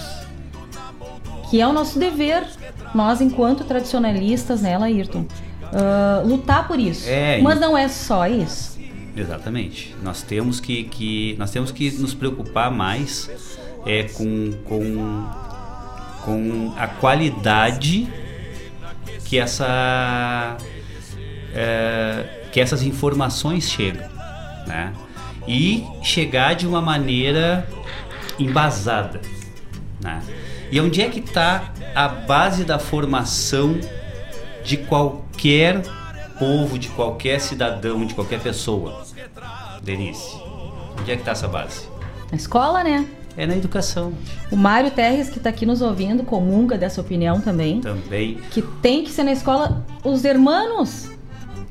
que 1.50 1.60
é 1.60 1.66
o 1.66 1.72
nosso 1.72 1.98
dever, 1.98 2.44
nós 2.94 3.20
enquanto 3.20 3.64
tradicionalistas, 3.64 4.60
né, 4.60 4.76
Laírton, 4.76 5.20
uh, 5.20 6.26
lutar 6.26 6.66
por 6.68 6.78
isso. 6.78 7.08
É, 7.08 7.40
Mas 7.40 7.58
não 7.58 7.76
é 7.76 7.88
só 7.88 8.26
isso. 8.26 8.73
Exatamente. 9.16 9.94
Nós 10.02 10.22
temos 10.22 10.60
que, 10.60 10.84
que 10.84 11.36
nós 11.38 11.50
temos 11.50 11.70
que 11.70 11.90
nos 11.92 12.14
preocupar 12.14 12.70
mais 12.70 13.30
é 13.86 14.04
com, 14.04 14.52
com, 14.64 15.30
com 16.24 16.74
a 16.76 16.88
qualidade 16.88 18.08
que 19.24 19.38
essa 19.38 20.56
é, 21.54 22.48
que 22.50 22.60
essas 22.60 22.82
informações 22.82 23.70
chegam, 23.70 24.08
né? 24.66 24.92
E 25.46 25.84
chegar 26.02 26.54
de 26.54 26.66
uma 26.66 26.80
maneira 26.80 27.68
embasada, 28.38 29.20
né? 30.00 30.22
E 30.72 30.80
onde 30.80 31.00
é 31.00 31.08
que 31.08 31.20
está 31.20 31.72
a 31.94 32.08
base 32.08 32.64
da 32.64 32.78
formação 32.78 33.78
de 34.64 34.78
qualquer 34.78 35.82
povo, 36.38 36.78
de 36.78 36.88
qualquer 36.88 37.40
cidadão, 37.40 38.04
de 38.04 38.14
qualquer 38.14 38.40
pessoa? 38.40 39.04
Denise, 39.82 40.36
onde 40.98 41.10
é 41.10 41.14
que 41.14 41.22
está 41.22 41.32
essa 41.32 41.48
base? 41.48 41.88
Na 42.30 42.36
escola, 42.36 42.82
né? 42.82 43.06
É 43.36 43.46
na 43.46 43.56
educação. 43.56 44.12
O 44.50 44.56
Mário 44.56 44.90
Terres, 44.90 45.28
que 45.28 45.38
está 45.38 45.50
aqui 45.50 45.66
nos 45.66 45.82
ouvindo, 45.82 46.22
comunga 46.22 46.78
dessa 46.78 47.00
opinião 47.00 47.40
também. 47.40 47.80
Também. 47.80 48.38
Que 48.50 48.62
tem 48.62 49.02
que 49.02 49.10
ser 49.10 49.24
na 49.24 49.32
escola 49.32 49.84
os 50.04 50.24
hermanos. 50.24 51.10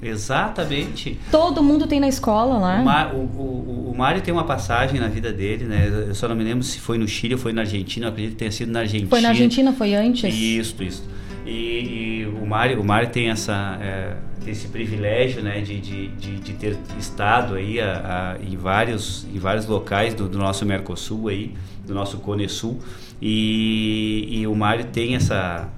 Exatamente. 0.01 1.17
Todo 1.31 1.63
mundo 1.63 1.87
tem 1.87 1.99
na 1.99 2.09
escola 2.09 2.57
lá. 2.57 2.81
O, 2.81 2.83
Mar, 2.83 3.15
o, 3.15 3.19
o, 3.19 3.91
o, 3.91 3.97
Mário 3.97 4.21
tem 4.21 4.33
uma 4.33 4.43
passagem 4.43 4.99
na 4.99 5.07
vida 5.07 5.31
dele, 5.31 5.63
né? 5.63 5.87
Eu 6.09 6.13
só 6.13 6.27
não 6.27 6.35
me 6.35 6.43
lembro 6.43 6.63
se 6.63 6.79
foi 6.79 6.97
no 6.97 7.07
Chile 7.07 7.35
ou 7.35 7.39
foi 7.39 7.53
na 7.53 7.61
Argentina. 7.61 8.07
Eu 8.07 8.09
acredito 8.09 8.33
que 8.33 8.39
tenha 8.39 8.51
sido 8.51 8.71
na 8.71 8.81
Argentina. 8.81 9.09
Foi 9.09 9.21
na 9.21 9.29
Argentina, 9.29 9.71
foi 9.71 9.95
antes? 9.95 10.33
Isso, 10.33 10.83
isso. 10.83 11.03
E, 11.45 12.21
e 12.21 12.25
o 12.25 12.45
Mário, 12.45 12.79
o 12.79 12.85
Mário 12.85 13.09
tem 13.09 13.29
essa, 13.29 13.77
é, 13.81 14.15
esse 14.47 14.67
privilégio, 14.67 15.41
né, 15.41 15.61
de, 15.61 15.79
de, 15.79 16.07
de, 16.07 16.39
de 16.39 16.53
ter 16.53 16.77
estado 16.97 17.55
aí 17.55 17.79
a, 17.79 18.37
a, 18.39 18.43
em 18.43 18.55
vários, 18.55 19.25
em 19.33 19.39
vários 19.39 19.65
locais 19.65 20.13
do, 20.13 20.29
do, 20.29 20.37
nosso 20.37 20.65
Mercosul 20.65 21.27
aí, 21.27 21.53
do 21.85 21.93
nosso 21.93 22.17
Cone 22.19 22.47
Sul. 22.47 22.79
E, 23.21 24.27
e 24.31 24.47
o 24.47 24.55
Mário 24.55 24.85
tem 24.85 25.15
essa 25.15 25.69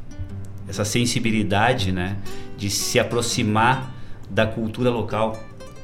essa 0.67 0.83
sensibilidade, 0.83 1.91
né, 1.91 2.17
de 2.57 2.69
se 2.69 2.99
aproximar 2.99 3.93
da 4.29 4.45
cultura 4.45 4.89
local. 4.89 5.39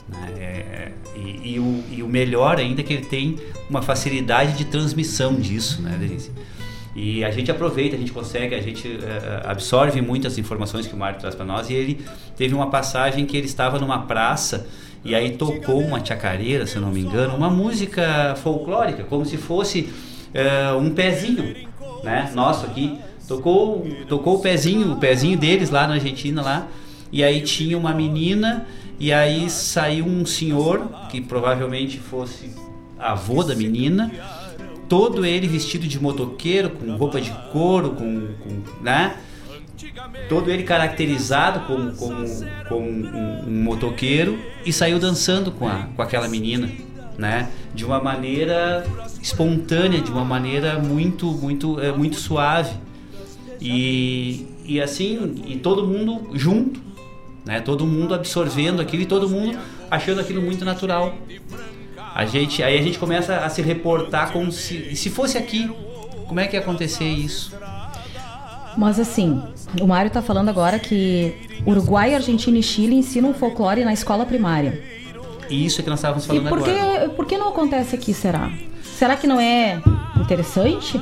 Né? 0.09 0.33
É, 0.37 0.91
e, 1.15 1.53
e, 1.53 1.59
o, 1.59 1.83
e, 1.91 2.03
o, 2.03 2.07
melhor 2.07 2.57
ainda 2.57 2.81
é 2.81 2.83
que 2.83 2.93
ele 2.93 3.05
tem 3.05 3.37
uma 3.69 3.81
facilidade 3.81 4.57
de 4.57 4.65
transmissão 4.65 5.35
disso, 5.35 5.81
né, 5.81 5.95
Denise? 5.99 6.31
E 6.95 7.23
a 7.23 7.31
gente 7.31 7.49
aproveita, 7.49 7.95
a 7.95 7.99
gente 7.99 8.11
consegue, 8.11 8.53
a 8.53 8.61
gente 8.61 8.87
uh, 8.87 9.01
absorve 9.45 10.01
muitas 10.01 10.37
informações 10.37 10.87
que 10.87 10.93
o 10.93 10.97
Mário 10.97 11.19
traz 11.19 11.35
para 11.35 11.45
nós. 11.45 11.69
E 11.69 11.73
ele 11.73 12.05
teve 12.35 12.53
uma 12.53 12.69
passagem 12.69 13.25
que 13.25 13.37
ele 13.37 13.45
estava 13.45 13.79
numa 13.79 13.99
praça 13.99 14.67
e 15.03 15.15
aí 15.15 15.31
tocou 15.31 15.79
uma 15.79 16.03
chacareira, 16.03 16.67
se 16.67 16.77
não 16.79 16.91
me 16.91 16.99
engano, 16.99 17.35
uma 17.35 17.49
música 17.49 18.35
folclórica, 18.43 19.03
como 19.03 19.25
se 19.25 19.37
fosse 19.37 19.89
uh, 20.35 20.77
um 20.77 20.91
pezinho, 20.91 21.55
né, 22.03 22.31
nosso 22.35 22.65
aqui. 22.65 22.99
Tocou, 23.27 23.87
tocou 24.09 24.35
o 24.35 24.39
pezinho, 24.39 24.91
o 24.91 24.97
pezinho 24.97 25.37
deles 25.37 25.69
lá 25.69 25.87
na 25.87 25.93
Argentina 25.93 26.41
lá 26.41 26.67
e 27.11 27.23
aí 27.23 27.41
tinha 27.41 27.77
uma 27.77 27.93
menina 27.93 28.65
e 28.99 29.11
aí 29.11 29.49
saiu 29.49 30.05
um 30.05 30.25
senhor 30.25 30.87
que 31.09 31.19
provavelmente 31.19 31.99
fosse 31.99 32.51
avô 32.97 33.43
da 33.43 33.53
menina, 33.55 34.11
todo 34.91 35.25
ele 35.25 35.47
vestido 35.47 35.87
de 35.87 35.97
motoqueiro, 36.01 36.71
com 36.71 36.97
roupa 36.97 37.21
de 37.21 37.31
couro, 37.49 37.91
com, 37.91 38.27
com 38.43 38.83
né? 38.83 39.15
Todo 40.27 40.51
ele 40.51 40.63
caracterizado 40.63 41.61
como, 41.61 41.93
como, 41.93 42.25
como 42.67 42.89
um, 42.89 43.47
um, 43.47 43.63
motoqueiro 43.63 44.37
e 44.65 44.73
saiu 44.73 44.99
dançando 44.99 45.49
com, 45.49 45.65
a, 45.65 45.87
com 45.95 46.01
aquela 46.01 46.27
menina, 46.27 46.69
né? 47.17 47.49
De 47.73 47.85
uma 47.85 48.03
maneira 48.03 48.85
espontânea, 49.21 50.01
de 50.01 50.11
uma 50.11 50.25
maneira 50.25 50.77
muito, 50.77 51.25
muito, 51.27 51.79
é, 51.79 51.93
muito 51.93 52.17
suave. 52.17 52.75
E, 53.61 54.45
e 54.65 54.81
assim, 54.81 55.41
e 55.47 55.55
todo 55.55 55.87
mundo 55.87 56.37
junto, 56.37 56.81
né? 57.45 57.61
Todo 57.61 57.87
mundo 57.87 58.13
absorvendo 58.13 58.81
aquilo 58.81 59.03
e 59.03 59.05
todo 59.05 59.29
mundo 59.29 59.57
achando 59.89 60.19
aquilo 60.19 60.41
muito 60.41 60.65
natural. 60.65 61.15
A 62.21 62.25
gente, 62.25 62.61
aí 62.61 62.77
a 62.77 62.81
gente 62.83 62.99
começa 62.99 63.37
a 63.37 63.49
se 63.49 63.63
reportar 63.63 64.31
como 64.31 64.51
se, 64.51 64.95
se 64.95 65.09
fosse 65.09 65.39
aqui, 65.39 65.67
como 66.27 66.39
é 66.39 66.45
que 66.45 66.55
ia 66.55 66.61
acontecer 66.61 67.03
isso? 67.03 67.51
Mas 68.77 68.99
assim, 68.99 69.41
o 69.81 69.87
Mário 69.87 70.09
está 70.09 70.21
falando 70.21 70.49
agora 70.49 70.77
que 70.77 71.33
Uruguai, 71.65 72.13
Argentina 72.13 72.59
e 72.59 72.61
Chile 72.61 72.93
ensinam 72.93 73.33
folclore 73.33 73.83
na 73.83 73.91
escola 73.91 74.23
primária. 74.23 74.83
Isso 75.49 75.81
é 75.81 75.83
que 75.83 75.89
nós 75.89 75.97
estávamos 75.97 76.27
falando 76.27 76.45
e 76.45 76.49
por 76.49 76.59
agora. 76.59 77.09
Por 77.09 77.25
que 77.25 77.39
não 77.39 77.49
acontece 77.49 77.95
aqui, 77.95 78.13
será? 78.13 78.51
Será 78.83 79.15
que 79.15 79.25
não 79.25 79.39
é 79.39 79.81
interessante? 80.15 81.01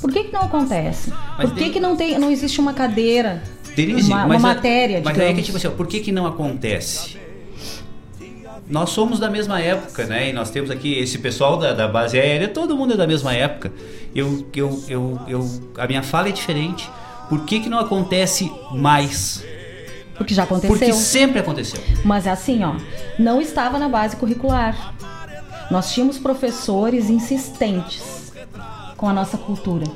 Por 0.00 0.10
que, 0.10 0.24
que 0.24 0.32
não 0.32 0.40
acontece? 0.40 1.12
Mas 1.36 1.50
por 1.50 1.58
que, 1.58 1.68
que 1.68 1.80
não, 1.80 1.94
tem, 1.96 2.18
não 2.18 2.30
existe 2.30 2.58
uma 2.60 2.72
cadeira 2.72 3.42
Denise, 3.76 4.10
uma, 4.10 4.24
uma 4.24 4.36
é, 4.36 4.38
matéria, 4.38 5.02
Mas 5.04 5.18
aí 5.18 5.32
é 5.32 5.34
que 5.34 5.42
tipo 5.42 5.58
assim, 5.58 5.68
por 5.68 5.86
que 5.86 6.00
que 6.00 6.10
não 6.10 6.26
acontece? 6.26 7.18
Nós 8.70 8.90
somos 8.90 9.18
da 9.18 9.28
mesma 9.28 9.60
época, 9.60 10.06
né? 10.06 10.30
E 10.30 10.32
nós 10.32 10.48
temos 10.48 10.70
aqui 10.70 10.94
esse 10.94 11.18
pessoal 11.18 11.56
da, 11.56 11.72
da 11.72 11.88
base 11.88 12.18
aérea, 12.18 12.46
todo 12.46 12.76
mundo 12.76 12.94
é 12.94 12.96
da 12.96 13.06
mesma 13.06 13.34
época. 13.34 13.72
Eu, 14.14 14.46
eu, 14.54 14.84
eu, 14.88 15.20
eu, 15.26 15.60
a 15.76 15.88
minha 15.88 16.02
fala 16.04 16.28
é 16.28 16.32
diferente. 16.32 16.88
Por 17.28 17.44
que 17.44 17.60
que 17.60 17.68
não 17.68 17.80
acontece 17.80 18.50
mais? 18.70 19.44
Porque 20.14 20.32
já 20.34 20.44
aconteceu. 20.44 20.76
Porque 20.76 20.92
sempre 20.92 21.40
aconteceu. 21.40 21.82
Mas 22.04 22.26
é 22.26 22.30
assim, 22.30 22.62
ó, 22.62 22.76
não 23.18 23.40
estava 23.40 23.76
na 23.78 23.88
base 23.88 24.16
curricular. 24.16 24.94
Nós 25.68 25.92
tínhamos 25.92 26.18
professores 26.18 27.10
insistentes 27.10 28.32
com 28.96 29.08
a 29.08 29.12
nossa 29.12 29.36
cultura. 29.36 29.86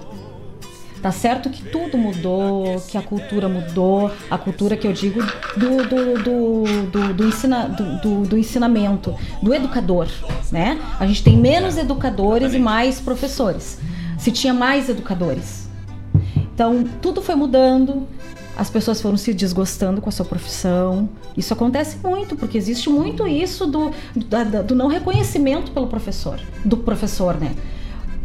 Tá 1.05 1.12
certo 1.12 1.51
que 1.51 1.62
tudo 1.62 1.98
mudou, 1.98 2.81
que 2.89 2.97
a 2.97 3.02
cultura 3.02 3.47
mudou, 3.47 4.10
a 4.31 4.39
cultura 4.39 4.74
que 4.74 4.86
eu 4.86 4.93
digo 4.94 5.20
do, 5.55 5.85
do, 5.86 6.22
do, 6.22 6.90
do, 6.90 7.12
do, 7.12 7.28
ensina, 7.28 7.68
do, 7.68 8.01
do, 8.01 8.26
do 8.26 8.39
ensinamento, 8.39 9.14
do 9.43 9.52
educador, 9.52 10.09
né? 10.51 10.81
A 10.98 11.06
gente 11.06 11.22
tem 11.22 11.36
menos 11.36 11.76
educadores 11.76 12.55
e 12.55 12.59
mais 12.59 13.02
professores. 13.02 13.78
Se 14.16 14.31
tinha 14.31 14.55
mais 14.55 14.89
educadores. 14.89 15.68
Então, 16.35 16.85
tudo 17.02 17.20
foi 17.20 17.35
mudando, 17.35 18.09
as 18.56 18.70
pessoas 18.70 18.98
foram 19.02 19.18
se 19.18 19.35
desgostando 19.35 20.01
com 20.01 20.09
a 20.09 20.12
sua 20.12 20.24
profissão. 20.24 21.06
Isso 21.36 21.52
acontece 21.52 21.98
muito, 22.02 22.35
porque 22.35 22.56
existe 22.56 22.89
muito 22.89 23.28
isso 23.28 23.66
do, 23.66 23.93
do, 24.16 24.62
do 24.68 24.74
não 24.74 24.86
reconhecimento 24.86 25.70
pelo 25.70 25.86
professor, 25.86 26.40
do 26.64 26.78
professor, 26.78 27.36
né? 27.39 27.55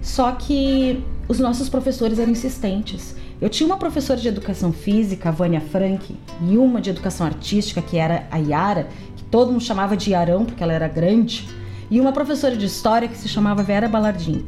Só 0.01 0.31
que 0.31 1.03
os 1.29 1.39
nossos 1.39 1.69
professores 1.69 2.17
eram 2.17 2.31
insistentes. 2.31 3.15
Eu 3.39 3.49
tinha 3.49 3.67
uma 3.67 3.77
professora 3.77 4.19
de 4.19 4.27
educação 4.27 4.73
física, 4.73 5.29
a 5.29 5.31
Vânia 5.31 5.61
Frank, 5.61 6.17
e 6.41 6.57
uma 6.57 6.81
de 6.81 6.89
educação 6.89 7.27
artística, 7.27 7.83
que 7.83 7.97
era 7.97 8.27
a 8.31 8.37
Yara, 8.37 8.87
que 9.15 9.23
todo 9.25 9.51
mundo 9.51 9.63
chamava 9.63 9.95
de 9.95 10.09
Yarão 10.09 10.43
porque 10.43 10.63
ela 10.63 10.73
era 10.73 10.87
grande, 10.87 11.47
e 11.89 12.01
uma 12.01 12.11
professora 12.11 12.57
de 12.57 12.65
história 12.65 13.07
que 13.07 13.15
se 13.15 13.29
chamava 13.29 13.61
Vera 13.61 13.87
Balardim. 13.87 14.43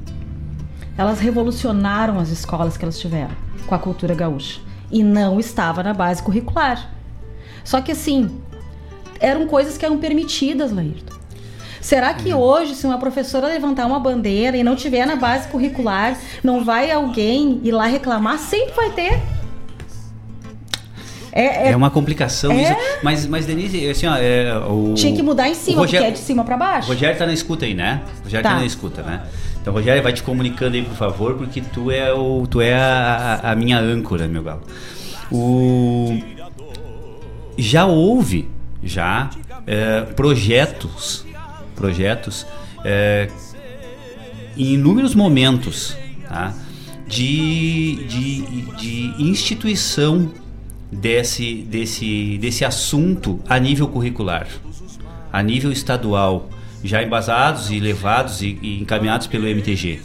Elas 0.98 1.20
revolucionaram 1.20 2.20
as 2.20 2.30
escolas 2.30 2.78
que 2.78 2.84
elas 2.84 3.00
tiveram 3.00 3.36
com 3.68 3.76
a 3.76 3.80
cultura 3.80 4.16
gaúcha 4.16 4.60
e 4.92 5.04
não 5.04 5.40
estava 5.40 5.84
na 5.84 5.94
base 5.94 6.24
curricular. 6.24 6.92
Só 7.64 7.80
que 7.80 7.92
assim, 7.92 8.42
eram 9.20 9.46
coisas 9.48 9.78
que 9.78 9.86
eram 9.86 10.00
permitidas, 10.00 10.72
Laírton. 10.72 11.11
Será 11.82 12.14
que 12.14 12.32
hoje, 12.32 12.76
se 12.76 12.86
uma 12.86 13.00
professora 13.00 13.48
levantar 13.48 13.88
uma 13.88 14.00
bandeira 14.00 14.56
e 14.56 14.64
não 14.64 14.76
tiver 14.76 15.06
na 15.06 15.16
base 15.16 15.48
curricular, 15.48 16.18
não 16.44 16.64
vai 16.64 16.92
alguém 16.92 17.60
ir 17.64 17.72
lá 17.72 17.88
reclamar? 17.88 18.38
Sempre 18.38 18.76
vai 18.76 18.92
ter. 18.92 19.20
É, 21.34 21.70
é, 21.70 21.72
é, 21.72 21.76
uma 21.76 21.90
complicação 21.90 22.52
é... 22.52 22.64
isso. 22.64 22.76
Mas, 23.02 23.26
mas 23.26 23.46
Denise, 23.46 23.90
assim, 23.90 24.06
ó, 24.06 24.16
é, 24.16 24.54
o, 24.58 24.94
Tinha 24.94 25.16
que 25.16 25.24
mudar 25.24 25.48
em 25.50 25.56
cima, 25.56 25.80
Rogério, 25.80 26.06
porque 26.06 26.20
é 26.20 26.22
de 26.22 26.26
cima 26.26 26.44
para 26.44 26.58
baixo. 26.58 26.90
O 26.90 26.94
Rogério 26.94 27.18
tá 27.18 27.26
na 27.26 27.34
escuta 27.34 27.66
aí, 27.66 27.74
né? 27.74 28.02
O 28.20 28.24
Rogério 28.26 28.44
tá. 28.44 28.50
tá 28.52 28.60
na 28.60 28.66
escuta, 28.66 29.02
né? 29.02 29.24
Então, 29.62 29.74
Rogério, 29.74 30.04
vai 30.04 30.12
te 30.12 30.22
comunicando 30.24 30.76
aí, 30.76 30.84
por 30.84 30.96
favor, 30.96 31.36
porque 31.36 31.62
tu 31.62 31.90
é, 31.90 32.14
o, 32.14 32.46
tu 32.48 32.62
é 32.62 32.74
a, 32.74 33.40
a 33.44 33.56
minha 33.56 33.80
âncora, 33.80 34.28
meu 34.28 34.44
galo. 34.44 34.62
O... 35.32 36.20
Já 37.58 37.86
houve, 37.86 38.50
já, 38.84 39.30
é, 39.66 40.02
projetos 40.02 41.26
projetos 41.82 42.46
é, 42.86 43.28
em 44.56 44.76
inúmeros 44.76 45.16
momentos 45.16 45.98
tá? 46.28 46.54
de, 47.08 47.96
de, 48.08 48.42
de 48.78 49.24
instituição 49.24 50.32
desse, 50.92 51.56
desse, 51.64 52.38
desse 52.38 52.64
assunto 52.64 53.40
a 53.50 53.58
nível 53.58 53.88
curricular, 53.88 54.48
a 55.34 55.42
nível 55.42 55.72
estadual, 55.72 56.50
já 56.84 57.02
embasados 57.02 57.72
e 57.72 57.80
levados 57.80 58.44
e, 58.44 58.60
e 58.62 58.82
encaminhados 58.82 59.26
pelo 59.26 59.48
MTG. 59.48 60.00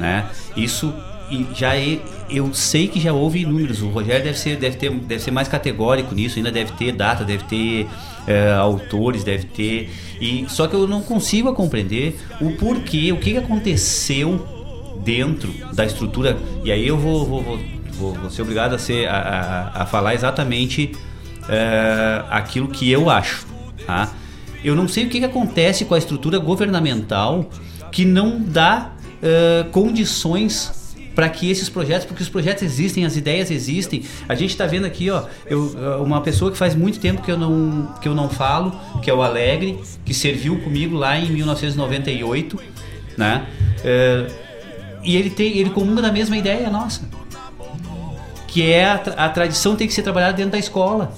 né? 0.00 0.26
Isso 0.56 0.94
já 1.54 1.76
é, 1.76 1.98
eu 2.30 2.52
sei 2.52 2.88
que 2.88 3.00
já 3.00 3.12
houve 3.12 3.44
números. 3.44 3.82
O 3.82 3.88
Rogério 3.88 4.24
deve 4.24 4.38
ser, 4.38 4.56
deve 4.56 4.76
ter, 4.76 4.90
deve 4.90 5.22
ser 5.22 5.30
mais 5.30 5.48
categórico 5.48 6.14
nisso. 6.14 6.38
Ainda 6.38 6.50
deve 6.50 6.72
ter 6.72 6.92
data, 6.92 7.24
deve 7.24 7.44
ter 7.44 7.86
é, 8.26 8.52
autores, 8.52 9.24
deve 9.24 9.44
ter. 9.44 9.90
E 10.20 10.46
só 10.48 10.66
que 10.66 10.74
eu 10.74 10.86
não 10.86 11.02
consigo 11.02 11.52
compreender 11.54 12.18
o 12.40 12.52
porquê, 12.52 13.12
o 13.12 13.16
que 13.16 13.36
aconteceu 13.36 14.46
dentro 15.04 15.52
da 15.72 15.84
estrutura. 15.84 16.36
E 16.64 16.70
aí 16.70 16.86
eu 16.86 16.98
vou, 16.98 17.24
vou, 17.24 17.42
vou, 17.42 17.58
vou, 17.92 18.14
vou 18.14 18.30
ser 18.30 18.42
obrigado 18.42 18.74
a, 18.74 18.78
ser, 18.78 19.06
a, 19.08 19.72
a, 19.74 19.82
a 19.82 19.86
falar 19.86 20.14
exatamente 20.14 20.92
é, 21.48 22.22
aquilo 22.30 22.68
que 22.68 22.90
eu 22.90 23.08
acho. 23.08 23.46
Tá? 23.86 24.12
Eu 24.62 24.74
não 24.74 24.86
sei 24.86 25.06
o 25.06 25.08
que, 25.08 25.20
que 25.20 25.24
acontece 25.24 25.84
com 25.84 25.94
a 25.94 25.98
estrutura 25.98 26.38
governamental 26.38 27.48
que 27.90 28.04
não 28.04 28.40
dá 28.40 28.92
é, 29.22 29.64
condições 29.70 30.87
para 31.18 31.28
que 31.28 31.50
esses 31.50 31.68
projetos, 31.68 32.06
porque 32.06 32.22
os 32.22 32.28
projetos 32.28 32.62
existem, 32.62 33.04
as 33.04 33.16
ideias 33.16 33.50
existem. 33.50 34.04
A 34.28 34.36
gente 34.36 34.50
está 34.50 34.68
vendo 34.68 34.84
aqui, 34.84 35.10
ó, 35.10 35.24
eu, 35.46 35.64
uma 36.00 36.20
pessoa 36.20 36.48
que 36.48 36.56
faz 36.56 36.76
muito 36.76 37.00
tempo 37.00 37.22
que 37.22 37.28
eu 37.32 37.36
não 37.36 37.92
que 38.00 38.06
eu 38.06 38.14
não 38.14 38.28
falo, 38.28 38.72
que 39.02 39.10
é 39.10 39.12
o 39.12 39.20
Alegre, 39.20 39.80
que 40.04 40.14
serviu 40.14 40.60
comigo 40.60 40.96
lá 40.96 41.18
em 41.18 41.28
1998, 41.28 42.60
né? 43.16 43.48
É, 43.82 44.28
e 45.02 45.16
ele 45.16 45.28
tem, 45.28 45.58
ele 45.58 45.70
comunga 45.70 46.00
da 46.00 46.12
mesma 46.12 46.36
ideia 46.36 46.70
nossa, 46.70 47.00
que 48.46 48.70
é 48.70 48.84
a, 48.84 48.94
a 48.94 49.28
tradição 49.28 49.74
tem 49.74 49.88
que 49.88 49.94
ser 49.94 50.02
trabalhada 50.02 50.34
dentro 50.34 50.52
da 50.52 50.58
escola. 50.58 51.12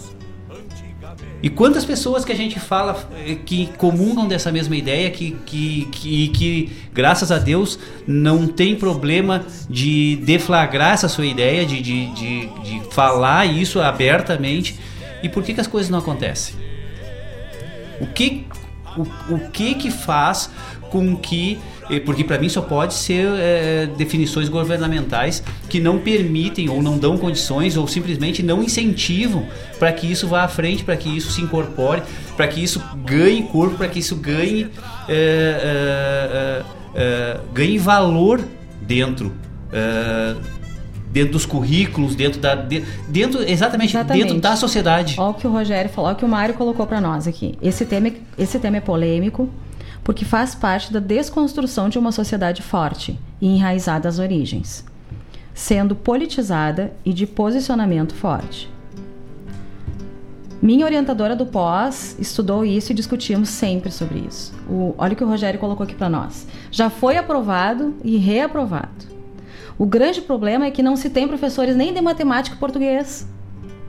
E 1.43 1.49
quantas 1.49 1.85
pessoas 1.85 2.25
que 2.25 2.33
a 2.33 2.37
gente 2.37 2.61
fala 2.61 3.09
eh, 3.27 3.37
que 3.47 3.69
comungam 3.79 4.29
dessa 4.29 4.53
mesma 4.53 4.77
ideia, 4.77 5.11
que, 5.11 5.33
que, 5.47 5.89
que, 5.91 6.29
que 6.29 6.73
graças 6.93 7.33
a 7.33 7.39
Deus 7.39 7.79
não 8.07 8.47
tem 8.47 8.77
problema 8.77 9.47
de 9.69 10.17
deflagrar 10.17 10.93
essa 10.93 11.09
sua 11.09 11.25
ideia, 11.25 11.65
de, 11.65 11.81
de, 11.81 12.07
de, 12.13 12.47
de 12.47 12.83
falar 12.91 13.47
isso 13.47 13.81
abertamente. 13.81 14.79
E 15.23 15.29
por 15.29 15.43
que, 15.43 15.55
que 15.55 15.61
as 15.61 15.67
coisas 15.67 15.91
não 15.91 15.99
acontecem? 15.99 16.55
O 18.01 18.07
que, 18.07 18.47
o, 18.97 19.35
o 19.35 19.51
que 19.51 19.75
que 19.75 19.91
faz 19.91 20.51
com 20.91 21.17
que 21.17 21.59
porque 21.99 22.23
para 22.23 22.39
mim 22.39 22.49
só 22.49 22.61
pode 22.61 22.95
ser 22.95 23.27
é, 23.39 23.87
definições 23.97 24.49
governamentais 24.49 25.43
que 25.69 25.81
não 25.81 25.99
permitem 25.99 26.69
ou 26.69 26.81
não 26.83 26.97
dão 26.97 27.19
condições 27.19 27.77
ou 27.77 27.89
simplesmente 27.89 28.43
não 28.43 28.63
incentivam 28.63 29.47
para 29.79 29.93
que 29.93 30.07
isso 30.07 30.29
vá 30.29 30.45
à 30.45 30.49
frente, 30.49 30.85
para 30.85 30.97
que 30.97 31.09
isso 31.09 31.33
se 31.33 31.41
incorpore, 31.41 32.03
para 32.37 32.47
que 32.47 32.63
isso 32.63 32.81
ganhe 33.05 33.43
corpo, 33.45 33.77
para 33.77 33.89
que 33.89 33.99
isso 33.99 34.15
ganhe 34.15 34.69
é, 35.09 36.63
é, 36.95 37.41
ganhe 37.53 37.79
valor 37.79 38.41
dentro 38.83 39.33
dentro 41.13 41.33
dos 41.33 41.45
currículos, 41.45 42.15
dentro 42.15 42.41
da 42.41 42.55
dentro 42.55 43.43
exatamente, 43.43 43.97
exatamente, 43.97 44.25
dentro 44.25 44.41
da 44.41 44.57
sociedade. 44.57 45.17
Olha 45.19 45.31
o 45.31 45.35
que 45.35 45.47
o 45.47 45.51
Rogério 45.51 45.91
falou, 45.91 46.09
olha 46.09 46.17
o 46.17 46.19
que 46.19 46.25
o 46.25 46.29
Mário 46.29 46.55
colocou 46.55 46.87
para 46.87 47.01
nós 47.01 47.27
aqui. 47.27 47.57
Esse 47.61 47.85
tema, 47.85 48.13
esse 48.39 48.59
tema 48.59 48.77
é 48.77 48.81
polêmico 48.81 49.49
porque 50.11 50.25
faz 50.25 50.57
parte 50.57 50.93
da 50.93 50.99
desconstrução 50.99 51.89
de 51.89 51.97
uma 51.97 52.11
sociedade 52.11 52.63
forte 52.63 53.17
e 53.41 53.47
enraizada 53.47 54.09
às 54.09 54.19
origens, 54.19 54.85
sendo 55.55 55.95
politizada 55.95 56.93
e 57.05 57.13
de 57.13 57.29
posicionamento 57.29 58.13
forte. 58.13 58.69
Minha 60.61 60.85
orientadora 60.85 61.37
do 61.37 61.47
pós 61.47 62.17
estudou 62.19 62.65
isso 62.65 62.91
e 62.91 62.95
discutimos 62.97 63.51
sempre 63.51 63.93
sobre 63.93 64.19
isso. 64.29 64.53
O, 64.69 64.97
olha 64.99 65.13
o 65.13 65.17
que 65.17 65.23
o 65.23 65.29
Rogério 65.29 65.61
colocou 65.61 65.85
aqui 65.85 65.95
para 65.95 66.09
nós. 66.09 66.45
Já 66.73 66.91
foi 66.91 67.17
aprovado 67.17 67.95
e 68.03 68.17
reaprovado. 68.17 69.07
O 69.79 69.87
grande 69.87 70.21
problema 70.21 70.67
é 70.67 70.73
que 70.73 70.83
não 70.83 70.97
se 70.97 71.09
tem 71.09 71.29
professores 71.29 71.77
nem 71.77 71.95
de 71.95 72.01
matemática 72.01 72.57
e 72.57 72.59
português. 72.59 73.29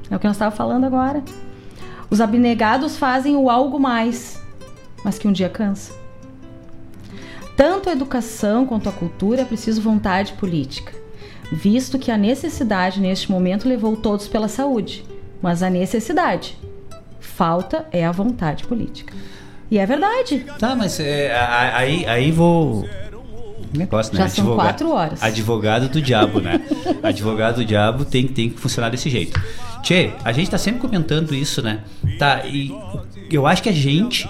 É 0.07 0.15
o 0.15 0.19
que 0.19 0.27
nós 0.27 0.35
estávamos 0.35 0.55
falando 0.55 0.83
agora. 0.83 1.23
Os 2.11 2.21
abnegados 2.21 2.95
fazem 2.95 3.35
o 3.35 3.49
algo 3.49 3.79
mais, 3.79 4.39
mas 5.03 5.17
que 5.17 5.27
um 5.27 5.31
dia 5.31 5.49
cansa. 5.49 5.99
Tanto 7.61 7.89
a 7.89 7.91
educação 7.91 8.65
quanto 8.65 8.89
a 8.89 8.91
cultura 8.91 9.43
é 9.43 9.45
preciso 9.45 9.83
vontade 9.83 10.33
política, 10.33 10.93
visto 11.51 11.99
que 11.99 12.09
a 12.09 12.17
necessidade 12.17 12.99
neste 12.99 13.29
momento 13.29 13.69
levou 13.69 13.95
todos 13.95 14.27
pela 14.27 14.47
saúde, 14.47 15.05
mas 15.39 15.61
a 15.61 15.69
necessidade 15.69 16.57
falta 17.19 17.85
é 17.91 18.03
a 18.03 18.11
vontade 18.11 18.63
política. 18.63 19.13
E 19.69 19.77
é 19.77 19.85
verdade. 19.85 20.43
Tá, 20.57 20.75
mas 20.75 20.99
é, 20.99 21.35
aí, 21.39 22.03
aí 22.07 22.31
vou 22.31 22.89
negócio, 23.71 24.11
né? 24.15 24.21
Já 24.21 24.29
são 24.29 24.55
quatro 24.55 24.89
horas. 24.91 25.21
Advogado 25.21 25.87
do 25.87 26.01
diabo, 26.01 26.39
né? 26.39 26.59
advogado 27.03 27.57
do 27.57 27.65
diabo 27.65 28.05
tem, 28.05 28.27
tem 28.27 28.49
que 28.49 28.59
funcionar 28.59 28.89
desse 28.89 29.07
jeito. 29.07 29.39
Tchê, 29.83 30.13
a 30.25 30.31
gente 30.31 30.49
tá 30.49 30.57
sempre 30.57 30.81
comentando 30.81 31.35
isso, 31.35 31.61
né? 31.61 31.81
Tá, 32.17 32.43
e 32.43 32.75
eu 33.29 33.45
acho 33.45 33.61
que 33.61 33.69
a 33.69 33.71
gente, 33.71 34.27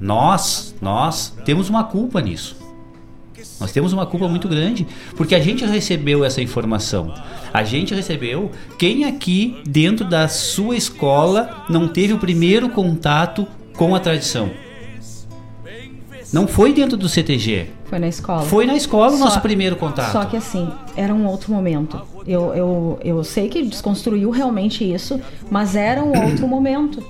nós, 0.00 0.74
nós, 0.80 1.36
temos 1.44 1.68
uma 1.68 1.84
culpa 1.84 2.22
nisso. 2.22 2.59
Nós 3.60 3.70
temos 3.72 3.92
uma 3.92 4.06
culpa 4.06 4.26
muito 4.26 4.48
grande, 4.48 4.86
porque 5.14 5.34
a 5.34 5.40
gente 5.40 5.66
recebeu 5.66 6.24
essa 6.24 6.40
informação. 6.40 7.12
A 7.52 7.62
gente 7.62 7.94
recebeu. 7.94 8.50
Quem 8.78 9.04
aqui, 9.04 9.60
dentro 9.66 10.08
da 10.08 10.26
sua 10.28 10.76
escola, 10.76 11.64
não 11.68 11.86
teve 11.86 12.14
o 12.14 12.18
primeiro 12.18 12.70
contato 12.70 13.46
com 13.76 13.94
a 13.94 14.00
tradição? 14.00 14.50
Não 16.32 16.46
foi 16.46 16.72
dentro 16.72 16.96
do 16.96 17.08
CTG. 17.08 17.66
Foi 17.84 17.98
na 17.98 18.08
escola. 18.08 18.42
Foi 18.42 18.64
na 18.64 18.76
escola 18.76 19.12
o 19.12 19.18
só, 19.18 19.24
nosso 19.24 19.40
primeiro 19.40 19.76
contato. 19.76 20.12
Só 20.12 20.24
que 20.24 20.36
assim, 20.36 20.70
era 20.96 21.12
um 21.12 21.26
outro 21.26 21.52
momento. 21.52 22.00
Eu, 22.26 22.54
eu, 22.54 22.98
eu 23.02 23.24
sei 23.24 23.48
que 23.48 23.62
desconstruiu 23.64 24.30
realmente 24.30 24.90
isso, 24.90 25.20
mas 25.50 25.74
era 25.74 26.02
um 26.02 26.28
outro 26.28 26.46
momento. 26.48 27.02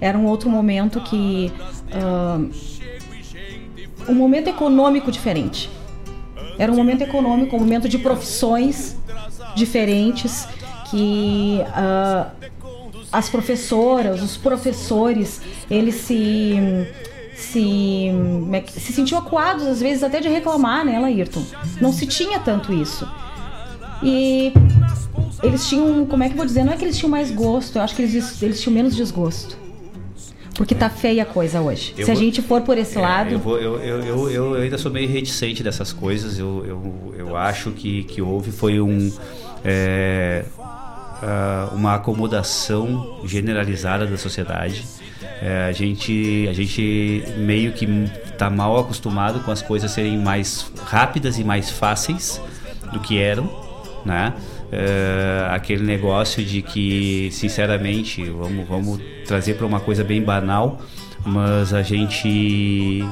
Era 0.00 0.18
um 0.18 0.26
outro 0.26 0.50
momento 0.50 1.00
que. 1.00 1.52
Uh, 1.94 2.50
um 4.08 4.14
momento 4.14 4.48
econômico 4.48 5.10
diferente. 5.10 5.70
Era 6.58 6.70
um 6.70 6.76
momento 6.76 7.02
econômico, 7.02 7.56
um 7.56 7.60
momento 7.60 7.88
de 7.88 7.98
profissões 7.98 8.96
diferentes 9.54 10.46
que 10.90 11.60
uh, 11.60 12.30
as 13.12 13.28
professoras, 13.28 14.22
os 14.22 14.36
professores, 14.36 15.40
eles 15.70 15.96
se 15.96 16.56
se, 17.34 18.08
é 18.52 18.64
se 18.70 18.92
sentiam 18.92 19.18
acuados 19.18 19.66
às 19.66 19.80
vezes 19.80 20.02
até 20.02 20.20
de 20.20 20.28
reclamar, 20.28 20.84
né, 20.84 20.98
Laírton? 20.98 21.42
Não 21.80 21.92
se 21.92 22.06
tinha 22.06 22.38
tanto 22.38 22.72
isso. 22.72 23.08
E 24.02 24.52
eles 25.42 25.68
tinham, 25.68 26.06
como 26.06 26.22
é 26.22 26.26
que 26.28 26.32
eu 26.32 26.36
vou 26.36 26.46
dizer, 26.46 26.64
não 26.64 26.72
é 26.72 26.76
que 26.76 26.84
eles 26.84 26.96
tinham 26.96 27.10
mais 27.10 27.30
gosto, 27.30 27.76
eu 27.76 27.82
acho 27.82 27.94
que 27.94 28.02
eles, 28.02 28.42
eles 28.42 28.60
tinham 28.60 28.74
menos 28.74 28.94
desgosto. 28.94 29.63
Porque 30.54 30.74
tá 30.74 30.88
feia 30.88 31.24
a 31.24 31.26
coisa 31.26 31.60
hoje. 31.60 31.94
Eu 31.98 32.06
Se 32.06 32.12
a 32.12 32.14
gente 32.14 32.40
for 32.40 32.62
por 32.62 32.78
esse 32.78 32.96
é, 32.96 33.00
lado. 33.00 33.32
Eu, 33.32 33.38
vou, 33.38 33.58
eu, 33.58 33.78
eu, 33.80 34.30
eu, 34.30 34.54
ainda 34.54 34.78
sou 34.78 34.90
meio 34.90 35.08
reticente 35.08 35.62
dessas 35.62 35.92
coisas. 35.92 36.38
Eu, 36.38 36.64
eu, 36.64 37.14
eu 37.18 37.36
acho 37.36 37.72
que, 37.72 38.04
que 38.04 38.22
houve 38.22 38.52
foi 38.52 38.80
um. 38.80 39.12
É, 39.64 40.44
uh, 41.24 41.74
uma 41.74 41.94
acomodação 41.94 43.20
generalizada 43.24 44.06
da 44.06 44.16
sociedade. 44.16 44.84
É, 45.40 45.66
a, 45.68 45.72
gente, 45.72 46.46
a 46.48 46.52
gente 46.52 47.24
meio 47.38 47.72
que 47.72 47.86
está 48.26 48.48
mal 48.48 48.78
acostumado 48.78 49.40
com 49.40 49.50
as 49.50 49.62
coisas 49.62 49.90
serem 49.90 50.18
mais 50.18 50.70
rápidas 50.84 51.38
e 51.38 51.44
mais 51.44 51.70
fáceis 51.70 52.40
do 52.92 53.00
que 53.00 53.18
eram, 53.18 53.50
né? 54.04 54.34
Uh, 54.74 55.52
aquele 55.54 55.82
negócio 55.84 56.44
de 56.44 56.62
que, 56.62 57.28
sinceramente, 57.32 58.22
vamos, 58.24 58.68
vamos 58.68 59.00
trazer 59.26 59.54
para 59.54 59.66
uma 59.66 59.80
coisa 59.80 60.04
bem 60.04 60.22
banal, 60.22 60.80
mas 61.24 61.72
a 61.72 61.82
gente. 61.82 63.02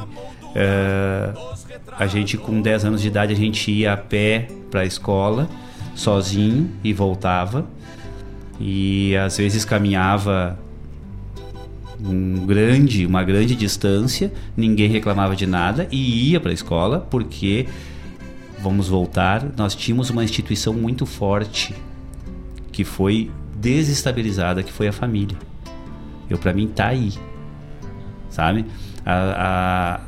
Uh, 0.54 1.52
a 1.98 2.06
gente 2.06 2.36
com 2.36 2.60
10 2.60 2.84
anos 2.86 3.02
de 3.02 3.08
idade 3.08 3.32
a 3.32 3.36
gente 3.36 3.70
ia 3.70 3.92
a 3.92 3.96
pé 3.96 4.48
para 4.70 4.80
a 4.80 4.84
escola 4.84 5.48
sozinho 5.94 6.70
e 6.82 6.92
voltava 6.92 7.66
e 8.60 9.16
às 9.16 9.36
vezes 9.36 9.64
caminhava 9.64 10.58
um 12.04 12.44
grande, 12.46 13.06
uma 13.06 13.22
grande 13.22 13.54
distância, 13.54 14.32
ninguém 14.56 14.88
reclamava 14.88 15.36
de 15.36 15.46
nada 15.46 15.86
e 15.90 16.30
ia 16.30 16.40
para 16.40 16.50
a 16.50 16.54
escola 16.54 17.06
porque 17.10 17.66
vamos 18.62 18.88
voltar, 18.88 19.44
nós 19.56 19.74
tínhamos 19.74 20.08
uma 20.08 20.22
instituição 20.22 20.72
muito 20.72 21.04
forte 21.04 21.74
que 22.70 22.84
foi 22.84 23.30
desestabilizada, 23.56 24.62
que 24.62 24.72
foi 24.72 24.86
a 24.86 24.92
família. 24.92 25.36
Eu 26.30 26.38
para 26.38 26.52
mim 26.52 26.68
tá 26.68 26.86
aí, 26.86 27.12
sabe? 28.30 28.64
A, 29.04 30.00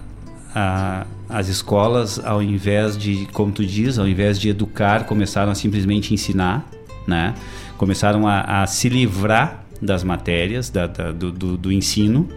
a, 0.55 0.61
a, 0.61 1.07
as 1.29 1.49
escolas, 1.49 2.25
ao 2.25 2.43
invés 2.43 2.97
de, 2.97 3.27
como 3.33 3.51
tu 3.51 3.67
diz, 3.67 3.99
ao 3.99 4.07
invés 4.07 4.39
de 4.39 4.49
educar, 4.49 5.05
começaram 5.05 5.51
a 5.51 5.55
simplesmente 5.55 6.15
ensinar, 6.15 6.65
né? 7.07 7.35
Começaram 7.77 8.27
a, 8.27 8.63
a 8.63 8.67
se 8.67 8.89
livrar 8.89 9.65
das 9.83 10.05
matérias, 10.05 10.71
da, 10.71 10.87
da, 10.87 11.11
do, 11.11 11.33
do, 11.33 11.57
do, 11.57 11.73
ensino, 11.73 12.29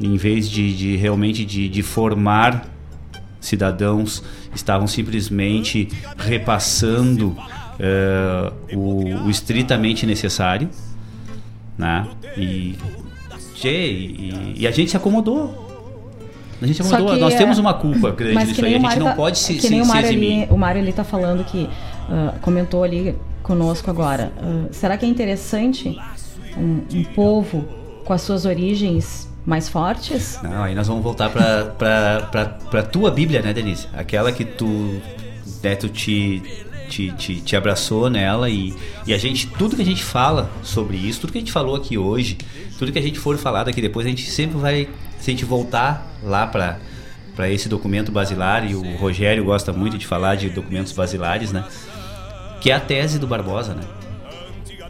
em 0.00 0.16
vez 0.16 0.48
de, 0.48 0.74
de 0.74 0.96
realmente 0.96 1.44
de, 1.44 1.68
de 1.68 1.82
formar 1.82 2.66
cidadãos 3.40 4.22
estavam 4.54 4.86
simplesmente 4.86 5.88
repassando 6.18 7.28
uh, 7.80 8.76
o, 8.76 9.24
o, 9.24 9.30
estritamente 9.30 10.06
necessário, 10.06 10.68
né? 11.76 12.06
E, 12.36 12.76
e, 13.64 14.54
e 14.56 14.66
a 14.66 14.70
gente 14.70 14.90
se 14.90 14.96
acomodou. 14.96 15.68
A 16.60 16.66
gente 16.66 16.76
se 16.76 16.94
acomodou. 16.94 17.16
Nós 17.18 17.34
temos 17.34 17.58
uma 17.58 17.74
culpa 17.74 18.10
grande 18.12 18.46
nisso 18.46 18.64
aí. 18.64 18.74
A 18.74 18.78
gente 18.78 18.98
não 18.98 19.06
tá, 19.06 19.14
pode 19.14 19.38
se, 19.38 19.54
que 19.54 19.62
se, 19.62 19.70
nem 19.70 19.80
o 19.80 19.86
Mário 19.86 20.08
ali, 20.08 20.46
O 20.50 20.56
Mário 20.56 20.80
ali 20.82 20.92
tá 20.92 21.04
falando 21.04 21.44
que 21.44 21.64
uh, 21.64 22.38
comentou 22.40 22.84
ali 22.84 23.16
conosco 23.42 23.90
agora. 23.90 24.32
Uh, 24.38 24.68
será 24.72 24.98
que 24.98 25.06
é 25.06 25.08
interessante 25.08 25.98
um, 26.56 26.82
um 26.92 27.04
povo 27.14 27.64
com 28.04 28.12
as 28.12 28.22
suas 28.22 28.44
origens 28.44 29.29
mais 29.44 29.68
fortes? 29.68 30.38
Não, 30.42 30.62
aí 30.62 30.74
nós 30.74 30.86
vamos 30.86 31.02
voltar 31.02 31.30
para 31.30 32.82
tua 32.82 33.10
Bíblia, 33.10 33.42
né, 33.42 33.52
Denise? 33.52 33.88
Aquela 33.92 34.32
que 34.32 34.44
tu, 34.44 35.00
né, 35.62 35.74
tu 35.74 35.88
te, 35.88 36.42
te, 36.88 37.10
te, 37.12 37.40
te, 37.40 37.56
abraçou 37.56 38.10
nela 38.10 38.48
e, 38.48 38.74
e 39.06 39.14
a 39.14 39.18
gente, 39.18 39.46
tudo 39.46 39.76
que 39.76 39.82
a 39.82 39.84
gente 39.84 40.02
fala 40.02 40.50
sobre 40.62 40.96
isso, 40.96 41.20
tudo 41.20 41.32
que 41.32 41.38
a 41.38 41.40
gente 41.40 41.52
falou 41.52 41.76
aqui 41.76 41.96
hoje, 41.96 42.38
tudo 42.78 42.92
que 42.92 42.98
a 42.98 43.02
gente 43.02 43.18
for 43.18 43.36
falar 43.38 43.64
daqui 43.64 43.80
depois, 43.80 44.06
a 44.06 44.10
gente 44.10 44.30
sempre 44.30 44.58
vai, 44.58 44.88
se 45.18 45.30
a 45.30 45.32
gente 45.32 45.44
voltar 45.44 46.06
lá 46.22 46.46
para 46.46 46.78
para 47.34 47.48
esse 47.48 47.70
documento 47.70 48.12
basilar 48.12 48.70
e 48.70 48.74
o 48.74 48.96
Rogério 48.96 49.44
gosta 49.44 49.72
muito 49.72 49.96
de 49.96 50.06
falar 50.06 50.34
de 50.34 50.50
documentos 50.50 50.92
basilares, 50.92 51.52
né? 51.52 51.64
Que 52.60 52.70
é 52.70 52.74
a 52.74 52.80
tese 52.80 53.18
do 53.18 53.26
Barbosa, 53.26 53.72
né? 53.72 53.82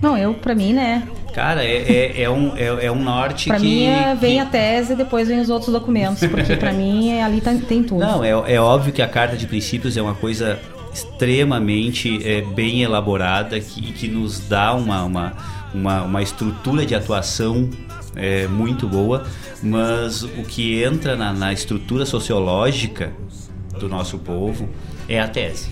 Não, 0.01 0.17
eu, 0.17 0.35
para 0.35 0.55
mim, 0.55 0.73
né? 0.73 1.07
Cara, 1.35 1.65
é, 1.65 1.77
é, 1.77 2.23
é, 2.23 2.31
um, 2.31 2.57
é, 2.57 2.87
é 2.87 2.93
um 2.93 3.03
norte 3.03 3.49
pra 3.49 3.59
que... 3.59 3.63
mim 3.63 3.85
é, 3.85 4.15
vem 4.15 4.35
que... 4.35 4.39
a 4.41 4.47
tese 4.47 4.95
e 4.95 4.97
depois 4.97 5.29
vem 5.29 5.41
os 5.41 5.49
outros 5.49 5.73
documentos, 5.73 6.27
porque 6.27 6.57
para 6.57 6.73
mim 6.75 7.11
é, 7.11 7.23
ali 7.23 7.41
tá, 7.41 7.55
tem 7.69 7.83
tudo. 7.83 8.01
Não, 8.01 8.25
é, 8.25 8.31
é 8.31 8.61
óbvio 8.61 8.93
que 8.93 9.03
a 9.03 9.09
Carta 9.09 9.37
de 9.37 9.47
Princípios 9.47 9.97
é 9.97 10.03
uma 10.03 10.15
coisa 10.15 10.59
extremamente 10.93 12.27
é, 12.27 12.41
bem 12.41 12.83
elaborada 12.83 13.61
que, 13.61 13.93
que 13.93 14.09
nos 14.09 14.41
dá 14.41 14.75
uma, 14.75 15.05
uma, 15.05 15.33
uma, 15.73 16.03
uma 16.03 16.23
estrutura 16.23 16.85
de 16.85 16.95
atuação 16.95 17.71
é, 18.17 18.49
muito 18.49 18.89
boa, 18.89 19.25
mas 19.63 20.23
o 20.23 20.43
que 20.43 20.83
entra 20.83 21.15
na, 21.17 21.33
na 21.33 21.53
estrutura 21.53 22.05
sociológica 22.05 23.13
do 23.79 23.89
nosso 23.89 24.19
povo 24.19 24.69
é 25.09 25.21
a 25.21 25.29
tese. 25.29 25.71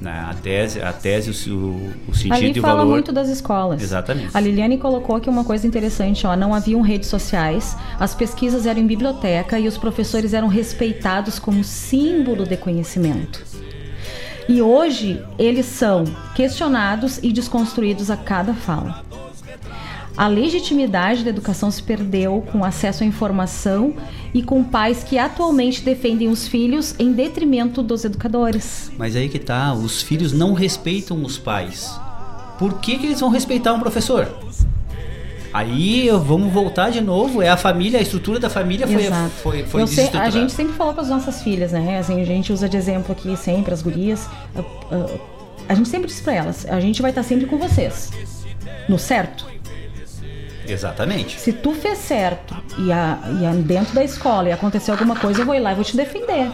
Né? 0.00 0.26
A 0.28 0.34
tese, 0.34 0.80
a 0.80 0.92
tese 0.92 1.50
o, 1.50 1.92
o 2.08 2.14
sentido 2.14 2.32
Ali 2.32 2.52
e 2.56 2.58
o 2.58 2.62
fala 2.62 2.78
valor. 2.78 2.90
muito 2.90 3.12
das 3.12 3.28
escolas. 3.28 3.82
Exatamente. 3.82 4.30
A 4.32 4.40
Liliane 4.40 4.78
colocou 4.78 5.16
aqui 5.16 5.28
uma 5.28 5.44
coisa 5.44 5.66
interessante, 5.66 6.26
ó, 6.26 6.34
não 6.34 6.54
haviam 6.54 6.80
redes 6.80 7.08
sociais, 7.08 7.76
as 7.98 8.14
pesquisas 8.14 8.64
eram 8.64 8.80
em 8.80 8.86
biblioteca 8.86 9.58
e 9.58 9.68
os 9.68 9.76
professores 9.76 10.32
eram 10.32 10.48
respeitados 10.48 11.38
como 11.38 11.62
símbolo 11.62 12.46
de 12.46 12.56
conhecimento. 12.56 13.44
E 14.48 14.62
hoje 14.62 15.22
eles 15.38 15.66
são 15.66 16.04
questionados 16.34 17.20
e 17.22 17.32
desconstruídos 17.32 18.10
a 18.10 18.16
cada 18.16 18.54
fala. 18.54 19.04
A 20.20 20.28
legitimidade 20.28 21.24
da 21.24 21.30
educação 21.30 21.70
se 21.70 21.82
perdeu 21.82 22.44
com 22.52 22.62
acesso 22.62 23.02
à 23.02 23.06
informação 23.06 23.94
e 24.34 24.42
com 24.42 24.62
pais 24.62 25.02
que 25.02 25.16
atualmente 25.16 25.80
defendem 25.80 26.28
os 26.28 26.46
filhos 26.46 26.94
em 26.98 27.10
detrimento 27.10 27.82
dos 27.82 28.04
educadores. 28.04 28.92
Mas 28.98 29.16
aí 29.16 29.30
que 29.30 29.38
tá, 29.38 29.72
os 29.72 30.02
filhos 30.02 30.34
não 30.34 30.52
respeitam 30.52 31.24
os 31.24 31.38
pais. 31.38 31.98
Por 32.58 32.80
que, 32.80 32.98
que 32.98 33.06
eles 33.06 33.18
vão 33.18 33.30
respeitar 33.30 33.72
um 33.72 33.80
professor? 33.80 34.28
Aí 35.54 36.10
vamos 36.10 36.52
voltar 36.52 36.90
de 36.90 37.00
novo, 37.00 37.40
é 37.40 37.48
a 37.48 37.56
família, 37.56 37.98
a 37.98 38.02
estrutura 38.02 38.38
da 38.38 38.50
família 38.50 38.86
foi 38.86 39.06
Exato. 39.06 39.30
foi, 39.36 39.64
foi 39.64 39.86
sei, 39.86 40.10
A 40.12 40.28
gente 40.28 40.52
sempre 40.52 40.74
falou 40.74 40.92
para 40.92 41.02
as 41.02 41.08
nossas 41.08 41.42
filhas, 41.42 41.72
né? 41.72 41.98
Assim, 41.98 42.20
a 42.20 42.26
gente 42.26 42.52
usa 42.52 42.68
de 42.68 42.76
exemplo 42.76 43.10
aqui 43.12 43.34
sempre 43.38 43.72
as 43.72 43.80
gurias. 43.80 44.28
A, 44.54 44.60
a, 44.94 45.70
a 45.70 45.74
gente 45.74 45.88
sempre 45.88 46.08
diz 46.08 46.20
para 46.20 46.34
elas, 46.34 46.66
a 46.68 46.78
gente 46.78 47.00
vai 47.00 47.10
estar 47.10 47.22
sempre 47.22 47.46
com 47.46 47.56
vocês. 47.56 48.10
No 48.86 48.98
certo? 48.98 49.49
Exatamente. 50.72 51.40
Se 51.40 51.52
tu 51.52 51.72
fez 51.72 51.98
certo 51.98 52.56
e, 52.78 52.92
a, 52.92 53.18
e 53.40 53.46
a, 53.46 53.52
dentro 53.52 53.94
da 53.94 54.04
escola 54.04 54.48
e 54.48 54.52
acontecer 54.52 54.90
alguma 54.90 55.16
coisa, 55.16 55.40
eu 55.40 55.46
vou 55.46 55.54
ir 55.54 55.60
lá 55.60 55.72
e 55.72 55.74
vou 55.74 55.84
te 55.84 55.96
defender. 55.96 56.50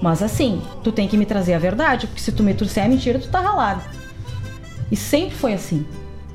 Mas 0.00 0.22
assim, 0.22 0.62
tu 0.82 0.92
tem 0.92 1.08
que 1.08 1.16
me 1.16 1.26
trazer 1.26 1.54
a 1.54 1.58
verdade, 1.58 2.06
porque 2.06 2.20
se 2.20 2.32
tu 2.32 2.42
me 2.42 2.54
trouxer 2.54 2.84
a 2.84 2.88
mentira, 2.88 3.18
tu 3.18 3.28
tá 3.28 3.40
ralado. 3.40 3.82
E 4.90 4.96
sempre 4.96 5.34
foi 5.34 5.54
assim. 5.54 5.84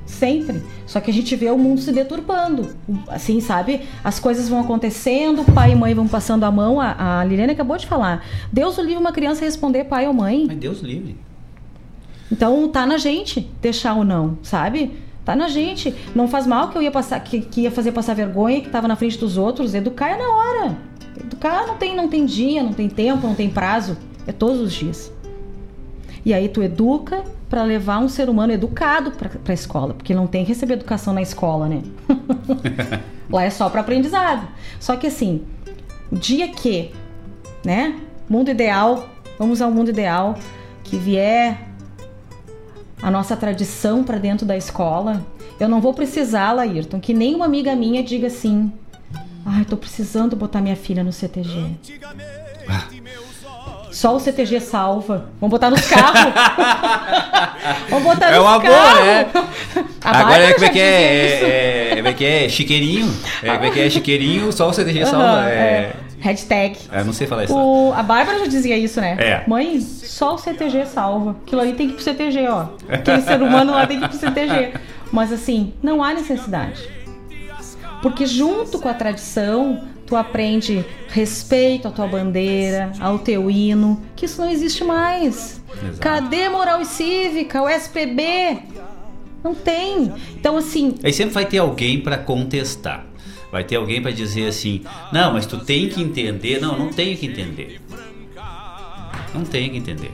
Sempre. 0.06 0.62
Só 0.86 1.00
que 1.00 1.10
a 1.10 1.14
gente 1.14 1.36
vê 1.36 1.50
o 1.50 1.58
mundo 1.58 1.80
se 1.80 1.92
deturpando. 1.92 2.76
Assim, 3.08 3.40
sabe? 3.40 3.82
As 4.04 4.20
coisas 4.20 4.50
vão 4.50 4.60
acontecendo, 4.60 5.46
pai 5.54 5.72
e 5.72 5.76
mãe 5.76 5.94
vão 5.94 6.08
passando 6.08 6.44
a 6.44 6.52
mão. 6.52 6.82
A, 6.82 7.22
a 7.22 7.24
Liliane 7.24 7.54
acabou 7.54 7.78
de 7.78 7.88
falar. 7.88 8.26
Deus 8.52 8.78
o 8.78 8.82
livre 8.82 8.98
uma 8.98 9.14
criança 9.14 9.46
responder 9.46 9.86
pai 9.86 10.08
ou 10.08 10.14
mãe. 10.14 10.46
Mas 10.48 10.58
Deus 10.58 10.82
livre. 10.82 11.16
Então 12.32 12.68
tá 12.70 12.86
na 12.86 12.98
gente 12.98 13.50
deixar 13.62 13.94
ou 13.94 14.04
não, 14.04 14.38
sabe? 14.44 14.92
Tá 15.24 15.36
na 15.36 15.48
gente. 15.48 15.94
Não 16.16 16.28
faz 16.28 16.48
mal 16.48 16.70
que 16.70 16.78
eu 16.78 16.82
ia 16.82 16.92
passar, 16.92 17.20
que, 17.20 17.42
que 17.42 17.62
ia 17.62 17.72
fazer 17.72 17.92
passar 17.92 18.16
vergonha, 18.16 18.62
que 18.62 18.70
tava 18.70 18.88
na 18.88 18.96
frente 18.96 19.18
dos 19.18 19.38
outros. 19.38 19.74
Educar 19.74 20.10
é 20.10 20.18
na 20.18 20.30
hora. 20.30 20.78
Educar 21.20 21.68
não 21.68 21.78
tem, 21.78 21.96
não 21.96 22.08
tem 22.08 22.26
dia, 22.26 22.64
não 22.64 22.74
tem 22.74 22.90
tempo, 22.90 23.28
não 23.28 23.36
tem 23.36 23.50
prazo. 23.50 23.98
É 24.26 24.32
todos 24.32 24.60
os 24.60 24.74
dias. 24.74 25.12
E 26.26 26.34
aí 26.34 26.48
tu 26.50 26.62
educa 26.62 27.24
para 27.50 27.64
levar 27.64 28.00
um 28.00 28.08
ser 28.08 28.30
humano 28.30 28.54
educado 28.54 29.12
para 29.12 29.30
a 29.48 29.54
escola, 29.54 29.94
porque 29.94 30.14
não 30.14 30.28
tem 30.28 30.46
que 30.46 30.50
receber 30.50 30.76
educação 30.76 31.14
na 31.14 31.22
escola, 31.22 31.68
né? 31.68 31.82
Lá 33.30 33.44
é 33.44 33.50
só 33.50 33.70
para 33.70 33.82
aprendizado. 33.82 34.48
Só 34.80 34.96
que 34.96 35.08
assim, 35.08 35.44
o 36.12 36.16
dia 36.16 36.48
que, 36.48 36.92
né? 37.66 38.00
Mundo 38.30 38.50
ideal, 38.50 39.10
vamos 39.38 39.62
ao 39.62 39.72
mundo 39.72 39.90
ideal, 39.90 40.38
que 40.84 40.96
vier 40.96 41.71
a 43.02 43.10
nossa 43.10 43.36
tradição 43.36 44.04
para 44.04 44.18
dentro 44.18 44.46
da 44.46 44.56
escola, 44.56 45.26
eu 45.60 45.68
não 45.68 45.82
vou 45.82 45.94
precisar, 45.94 46.52
Laírton, 46.52 47.00
que 47.00 47.14
nenhuma 47.14 47.46
amiga 47.46 47.76
minha 47.76 48.04
diga 48.04 48.28
assim: 48.28 48.72
ai, 49.46 49.66
tô 49.66 49.76
precisando 49.76 50.36
botar 50.36 50.62
minha 50.62 50.76
filha 50.76 51.04
no 51.04 51.12
CTG. 51.12 51.66
Ah. 52.68 52.88
Só 53.92 54.16
o 54.16 54.20
CTG 54.20 54.62
salva. 54.62 55.30
Vamos 55.40 55.52
botar 55.52 55.70
nos 55.70 55.82
carros. 55.82 56.34
Vamos 57.90 58.04
botar 58.06 58.28
é 58.28 58.38
nos 58.38 58.42
uma 58.42 58.62
carros. 58.62 58.94
Boa, 58.94 59.06
né? 59.06 59.28
Agora 60.02 60.44
é 60.44 60.54
como 60.54 60.66
é 60.66 60.70
que 60.70 60.80
é, 60.80 60.84
é, 60.84 61.90
é, 61.92 61.96
como 61.98 62.08
é 62.08 62.14
que 62.14 62.26
é? 62.26 62.50
Chiqueirinho. 62.50 63.14
É, 63.44 63.52
como 63.54 63.66
é 63.66 63.72
que 63.72 63.80
é? 63.82 63.90
Chiqueirinho, 63.90 64.52
só 64.54 64.70
o 64.70 64.74
CTG 64.74 65.06
salva. 65.06 65.50
é. 65.50 65.94
É. 66.22 66.24
Hashtag. 66.24 66.78
Eu 66.92 67.06
não 67.06 67.14
sei 67.14 67.28
falar 67.28 67.46
isso. 67.46 67.56
O, 67.56 67.94
a 67.94 68.04
Bárbara 68.04 68.40
já 68.40 68.46
dizia 68.46 68.78
isso, 68.78 69.02
né? 69.02 69.18
É. 69.20 69.44
Mãe, 69.48 69.80
só 69.82 70.36
o 70.36 70.38
CTG 70.38 70.86
salva. 70.86 71.36
Aquilo 71.46 71.62
ali 71.62 71.74
tem 71.74 71.88
que 71.88 71.94
ir 71.94 71.96
pro 71.96 72.04
CTG, 72.04 72.48
ó. 72.48 72.68
Aquele 72.88 73.22
ser 73.22 73.42
humano 73.42 73.72
lá 73.72 73.88
tem 73.88 74.00
que 74.00 74.06
ir 74.06 74.10
pro 74.10 74.18
CTG. 74.18 74.74
Mas 75.12 75.34
assim, 75.34 75.74
não 75.82 76.04
há 76.04 76.14
necessidade. 76.14 76.90
Porque 78.02 78.26
junto 78.26 78.80
com 78.80 78.88
a 78.88 78.94
tradição, 78.94 79.84
tu 80.08 80.16
aprende 80.16 80.84
respeito 81.10 81.88
à 81.88 81.92
tua 81.92 82.08
bandeira, 82.08 82.92
ao 83.00 83.20
teu 83.20 83.50
hino, 83.50 84.02
que 84.16 84.26
isso 84.26 84.42
não 84.42 84.50
existe 84.50 84.84
mais. 84.84 85.62
Exato. 85.82 86.00
Cadê 86.00 86.50
moral 86.50 86.82
e 86.82 86.86
cívica, 86.86 87.62
o 87.62 87.70
SPB? 87.70 88.60
Não 89.44 89.54
tem. 89.54 90.12
Então 90.36 90.58
assim, 90.58 90.96
aí 91.04 91.14
sempre 91.14 91.34
vai 91.34 91.46
ter 91.46 91.60
alguém 91.60 92.02
para 92.02 92.18
contestar. 92.18 93.06
Vai 93.52 93.64
ter 93.64 93.76
alguém 93.76 94.02
para 94.02 94.12
dizer 94.12 94.48
assim: 94.48 94.82
"Não, 95.12 95.34
mas 95.34 95.46
tu 95.46 95.58
tem 95.58 95.90
que 95.90 96.02
entender". 96.02 96.60
Não, 96.62 96.78
não 96.78 96.90
tenho 96.90 97.18
que 97.18 97.26
entender. 97.26 97.82
Não 99.34 99.44
tenho 99.44 99.72
que 99.72 99.78
entender. 99.78 100.12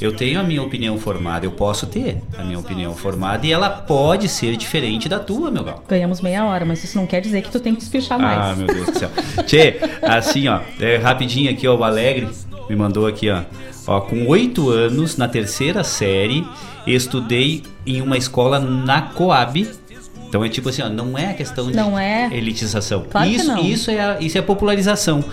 Eu 0.00 0.12
tenho 0.12 0.40
a 0.40 0.42
minha 0.42 0.62
opinião 0.62 0.98
formada, 0.98 1.46
eu 1.46 1.52
posso 1.52 1.86
ter 1.86 2.18
a 2.36 2.42
minha 2.42 2.58
opinião 2.58 2.94
formada 2.94 3.46
e 3.46 3.52
ela 3.52 3.70
pode 3.70 4.28
ser 4.28 4.56
diferente 4.56 5.08
da 5.08 5.20
tua, 5.20 5.50
meu 5.50 5.62
gal. 5.62 5.84
Ganhamos 5.88 6.20
meia 6.20 6.44
hora, 6.44 6.64
mas 6.64 6.82
isso 6.82 6.98
não 6.98 7.06
quer 7.06 7.20
dizer 7.20 7.42
que 7.42 7.50
tu 7.50 7.60
tem 7.60 7.74
que 7.74 7.82
espichar 7.82 8.18
mais. 8.18 8.38
Ah, 8.38 8.54
meu 8.56 8.66
Deus 8.66 8.86
do 8.86 8.98
céu. 8.98 9.10
Tchê, 9.46 9.76
assim, 10.02 10.48
ó, 10.48 10.60
é, 10.80 10.96
rapidinho 10.96 11.50
aqui, 11.50 11.66
ó, 11.68 11.76
o 11.76 11.84
Alegre 11.84 12.28
me 12.68 12.74
mandou 12.74 13.06
aqui, 13.06 13.30
ó. 13.30 13.42
Ó, 13.86 14.00
com 14.00 14.26
oito 14.26 14.68
anos, 14.68 15.16
na 15.16 15.28
terceira 15.28 15.84
série, 15.84 16.44
estudei 16.86 17.62
em 17.86 18.00
uma 18.00 18.16
escola 18.16 18.58
na 18.58 19.02
Coab, 19.02 19.70
então 20.34 20.44
é 20.44 20.48
tipo 20.48 20.68
assim, 20.68 20.82
ó, 20.82 20.88
não 20.88 21.16
é 21.16 21.30
a 21.30 21.34
questão 21.34 21.70
de 21.70 21.76
não 21.76 21.96
é. 21.96 22.28
elitização. 22.32 23.04
Claro 23.08 23.30
isso, 23.30 23.44
que 23.44 23.50
não. 23.50 23.64
isso 23.64 23.88
é 23.88 24.00
a, 24.00 24.20
isso 24.20 24.36
é 24.36 24.42
popularização. 24.42 25.24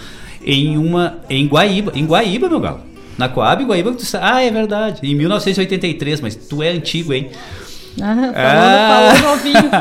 Em 0.45 0.77
uma 0.77 1.17
em 1.27 1.47
Guaíba, 1.47 1.91
em 1.95 2.05
Guaíba, 2.05 2.47
meu 2.47 2.59
galo. 2.59 2.81
Na 3.17 3.27
Coab, 3.27 3.63
Guaíba, 3.63 3.91
tu 3.93 4.03
ah, 4.21 4.43
é 4.43 4.51
verdade. 4.51 4.99
Em 5.01 5.15
1983, 5.15 6.21
mas 6.21 6.35
tu 6.35 6.61
é 6.61 6.69
antigo, 6.69 7.13
hein? 7.13 7.31
Ah, 7.99 8.15
falando, 8.15 8.33
ah. 8.35 9.13
falando 9.15 9.23
novinho. 9.23 9.71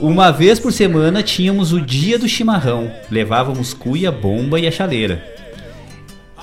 uma 0.00 0.30
vez 0.30 0.58
por 0.58 0.72
semana 0.72 1.22
tínhamos 1.22 1.74
o 1.74 1.78
dia 1.78 2.18
do 2.18 2.26
chimarrão. 2.26 2.90
Levávamos 3.10 3.74
cuia, 3.74 4.10
bomba 4.10 4.58
e 4.58 4.66
a 4.66 4.70
chaleira. 4.70 5.22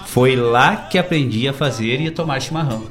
Foi 0.06 0.36
lá 0.36 0.76
que 0.76 1.00
aprendi 1.00 1.48
a 1.48 1.54
fazer 1.54 2.00
e 2.00 2.10
a 2.10 2.12
tomar 2.12 2.40
chimarrão. 2.42 2.84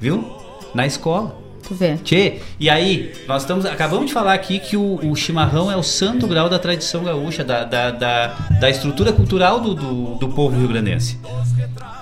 Viu? 0.00 0.28
Na 0.74 0.84
escola. 0.84 1.45
Tu 1.66 1.74
vê. 1.74 1.96
Tchê, 1.96 2.34
e 2.60 2.70
aí, 2.70 3.12
nós 3.26 3.42
estamos. 3.42 3.66
Acabamos 3.66 4.06
de 4.06 4.12
falar 4.12 4.34
aqui 4.34 4.60
que 4.60 4.76
o, 4.76 5.00
o 5.10 5.16
chimarrão 5.16 5.70
é 5.70 5.76
o 5.76 5.82
santo 5.82 6.28
grau 6.28 6.48
da 6.48 6.60
tradição 6.60 7.02
gaúcha, 7.02 7.42
da, 7.42 7.64
da, 7.64 7.90
da, 7.90 8.26
da 8.60 8.70
estrutura 8.70 9.12
cultural 9.12 9.60
do, 9.60 9.74
do, 9.74 10.14
do 10.14 10.28
povo 10.28 10.56
rio-grandense. 10.56 11.18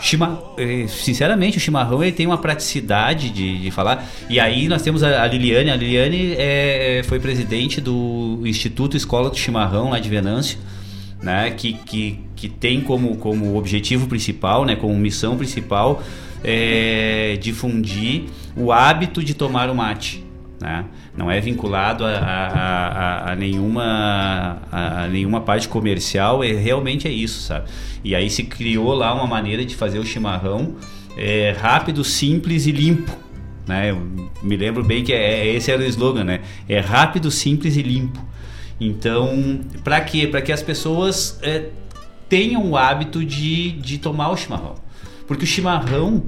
Chima, 0.00 0.38
eh, 0.58 0.84
sinceramente, 0.86 1.56
o 1.56 1.60
chimarrão 1.60 2.02
ele 2.02 2.12
tem 2.12 2.26
uma 2.26 2.36
praticidade 2.36 3.30
de, 3.30 3.58
de 3.58 3.70
falar. 3.70 4.04
E 4.28 4.38
aí 4.38 4.68
nós 4.68 4.82
temos 4.82 5.02
a, 5.02 5.22
a 5.22 5.26
Liliane. 5.26 5.70
A 5.70 5.76
Liliane 5.76 6.34
é, 6.36 7.02
foi 7.06 7.18
presidente 7.18 7.80
do 7.80 8.40
Instituto 8.44 8.98
Escola 8.98 9.30
do 9.30 9.36
Chimarrão 9.36 9.88
lá 9.88 9.98
de 9.98 10.10
Venâncio, 10.10 10.58
né? 11.22 11.50
Que, 11.52 11.72
que, 11.72 12.20
que 12.36 12.50
tem 12.50 12.82
como, 12.82 13.16
como 13.16 13.56
objetivo 13.56 14.06
principal, 14.08 14.66
né? 14.66 14.76
Como 14.76 14.94
missão 14.94 15.38
principal 15.38 16.02
é, 16.44 17.38
difundir 17.40 18.24
o 18.54 18.70
hábito 18.70 19.24
de 19.24 19.34
tomar 19.34 19.70
o 19.70 19.74
mate. 19.74 20.22
Né? 20.60 20.84
Não 21.16 21.30
é 21.30 21.40
vinculado 21.40 22.04
a, 22.04 22.10
a, 22.10 22.88
a, 23.28 23.32
a 23.32 23.36
nenhuma, 23.36 24.62
a, 24.70 25.06
nenhuma 25.08 25.40
parte 25.40 25.68
comercial, 25.68 26.44
é, 26.44 26.52
realmente 26.52 27.08
é 27.08 27.10
isso, 27.10 27.40
sabe? 27.40 27.68
E 28.04 28.14
aí 28.14 28.30
se 28.30 28.44
criou 28.44 28.94
lá 28.94 29.12
uma 29.14 29.26
maneira 29.26 29.64
de 29.64 29.74
fazer 29.74 29.98
o 29.98 30.04
chimarrão 30.04 30.76
é, 31.16 31.54
rápido, 31.58 32.04
simples 32.04 32.66
e 32.66 32.72
limpo. 32.72 33.16
Né? 33.66 33.90
Eu 33.90 34.02
me 34.42 34.56
lembro 34.56 34.84
bem 34.84 35.02
que 35.02 35.12
é, 35.12 35.46
esse 35.54 35.70
era 35.70 35.82
o 35.82 35.86
slogan, 35.86 36.24
né? 36.24 36.40
É 36.68 36.80
rápido, 36.80 37.30
simples 37.30 37.76
e 37.76 37.82
limpo. 37.82 38.22
Então, 38.80 39.60
para 39.82 40.00
quê? 40.00 40.26
Para 40.26 40.42
que 40.42 40.52
as 40.52 40.62
pessoas 40.62 41.38
é, 41.42 41.68
tenham 42.28 42.70
o 42.70 42.76
hábito 42.76 43.24
de, 43.24 43.72
de 43.72 43.98
tomar 43.98 44.30
o 44.30 44.36
chimarrão. 44.36 44.74
Porque 45.26 45.44
o 45.44 45.46
chimarrão, 45.46 46.22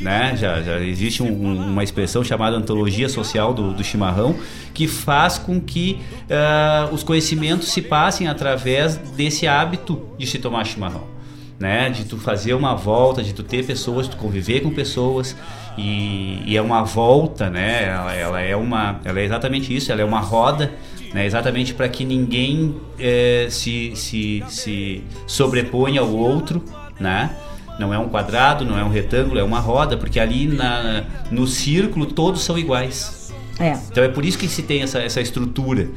né, 0.00 0.34
já, 0.36 0.60
já 0.62 0.80
existe 0.80 1.22
um, 1.22 1.70
uma 1.70 1.84
expressão 1.84 2.24
chamada 2.24 2.56
antologia 2.56 3.08
social 3.08 3.54
do, 3.54 3.72
do 3.72 3.84
chimarrão, 3.84 4.36
que 4.74 4.88
faz 4.88 5.38
com 5.38 5.60
que 5.60 6.00
uh, 6.24 6.92
os 6.92 7.02
conhecimentos 7.02 7.68
se 7.68 7.82
passem 7.82 8.26
através 8.26 8.96
desse 8.96 9.46
hábito 9.46 10.08
de 10.18 10.26
se 10.26 10.38
tomar 10.38 10.64
chimarrão. 10.64 11.12
Né, 11.60 11.90
de 11.90 12.06
tu 12.06 12.18
fazer 12.18 12.54
uma 12.54 12.74
volta, 12.74 13.22
de 13.22 13.32
tu 13.32 13.44
ter 13.44 13.64
pessoas, 13.64 14.06
de 14.06 14.16
tu 14.16 14.16
conviver 14.16 14.62
com 14.62 14.70
pessoas 14.70 15.36
e, 15.78 16.42
e 16.44 16.56
é 16.56 16.62
uma 16.62 16.82
volta, 16.82 17.48
né? 17.48 17.84
Ela, 17.84 18.14
ela, 18.14 18.40
é 18.40 18.56
uma, 18.56 19.00
ela 19.04 19.20
é 19.20 19.24
exatamente 19.24 19.74
isso, 19.74 19.92
ela 19.92 20.00
é 20.00 20.04
uma 20.04 20.20
roda, 20.20 20.72
né? 21.14 21.24
Exatamente 21.24 21.72
para 21.72 21.88
que 21.88 22.04
ninguém 22.04 22.74
é, 22.98 23.46
se, 23.48 23.92
se, 23.94 24.42
se 24.48 25.04
sobreponha 25.26 26.00
ao 26.00 26.12
outro, 26.12 26.64
né? 26.98 27.30
Não 27.78 27.92
é 27.92 27.98
um 27.98 28.08
quadrado, 28.08 28.64
não 28.64 28.78
é 28.78 28.84
um 28.84 28.88
retângulo, 28.88 29.38
é 29.38 29.42
uma 29.42 29.58
roda, 29.58 29.96
porque 29.96 30.20
ali 30.20 30.46
na, 30.46 31.04
no 31.30 31.46
círculo 31.46 32.06
todos 32.06 32.42
são 32.42 32.58
iguais. 32.58 33.32
É. 33.58 33.78
Então 33.90 34.02
é 34.02 34.08
por 34.08 34.24
isso 34.24 34.38
que 34.38 34.48
se 34.48 34.62
tem 34.62 34.82
essa, 34.82 34.98
essa 34.98 35.20
estrutura. 35.20 35.88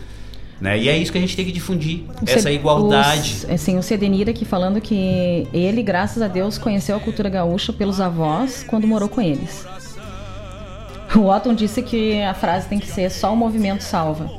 Né? 0.59 0.79
E 0.79 0.89
é 0.89 0.97
isso 0.97 1.11
que 1.11 1.17
a 1.17 1.21
gente 1.21 1.35
tem 1.35 1.45
que 1.45 1.51
difundir, 1.51 2.03
o 2.21 2.29
essa 2.29 2.49
igualdade. 2.49 3.43
Os, 3.43 3.49
assim, 3.49 3.77
o 3.77 3.83
Cedenir 3.83 4.29
aqui 4.29 4.45
falando 4.45 4.79
que 4.79 5.47
ele, 5.53 5.83
graças 5.83 6.23
a 6.23 6.27
Deus, 6.27 6.57
conheceu 6.57 6.95
a 6.95 6.99
cultura 6.99 7.29
gaúcha 7.29 7.73
pelos 7.73 7.99
avós 7.99 8.63
quando 8.65 8.87
morou 8.87 9.09
com 9.09 9.21
eles. 9.21 9.65
O 11.15 11.27
Otton 11.27 11.53
disse 11.53 11.81
que 11.81 12.21
a 12.21 12.33
frase 12.33 12.67
tem 12.67 12.79
que 12.79 12.87
ser 12.87 13.09
só 13.09 13.33
o 13.33 13.37
movimento 13.37 13.81
salva. 13.81 14.29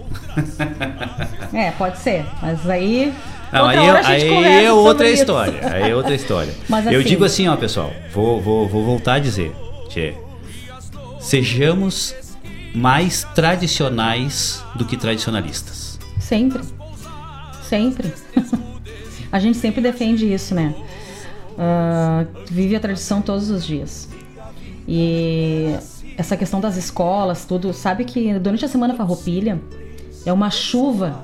é, 1.53 1.71
pode 1.73 1.99
ser, 1.99 2.27
mas 2.43 2.69
aí 2.69 3.15
não, 3.53 3.65
outra 3.65 4.09
aí, 4.09 4.45
aí 4.45 4.65
é 4.65 4.73
outra 4.73 5.09
história. 5.09 5.61
Aí 5.73 5.91
é 5.91 5.95
outra 5.95 6.15
história. 6.15 6.53
Mas, 6.69 6.87
eu 6.87 7.01
assim, 7.01 7.09
digo 7.09 7.25
assim, 7.25 7.49
ó, 7.49 7.57
pessoal, 7.57 7.93
vou, 8.13 8.41
vou, 8.41 8.69
vou 8.69 8.85
voltar 8.85 9.15
a 9.15 9.19
dizer. 9.19 9.55
Tchê, 9.89 10.15
sejamos 11.21 12.15
mais 12.75 13.25
tradicionais 13.35 14.63
do 14.75 14.85
que 14.85 14.97
tradicionalistas. 14.97 15.99
Sempre. 16.19 16.63
Sempre. 17.63 18.13
a 19.31 19.39
gente 19.39 19.59
sempre 19.59 19.81
defende 19.81 20.33
isso, 20.33 20.55
né? 20.55 20.75
Uh, 21.53 22.27
vive 22.51 22.77
a 22.77 22.81
tradição 22.81 23.23
todos 23.23 23.49
os 23.49 23.65
dias. 23.65 24.09
E 24.89 25.75
essa 26.17 26.37
questão 26.37 26.61
das 26.61 26.77
escolas, 26.77 27.45
tudo, 27.45 27.73
sabe 27.73 28.05
que 28.05 28.39
durante 28.39 28.65
a 28.65 28.69
semana 28.69 28.95
farroupilha 28.95 29.61
é 30.25 30.33
uma 30.33 30.51
chuva 30.51 31.23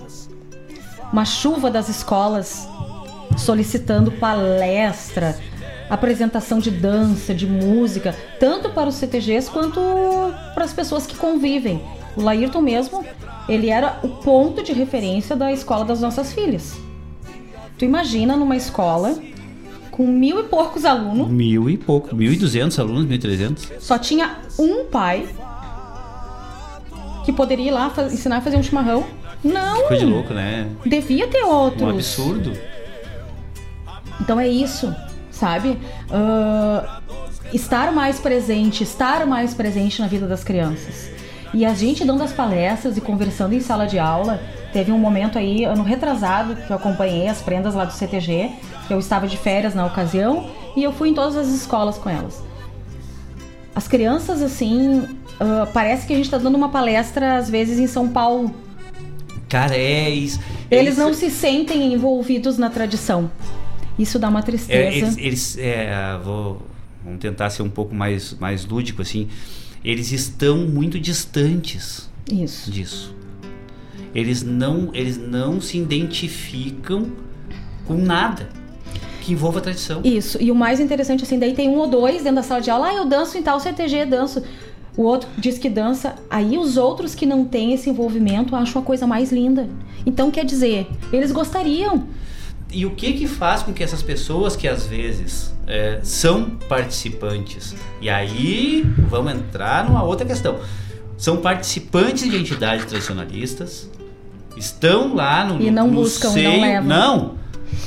uma 1.13 1.27
chuva 1.27 1.71
das 1.71 1.91
escolas 1.91 2.67
solicitando 3.37 4.11
palestra, 4.13 5.39
apresentação 5.91 6.59
de 6.59 6.71
dança, 6.71 7.35
de 7.35 7.47
música, 7.47 8.17
tanto 8.41 8.71
para 8.71 8.89
os 8.89 8.95
CTGs 8.95 9.51
quanto 9.51 9.81
para 10.55 10.65
as 10.65 10.73
pessoas 10.73 11.07
que 11.07 11.15
convivem. 11.15 11.83
O 12.17 12.23
Laírton 12.23 12.63
mesmo, 12.63 13.05
ele 13.47 13.69
era 13.69 13.99
o 14.03 14.09
ponto 14.09 14.63
de 14.63 14.73
referência 14.73 15.37
da 15.37 15.53
escola 15.53 15.85
das 15.85 16.01
nossas 16.01 16.33
filhas. 16.33 16.79
Tu 17.79 17.85
imagina 17.85 18.37
numa 18.37 18.57
escola 18.57 19.15
com 19.93 20.07
mil 20.07 20.41
e 20.41 20.43
poucos 20.45 20.85
alunos. 20.85 21.29
Mil 21.29 21.71
e 21.71 21.77
pouco, 21.77 22.17
mil 22.17 22.33
e 22.33 22.37
duzentos 22.37 22.77
alunos, 22.81 23.05
mil 23.05 23.15
e 23.15 23.21
trezentos. 23.21 23.71
Só 23.79 23.97
tinha 23.97 24.39
um 24.59 24.87
pai 24.87 25.29
que 27.25 27.33
poderia 27.33 27.69
ir 27.69 27.71
lá 27.71 27.93
ensinar 28.11 28.39
a 28.39 28.41
fazer 28.41 28.57
um 28.57 28.63
chimarrão 28.63 29.05
não. 29.45 29.89
Coisa 29.89 30.05
de 30.05 30.11
louco, 30.11 30.33
né? 30.33 30.69
Devia 30.87 31.27
ter 31.27 31.43
outros. 31.43 31.83
Um 31.83 31.91
absurdo. 31.91 32.53
Então 34.21 34.39
é 34.39 34.49
isso, 34.49 34.95
sabe? 35.31 35.79
Uh, 36.11 37.13
estar 37.53 37.93
mais 37.93 38.21
presente, 38.21 38.85
estar 38.85 39.27
mais 39.27 39.53
presente 39.53 40.01
na 40.01 40.07
vida 40.07 40.29
das 40.29 40.45
crianças. 40.45 41.11
E 41.53 41.67
a 41.67 41.75
gente 41.75 42.05
dando 42.05 42.23
as 42.23 42.33
palestras 42.33 42.97
e 42.97 43.01
conversando 43.01 43.53
em 43.53 43.61
sala 43.61 43.87
de 43.87 43.99
aula, 43.99 44.41
teve 44.73 44.93
um 44.93 44.99
momento 44.99 45.39
aí, 45.39 45.65
ano 45.65 45.83
retrasado, 45.83 46.57
que 46.57 46.71
eu 46.71 46.77
acompanhei 46.77 47.29
as 47.29 47.43
prendas 47.43 47.75
lá 47.75 47.85
do 47.85 47.93
CTG, 47.93 48.51
eu 48.93 48.99
estava 48.99 49.27
de 49.27 49.37
férias 49.37 49.75
na 49.75 49.87
ocasião, 49.87 50.51
e 50.77 50.83
eu 50.83 50.93
fui 50.93 51.09
em 51.09 51.15
todas 51.15 51.37
as 51.37 51.49
escolas 51.49 51.99
com 51.99 52.09
elas. 52.09 52.43
As 53.75 53.89
crianças, 53.89 54.43
assim, 54.43 54.99
uh, 55.01 55.67
parece 55.73 56.07
que 56.07 56.13
a 56.13 56.17
gente 56.17 56.27
está 56.27 56.39
dando 56.39 56.55
uma 56.55 56.69
palestra, 56.69 57.37
às 57.37 57.49
vezes, 57.49 57.79
em 57.79 57.87
São 57.87 58.09
Paulo, 58.09 58.55
Cara, 59.53 59.77
é 59.77 60.09
isso. 60.09 60.41
É 60.71 60.79
eles 60.79 60.97
não 60.97 61.13
se 61.13 61.29
sentem 61.29 61.93
envolvidos 61.93 62.57
na 62.57 62.71
tradição. 62.71 63.31
Isso 63.99 64.19
dá 64.19 64.31
uma 64.31 64.43
tristeza. 64.43 64.73
É, 64.73 64.97
eles, 64.97 65.17
eles 65.19 65.59
é, 65.59 66.19
vou, 66.25 66.63
vamos 67.05 67.21
tentar 67.21 67.51
ser 67.51 67.61
um 67.61 67.69
pouco 67.69 67.95
mais, 67.95 68.33
mais 68.41 68.65
lúdico 68.65 69.03
assim. 69.03 69.29
Eles 69.85 70.11
estão 70.11 70.57
muito 70.57 70.99
distantes 70.99 72.11
isso. 72.33 72.71
disso. 72.71 73.15
Eles 74.15 74.43
não, 74.43 74.89
eles 74.95 75.19
não 75.19 75.61
se 75.61 75.77
identificam 75.77 77.13
com 77.85 77.99
nada 77.99 78.49
que 79.23 79.33
envolva 79.33 79.59
a 79.59 79.63
tradição. 79.63 80.01
Isso. 80.05 80.39
E 80.41 80.51
o 80.51 80.55
mais 80.55 80.81
interessante 80.81 81.23
assim, 81.25 81.39
daí 81.39 81.55
tem 81.55 81.69
um 81.69 81.79
ou 81.79 81.87
dois 81.87 82.19
dentro 82.23 82.37
da 82.37 82.43
sala 82.43 82.61
de 82.61 82.71
aula, 82.71 82.89
ah, 82.89 82.95
eu 82.95 83.05
danço 83.05 83.39
em 83.39 83.43
tal 83.43 83.59
CTG, 83.59 84.05
danço 84.05 84.43
o 84.97 85.03
outro 85.03 85.29
diz 85.39 85.59
que 85.59 85.71
dança, 85.71 86.15
aí 86.29 86.59
os 86.59 86.77
outros 86.77 87.15
que 87.15 87.25
não 87.25 87.45
têm 87.45 87.73
esse 87.73 87.89
envolvimento 87.89 88.55
acham 88.55 88.83
a 88.83 88.85
coisa 88.85 89.07
mais 89.07 89.33
linda. 89.33 89.69
Então 90.05 90.31
quer 90.31 90.45
dizer, 90.45 90.87
eles 91.13 91.33
gostariam. 91.33 92.05
E 92.71 92.85
o 92.85 92.91
que 92.91 93.13
que 93.15 93.27
faz 93.27 93.63
com 93.63 93.73
que 93.73 93.83
essas 93.83 94.03
pessoas 94.03 94.55
que 94.55 94.69
às 94.69 94.87
vezes 94.87 95.53
é, 95.67 96.01
são 96.03 96.51
participantes, 96.69 97.75
e 98.01 98.11
aí 98.11 98.85
vamos 99.09 99.33
entrar 99.33 99.89
numa 99.89 100.03
outra 100.03 100.27
questão, 100.27 100.59
são 101.17 101.39
participantes 101.39 102.31
de 102.31 102.37
entidades 102.37 102.85
tradicionalistas, 102.85 103.89
estão 104.57 105.15
lá 105.15 105.45
no 105.45 105.63
e 105.63 105.71
não 105.71 105.89
no 105.89 105.95
buscam, 105.95 106.31
seio, 106.31 106.51
não 106.51 106.61
levam. 106.61 106.89
não 106.89 107.42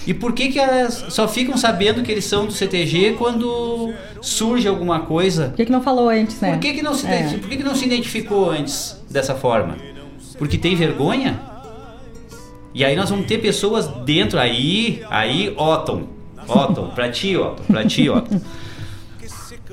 e 0.08 0.14
por 0.14 0.34
que, 0.34 0.50
que 0.50 0.60
elas 0.60 1.06
só 1.10 1.28
ficam 1.28 1.58
sabendo 1.58 2.04
que 2.04 2.12
eles 2.12 2.26
são 2.26 2.46
do 2.46 2.52
CTG 2.52 3.16
quando 3.18 3.94
surge 4.22 4.68
alguma 4.68 5.02
coisa? 5.02 5.50
Por 5.50 5.56
que, 5.56 5.66
que 5.66 5.72
não 5.72 5.82
falou 5.82 6.10
antes, 6.10 6.40
né? 6.40 6.52
Por 6.52 6.60
que, 6.60 6.74
que, 6.74 6.82
não, 6.82 6.94
se, 6.94 7.08
é. 7.08 7.38
por 7.40 7.50
que, 7.50 7.58
que 7.58 7.64
não 7.64 7.76
se 7.76 7.86
identificou 7.86 8.52
antes 8.52 9.02
dessa 9.10 9.34
forma? 9.34 9.78
Porque 10.38 10.58
tem 10.58 10.76
vergonha? 10.76 11.40
E 12.74 12.84
aí 12.84 12.96
nós 12.96 13.10
vamos 13.10 13.26
ter 13.26 13.40
pessoas 13.40 13.88
dentro 14.06 14.38
aí, 14.38 15.02
aí, 15.10 15.54
Otton, 15.58 16.08
Otton, 16.48 16.90
pra 16.90 17.10
ti, 17.10 17.36
Otton, 17.36 17.64
pra 17.64 17.86
ti, 17.86 18.10
Otton. 18.10 18.42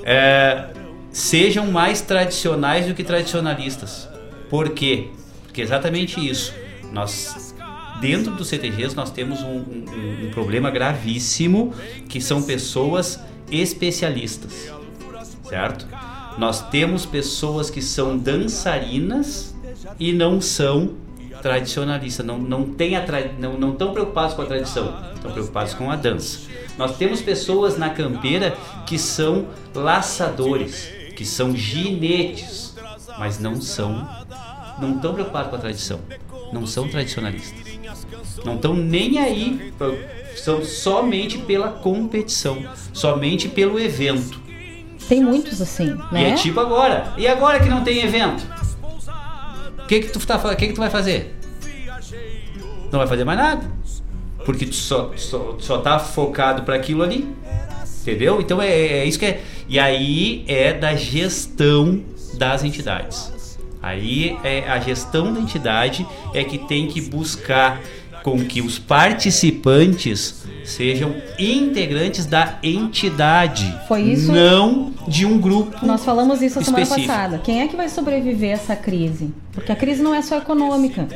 É, 0.05 0.69
sejam 1.11 1.67
mais 1.71 2.01
tradicionais 2.01 2.87
do 2.87 2.93
que 2.93 3.03
tradicionalistas. 3.03 4.09
Por 4.49 4.69
quê? 4.69 5.09
Porque 5.43 5.61
é 5.61 5.63
exatamente 5.63 6.19
isso. 6.19 6.53
Nós 6.91 7.52
dentro 7.99 8.33
dos 8.33 8.47
CTGs 8.47 8.95
nós 8.95 9.11
temos 9.11 9.41
um, 9.41 9.57
um, 9.57 10.27
um 10.27 10.31
problema 10.31 10.69
gravíssimo 10.69 11.73
que 12.09 12.19
são 12.19 12.43
pessoas 12.43 13.19
especialistas, 13.51 14.71
certo? 15.43 15.87
Nós 16.37 16.67
temos 16.69 17.05
pessoas 17.05 17.69
que 17.69 17.81
são 17.81 18.17
dançarinas 18.17 19.53
e 19.99 20.11
não 20.11 20.41
são 20.41 20.95
tradicionalistas, 21.41 22.25
não 22.25 22.39
não 22.39 22.65
tem 22.65 22.99
tra... 23.05 23.31
não 23.37 23.57
não 23.57 23.73
estão 23.73 23.91
preocupados 23.93 24.33
com 24.33 24.41
a 24.41 24.45
tradição, 24.45 24.93
estão 25.13 25.31
preocupados 25.31 25.73
com 25.73 25.91
a 25.91 25.95
dança. 25.95 26.39
Nós 26.77 26.97
temos 26.97 27.21
pessoas 27.21 27.77
na 27.77 27.89
campeira 27.89 28.57
que 28.85 28.97
são 28.97 29.47
laçadores, 29.75 30.89
que 31.15 31.25
são 31.25 31.55
ginetes, 31.55 32.73
mas 33.19 33.39
não 33.39 33.61
são, 33.61 34.07
não 34.79 34.95
estão 34.95 35.13
preocupados 35.13 35.49
com 35.49 35.55
a 35.55 35.59
tradição, 35.59 35.99
não 36.51 36.65
são 36.65 36.87
tradicionalistas, 36.87 37.72
não 38.43 38.55
estão 38.55 38.73
nem 38.73 39.19
aí, 39.19 39.73
são 40.35 40.63
somente 40.63 41.37
pela 41.37 41.69
competição, 41.69 42.63
somente 42.91 43.47
pelo 43.47 43.79
evento. 43.79 44.41
Tem 45.07 45.21
muitos 45.23 45.61
assim, 45.61 45.95
né? 46.11 46.21
E 46.21 46.25
é 46.25 46.33
tipo 46.33 46.59
agora. 46.59 47.13
E 47.17 47.27
agora 47.27 47.59
que 47.59 47.69
não 47.69 47.83
tem 47.83 48.01
evento? 48.01 48.43
O 49.79 49.87
que 49.87 49.99
que 49.99 50.07
tu 50.07 50.25
tá, 50.25 50.39
que 50.55 50.67
que 50.67 50.73
tu 50.73 50.79
vai 50.79 50.89
fazer? 50.89 51.35
Não 52.91 52.99
vai 52.99 53.07
fazer 53.07 53.23
mais 53.25 53.37
nada, 53.37 53.71
porque 54.45 54.65
tu 54.65 54.75
só 54.75 55.11
só, 55.15 55.57
só 55.59 55.77
tá 55.79 55.99
focado 55.99 56.63
para 56.63 56.75
aquilo 56.75 57.03
ali. 57.03 57.27
Entendeu? 58.01 58.41
Então 58.41 58.61
é, 58.61 58.69
é 58.69 59.05
isso 59.05 59.17
que 59.17 59.25
é. 59.25 59.41
E 59.67 59.79
aí 59.79 60.43
é 60.47 60.73
da 60.73 60.95
gestão 60.95 62.03
das 62.35 62.63
entidades. 62.63 63.57
Aí 63.81 64.37
é 64.43 64.69
a 64.69 64.79
gestão 64.79 65.33
da 65.33 65.39
entidade 65.39 66.07
é 66.33 66.43
que 66.43 66.57
tem 66.57 66.87
que 66.87 67.01
buscar 67.01 67.81
com 68.23 68.43
que 68.45 68.61
os 68.61 68.79
participantes 68.79 70.43
sejam 70.63 71.13
integrantes 71.37 72.25
da 72.25 72.57
entidade. 72.63 73.77
Foi 73.87 74.01
isso? 74.01 74.31
Não 74.31 74.93
de 75.07 75.25
um 75.25 75.37
grupo. 75.37 75.85
Nós 75.85 76.05
falamos 76.05 76.41
isso 76.41 76.59
a 76.59 76.63
semana 76.63 76.85
passada. 76.85 77.37
Quem 77.39 77.61
é 77.61 77.67
que 77.67 77.75
vai 77.75 77.89
sobreviver 77.89 78.51
a 78.51 78.53
essa 78.53 78.75
crise? 78.75 79.33
Porque 79.51 79.71
a 79.71 79.75
crise 79.75 80.01
não 80.01 80.15
é 80.15 80.21
só 80.21 80.37
econômica, 80.37 81.07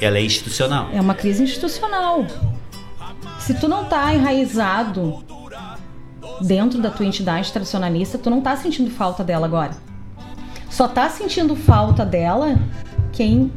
Ela 0.00 0.18
é 0.18 0.22
institucional. 0.22 0.88
é 0.92 1.00
uma 1.00 1.14
crise 1.14 1.42
institucional. 1.42 2.24
Se 3.40 3.54
tu 3.54 3.66
não 3.68 3.84
tá 3.86 4.14
enraizado 4.14 5.24
dentro 6.40 6.80
da 6.80 6.90
tua 6.90 7.04
entidade 7.04 7.52
tradicionalista, 7.52 8.16
tu 8.18 8.30
não 8.30 8.40
tá 8.40 8.56
sentindo 8.56 8.90
falta 8.90 9.24
dela 9.24 9.46
agora. 9.46 9.72
Só 10.70 10.86
tá 10.86 11.08
sentindo 11.10 11.56
falta 11.56 12.04
dela 12.06 12.56
quem 13.12 13.50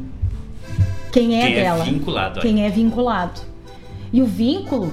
quem 1.14 1.40
é 1.40 1.46
Quem 1.46 1.56
é 1.58 1.62
dela, 1.62 1.84
vinculado 1.84 2.38
a 2.40 2.42
quem 2.42 2.66
é 2.66 2.68
vinculado. 2.68 3.40
E 4.12 4.20
o 4.20 4.26
vínculo 4.26 4.92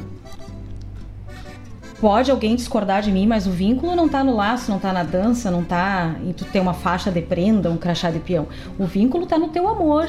pode 1.99 2.29
alguém 2.29 2.55
discordar 2.55 3.01
de 3.01 3.11
mim, 3.11 3.25
mas 3.25 3.47
o 3.47 3.51
vínculo 3.51 3.95
não 3.95 4.07
tá 4.07 4.23
no 4.23 4.35
laço, 4.35 4.69
não 4.69 4.77
tá 4.77 4.93
na 4.93 5.03
dança, 5.03 5.49
não 5.49 5.63
tá 5.63 6.15
em 6.23 6.31
tu 6.31 6.45
ter 6.45 6.59
uma 6.59 6.75
faixa 6.75 7.11
de 7.11 7.21
prenda, 7.21 7.71
um 7.71 7.77
crachá 7.77 8.11
de 8.11 8.19
peão. 8.19 8.47
O 8.77 8.85
vínculo 8.85 9.25
tá 9.25 9.37
no 9.37 9.47
teu 9.47 9.67
amor. 9.67 10.07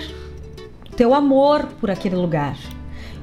Teu 0.94 1.14
amor 1.14 1.66
por 1.80 1.90
aquele 1.90 2.16
lugar. 2.16 2.58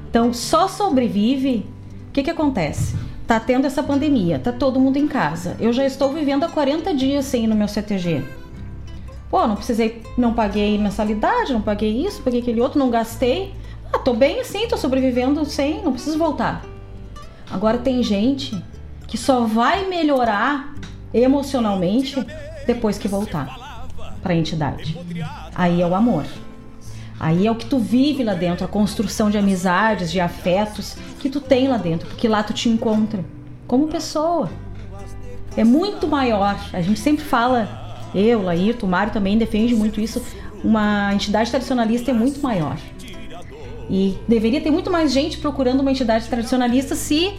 Então, 0.08 0.32
só 0.32 0.66
sobrevive. 0.66 1.66
O 2.08 2.12
que 2.12 2.24
que 2.24 2.30
acontece? 2.30 2.96
Tá 3.24 3.38
tendo 3.38 3.66
essa 3.68 3.84
pandemia, 3.84 4.40
tá 4.40 4.50
todo 4.50 4.80
mundo 4.80 4.96
em 4.96 5.06
casa. 5.06 5.56
Eu 5.60 5.72
já 5.72 5.86
estou 5.86 6.12
vivendo 6.12 6.42
há 6.42 6.48
40 6.48 6.92
dias 6.92 7.24
sem 7.24 7.44
ir 7.44 7.46
no 7.46 7.54
meu 7.54 7.68
CTG. 7.68 8.24
Pô, 9.30 9.46
não 9.46 9.54
precisei, 9.54 10.02
não 10.18 10.34
paguei 10.34 10.76
mensalidade, 10.76 11.52
não 11.52 11.62
paguei 11.62 12.04
isso, 12.04 12.20
paguei 12.22 12.40
aquele 12.40 12.60
outro, 12.60 12.78
não 12.78 12.90
gastei. 12.90 13.54
Ah, 13.92 13.98
tô 13.98 14.12
bem 14.12 14.40
assim, 14.40 14.66
tô 14.66 14.76
sobrevivendo 14.76 15.44
sem, 15.44 15.82
não 15.82 15.92
preciso 15.92 16.18
voltar. 16.18 16.64
Agora 17.48 17.78
tem 17.78 18.02
gente 18.02 18.60
que 19.06 19.16
só 19.16 19.42
vai 19.42 19.88
melhorar 19.88 20.74
emocionalmente 21.14 22.24
depois 22.66 22.98
que 22.98 23.08
voltar 23.08 23.86
para 24.22 24.32
a 24.32 24.36
entidade. 24.36 24.98
Aí 25.54 25.80
é 25.80 25.86
o 25.86 25.94
amor. 25.94 26.24
Aí 27.18 27.46
é 27.46 27.50
o 27.50 27.54
que 27.54 27.66
tu 27.66 27.78
vive 27.78 28.24
lá 28.24 28.34
dentro, 28.34 28.64
a 28.64 28.68
construção 28.68 29.30
de 29.30 29.36
amizades, 29.36 30.10
de 30.10 30.20
afetos 30.20 30.96
que 31.18 31.28
tu 31.28 31.40
tem 31.40 31.68
lá 31.68 31.76
dentro, 31.76 32.08
porque 32.08 32.26
lá 32.26 32.42
tu 32.42 32.52
te 32.52 32.68
encontra 32.68 33.24
como 33.66 33.88
pessoa. 33.88 34.50
É 35.56 35.62
muito 35.62 36.08
maior. 36.08 36.58
A 36.72 36.80
gente 36.80 36.98
sempre 36.98 37.24
fala, 37.24 37.79
eu, 38.14 38.42
Laírto, 38.42 38.86
o 38.86 38.88
Mário 38.88 39.12
também 39.12 39.38
defende 39.38 39.74
muito 39.74 40.00
isso. 40.00 40.22
Uma 40.62 41.12
entidade 41.14 41.50
tradicionalista 41.50 42.10
é 42.10 42.14
muito 42.14 42.40
maior. 42.40 42.76
E 43.88 44.16
deveria 44.28 44.60
ter 44.60 44.70
muito 44.70 44.90
mais 44.90 45.12
gente 45.12 45.38
procurando 45.38 45.80
uma 45.80 45.90
entidade 45.90 46.28
tradicionalista 46.28 46.94
se 46.94 47.32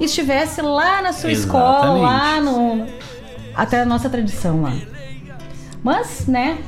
estivesse 0.00 0.60
lá 0.60 1.00
na 1.00 1.12
sua 1.12 1.30
escola, 1.30 1.92
lá 1.92 2.40
no. 2.40 2.86
Até 3.54 3.82
a 3.82 3.86
nossa 3.86 4.08
tradição 4.08 4.62
lá. 4.62 4.74
Mas, 5.82 6.26
né? 6.26 6.58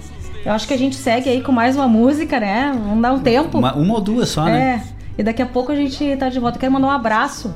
Eu 0.44 0.52
acho 0.52 0.68
que 0.68 0.74
a 0.74 0.78
gente 0.78 0.94
segue 0.94 1.30
aí 1.30 1.42
com 1.42 1.50
mais 1.50 1.74
uma 1.74 1.88
música, 1.88 2.38
né? 2.38 2.70
Vamos 2.74 3.00
dar 3.02 3.12
um 3.12 3.20
tempo. 3.20 3.58
Uma, 3.58 3.74
uma 3.74 3.94
ou 3.94 4.00
duas 4.00 4.28
só, 4.28 4.44
né? 4.44 4.82
É. 4.86 4.94
E 5.18 5.22
daqui 5.22 5.40
a 5.40 5.46
pouco 5.46 5.72
a 5.72 5.74
gente 5.76 6.16
tá 6.16 6.28
de 6.28 6.38
volta. 6.38 6.56
Eu 6.56 6.60
quero 6.60 6.72
mandar 6.72 6.88
um 6.88 6.90
abraço 6.90 7.54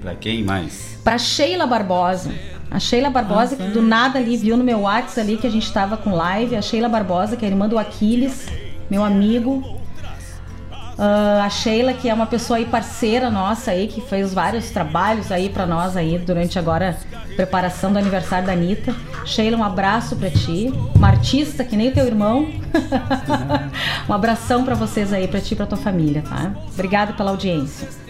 Pra 0.00 0.14
quem 0.14 0.44
mais? 0.44 0.98
pra 1.02 1.18
Sheila 1.18 1.66
Barbosa. 1.66 2.32
A 2.70 2.78
Sheila 2.78 3.10
Barbosa, 3.10 3.56
que 3.56 3.68
do 3.68 3.80
nada 3.80 4.18
ali 4.18 4.36
viu 4.36 4.56
no 4.56 4.64
meu 4.64 4.80
WhatsApp 4.80 5.20
ali 5.20 5.36
que 5.36 5.46
a 5.46 5.50
gente 5.50 5.72
tava 5.72 5.96
com 5.96 6.14
live. 6.14 6.56
A 6.56 6.62
Sheila 6.62 6.88
Barbosa, 6.88 7.36
que 7.36 7.44
é 7.44 7.48
a 7.48 7.50
irmã 7.50 7.68
do 7.68 7.78
Aquiles, 7.78 8.46
meu 8.90 9.04
amigo. 9.04 9.76
Ah, 10.98 11.44
a 11.44 11.50
Sheila, 11.50 11.92
que 11.92 12.08
é 12.08 12.14
uma 12.14 12.26
pessoa 12.26 12.56
aí 12.56 12.64
parceira 12.64 13.30
nossa 13.30 13.70
aí, 13.70 13.86
que 13.86 14.00
fez 14.00 14.32
vários 14.32 14.70
trabalhos 14.70 15.30
aí 15.30 15.48
pra 15.50 15.66
nós 15.66 15.96
aí 15.96 16.18
durante 16.18 16.58
agora 16.58 16.96
preparação 17.36 17.92
do 17.92 17.98
aniversário 17.98 18.46
da 18.46 18.52
Anitta. 18.54 18.94
Sheila, 19.24 19.56
um 19.58 19.64
abraço 19.64 20.16
pra 20.16 20.30
ti. 20.30 20.72
Uma 20.94 21.08
artista 21.08 21.64
que 21.64 21.76
nem 21.76 21.90
teu 21.90 22.06
irmão. 22.06 22.48
um 24.08 24.12
abração 24.12 24.64
pra 24.64 24.74
vocês 24.74 25.12
aí, 25.12 25.28
pra 25.28 25.40
ti 25.40 25.52
e 25.52 25.56
pra 25.56 25.66
tua 25.66 25.78
família, 25.78 26.22
tá? 26.22 26.52
Obrigada 26.72 27.12
pela 27.12 27.30
audiência. 27.30 28.05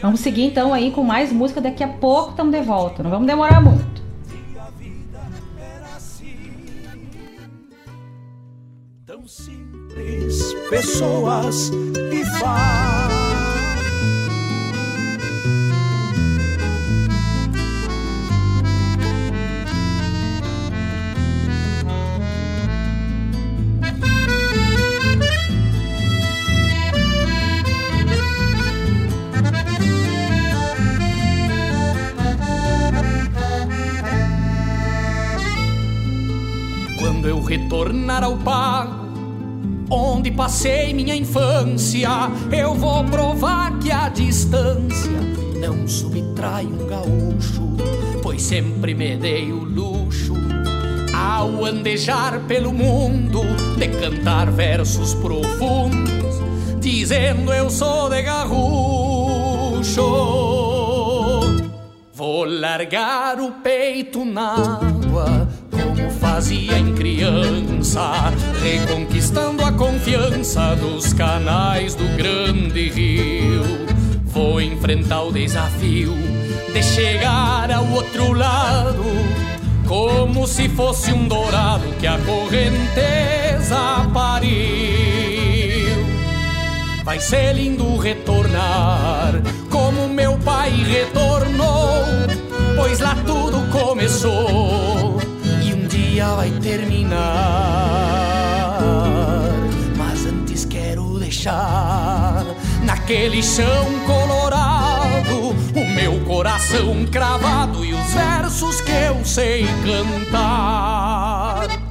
Vamos 0.00 0.20
seguir 0.20 0.44
então 0.44 0.72
aí 0.72 0.90
com 0.90 1.02
mais 1.02 1.32
música. 1.32 1.60
Daqui 1.60 1.84
a 1.84 1.88
pouco 1.88 2.30
estamos 2.30 2.52
de 2.52 2.62
volta. 2.62 3.02
Não 3.02 3.10
vamos 3.10 3.26
demorar 3.26 3.60
muito. 3.60 4.00
Tão 9.06 9.26
simples, 9.26 10.54
pessoas 10.70 11.70
vivas. 11.70 12.40
Quando 12.40 13.09
eu 37.30 37.40
retornar 37.40 38.24
ao 38.24 38.36
pago, 38.38 39.08
onde 39.88 40.32
passei 40.32 40.92
minha 40.92 41.14
infância, 41.14 42.08
eu 42.50 42.74
vou 42.74 43.04
provar 43.04 43.78
que 43.78 43.90
a 43.92 44.08
distância 44.08 45.20
não 45.60 45.86
subtrai 45.86 46.66
um 46.66 46.86
gaúcho, 46.88 47.76
pois 48.20 48.42
sempre 48.42 48.94
me 48.94 49.16
dei 49.16 49.52
o 49.52 49.62
luxo 49.62 50.34
ao 51.14 51.64
andejar 51.64 52.40
pelo 52.48 52.72
mundo 52.72 53.42
de 53.78 53.88
cantar 53.88 54.50
versos 54.50 55.14
profundos, 55.14 56.34
dizendo 56.80 57.52
eu 57.52 57.70
sou 57.70 58.10
de 58.10 58.22
gaúcho. 58.22 60.02
Vou 62.12 62.44
largar 62.44 63.38
o 63.40 63.52
peito 63.62 64.24
na 64.24 64.80
água 64.80 65.48
como 65.70 66.10
fazia 66.10 66.78
em 66.78 66.89
reconquistando 68.62 69.62
a 69.62 69.72
confiança 69.72 70.74
nos 70.76 71.12
canais 71.12 71.94
do 71.94 72.04
grande 72.16 72.88
rio. 72.88 73.62
Vou 74.24 74.60
enfrentar 74.60 75.24
o 75.24 75.32
desafio 75.32 76.14
de 76.72 76.82
chegar 76.82 77.70
ao 77.70 77.86
outro 77.90 78.32
lado, 78.32 79.04
como 79.86 80.46
se 80.46 80.68
fosse 80.70 81.12
um 81.12 81.28
dourado 81.28 81.84
que 81.98 82.06
a 82.06 82.18
correnteza 82.18 84.08
pariu. 84.14 84.50
Vai 87.04 87.20
ser 87.20 87.52
lindo 87.52 87.98
retornar 87.98 89.42
como 89.68 90.08
meu 90.08 90.38
pai 90.38 90.70
retornou, 90.70 92.04
pois 92.76 92.98
lá 93.00 93.14
tudo 93.26 93.60
começou 93.70 95.19
vai 96.28 96.50
terminar. 96.60 97.18
Mas 99.96 100.26
antes 100.26 100.64
quero 100.64 101.18
deixar 101.18 102.44
naquele 102.84 103.42
chão 103.42 103.86
colorado 104.06 105.50
o 105.74 105.94
meu 105.94 106.20
coração 106.24 107.06
cravado 107.10 107.84
e 107.84 107.94
os 107.94 108.12
versos 108.12 108.80
que 108.80 108.92
eu 108.92 109.24
sei 109.24 109.66
cantar. 109.84 111.89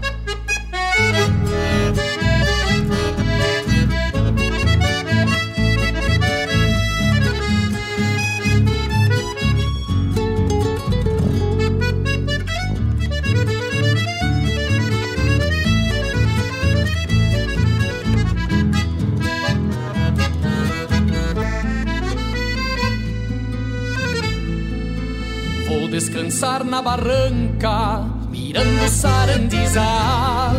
Descansar 26.00 26.64
na 26.64 26.82
barranca, 26.82 28.06
mirando 28.30 28.88
sarandizal. 28.88 30.56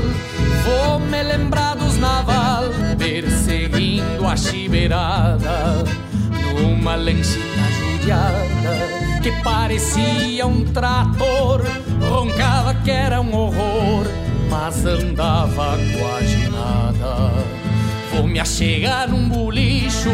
Vou 0.65 1.01
me 1.01 1.23
lembrar 1.23 1.77
dos 1.77 1.97
naval, 1.97 2.65
perseguindo 2.99 4.27
a 4.27 4.36
chibeirada, 4.36 5.83
numa 6.60 6.94
lanchita 6.94 7.62
judiada 7.78 9.01
que 9.23 9.33
parecia 9.43 10.47
um 10.47 10.62
trator, 10.62 11.62
roncava 12.10 12.75
que 12.75 12.91
era 12.91 13.23
um 13.23 13.35
horror, 13.35 14.05
mas 14.51 14.85
andava 14.85 15.78
quase 15.99 16.51
nada. 16.51 17.33
Vou 18.12 18.27
me 18.27 18.39
achegar 18.39 19.09
num 19.09 19.27
bolicho 19.27 20.10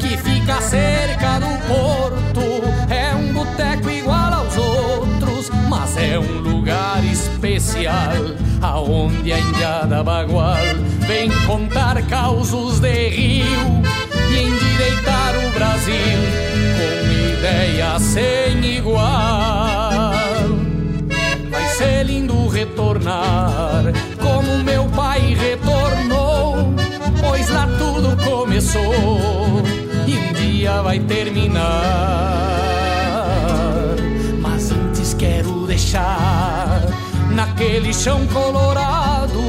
que 0.00 0.16
fica 0.16 0.60
cerca 0.60 1.38
do 1.38 1.46
porto. 1.68 2.36
É 2.90 3.14
um 3.14 3.32
boteco 3.32 3.90
igual 3.90 4.25
é 6.12 6.18
um 6.18 6.38
lugar 6.40 7.04
especial 7.04 8.12
aonde 8.62 9.32
a 9.32 9.38
indiada 9.38 10.02
bagual 10.02 10.56
vem 11.06 11.30
contar 11.46 12.00
causos 12.06 12.78
de 12.80 13.08
rio 13.08 13.82
e 14.30 14.38
endireitar 14.38 15.34
o 15.36 15.50
Brasil 15.50 16.18
com 16.76 17.38
ideia 17.38 17.98
sem 17.98 18.76
igual. 18.76 20.12
Vai 21.50 21.68
ser 21.76 22.04
lindo 22.04 22.48
retornar 22.48 23.84
como 24.20 24.62
meu 24.62 24.84
pai 24.86 25.34
retornou, 25.34 26.74
pois 27.20 27.48
lá 27.48 27.68
tudo 27.78 28.16
começou 28.24 29.62
e 30.06 30.16
um 30.16 30.32
dia 30.32 30.82
vai 30.82 31.00
terminar. 31.00 32.75
Deixar 35.96 36.82
naquele 37.30 37.92
chão 37.92 38.26
colorado 38.26 39.40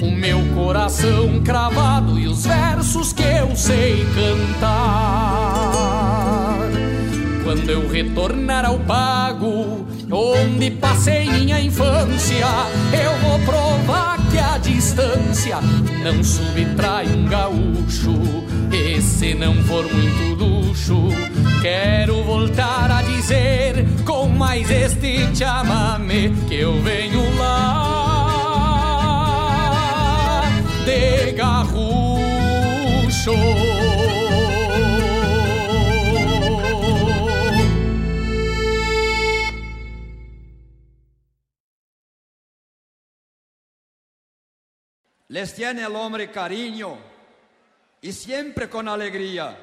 o 0.00 0.10
meu 0.10 0.42
coração 0.54 1.42
cravado 1.44 2.18
e 2.18 2.26
os 2.26 2.46
versos 2.46 3.12
que 3.12 3.22
eu 3.22 3.54
sei 3.54 4.06
cantar. 4.14 5.36
Quando 7.44 7.70
eu 7.70 7.88
retornar 7.88 8.64
ao 8.64 8.78
pago, 8.80 9.86
onde 10.10 10.70
passei 10.70 11.30
minha 11.30 11.60
infância, 11.60 12.46
eu 12.92 13.12
vou 13.18 13.38
provar 13.40 14.15
distância 14.96 15.58
não 16.02 16.24
subtrai 16.24 17.06
um 17.06 17.26
gaúcho. 17.26 18.14
E 18.72 19.00
se 19.02 19.34
não 19.34 19.54
for 19.64 19.84
muito 19.84 20.42
luxo, 20.42 21.08
quero 21.60 22.24
voltar 22.24 22.90
a 22.90 23.02
dizer 23.02 23.86
com 24.04 24.26
mais 24.28 24.70
este 24.70 25.36
chamame 25.36 26.30
que 26.48 26.54
eu 26.56 26.80
venho 26.80 27.36
lá 27.36 27.66
de 30.84 31.32
gaúcho. 31.32 31.86
Les 45.28 45.54
tiene 45.54 45.82
el 45.82 45.96
hombre 45.96 46.30
cariño 46.30 46.98
y 48.00 48.12
siempre 48.12 48.68
con 48.68 48.88
alegría. 48.88 49.56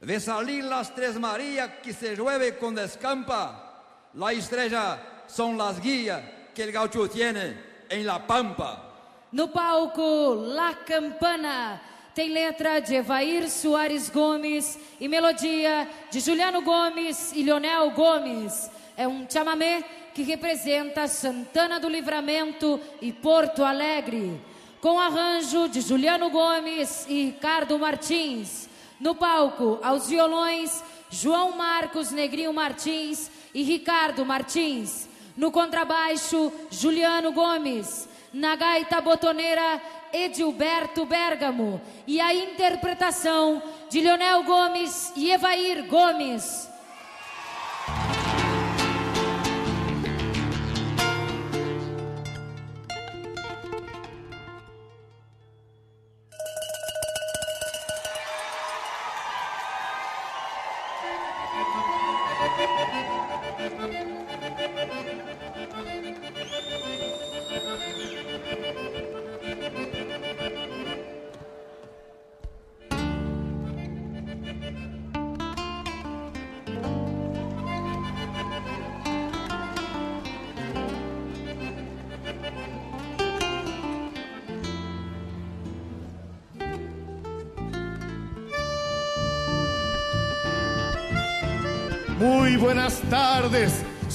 De 0.00 0.18
salir 0.20 0.64
las 0.64 0.94
tres 0.94 1.18
Marías 1.18 1.70
que 1.82 1.92
se 1.92 2.14
llueve 2.16 2.56
con 2.56 2.74
descampa, 2.74 4.10
la 4.14 4.32
estrella 4.32 5.24
son 5.26 5.56
las 5.56 5.80
guías 5.80 6.22
que 6.54 6.62
el 6.64 6.72
gaucho 6.72 7.08
tiene 7.08 7.56
en 7.88 8.06
la 8.06 8.26
pampa. 8.26 8.86
No 9.32 9.52
palco, 9.52 10.34
La 10.34 10.78
Campana. 10.84 11.82
Tem 12.14 12.28
letra 12.28 12.80
de 12.80 12.96
Evair 12.96 13.48
Soares 13.48 14.10
Gomes 14.10 14.76
e 15.00 15.06
melodia 15.06 15.88
de 16.10 16.20
Juliano 16.20 16.60
Gomes 16.60 17.32
e 17.32 17.44
Leonel 17.44 17.92
Gomes. 17.92 18.68
É 18.96 19.06
um 19.06 19.26
chamamé 19.30 19.84
que 20.14 20.22
representa 20.22 21.06
Santana 21.06 21.78
do 21.78 21.88
Livramento 21.88 22.80
e 23.00 23.12
Porto 23.12 23.64
Alegre. 23.64 24.40
Com 24.80 24.98
arranjo 24.98 25.68
de 25.68 25.80
Juliano 25.80 26.30
Gomes 26.30 27.06
e 27.08 27.26
Ricardo 27.26 27.78
Martins. 27.78 28.68
No 28.98 29.14
palco, 29.14 29.78
aos 29.82 30.08
violões, 30.08 30.82
João 31.10 31.56
Marcos 31.56 32.10
Negrinho 32.10 32.52
Martins 32.52 33.30
e 33.52 33.62
Ricardo 33.62 34.24
Martins. 34.24 35.08
No 35.36 35.50
contrabaixo, 35.50 36.52
Juliano 36.70 37.32
Gomes. 37.32 38.08
Na 38.32 38.54
gaita 38.54 39.00
botoneira, 39.00 39.82
Edilberto 40.12 41.04
Bergamo. 41.04 41.80
E 42.06 42.20
a 42.20 42.32
interpretação 42.32 43.62
de 43.88 44.00
Leonel 44.00 44.44
Gomes 44.44 45.12
e 45.16 45.30
Evair 45.30 45.86
Gomes. 45.86 46.69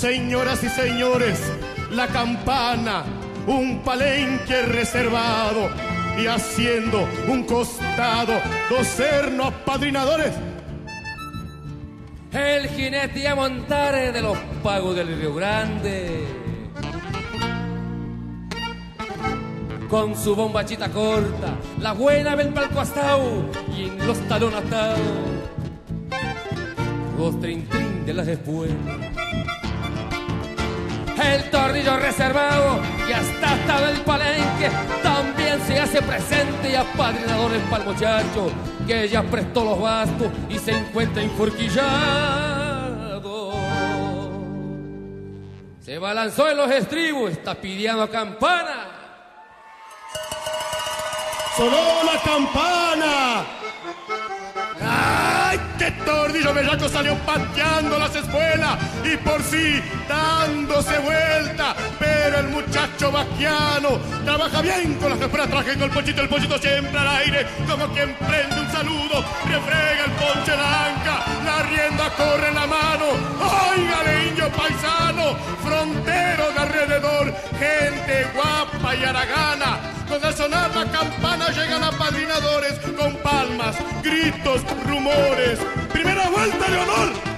Señoras 0.06 0.64
y 0.64 0.70
señores. 0.70 1.42
La 1.90 2.06
campana, 2.08 3.04
un 3.48 3.82
palenque 3.82 4.62
reservado 4.62 5.68
y 6.16 6.28
haciendo 6.28 7.10
un 7.28 7.44
costado, 7.44 8.34
dos 8.70 8.86
cernos 8.86 9.52
padrinadores. 9.66 10.32
El 12.32 12.68
jinete 12.68 13.28
a 13.28 13.34
montar 13.34 14.14
de 14.14 14.22
los 14.22 14.38
pagos 14.62 14.96
del 14.96 15.08
Río 15.08 15.34
Grande. 15.34 16.28
Con 19.90 20.16
su 20.16 20.36
bombachita 20.36 20.90
corta, 20.90 21.58
la 21.80 21.94
buena 21.94 22.36
ven 22.36 22.54
palco 22.54 22.80
astao 22.80 23.50
y 23.76 23.86
en 23.86 24.06
los 24.06 24.20
talones 24.28 24.60
atao. 24.60 24.98
Los 27.18 27.40
trin 27.42 27.68
trin 27.68 28.06
de 28.06 28.14
las 28.14 28.28
espuelas. 28.28 29.15
El 31.34 31.50
tornillo 31.50 31.98
reservado 31.98 32.80
y 33.08 33.12
hasta 33.12 33.54
hasta 33.54 33.90
el 33.90 34.02
palenque 34.02 34.70
también 35.02 35.60
se 35.66 35.80
hace 35.80 36.02
presente 36.02 36.72
y 36.72 36.76
apadrinadores 36.76 37.62
para 37.64 37.84
el 37.84 37.90
muchacho 37.90 38.52
que 38.86 39.08
ya 39.08 39.24
prestó 39.24 39.64
los 39.64 39.82
bastos 39.82 40.28
y 40.50 40.60
se 40.60 40.72
encuentra 40.72 41.24
inforquillado. 41.24 42.76
Se 45.82 45.98
balanzó 45.98 46.50
en 46.50 46.58
los 46.58 46.72
estribos, 46.72 47.32
está 47.32 47.56
pidiendo 47.56 48.10
campana. 48.10 48.88
¡Sonó 51.56 52.04
la 52.04 52.22
campana! 52.22 53.46
¡Ay, 55.86 55.92
qué 55.92 56.04
tordillo 56.04 56.54
bellaco 56.54 56.90
salió 56.90 57.16
pateando 57.20 58.00
las 58.00 58.16
espuelas 58.16 58.78
y 59.04 59.18
por 59.18 59.42
sí 59.44 59.82
dándose 60.08 60.98
vuelta! 61.00 61.76
Pero 62.00 62.40
el 62.40 62.48
muchacho 62.48 63.12
vaquiano 63.12 64.00
trabaja 64.24 64.62
bien 64.62 64.96
con 64.96 65.12
las 65.12 65.22
espuelas, 65.22 65.50
traje 65.50 65.74
con 65.74 65.84
el 65.84 65.92
pochito, 65.92 66.22
el 66.22 66.30
pochito 66.30 66.58
siempre 66.58 66.98
al 66.98 67.08
aire, 67.08 67.46
como 67.70 67.88
quien 67.94 68.16
prende 68.16 68.62
un 68.62 68.72
saludo, 68.72 69.24
refrega 69.46 70.06
el 70.06 70.12
ponche 70.12 70.56
la 70.56 70.86
anca, 70.86 71.24
la 71.46 71.64
rienda 71.64 72.10
corre 72.18 72.48
en 72.48 72.56
la 72.56 72.68
mano. 72.68 73.06
¡Oiga, 73.42 74.28
indio 74.28 74.50
paisano! 74.50 75.36
Frontero 75.64 76.52
de 76.52 76.60
alrededor, 76.60 77.36
gente 77.60 78.28
guapa 78.34 78.96
y 78.96 79.04
aragana. 79.04 79.96
Con 80.10 80.24
al 80.24 80.36
sonar 80.36 80.76
la 80.76 80.86
campana 80.92 81.50
llegan 81.50 81.84
apadrinadores 81.84 82.80
con 82.96 83.16
gritos, 84.04 84.62
rumores. 84.86 85.60
Primera 85.92 86.30
vuelta 86.30 86.70
de 86.70 86.78
honor. 86.78 87.36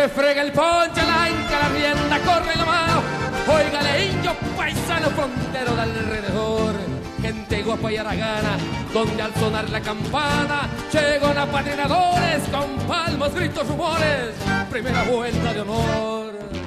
refrega 0.00 0.40
el 0.42 0.52
ponche, 0.52 1.02
la 1.06 1.28
inca, 1.28 1.58
la 1.58 1.68
rienda, 1.68 2.18
corre 2.20 2.56
la 2.56 2.64
mano. 2.64 3.02
Óigale, 3.46 4.06
indio 4.06 4.32
paisano 4.56 5.10
frontero 5.10 5.74
de 5.74 5.82
alrededor. 5.82 6.74
Gente 7.20 7.62
guapa 7.62 7.92
y 7.92 7.96
aragana, 7.98 8.56
donde 8.94 9.22
al 9.22 9.34
sonar 9.34 9.68
la 9.68 9.80
campana 9.80 10.68
llegan 10.90 11.36
apadrinadores 11.36 12.42
con 12.50 12.78
palmas, 12.88 13.34
gritos, 13.34 13.68
rumores. 13.68 14.34
Primera 14.70 15.02
vuelta 15.02 15.52
de 15.52 15.60
honor. 15.60 16.59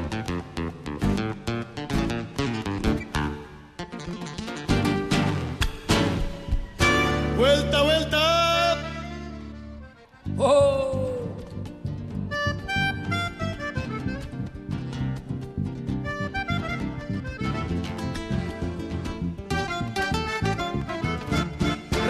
Vuelta, 7.38 7.82
vuelta. 7.82 8.78
Oh. 10.38 10.84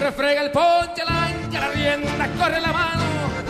refrega 0.04 0.42
el 0.42 0.50
ponche, 0.50 1.02
la 1.04 1.24
ancha, 1.24 1.60
la 1.60 1.68
rienda, 1.70 2.28
corre 2.38 2.60
la 2.60 2.72
mano. 2.72 3.02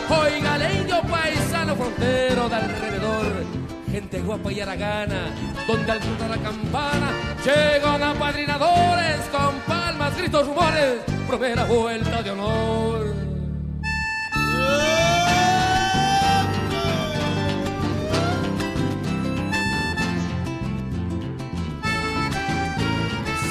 Oiga, 0.09 0.73
indio 0.73 1.03
paisano 1.03 1.75
frontero 1.75 2.49
de 2.49 2.55
alrededor. 2.55 3.64
Gente 3.95 4.21
guapa 4.23 4.51
y 4.51 4.61
aragana, 4.61 5.31
donde 5.69 5.93
al 5.93 6.01
punto 6.01 6.27
la 6.27 6.37
campana 6.39 7.13
llegan 7.45 8.03
apadrinadores 8.03 9.21
con 9.31 9.55
palmas, 9.69 10.19
gritos, 10.19 10.49
rumores. 10.49 10.99
Primera 11.29 11.63
vuelta 11.63 12.21
de 12.21 12.31
honor. 12.33 13.15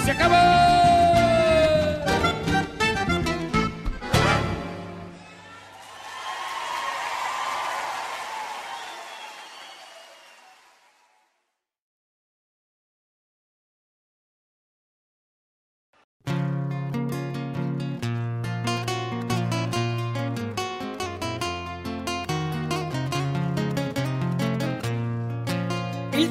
Se 0.04 0.12
acabó. 0.12 0.63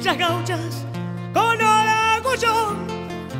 Pilchas 0.03 0.17
gauchas 0.17 0.85
con 1.33 1.57
yo 2.37 2.75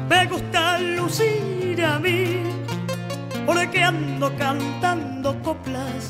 me 0.08 0.26
gusta 0.28 0.80
lucir 0.80 1.84
a 1.84 2.00
mí, 2.00 2.42
porque 3.46 3.84
ando 3.84 4.34
cantando 4.38 5.38
coplas 5.42 6.10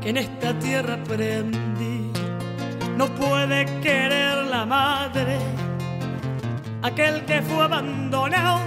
que 0.00 0.10
en 0.10 0.18
esta 0.18 0.56
tierra 0.60 0.94
aprendí. 0.94 2.12
No 2.96 3.06
puede 3.16 3.64
querer 3.80 4.44
la 4.44 4.64
madre 4.64 5.38
aquel 6.82 7.24
que 7.24 7.42
fue 7.42 7.64
abandonado, 7.64 8.60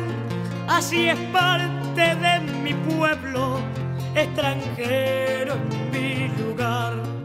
así 0.68 1.08
es 1.08 1.20
parte 1.32 2.16
de 2.16 2.40
mi 2.64 2.74
pueblo, 2.74 3.62
extranjero 4.14 5.54
en 5.54 5.92
mi 5.92 6.28
lugar. 6.38 7.19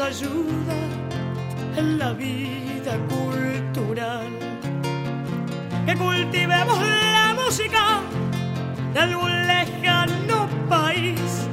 Ayuda 0.00 0.76
en 1.76 1.98
la 1.98 2.12
vida 2.12 2.96
cultural. 3.08 4.28
Que 5.86 5.94
cultivemos 5.94 6.78
la 6.80 7.34
música 7.34 8.00
de 8.92 9.00
algún 9.00 9.46
lejano 9.46 10.48
país, 10.68 11.46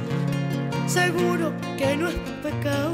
seguro 0.86 1.52
que 1.76 1.96
no 1.96 2.08
es 2.08 2.14
pecado 2.42 2.92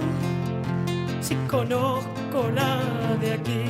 si 1.21 1.35
conozco 1.49 2.51
la 2.55 2.81
de 3.21 3.33
aquí 3.35 3.65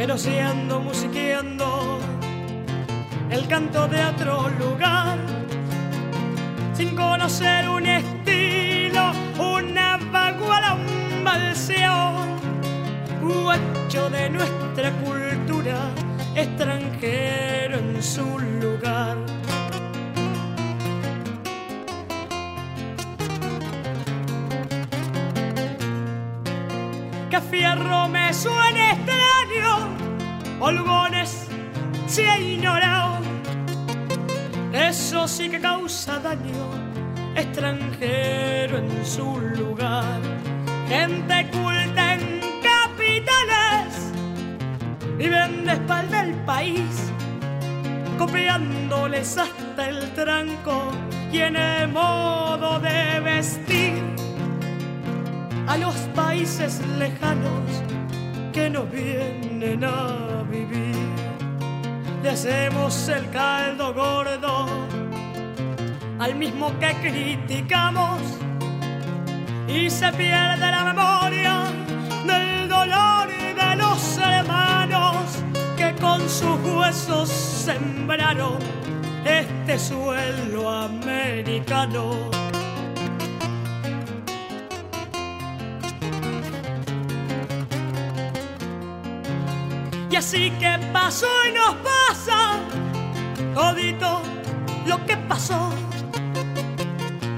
pero 0.00 0.16
si 0.16 0.38
ando 0.38 0.80
musiqueando 0.80 1.98
el 3.30 3.46
canto 3.48 3.86
de 3.86 4.02
otro 4.02 4.48
lugar, 4.58 5.18
sin 6.72 6.96
conocer 6.96 7.68
un 7.68 7.86
de 13.90 14.30
nuestra 14.30 14.92
cultura, 14.92 15.76
extranjero 16.36 17.78
en 17.78 18.00
su 18.00 18.38
lugar. 18.38 19.16
que 27.30 27.40
fierro 27.40 28.06
me 28.06 28.32
suene 28.32 28.92
extraño, 28.92 29.88
holgones 30.60 31.48
se 32.06 32.28
ha 32.28 32.38
ignorado, 32.38 33.18
eso 34.72 35.26
sí 35.26 35.48
que 35.48 35.60
causa 35.60 36.20
daño, 36.20 36.64
extranjero 37.34 38.78
en 38.78 39.04
su 39.04 39.36
lugar, 39.36 40.20
gente 40.88 41.50
culta 41.50 41.79
viven 45.20 45.66
de 45.66 45.72
espalda 45.72 46.22
el 46.22 46.34
país, 46.46 47.12
copiándoles 48.18 49.36
hasta 49.36 49.90
el 49.90 50.10
tranco 50.14 50.92
y 51.30 51.40
en 51.40 51.56
el 51.56 51.88
modo 51.88 52.80
de 52.80 53.20
vestir 53.20 54.02
a 55.66 55.76
los 55.76 55.94
países 56.16 56.80
lejanos 56.98 57.68
que 58.54 58.70
nos 58.70 58.90
vienen 58.90 59.84
a 59.84 60.42
vivir. 60.50 60.96
Le 62.22 62.30
hacemos 62.30 63.06
el 63.08 63.28
caldo 63.28 63.92
gordo 63.92 64.68
al 66.18 66.34
mismo 66.34 66.72
que 66.78 66.94
criticamos 66.94 68.22
y 69.68 69.90
se 69.90 70.10
pierde 70.12 70.70
la 70.70 70.84
memoria 70.84 71.09
huesos 76.90 77.28
sembraron 77.28 78.58
este 79.24 79.78
suelo 79.78 80.68
americano. 80.68 82.16
Y 90.10 90.16
así 90.16 90.50
que 90.58 90.80
pasó 90.92 91.28
y 91.48 91.52
nos 91.52 91.76
pasa 91.76 92.58
todito 93.54 94.20
lo 94.86 95.06
que 95.06 95.16
pasó. 95.16 95.70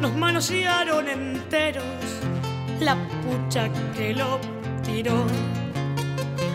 Nos 0.00 0.14
manosearon 0.14 1.08
enteros 1.08 1.84
la 2.80 2.96
pucha 3.22 3.68
que 3.94 4.14
lo 4.14 4.40
tiró. 4.82 5.26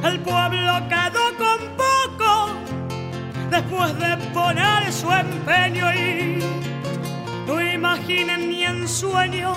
El 0.03 0.19
pueblo 0.21 0.73
quedó 0.89 1.25
con 1.37 1.59
poco 1.77 2.26
después 3.49 3.97
de 3.99 4.17
poner 4.33 4.91
su 4.91 5.11
empeño 5.11 5.93
y 5.93 6.39
no 7.47 7.61
imaginen 7.61 8.49
ni 8.49 8.63
en 8.63 8.87
sueño 8.87 9.53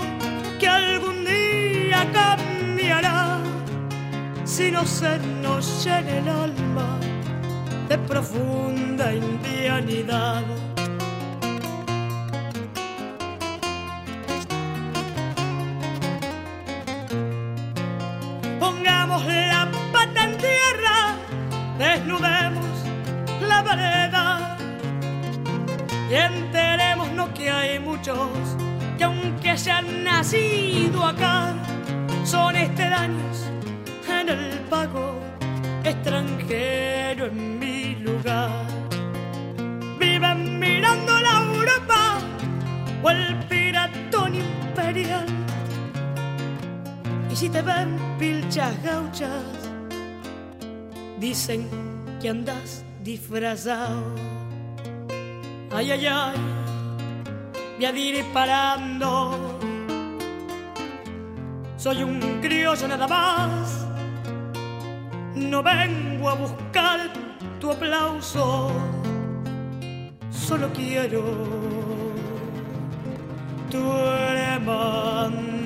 que 0.59 0.69
algún 0.69 1.25
día 1.25 2.07
cambiará 2.13 3.39
si 4.45 4.71
no 4.71 4.85
se 4.85 5.19
nos 5.43 5.85
llena 5.85 6.11
el 6.19 6.29
alma 6.29 6.99
de 7.89 7.99
profunda 7.99 9.13
indianidad. 9.13 10.70
Muchos 28.11 28.57
que 28.99 29.05
aunque 29.05 29.51
hayan 29.51 30.05
nacido 30.05 31.05
acá, 31.05 31.55
son 32.25 32.55
extraños 32.57 33.47
en 34.09 34.29
el 34.29 34.59
pago, 34.69 35.15
extranjero 35.85 37.27
en 37.27 37.59
mi 37.59 37.95
lugar. 37.97 38.67
Viven 39.99 40.59
mirando 40.59 41.21
la 41.21 41.45
Europa 41.45 42.19
o 43.03 43.11
el 43.11 43.37
piratón 43.49 44.35
imperial. 44.35 45.27
Y 47.31 47.37
si 47.37 47.49
te 47.49 47.63
ven 47.63 47.97
pilchas 48.19 48.83
gauchas, 48.83 49.45
dicen 51.19 51.69
que 52.21 52.29
andas 52.29 52.85
disfrazado. 53.03 54.15
Ay, 55.73 55.93
ay, 55.93 56.07
ay, 56.07 56.60
voy 57.81 57.87
a 57.87 57.99
ir 57.99 58.25
parando. 58.33 59.59
Soy 61.77 62.03
un 62.03 62.21
criollo 62.43 62.89
nada 62.89 63.09
más. 63.09 63.87
No 65.35 65.63
vengo 65.63 66.29
a 66.29 66.35
buscar 66.35 67.01
tu 67.59 67.71
aplauso. 67.71 68.71
Solo 70.31 70.71
quiero 70.75 71.23
tu 73.71 73.79
hermandad. 74.29 75.61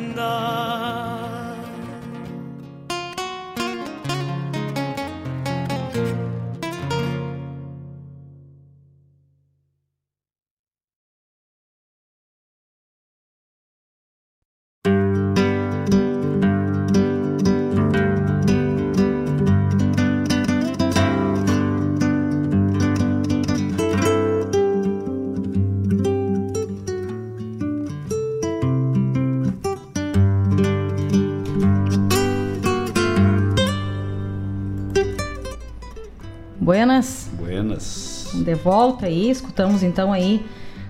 Buenas. 36.84 37.30
Buenas. 37.32 38.30
De 38.34 38.54
volta 38.54 39.06
aí, 39.06 39.30
escutamos 39.30 39.82
então 39.82 40.12
aí 40.12 40.44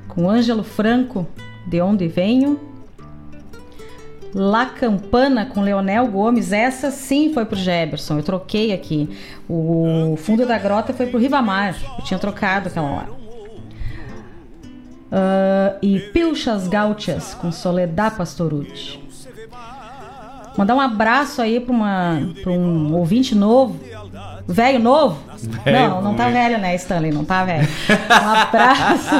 com 0.08 0.28
Ângelo 0.28 0.64
Franco, 0.64 1.24
De 1.64 1.80
Onde 1.80 2.08
Venho. 2.08 2.58
La 4.34 4.66
Campana 4.66 5.46
com 5.46 5.60
Leonel 5.60 6.08
Gomes, 6.08 6.50
essa 6.50 6.90
sim 6.90 7.32
foi 7.32 7.44
pro 7.44 7.56
Jefferson, 7.56 8.18
eu 8.18 8.24
troquei 8.24 8.72
aqui. 8.72 9.08
O 9.48 10.16
Fundo 10.18 10.44
da 10.44 10.58
Grota 10.58 10.92
foi 10.92 11.06
pro 11.06 11.20
Rivamar, 11.20 11.76
eu 11.96 12.04
tinha 12.04 12.18
trocado 12.18 12.66
aquela 12.66 12.90
lá. 12.90 13.06
Uh, 15.12 15.78
e 15.80 16.00
Pilchas 16.12 16.66
Gauchas 16.66 17.34
com 17.34 17.52
Soledad 17.52 18.16
Pastorucci. 18.16 18.98
Mandar 20.58 20.74
um 20.74 20.80
abraço 20.80 21.40
aí 21.40 21.60
para 21.60 21.72
um 22.50 22.94
ouvinte 22.94 23.32
novo, 23.36 23.78
velho 24.46 24.78
novo. 24.78 25.18
Velho, 25.64 25.88
não, 25.90 26.02
não 26.02 26.14
tá 26.14 26.28
velho, 26.28 26.58
né, 26.58 26.74
Stanley? 26.76 27.12
Não 27.12 27.24
tá 27.24 27.44
velho. 27.44 27.68
Um 27.88 28.30
abraço. 28.30 29.10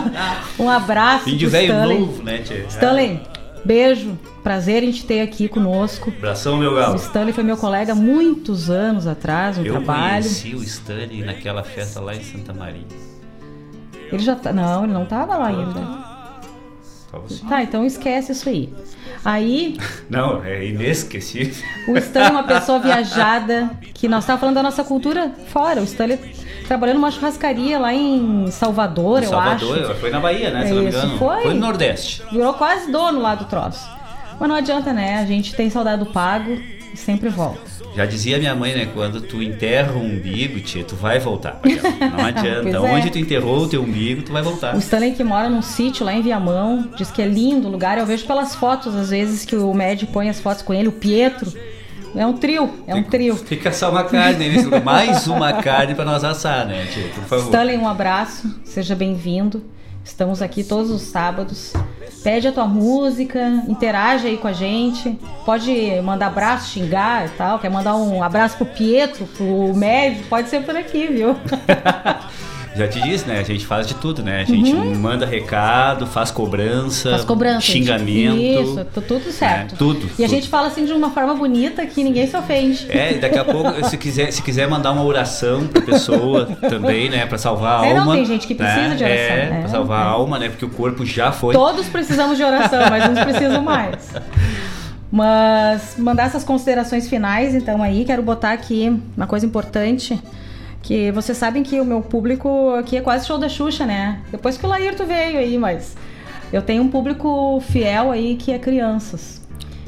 Um 0.63 0.71
abraço. 0.71 1.25
Fim 1.25 1.37
de 1.37 1.47
velho 1.47 1.73
Stanley. 1.73 1.99
novo, 1.99 2.23
né, 2.23 2.39
tia? 2.39 2.65
Stanley, 2.69 3.21
beijo. 3.65 4.19
Prazer 4.43 4.83
em 4.83 4.91
te 4.91 5.05
ter 5.07 5.23
aqui 5.23 5.49
conosco. 5.49 6.13
Abração, 6.19 6.59
meu 6.59 6.73
O 6.73 6.75
galo. 6.75 6.97
Stanley 6.97 7.33
foi 7.33 7.43
meu 7.43 7.57
colega 7.57 7.95
muitos 7.95 8.69
anos 8.69 9.07
atrás 9.07 9.57
no 9.57 9.65
Eu 9.65 9.73
trabalho. 9.73 10.23
conheci 10.23 10.55
o 10.55 10.63
Stanley 10.63 11.25
naquela 11.25 11.63
festa 11.63 11.99
lá 11.99 12.15
em 12.15 12.23
Santa 12.23 12.53
Maria. 12.53 12.85
Ele 14.13 14.23
já 14.23 14.37
tá. 14.37 14.53
Não, 14.53 14.85
ele 14.85 14.93
não 14.93 15.07
tava 15.07 15.37
lá 15.39 15.47
ainda. 15.47 15.81
Tava 17.11 17.25
assim. 17.25 17.47
Tá, 17.47 17.63
então 17.63 17.85
esquece 17.87 18.33
isso 18.33 18.49
aí. 18.49 18.73
Aí, 19.25 19.79
Não, 20.11 20.45
é 20.45 20.67
inesquecível. 20.67 21.55
o 21.89 21.97
Stanley 21.97 22.29
é 22.29 22.33
uma 22.33 22.43
pessoa 22.45 22.79
viajada, 22.79 23.71
que 23.95 24.07
nós 24.07 24.25
estávamos 24.25 24.41
falando 24.41 24.55
da 24.57 24.63
nossa 24.63 24.85
cultura 24.85 25.33
fora. 25.49 25.81
O 25.81 25.85
Stanley 25.85 26.19
trabalhou 26.69 26.95
numa 26.95 27.11
churrascaria 27.11 27.79
lá 27.79 27.93
em 27.95 28.51
Salvador, 28.51 29.23
eu 29.23 29.31
Salvador, 29.31 29.79
acho. 29.91 29.95
foi 29.95 30.11
na 30.11 30.21
Bahia, 30.21 30.51
né? 30.51 30.67
Se 30.67 30.73
não 30.75 30.83
me 30.83 30.89
engano. 30.89 31.19
foi. 31.19 31.45
no 31.49 31.55
Nordeste. 31.55 32.23
Virou 32.31 32.53
quase 32.55 32.91
dono 32.93 33.21
lá 33.21 33.35
do 33.35 33.47
troço. 33.47 33.89
Mas 34.39 34.49
não 34.49 34.57
adianta, 34.57 34.93
né? 34.93 35.19
A 35.21 35.25
gente 35.27 35.55
tem 35.55 35.71
saudade 35.71 36.05
do 36.05 36.11
pago 36.11 36.59
e 36.95 36.97
sempre 36.97 37.29
volta. 37.29 37.61
Já 37.97 38.07
dizia 38.07 38.39
minha 38.39 38.55
mãe, 38.55 38.73
né? 38.75 38.89
Quando 38.95 39.21
tu 39.21 39.43
enterra 39.43 39.93
o 39.93 40.01
umbigo, 40.01 40.61
tia, 40.61 40.85
tu 40.85 40.95
vai 40.95 41.19
voltar. 41.19 41.61
Não 42.17 42.23
adianta. 42.25 42.69
É. 42.69 42.81
Onde 42.81 43.11
tu 43.11 43.19
enterrou 43.19 43.65
o 43.65 43.69
teu 43.69 43.83
umbigo, 43.83 44.23
tu 44.23 44.33
vai 44.33 44.43
voltar. 44.43 44.77
O 44.77 44.79
Stanley 44.79 45.13
que 45.13 45.25
mora 45.25 45.49
num 45.51 45.61
sítio 45.61 46.07
lá 46.07 46.15
em 46.15 46.23
Viamão, 46.23 46.89
diz 46.97 47.11
que 47.11 47.21
é 47.21 47.27
lindo 47.27 47.67
o 47.67 47.71
lugar. 47.71 47.99
Eu 47.99 48.07
vejo 48.07 48.25
pelas 48.27 48.55
fotos, 48.55 48.95
às 48.95 49.11
vezes, 49.11 49.45
que 49.45 49.57
o 49.57 49.75
Med 49.75 50.07
põe 50.07 50.29
as 50.29 50.41
fotos 50.41 50.63
com 50.63 50.73
ele, 50.73 50.89
o 50.89 50.93
Pietro. 50.93 51.53
É 52.15 52.25
um 52.25 52.35
trio, 52.35 52.71
é 52.87 52.95
um 52.95 53.03
trio. 53.03 53.35
Fica 53.35 53.73
só 53.73 53.91
uma 53.91 54.05
carne 54.05 54.63
lugar. 54.63 54.83
Mais 54.85 55.27
uma 55.27 55.53
carne 55.55 55.97
pra 55.97 56.05
nós 56.05 56.23
assar, 56.23 56.65
né, 56.65 56.87
tia? 56.87 57.09
Por 57.09 57.25
favor. 57.25 57.45
Stanley, 57.47 57.77
um 57.77 57.89
abraço, 57.89 58.61
seja 58.65 58.95
bem-vindo. 58.95 59.65
Estamos 60.05 60.43
aqui 60.43 60.63
todos 60.63 60.91
os 60.91 61.03
sábados. 61.03 61.73
Pede 62.23 62.47
a 62.47 62.53
tua 62.53 62.67
música, 62.67 63.49
interage 63.67 64.27
aí 64.27 64.37
com 64.37 64.47
a 64.47 64.53
gente. 64.53 65.19
Pode 65.45 66.01
mandar 66.03 66.27
abraço, 66.27 66.71
xingar 66.71 67.27
e 67.27 67.31
tal. 67.31 67.59
Quer 67.59 67.71
mandar 67.71 67.97
um 67.97 68.23
abraço 68.23 68.57
pro 68.57 68.67
Pietro, 68.67 69.27
pro 69.27 69.75
médico, 69.75 70.29
pode 70.29 70.49
ser 70.49 70.63
por 70.63 70.77
aqui, 70.77 71.07
viu? 71.07 71.35
Já 72.77 72.89
te 72.89 73.01
disse, 73.01 73.27
né? 73.29 73.39
A 73.39 73.43
gente 73.43 73.65
faz 73.65 73.87
de 73.87 73.95
tudo, 73.95 74.23
né? 74.23 74.41
A 74.41 74.45
gente 74.45 74.73
Uhum. 74.73 74.95
manda 74.99 75.25
recado, 75.25 76.07
faz 76.07 76.31
cobrança, 76.33 77.11
Faz 77.11 77.25
cobrança. 77.25 77.61
xingamento. 77.61 78.37
Isso, 78.37 78.87
tu- 78.93 79.01
tudo 79.01 79.31
certo. 79.31 79.75
É, 79.75 79.79
tudo. 79.79 80.07
E 80.19 80.25
a 80.25 80.27
tudo. 80.27 80.29
gente 80.29 80.49
fala 80.49 80.67
assim 80.67 80.85
de 80.85 80.93
uma 80.93 81.11
forma 81.11 81.35
bonita 81.35 81.87
que 81.87 82.03
ninguém 82.03 82.27
se 82.27 82.37
ofende. 82.37 82.87
É, 82.91 83.13
e 83.13 83.19
daqui 83.19 83.39
a 83.39 83.45
pouco, 83.45 83.73
se 83.89 83.97
quiser, 83.97 84.33
se 84.33 84.43
quiser 84.43 84.67
mandar 84.69 84.91
uma 84.91 85.05
oração 85.05 85.67
pra 85.69 85.83
pessoa 85.83 86.47
também, 86.69 87.09
né? 87.09 87.25
Pra 87.27 87.39
salvar 87.39 87.85
a 87.85 87.87
É, 87.87 87.95
não, 87.95 88.01
alma. 88.01 88.15
tem 88.15 88.25
gente 88.25 88.47
que 88.47 88.55
precisa 88.57 88.89
né? 88.89 88.97
de 88.97 89.05
oração, 89.05 89.37
É, 89.37 89.51
né? 89.51 89.61
pra 89.61 89.69
salvar 89.69 90.01
a 90.07 90.09
alma, 90.09 90.39
né? 90.41 90.49
Porque 90.49 90.65
o 90.65 90.71
corpo 90.71 91.07
já 91.07 91.31
foi. 91.31 91.55
Todos 91.55 91.87
precisamos 91.87 92.37
de 92.37 92.43
oração, 92.43 92.81
mas 92.91 93.09
uns 93.09 93.21
precisam 93.25 93.63
mais. 93.63 93.95
Mas 95.13 95.95
mandar 95.97 96.25
essas 96.25 96.43
considerações 96.43 97.09
finais, 97.09 97.55
então 97.55 97.81
aí 97.83 98.05
quero 98.05 98.21
botar 98.21 98.51
aqui 98.53 99.01
uma 99.17 99.29
coisa 99.29 99.47
importante, 99.47 100.19
que 100.85 101.11
vocês 101.13 101.37
sabem 101.39 101.63
que 101.63 101.81
o 101.81 101.85
meu 101.85 102.03
público 102.03 102.75
aqui 102.75 102.99
é 102.99 103.01
quase 103.01 103.27
show 103.27 103.39
da 103.39 103.49
Xuxa, 103.49 103.87
né? 103.87 104.21
Depois 104.31 104.59
que 104.59 104.67
o 104.67 104.69
Laírto 104.69 105.07
veio 105.07 105.39
aí, 105.39 105.57
mas 105.57 105.97
eu 106.53 106.61
tenho 106.61 106.83
um 106.83 106.91
público 106.91 107.59
fiel 107.61 108.11
aí 108.11 108.37
que 108.37 108.53
é 108.53 108.59
crianças. 108.59 109.43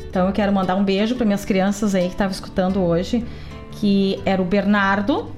Então 0.09 0.27
eu 0.27 0.33
quero 0.33 0.51
mandar 0.51 0.75
um 0.75 0.83
beijo 0.83 1.15
para 1.15 1.27
minhas 1.27 1.45
crianças 1.45 1.95
aí 1.95 2.05
que 2.05 2.15
estavam 2.15 2.33
escutando 2.33 2.81
hoje, 2.81 3.23
que 3.73 4.19
era 4.25 4.41
o 4.41 4.45
Bernardo, 4.47 5.31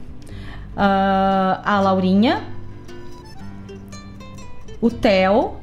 ah, 0.76 1.60
a 1.64 1.80
Laurinha, 1.80 2.44
o 4.80 4.88
Theo, 4.88 5.56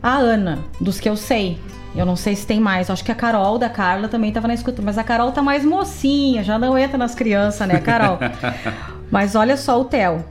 a 0.00 0.14
Ana, 0.14 0.60
dos 0.80 1.00
que 1.00 1.08
eu 1.08 1.16
sei. 1.16 1.58
Eu 1.96 2.04
não 2.04 2.14
sei 2.14 2.36
se 2.36 2.46
tem 2.46 2.60
mais. 2.60 2.90
Acho 2.90 3.02
que 3.02 3.10
a 3.10 3.14
Carol 3.14 3.58
da 3.58 3.70
Carla 3.70 4.06
também 4.06 4.28
estava 4.28 4.46
na 4.46 4.54
escuta. 4.54 4.82
Mas 4.82 4.98
a 4.98 5.04
Carol 5.04 5.32
tá 5.32 5.42
mais 5.42 5.64
mocinha, 5.64 6.44
já 6.44 6.58
não 6.58 6.76
entra 6.76 6.98
nas 6.98 7.14
crianças, 7.14 7.66
né, 7.66 7.80
Carol? 7.80 8.18
mas 9.10 9.34
olha 9.34 9.56
só 9.56 9.80
o 9.80 9.84
Theo. 9.84 10.24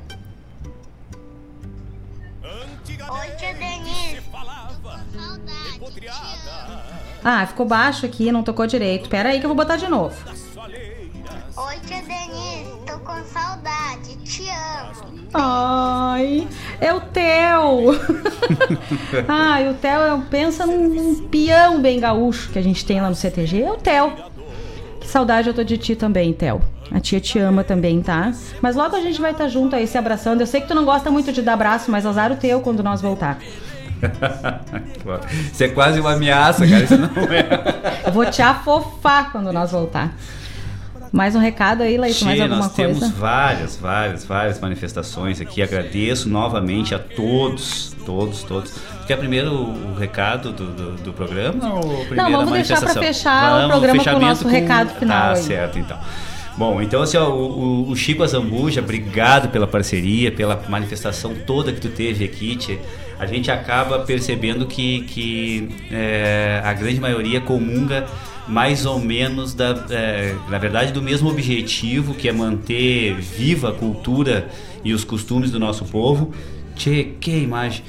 Oi, 2.44 3.30
tia 3.38 3.54
Denise. 3.54 4.26
Ah, 7.28 7.44
ficou 7.48 7.66
baixo 7.66 8.06
aqui, 8.06 8.32
não 8.32 8.44
tocou 8.44 8.68
direito. 8.68 9.10
Pera 9.10 9.30
aí 9.30 9.40
que 9.40 9.46
eu 9.48 9.50
vou 9.50 9.56
botar 9.56 9.78
de 9.78 9.88
novo. 9.88 10.16
Ai, 15.38 16.48
é 16.80 16.94
o 16.94 17.02
Theo. 17.02 17.92
Ai, 19.28 19.70
o 19.70 19.74
Theo, 19.74 20.02
é- 20.02 20.22
pensa 20.30 20.66
num, 20.66 20.88
num 20.88 21.16
peão 21.28 21.82
bem 21.82 22.00
gaúcho 22.00 22.50
que 22.52 22.60
a 22.60 22.62
gente 22.62 22.86
tem 22.86 23.02
lá 23.02 23.10
no 23.10 23.16
CTG. 23.16 23.64
É 23.64 23.72
o 23.72 23.76
Theo. 23.76 24.14
Que 25.02 25.08
saudade 25.08 25.50
eu 25.50 25.54
tô 25.54 25.64
de 25.64 25.78
ti 25.78 25.96
também, 25.96 26.32
Theo. 26.34 26.62
A 26.92 27.00
tia 27.00 27.20
te 27.20 27.38
ama 27.38 27.64
também, 27.64 28.02
tá? 28.02 28.32
Mas 28.62 28.76
logo 28.76 28.96
a 28.96 29.02
gente 29.02 29.20
vai 29.20 29.32
estar 29.32 29.48
junto 29.50 29.76
aí 29.76 29.86
se 29.88 29.98
abraçando. 29.98 30.40
Eu 30.42 30.48
sei 30.48 30.62
que 30.62 30.68
tu 30.68 30.76
não 30.76 30.86
gosta 30.86 31.12
muito 31.12 31.34
de 31.34 31.42
dar 31.42 31.54
abraço, 31.54 31.92
mas 31.92 32.06
azar 32.06 32.32
o 32.32 32.36
teu 32.38 32.62
quando 32.62 32.82
nós 32.82 33.02
voltar. 33.02 33.38
Isso 35.52 35.64
é 35.64 35.68
quase 35.70 36.00
uma 36.00 36.14
ameaça, 36.14 36.66
cara. 36.68 36.84
Isso 36.84 36.98
não 36.98 37.08
é. 37.24 38.06
Eu 38.08 38.12
vou 38.14 38.26
te 38.26 38.42
afofar 38.42 39.32
quando 39.32 39.52
nós 39.52 39.72
voltar. 39.72 40.14
Mais 41.16 41.34
um 41.34 41.40
recado 41.40 41.82
aí, 41.82 41.98
Leite, 41.98 42.26
mais 42.26 42.42
alguma 42.42 42.60
nós 42.64 42.74
coisa? 42.74 42.94
temos 43.00 43.10
várias, 43.18 43.78
várias, 43.78 44.26
várias 44.26 44.60
manifestações 44.60 45.40
aqui. 45.40 45.62
Agradeço 45.62 46.28
novamente 46.28 46.94
a 46.94 47.00
todos, 47.00 47.96
todos, 48.06 48.44
todos. 48.44 48.74
Quer 49.08 49.18
primeiro 49.18 49.50
o 49.54 49.96
recado 49.98 50.52
do, 50.52 50.66
do, 50.68 50.92
do 50.98 51.14
programa 51.14 51.74
ou 51.76 51.82
primeiro 52.06 52.16
Não, 52.16 52.32
vamos 52.32 52.52
a 52.52 52.56
deixar 52.56 52.76
manifestação? 52.76 53.02
fechar 53.02 53.48
o 53.48 53.56
Vamos, 53.62 53.68
programa 53.70 53.94
com 53.96 54.02
o 54.02 54.04
fechamento 54.04 54.26
nosso 54.28 54.48
recado 54.50 54.90
final 55.00 55.18
Ah, 55.18 55.32
aí. 55.32 55.38
certo, 55.38 55.80
então. 55.80 55.98
Bom, 56.58 56.82
então 56.82 57.02
assim, 57.02 57.16
ó, 57.18 57.30
o, 57.30 57.60
o- 57.88 57.90
o 57.92 57.96
Chico 57.96 58.22
Azambuja, 58.22 58.82
obrigado 58.82 59.48
pela 59.50 59.68
parceria, 59.68 60.32
pela 60.34 60.62
manifestação 60.68 61.34
toda 61.48 61.72
que 61.72 61.80
tu 61.80 61.90
teve 61.90 62.26
aqui, 62.26 62.58
Tchê. 62.58 62.78
A 63.18 63.26
gente 63.26 63.50
acaba 63.50 64.00
percebendo 64.00 64.66
que, 64.66 65.02
que 65.04 65.70
é, 65.90 66.62
a 66.64 66.74
grande 66.74 67.00
maioria 67.00 67.40
comunga 67.40 68.06
mais 68.48 68.86
ou 68.86 69.00
menos 69.00 69.54
da, 69.54 69.86
é, 69.90 70.36
na 70.50 70.58
verdade, 70.58 70.92
do 70.92 71.02
mesmo 71.02 71.30
objetivo, 71.30 72.14
que 72.14 72.28
é 72.30 72.32
manter 72.32 73.16
viva 73.16 73.70
a 73.70 73.74
cultura 73.74 74.48
e 74.84 74.94
os 74.94 75.04
costumes 75.04 75.50
do 75.52 75.60
nosso 75.60 75.86
povo. 75.86 76.32
Tchê, 76.76 77.10
que 77.20 77.32
imagem! 77.32 77.84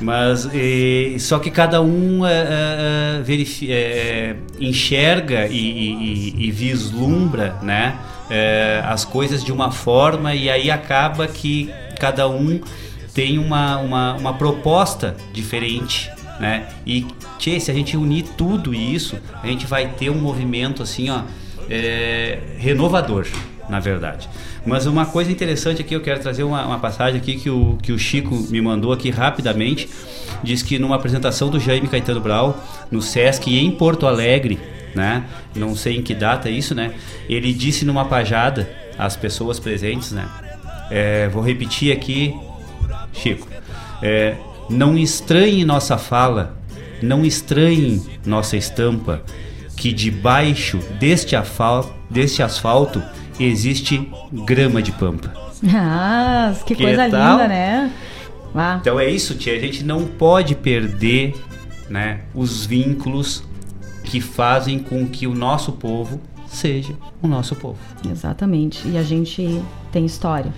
Mas 0.00 0.48
eh, 0.52 1.14
só 1.20 1.38
que 1.38 1.48
cada 1.50 1.80
um 1.80 2.26
eh, 2.26 2.30
eh, 2.32 3.22
verifi- 3.22 3.70
eh, 3.70 4.34
enxerga 4.58 5.46
e, 5.46 5.54
e- 5.56 6.34
e 6.46 6.50
vislumbra, 6.50 7.56
né, 7.62 7.94
as 8.84 9.04
coisas 9.04 9.44
de 9.44 9.52
uma 9.52 9.70
forma 9.70 10.34
e 10.34 10.48
aí 10.48 10.70
acaba 10.70 11.26
que 11.28 11.70
cada 12.00 12.26
um 12.28 12.60
tem 13.14 13.38
uma, 13.38 13.76
uma, 13.78 14.14
uma 14.14 14.32
proposta 14.34 15.14
diferente, 15.34 16.10
né? 16.42 16.66
E 16.84 17.06
tchê, 17.38 17.60
se 17.60 17.70
a 17.70 17.74
gente 17.74 17.96
unir 17.96 18.24
tudo 18.36 18.74
isso, 18.74 19.16
a 19.40 19.46
gente 19.46 19.64
vai 19.64 19.86
ter 19.86 20.10
um 20.10 20.18
movimento 20.18 20.82
assim, 20.82 21.08
ó, 21.08 21.22
eh, 21.70 22.40
renovador, 22.58 23.28
na 23.68 23.78
verdade. 23.78 24.28
Mas 24.66 24.84
uma 24.84 25.06
coisa 25.06 25.30
interessante 25.30 25.80
aqui, 25.80 25.94
eu 25.94 26.00
quero 26.00 26.18
trazer 26.18 26.42
uma, 26.42 26.66
uma 26.66 26.80
passagem 26.80 27.20
aqui 27.20 27.36
que 27.36 27.48
o, 27.48 27.78
que 27.80 27.92
o 27.92 27.98
Chico 27.98 28.34
me 28.50 28.60
mandou 28.60 28.92
aqui 28.92 29.08
rapidamente. 29.08 29.88
Diz 30.42 30.64
que 30.64 30.80
numa 30.80 30.96
apresentação 30.96 31.48
do 31.48 31.60
Jaime 31.60 31.86
Caetano 31.86 32.20
Brau, 32.20 32.60
no 32.90 33.00
Sesc 33.00 33.48
em 33.56 33.70
Porto 33.70 34.08
Alegre, 34.08 34.58
né? 34.96 35.24
Não 35.54 35.76
sei 35.76 35.98
em 35.98 36.02
que 36.02 36.12
data 36.12 36.48
é 36.48 36.52
isso, 36.52 36.74
né? 36.74 36.92
Ele 37.28 37.52
disse 37.52 37.84
numa 37.84 38.04
pajada 38.04 38.68
às 38.98 39.14
pessoas 39.14 39.60
presentes, 39.60 40.10
né? 40.10 40.28
É, 40.90 41.28
vou 41.28 41.40
repetir 41.40 41.92
aqui, 41.92 42.34
Chico. 43.12 43.46
É, 44.02 44.34
não 44.70 44.96
estranhe 44.96 45.64
nossa 45.64 45.96
fala, 45.98 46.56
não 47.02 47.24
estranhe 47.24 48.02
nossa 48.24 48.56
estampa, 48.56 49.22
que 49.76 49.92
debaixo 49.92 50.78
deste, 50.98 51.34
afal, 51.36 51.92
deste 52.08 52.42
asfalto 52.42 53.02
existe 53.38 54.08
grama 54.46 54.80
de 54.82 54.92
pampa. 54.92 55.32
Ah, 55.74 56.54
que, 56.66 56.74
Que 56.74 56.82
coisa 56.84 57.08
tal? 57.10 57.32
linda, 57.32 57.48
né? 57.48 57.92
Ah, 58.54 58.78
Então 58.80 58.98
é 59.00 59.08
isso, 59.08 59.34
tia. 59.34 59.54
A 59.56 59.58
gente 59.60 59.82
não 59.84 60.04
pode 60.04 60.54
perder 60.54 61.34
né, 61.88 62.20
os 62.34 62.66
vínculos 62.66 63.42
que 64.04 64.20
fazem 64.20 64.78
com 64.78 65.06
que 65.06 65.26
o 65.26 65.34
nosso 65.34 65.72
povo 65.72 66.20
seja 66.46 66.92
o 67.22 67.26
nosso 67.28 67.54
povo. 67.56 67.78
exatamente. 68.10 68.86
E 68.86 68.98
a 68.98 69.02
gente 69.02 69.62
tem 69.90 70.04
história. 70.04 70.52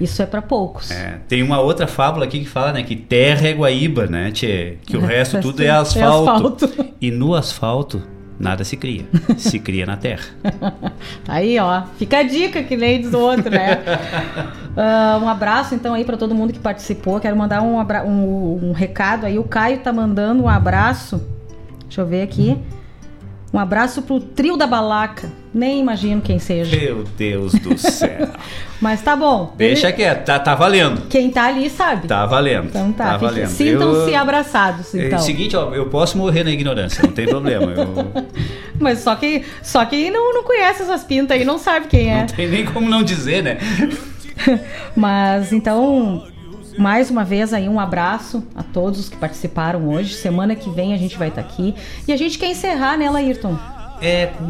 Isso 0.00 0.20
é 0.22 0.26
para 0.26 0.42
poucos. 0.42 0.90
É, 0.90 1.18
tem 1.28 1.42
uma 1.42 1.58
outra 1.60 1.86
fábula 1.86 2.24
aqui 2.26 2.40
que 2.40 2.48
fala 2.48 2.72
né, 2.72 2.82
que 2.82 2.94
terra 2.96 3.48
é 3.48 3.52
Guaíba, 3.52 4.06
né, 4.06 4.30
tia? 4.30 4.76
Que 4.84 4.96
o 4.96 5.00
resto 5.04 5.40
tudo 5.40 5.62
é 5.62 5.66
É 5.66 5.70
asfalto. 5.70 6.64
asfalto. 6.64 6.86
E 7.00 7.10
no 7.10 7.34
asfalto 7.34 8.02
nada 8.38 8.64
se 8.64 8.76
cria. 8.76 9.06
Se 9.38 9.58
cria 9.58 9.86
na 9.86 9.96
terra. 9.96 10.24
Aí, 11.28 11.58
ó, 11.58 11.82
fica 11.98 12.18
a 12.18 12.22
dica 12.22 12.62
que 12.62 12.76
nem 12.76 13.06
o 13.06 13.18
outro, 13.18 13.50
né? 13.50 13.82
Ah, 14.76 15.18
um 15.22 15.28
abraço 15.28 15.74
então 15.74 15.94
aí 15.94 16.04
para 16.04 16.16
todo 16.18 16.34
mundo 16.34 16.52
que 16.52 16.58
participou. 16.58 17.18
Quero 17.18 17.36
mandar 17.36 17.62
um, 17.62 17.78
um, 17.78 18.68
um 18.68 18.72
recado 18.72 19.24
aí. 19.24 19.38
O 19.38 19.44
Caio 19.44 19.78
tá 19.78 19.92
mandando 19.92 20.42
um 20.42 20.48
abraço. 20.48 21.22
Deixa 21.84 22.02
eu 22.02 22.06
ver 22.06 22.22
aqui. 22.22 22.58
Um 23.52 23.58
abraço 23.58 24.02
pro 24.02 24.20
trio 24.20 24.56
da 24.56 24.66
Balaca. 24.66 25.30
Nem 25.56 25.80
imagino 25.80 26.20
quem 26.20 26.38
seja. 26.38 26.76
Meu 26.76 27.02
Deus 27.16 27.54
do 27.54 27.78
céu. 27.78 28.28
Mas 28.78 29.00
tá 29.00 29.16
bom. 29.16 29.54
Deixa 29.56 29.86
Ele- 29.88 29.96
quieto, 29.96 30.26
tá, 30.26 30.38
tá 30.38 30.54
valendo. 30.54 31.06
Quem 31.08 31.30
tá 31.30 31.46
ali 31.46 31.70
sabe. 31.70 32.06
Tá 32.06 32.26
valendo. 32.26 32.66
Então 32.66 32.92
tá. 32.92 33.12
tá 33.12 33.16
valendo. 33.16 33.48
Sintam-se 33.48 34.10
Eu- 34.12 34.18
abraçados, 34.20 34.94
É 34.94 35.06
então. 35.06 35.18
o 35.18 35.22
seguinte, 35.22 35.56
ó, 35.56 35.72
eu 35.74 35.86
posso 35.86 36.18
morrer 36.18 36.44
na 36.44 36.50
ignorância, 36.50 37.02
não 37.02 37.10
tem 37.10 37.26
problema. 37.26 37.72
Eu 37.72 37.88
Mas 38.78 38.98
só 38.98 39.16
que 39.16 39.44
só 39.62 39.86
quem 39.86 40.10
não, 40.10 40.34
não 40.34 40.44
conhece 40.44 40.82
essas 40.82 41.02
pintas 41.04 41.38
aí 41.38 41.42
não 41.46 41.56
sabe 41.56 41.86
quem 41.86 42.12
é. 42.12 42.18
não 42.20 42.26
tem 42.26 42.48
nem 42.48 42.66
como 42.66 42.86
não 42.90 43.02
dizer, 43.02 43.42
né? 43.42 43.56
Mas 44.94 45.54
então, 45.54 46.22
mais 46.76 47.10
uma 47.10 47.24
vez 47.24 47.54
aí 47.54 47.66
um 47.66 47.80
abraço 47.80 48.46
a 48.54 48.62
todos 48.62 49.00
os 49.00 49.08
que 49.08 49.16
participaram 49.16 49.88
hoje. 49.88 50.12
Semana 50.16 50.54
que 50.54 50.68
vem 50.68 50.92
a 50.92 50.98
gente 50.98 51.16
vai 51.16 51.28
estar 51.28 51.40
aqui. 51.40 51.74
E 52.06 52.12
a 52.12 52.16
gente 52.18 52.38
quer 52.38 52.48
encerrar, 52.50 52.98
né, 52.98 53.08
Laírton? 53.08 53.56
É 54.00 54.26
com 54.26 54.44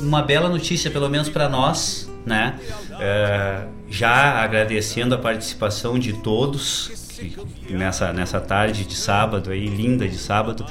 uma 0.00 0.22
bela 0.22 0.48
notícia, 0.48 0.90
pelo 0.90 1.08
menos 1.08 1.28
para 1.28 1.48
nós, 1.48 2.10
né? 2.24 2.54
É, 3.00 3.62
já 3.90 4.42
agradecendo 4.42 5.14
a 5.14 5.18
participação 5.18 5.98
de 5.98 6.12
todos 6.14 6.90
que 7.66 7.72
nessa, 7.72 8.12
nessa 8.12 8.38
tarde 8.40 8.84
de 8.84 8.94
sábado 8.94 9.50
aí, 9.50 9.66
linda 9.66 10.06
de 10.06 10.18
sábado, 10.18 10.66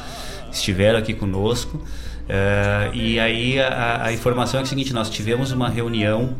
estiveram 0.51 0.99
aqui 0.99 1.13
conosco. 1.13 1.83
É, 2.29 2.89
e 2.93 3.19
aí 3.19 3.59
a, 3.59 4.03
a 4.05 4.13
informação 4.13 4.59
é 4.59 4.63
o 4.63 4.65
seguinte, 4.65 4.93
nós 4.93 5.09
tivemos 5.09 5.51
uma 5.51 5.69
reunião 5.69 6.35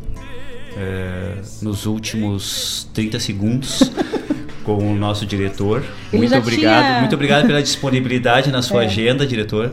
é, 0.76 1.32
nos 1.62 1.86
últimos 1.86 2.88
30 2.94 3.18
segundos 3.18 3.90
com 4.64 4.76
o 4.92 4.94
nosso 4.96 5.24
diretor. 5.26 5.84
Ele 6.12 6.22
muito 6.26 6.36
obrigado, 6.36 6.84
tinha- 6.84 7.00
muito 7.00 7.14
obrigado 7.14 7.46
pela 7.46 7.62
disponibilidade 7.62 8.50
na 8.50 8.62
sua 8.62 8.82
É. 8.84 8.86
agenda, 8.86 9.26
diretor. 9.26 9.72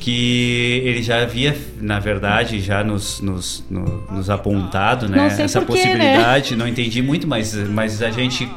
Que 0.00 0.80
ele 0.84 1.02
já 1.02 1.22
havia, 1.22 1.56
na 1.80 1.98
verdade, 1.98 2.60
já 2.60 2.84
nos, 2.84 3.20
nos, 3.20 3.64
no- 3.68 4.02
nos 4.10 4.30
apontado, 4.30 5.08
né? 5.08 5.18
Essa 5.40 5.60
por 5.60 5.74
quê, 5.76 5.84
né? 5.84 5.88
possibilidade, 5.94 6.56
não 6.56 6.68
entendi 6.68 7.02
muito, 7.02 7.26
mas, 7.26 7.54
mas 7.54 8.00
a 8.02 8.10
gente 8.10 8.48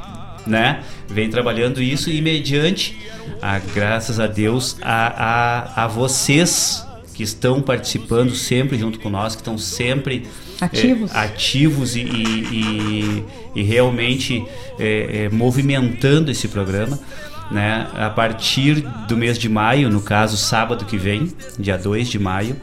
né, 0.45 0.81
vem 1.07 1.29
trabalhando 1.29 1.81
isso 1.81 2.09
e 2.09 2.21
mediante, 2.21 2.97
a, 3.41 3.59
graças 3.59 4.19
a 4.19 4.27
Deus, 4.27 4.77
a, 4.81 5.73
a, 5.83 5.83
a 5.85 5.87
vocês 5.87 6.85
que 7.13 7.23
estão 7.23 7.61
participando 7.61 8.33
sempre 8.35 8.77
junto 8.77 8.99
com 8.99 9.09
nós, 9.09 9.35
que 9.35 9.41
estão 9.41 9.57
sempre 9.57 10.27
Ativos. 10.59 11.11
é, 11.13 11.17
ativos 11.17 11.95
e, 11.95 12.01
e, 12.01 12.03
e- 12.51 13.23
e 13.55 13.63
realmente 13.63 14.43
é, 14.79 15.25
é, 15.25 15.29
movimentando 15.29 16.29
esse 16.31 16.47
programa. 16.47 16.99
Né? 17.51 17.87
A 17.95 18.09
partir 18.09 18.81
do 19.07 19.17
mês 19.17 19.37
de 19.37 19.49
maio, 19.49 19.89
no 19.89 20.01
caso 20.01 20.37
sábado 20.37 20.85
que 20.85 20.97
vem, 20.97 21.33
dia 21.59 21.77
2 21.77 22.07
de 22.07 22.17
maio, 22.17 22.55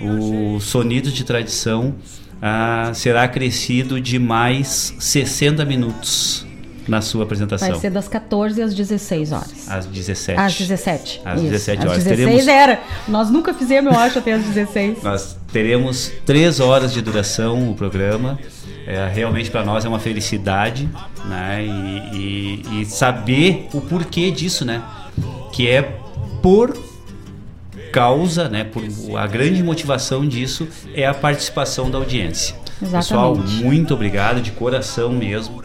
o 0.00 0.60
Sonidos 0.60 1.12
de 1.12 1.24
Tradição 1.24 1.94
ah, 2.40 2.90
será 2.94 3.22
acrescido 3.22 4.00
de 4.00 4.18
mais 4.18 4.94
60 4.98 5.64
minutos 5.64 6.46
na 6.88 7.00
sua 7.00 7.24
apresentação. 7.24 7.68
Vai 7.68 7.80
ser 7.80 7.90
das 7.90 8.08
14 8.08 8.62
às 8.62 8.74
16 8.74 9.32
horas. 9.32 9.68
Às 9.68 9.86
17. 9.86 10.40
Às 10.40 10.54
17. 10.54 11.20
Às 11.24 11.40
isso. 11.40 11.50
17 11.50 11.78
Às 11.78 11.90
horas. 11.90 12.04
16 12.04 12.28
Teremos, 12.28 12.48
era. 12.48 12.80
Nós 13.08 13.30
nunca 13.30 13.52
fizemos, 13.52 13.92
eu 13.92 13.98
acho, 13.98 14.18
até 14.18 14.34
às 14.34 14.44
16. 14.44 15.02
nós 15.02 15.36
teremos 15.52 16.12
três 16.24 16.60
horas 16.60 16.92
de 16.92 17.02
duração 17.02 17.70
o 17.70 17.74
programa. 17.74 18.38
É, 18.86 19.08
realmente 19.12 19.50
para 19.50 19.64
nós 19.64 19.84
é 19.84 19.88
uma 19.88 19.98
felicidade, 19.98 20.88
né? 21.24 21.64
E, 21.64 22.62
e- 22.70 22.82
e 22.82 22.86
saber 22.86 23.68
o 23.74 23.80
porquê 23.80 24.30
disso, 24.30 24.64
né? 24.64 24.80
Que 25.52 25.68
é 25.68 25.82
por 26.40 26.76
causa, 27.92 28.48
né? 28.48 28.64
Por 28.64 28.82
a 29.18 29.26
grande 29.26 29.62
motivação 29.62 30.26
disso 30.26 30.68
é 30.94 31.06
a 31.06 31.14
participação 31.14 31.90
da 31.90 31.98
audiência. 31.98 32.54
Pessoal, 32.78 33.34
Exatamente. 33.34 33.64
muito 33.64 33.94
obrigado 33.94 34.40
de 34.40 34.50
coração 34.52 35.10
mesmo. 35.10 35.62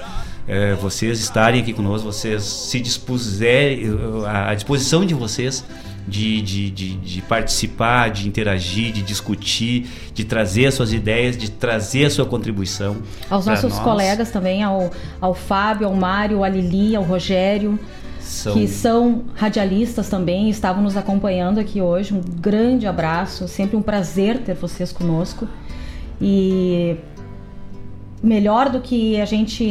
É, 0.48 0.74
vocês 0.75 1.19
estarem 1.19 1.61
aqui 1.61 1.74
conosco, 1.74 2.11
vocês 2.11 2.41
se 2.43 2.80
dispuserem, 2.80 3.83
a 4.27 4.53
disposição 4.56 5.06
de 5.06 5.14
vocês 5.14 5.64
de, 6.08 6.42
de, 6.42 6.70
de, 6.72 6.96
de 6.98 7.22
participar, 7.22 8.10
de 8.10 8.28
interagir, 8.28 8.92
de 8.92 9.02
discutir, 9.02 9.88
de 10.14 10.24
trazer 10.24 10.68
as 10.68 10.74
suas 10.74 10.92
ideias, 10.94 11.38
de 11.38 11.50
trazer 11.52 12.06
a 12.06 12.10
sua 12.10 12.26
contribuição. 12.26 12.98
Aos 13.30 13.46
nossos 13.46 13.74
nós. 13.74 13.84
colegas 13.84 14.32
também, 14.32 14.64
ao, 14.64 14.92
ao 15.20 15.34
Fábio, 15.34 15.88
ao 15.88 15.94
Mário, 15.96 16.44
à 16.44 16.50
Lili, 16.50 16.96
ao 16.96 17.04
Rogério, 17.04 17.80
São- 18.20 18.54
que 18.54 18.68
são 18.68 19.24
radialistas 19.36 20.10
também, 20.10 20.50
estavam 20.50 20.82
nos 20.84 20.96
acompanhando 20.98 21.60
aqui 21.60 21.82
hoje. 21.82 22.14
Um 22.14 22.22
grande 22.22 22.88
abraço, 22.88 23.48
sempre 23.48 23.76
um 23.76 23.82
prazer 23.82 24.40
ter 24.40 24.54
vocês 24.56 24.92
conosco. 24.92 25.48
E 26.24 26.98
melhor 28.24 28.69
do 28.69 28.80
que 28.82 29.19
a 29.19 29.25
gente. 29.25 29.64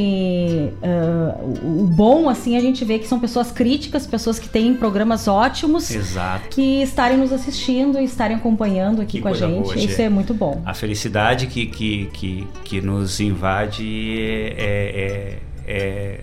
Uh, 0.82 1.82
o 1.82 1.86
bom, 1.86 2.28
assim, 2.28 2.56
a 2.56 2.60
gente 2.60 2.84
vê 2.84 2.98
que 2.98 3.06
são 3.06 3.20
pessoas 3.20 3.52
críticas, 3.52 4.06
pessoas 4.06 4.38
que 4.38 4.48
têm 4.48 4.74
programas 4.74 5.28
ótimos. 5.28 5.90
Exato. 5.90 6.48
Que 6.50 6.82
estarem 6.82 7.16
nos 7.16 7.32
assistindo 7.32 7.98
e 8.00 8.04
estarem 8.04 8.36
acompanhando 8.36 9.00
aqui 9.02 9.18
Que 9.18 9.20
com 9.22 9.28
a 9.28 9.32
gente. 9.34 9.62
boa, 9.62 9.76
Isso 9.76 10.00
é 10.02 10.08
muito 10.08 10.34
bom. 10.34 10.60
A 10.64 10.74
felicidade 10.74 11.46
que, 11.46 11.66
que, 11.66 12.06
que, 12.12 12.46
que 12.64 12.80
nos 12.80 13.20
invade 13.20 14.18
é, 14.56 15.38
é, 15.66 15.72
é, 15.72 16.20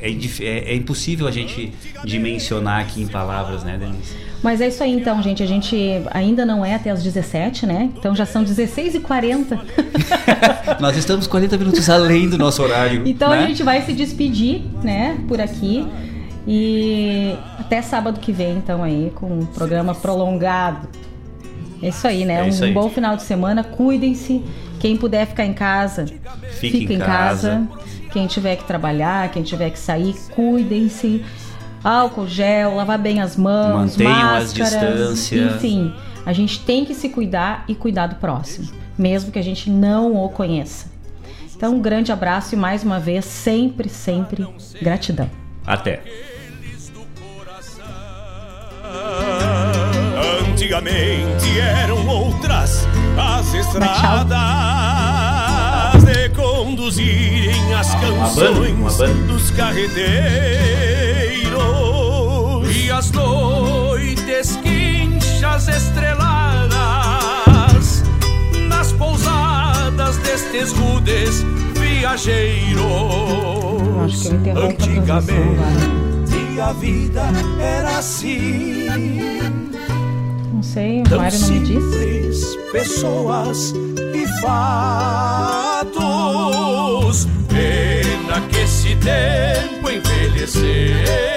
é, 0.00 0.10
indif- 0.10 0.40
é- 0.42 0.72
é 0.72 0.74
impossível 0.74 1.26
a 1.26 1.30
gente 1.30 1.72
dimensionar 2.04 2.80
aqui 2.80 3.02
em 3.02 3.06
palavras, 3.08 3.62
né, 3.64 3.76
Denise? 3.78 4.14
Mas 4.42 4.60
é 4.60 4.68
isso 4.68 4.82
aí 4.82 4.92
então, 4.92 5.22
gente. 5.22 5.42
A 5.42 5.46
gente 5.46 5.76
ainda 6.10 6.44
não 6.44 6.64
é 6.64 6.74
até 6.74 6.90
as 6.90 7.02
17, 7.02 7.66
né? 7.66 7.90
Então 7.96 8.14
já 8.14 8.26
são 8.26 8.44
16h40. 8.44 9.58
Nós 10.80 10.96
estamos 10.96 11.26
40 11.26 11.56
minutos 11.58 11.88
além 11.88 12.28
do 12.28 12.38
nosso 12.38 12.62
horário. 12.62 13.02
Então 13.06 13.30
né? 13.30 13.44
a 13.44 13.46
gente 13.46 13.62
vai 13.62 13.82
se 13.82 13.92
despedir, 13.92 14.62
né, 14.82 15.18
por 15.26 15.40
aqui. 15.40 15.86
E 16.46 17.34
até 17.58 17.82
sábado 17.82 18.20
que 18.20 18.30
vem, 18.30 18.58
então, 18.58 18.84
aí, 18.84 19.10
com 19.14 19.26
um 19.26 19.46
programa 19.46 19.94
prolongado. 19.94 20.88
É 21.82 21.88
isso 21.88 22.06
aí, 22.06 22.24
né? 22.24 22.40
É 22.40 22.42
um 22.44 22.48
isso 22.48 22.64
aí. 22.64 22.72
bom 22.72 22.88
final 22.88 23.16
de 23.16 23.22
semana. 23.22 23.64
Cuidem-se. 23.64 24.44
Quem 24.78 24.96
puder 24.96 25.26
ficar 25.26 25.44
em 25.44 25.52
casa, 25.52 26.06
Fique 26.60 26.80
fica 26.80 26.92
em 26.92 26.96
em 26.96 26.98
casa. 27.00 27.66
casa. 27.68 27.68
Quem 28.12 28.26
tiver 28.26 28.56
que 28.56 28.64
trabalhar, 28.64 29.30
quem 29.30 29.42
tiver 29.42 29.70
que 29.70 29.78
sair, 29.78 30.14
cuidem-se. 30.34 31.24
Álcool, 31.86 32.26
gel, 32.26 32.74
lavar 32.74 32.98
bem 32.98 33.20
as 33.20 33.36
mãos, 33.36 33.96
Mantenham 33.96 34.12
as 34.12 34.52
máscaras, 34.52 34.72
distâncias. 34.72 35.54
Enfim, 35.54 35.94
a 36.26 36.32
gente 36.32 36.58
tem 36.64 36.84
que 36.84 36.92
se 36.92 37.08
cuidar 37.08 37.64
e 37.68 37.76
cuidar 37.76 38.08
do 38.08 38.16
próximo, 38.16 38.72
mesmo 38.98 39.30
que 39.30 39.38
a 39.38 39.42
gente 39.42 39.70
não 39.70 40.16
o 40.16 40.28
conheça. 40.28 40.90
Então, 41.54 41.76
um 41.76 41.80
grande 41.80 42.10
abraço 42.10 42.56
e 42.56 42.58
mais 42.58 42.82
uma 42.82 42.98
vez, 42.98 43.24
sempre, 43.24 43.88
sempre 43.88 44.44
gratidão. 44.82 45.30
Até. 45.64 46.02
Antigamente 50.50 51.60
eram 51.60 52.04
outras 52.08 52.84
as 53.16 53.54
estradas 53.54 54.34
de 56.04 56.28
conduzirem 56.30 57.74
as 57.74 57.94
canções 57.94 58.74
dos 59.28 59.52
carreteiros 59.52 60.95
as 62.96 63.10
noites 63.10 64.56
quinchas 64.62 65.68
estreladas 65.68 66.72
Nas 68.68 68.90
pousadas 68.92 70.16
destes 70.18 70.72
rudes 70.72 71.44
viajeiros 71.74 72.80
Antigamente 74.56 75.76
a 76.58 76.72
vida 76.72 77.22
era 77.60 77.98
assim 77.98 78.86
Não 80.50 80.62
sei, 80.62 81.02
o 81.02 81.16
Mário 81.18 81.38
não 81.38 81.48
me 81.48 81.60
disse. 81.60 82.58
pessoas 82.72 83.74
e 84.14 84.26
fatos. 84.40 85.96
Pena 87.46 88.40
que 88.48 88.56
esse 88.56 88.96
tempo 88.96 89.90
envelheceu 89.90 91.36